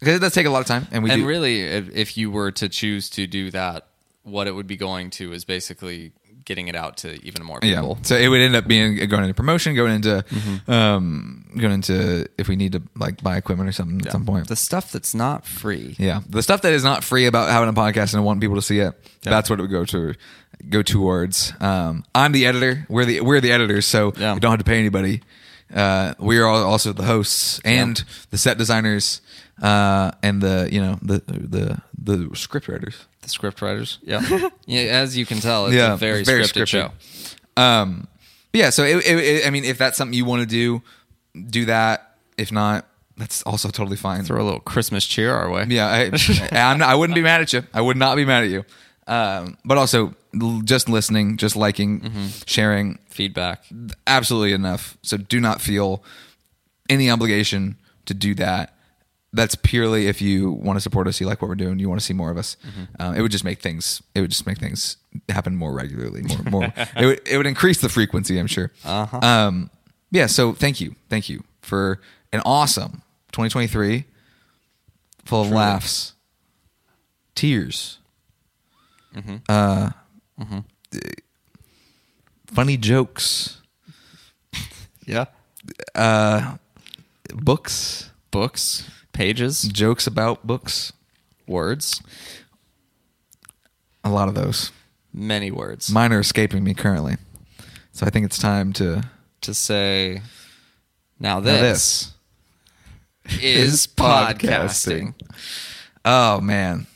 because 0.00 0.16
it 0.16 0.18
does 0.18 0.34
take 0.34 0.46
a 0.46 0.50
lot 0.50 0.60
of 0.60 0.66
time, 0.66 0.88
and 0.90 1.04
we 1.04 1.10
Mm-hmm. 1.10 1.14
and 1.14 1.22
do. 1.22 1.28
really, 1.28 1.60
if, 1.62 1.88
if 1.94 2.16
you 2.18 2.30
were 2.32 2.50
to 2.50 2.68
choose 2.68 3.08
to 3.10 3.28
do 3.28 3.52
that, 3.52 3.86
what 4.24 4.48
it 4.48 4.52
would 4.52 4.66
be 4.66 4.76
going 4.76 5.10
to 5.10 5.32
is 5.32 5.44
basically 5.44 6.10
getting 6.44 6.68
it 6.68 6.74
out 6.76 6.96
to 6.98 7.14
even 7.24 7.44
more 7.44 7.60
people. 7.60 7.70
yeah. 7.70 7.80
people. 7.80 7.98
So 8.02 8.16
it 8.16 8.28
would 8.28 8.40
end 8.40 8.56
up 8.56 8.66
being 8.66 8.96
going 9.08 9.22
into 9.22 9.34
promotion, 9.34 9.74
going 9.74 9.94
into 9.94 10.24
Mm-hmm. 10.28 10.70
um, 10.70 11.50
going 11.58 11.72
into 11.74 12.26
if 12.38 12.48
we 12.48 12.56
need 12.56 12.72
to 12.72 12.82
like 12.96 13.22
buy 13.22 13.36
equipment 13.36 13.68
or 13.68 13.72
something 13.72 14.00
at 14.06 14.12
some 14.12 14.24
point. 14.26 14.48
The 14.48 14.56
stuff 14.56 14.90
that's 14.92 15.14
not 15.14 15.46
free. 15.46 15.94
Yeah, 15.98 16.20
the 16.28 16.42
stuff 16.42 16.62
that 16.62 16.72
is 16.72 16.84
not 16.84 17.04
free 17.04 17.26
about 17.26 17.48
having 17.50 17.68
a 17.68 17.72
podcast 17.72 18.14
and 18.14 18.24
wanting 18.24 18.40
people 18.40 18.56
to 18.56 18.62
see 18.62 18.78
it, 18.80 18.94
that's 19.22 19.48
what 19.50 19.58
it 19.58 19.62
would 19.62 19.70
go 19.70 19.84
to 19.84 20.14
go 20.68 20.82
towards. 20.82 21.52
Um, 21.60 22.04
I'm 22.14 22.32
the 22.32 22.46
editor. 22.46 22.86
We're 22.88 23.04
the 23.04 23.20
we're 23.20 23.40
the 23.40 23.52
editors, 23.52 23.86
so 23.86 24.12
Yeah. 24.16 24.34
we 24.34 24.40
don't 24.40 24.50
have 24.52 24.58
to 24.60 24.64
pay 24.64 24.78
anybody. 24.78 25.22
Uh, 25.74 26.14
we 26.18 26.38
are 26.38 26.46
also 26.46 26.92
the 26.92 27.02
hosts 27.04 27.58
and 27.64 28.02
the 28.30 28.36
set 28.38 28.58
designers 28.58 29.22
uh, 29.62 30.10
and 30.22 30.42
the 30.42 30.68
you 30.70 30.80
know 30.80 30.98
the 31.02 31.22
the 31.26 31.82
the 31.98 32.36
script 32.36 32.68
writers. 32.68 33.06
The 33.22 33.28
script 33.28 33.62
writers. 33.62 33.98
Yeah. 34.02 34.20
yeah. 34.66 34.80
As 34.82 35.16
you 35.16 35.24
can 35.26 35.38
tell, 35.40 35.66
it's 35.66 35.74
yeah, 35.74 35.94
a 35.94 35.96
very, 35.96 36.20
it's 36.20 36.30
scripted, 36.30 36.66
show. 36.68 36.90
Um, 37.56 38.06
yeah, 38.52 38.70
so 38.70 38.84
it, 38.84 38.96
it, 39.06 39.18
it- 39.18 39.46
I 39.46 39.50
mean, 39.50 39.64
if 39.64 39.78
that's 39.78 39.96
something 39.96 40.14
you 40.14 40.24
want 40.24 40.40
to 40.42 40.46
do, 40.46 40.82
do 41.50 41.64
that. 41.66 42.16
If 42.36 42.50
not, 42.52 42.86
that's 43.16 43.42
also 43.44 43.68
totally 43.68 43.96
fine. 43.96 44.24
Throw 44.24 44.42
a 44.42 44.44
little 44.44 44.60
Christmas 44.60 45.04
cheer 45.06 45.34
our 45.34 45.50
way. 45.50 45.66
Yeah, 45.68 45.86
I, 45.86 46.10
I'm 46.52 46.78
not, 46.78 46.88
I 46.88 46.94
wouldn't 46.94 47.14
be 47.14 47.22
mad 47.22 47.40
at 47.42 47.52
you. 47.52 47.62
I 47.72 47.80
would 47.80 47.96
not 47.96 48.16
be 48.16 48.24
mad 48.24 48.44
at 48.44 48.50
you. 48.50 48.64
Um, 49.06 49.58
but 49.64 49.78
also, 49.78 50.14
just 50.64 50.88
listening, 50.88 51.36
just 51.36 51.54
liking, 51.56 52.00
Mm-hmm. 52.00 52.26
sharing, 52.46 52.98
Feedback. 53.08 53.64
absolutely 54.06 54.52
enough. 54.52 54.96
So 55.02 55.16
do 55.16 55.38
not 55.40 55.60
feel 55.60 56.02
any 56.88 57.10
obligation 57.10 57.76
to 58.06 58.14
do 58.14 58.34
that. 58.36 58.71
That's 59.34 59.54
purely 59.54 60.08
if 60.08 60.20
you 60.20 60.50
want 60.52 60.76
to 60.76 60.80
support 60.82 61.06
us, 61.08 61.18
you 61.20 61.26
like 61.26 61.40
what 61.40 61.48
we're 61.48 61.54
doing, 61.54 61.78
you 61.78 61.88
want 61.88 61.98
to 62.00 62.04
see 62.04 62.12
more 62.12 62.30
of 62.30 62.36
us. 62.36 62.56
Mm-hmm. 62.66 63.02
Um, 63.02 63.14
it 63.14 63.22
would 63.22 63.30
just 63.32 63.44
make 63.44 63.60
things. 63.62 64.02
It 64.14 64.20
would 64.20 64.30
just 64.30 64.46
make 64.46 64.58
things 64.58 64.98
happen 65.30 65.56
more 65.56 65.72
regularly. 65.72 66.22
More, 66.22 66.42
more. 66.50 66.72
it 66.96 67.06
would. 67.06 67.20
It 67.26 67.36
would 67.38 67.46
increase 67.46 67.80
the 67.80 67.88
frequency. 67.88 68.38
I'm 68.38 68.46
sure. 68.46 68.70
Uh-huh. 68.84 69.18
Um, 69.20 69.70
yeah. 70.10 70.26
So 70.26 70.52
thank 70.52 70.80
you, 70.82 70.96
thank 71.08 71.30
you 71.30 71.44
for 71.62 72.00
an 72.32 72.42
awesome 72.44 73.02
2023, 73.32 74.04
full 75.24 75.40
of 75.42 75.50
laughs, 75.50 76.12
tears, 77.34 77.98
Mm-hmm. 79.14 79.36
uh, 79.48 79.90
funny 82.46 82.76
jokes, 82.76 83.60
Yeah. 85.06 85.26
uh, 85.94 86.56
books, 87.34 88.10
Books, 88.30 88.88
pages, 89.12 89.62
jokes 89.62 90.06
about 90.06 90.46
books. 90.46 90.92
words, 91.46 92.00
A 94.04 94.10
lot 94.10 94.28
of 94.28 94.34
those. 94.34 94.70
many 95.12 95.50
words. 95.50 95.90
Mine 95.90 96.12
are 96.12 96.20
escaping 96.20 96.64
me 96.64 96.74
currently. 96.74 97.16
So 97.92 98.06
I 98.06 98.10
think 98.10 98.24
it's 98.26 98.38
time 98.38 98.72
to. 98.74 99.02
to 99.42 99.54
say, 99.54 100.22
now 101.20 101.40
Now 101.40 101.40
this, 101.40 102.12
is 103.40 103.86
podcasting. 103.86 105.14
Oh, 106.04 106.40
man. 106.40 106.86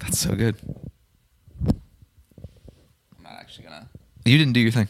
That's 0.00 0.18
so 0.18 0.34
good. 0.34 0.56
I'm 1.66 1.80
not 3.22 3.32
actually 3.40 3.64
gonna. 3.64 3.88
You 4.24 4.36
didn't 4.38 4.52
do 4.52 4.60
your 4.60 4.70
thing. 4.72 4.88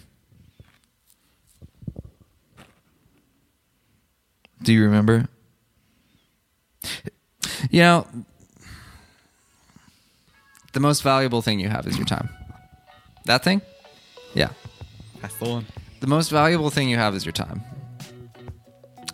Do 4.63 4.73
you 4.73 4.83
remember? 4.85 5.29
You 7.71 7.81
know, 7.81 8.07
the 10.73 10.81
most 10.81 11.03
valuable 11.03 11.43
thing 11.43 11.61
you 11.61 11.69
have 11.69 11.87
is 11.87 11.97
your 11.97 12.07
time. 12.07 12.29
That 13.25 13.43
thing? 13.45 13.61
Yeah. 14.35 14.51
That's 15.21 15.35
the 15.39 15.47
one. 15.49 15.67
the 16.01 16.07
most 16.07 16.31
valuable 16.31 16.71
thing 16.71 16.89
you 16.89 16.97
have 16.97 17.15
is 17.15 17.25
your 17.25 17.33
time. 17.33 17.63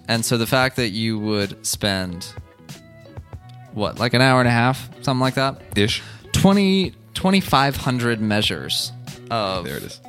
And 0.07 0.25
so 0.25 0.37
the 0.37 0.47
fact 0.47 0.77
that 0.77 0.91
you 0.91 1.19
would 1.19 1.65
spend 1.67 2.27
what, 3.73 3.99
like 3.99 4.13
an 4.15 4.21
hour 4.21 4.41
and 4.41 4.49
a 4.49 4.53
half, 4.53 4.89
something 5.03 5.21
like 5.21 5.35
that, 5.35 5.61
Ish. 5.77 6.03
20 6.33 6.93
2500 7.15 8.21
measures 8.21 8.93
of 9.31 9.65
There 9.65 9.77
it 9.79 9.85
is. 9.85 10.01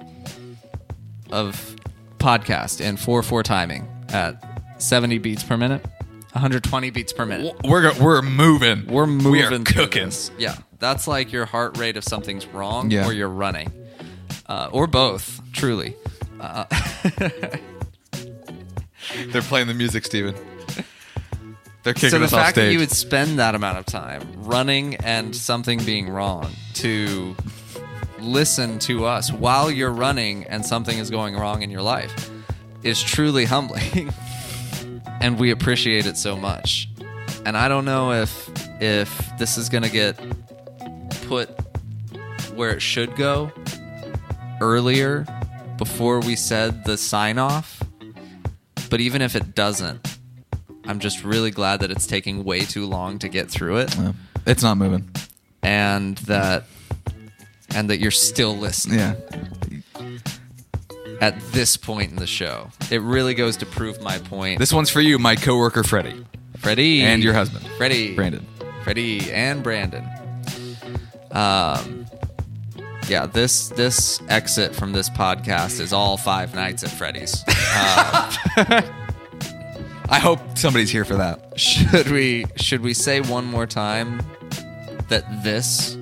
of 1.31 1.75
podcast 2.19 2.81
in 2.81 2.97
4/4 2.97 3.43
timing 3.43 3.87
at 4.09 4.35
70 4.81 5.19
beats 5.19 5.43
per 5.43 5.55
minute, 5.55 5.85
120 6.35 6.89
beats 6.91 7.13
per 7.13 7.25
minute. 7.25 7.55
We're 7.63 7.93
we're 7.99 8.21
moving. 8.21 8.85
We're 8.87 9.07
moving 9.07 9.31
We 9.31 9.41
are 9.43 9.57
cooking. 9.59 10.05
this. 10.05 10.31
Yeah, 10.37 10.57
that's 10.79 11.07
like 11.07 11.31
your 11.31 11.45
heart 11.45 11.77
rate 11.77 11.95
if 11.97 12.03
something's 12.03 12.45
wrong 12.47 12.91
Yeah. 12.91 13.05
or 13.07 13.13
you're 13.13 13.29
running, 13.29 13.71
uh, 14.47 14.69
or 14.71 14.85
both. 14.87 15.41
Truly, 15.53 15.95
They're 19.27 19.41
playing 19.43 19.67
the 19.67 19.73
music, 19.73 20.05
Stephen. 20.05 20.35
They're 21.83 21.93
kicking 21.93 22.09
so 22.09 22.19
the 22.19 22.25
us 22.25 22.33
off 22.33 22.39
fact 22.41 22.55
that 22.55 22.71
you 22.73 22.79
would 22.79 22.91
spend 22.91 23.37
that 23.39 23.53
amount 23.55 23.77
of 23.77 23.85
time 23.85 24.27
running 24.37 24.95
and 24.95 25.35
something 25.35 25.83
being 25.85 26.09
wrong 26.09 26.49
to 26.75 27.35
listen 28.19 28.79
to 28.79 29.05
us 29.05 29.31
while 29.31 29.69
you're 29.69 29.91
running 29.93 30.45
and 30.45 30.65
something 30.65 30.97
is 30.97 31.11
going 31.11 31.35
wrong 31.35 31.61
in 31.61 31.69
your 31.69 31.83
life 31.83 32.31
is 32.81 33.01
truly 33.03 33.45
humbling 33.45 34.11
and 35.21 35.39
we 35.39 35.51
appreciate 35.51 36.05
it 36.05 36.17
so 36.17 36.35
much 36.37 36.89
and 37.45 37.55
i 37.57 37.67
don't 37.67 37.85
know 37.85 38.11
if 38.11 38.49
if 38.81 39.31
this 39.37 39.57
is 39.57 39.69
going 39.69 39.83
to 39.83 39.89
get 39.89 40.17
put 41.27 41.49
where 42.55 42.71
it 42.71 42.81
should 42.81 43.15
go 43.15 43.51
earlier 44.61 45.25
before 45.77 46.19
we 46.21 46.35
said 46.35 46.83
the 46.85 46.97
sign 46.97 47.37
off 47.37 47.81
but 48.89 48.99
even 49.01 49.21
if 49.21 49.35
it 49.35 49.55
doesn't 49.55 50.17
i'm 50.85 50.99
just 50.99 51.23
really 51.23 51.51
glad 51.51 51.79
that 51.81 51.91
it's 51.91 52.07
taking 52.07 52.43
way 52.43 52.61
too 52.61 52.85
long 52.85 53.19
to 53.19 53.27
get 53.27 53.49
through 53.49 53.77
it 53.77 53.95
Yeah. 53.97 54.13
It's 54.45 54.61
not 54.63 54.77
moving. 54.77 55.09
and 55.63 56.17
that 56.19 56.65
and 57.73 57.89
that 57.89 57.97
you're 57.99 58.11
still 58.11 58.55
listening 58.55 58.99
Yeah. 58.99 59.15
At 61.21 61.39
this 61.51 61.77
point 61.77 62.11
in 62.11 62.17
the 62.17 62.27
show. 62.27 62.69
It 62.91 63.01
really 63.01 63.33
goes 63.33 63.57
to 63.57 63.65
prove 63.65 64.01
my 64.01 64.17
point. 64.17 64.59
This 64.59 64.73
one's 64.73 64.89
for 64.89 65.01
you, 65.01 65.17
my 65.19 65.35
coworker 65.35 65.83
Freddie. 65.83 66.25
Freddie 66.57 67.01
And 67.03 67.23
your 67.23 67.33
husband. 67.33 67.67
Freddie, 67.77 68.15
Brandon. 68.15 68.45
Freddie, 68.83 69.31
and 69.31 69.63
Brandon. 69.63 70.05
Um, 71.31 72.05
yeah 73.07 73.25
this 73.25 73.69
this 73.69 74.19
exit 74.29 74.73
from 74.73 74.91
this 74.93 75.09
podcast 75.09 75.79
is 75.79 75.93
all 75.93 76.17
five 76.17 76.55
nights 76.55 76.83
at 76.83 76.89
Freddy's. 76.89 77.43
I 80.07 80.19
hope 80.19 80.39
somebody's 80.57 80.89
here 80.91 81.05
for 81.05 81.15
that. 81.15 81.59
should 81.59 82.09
we 82.09 82.45
should 82.55 82.81
we 82.81 82.93
say 82.93 83.21
one 83.21 83.45
more 83.45 83.67
time 83.67 84.21
that 85.09 85.43
this 85.43 85.97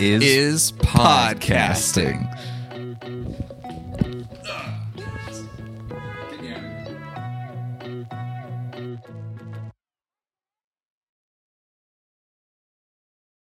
Is, 0.00 0.22
is 0.22 0.72
podcasting? 0.72 2.28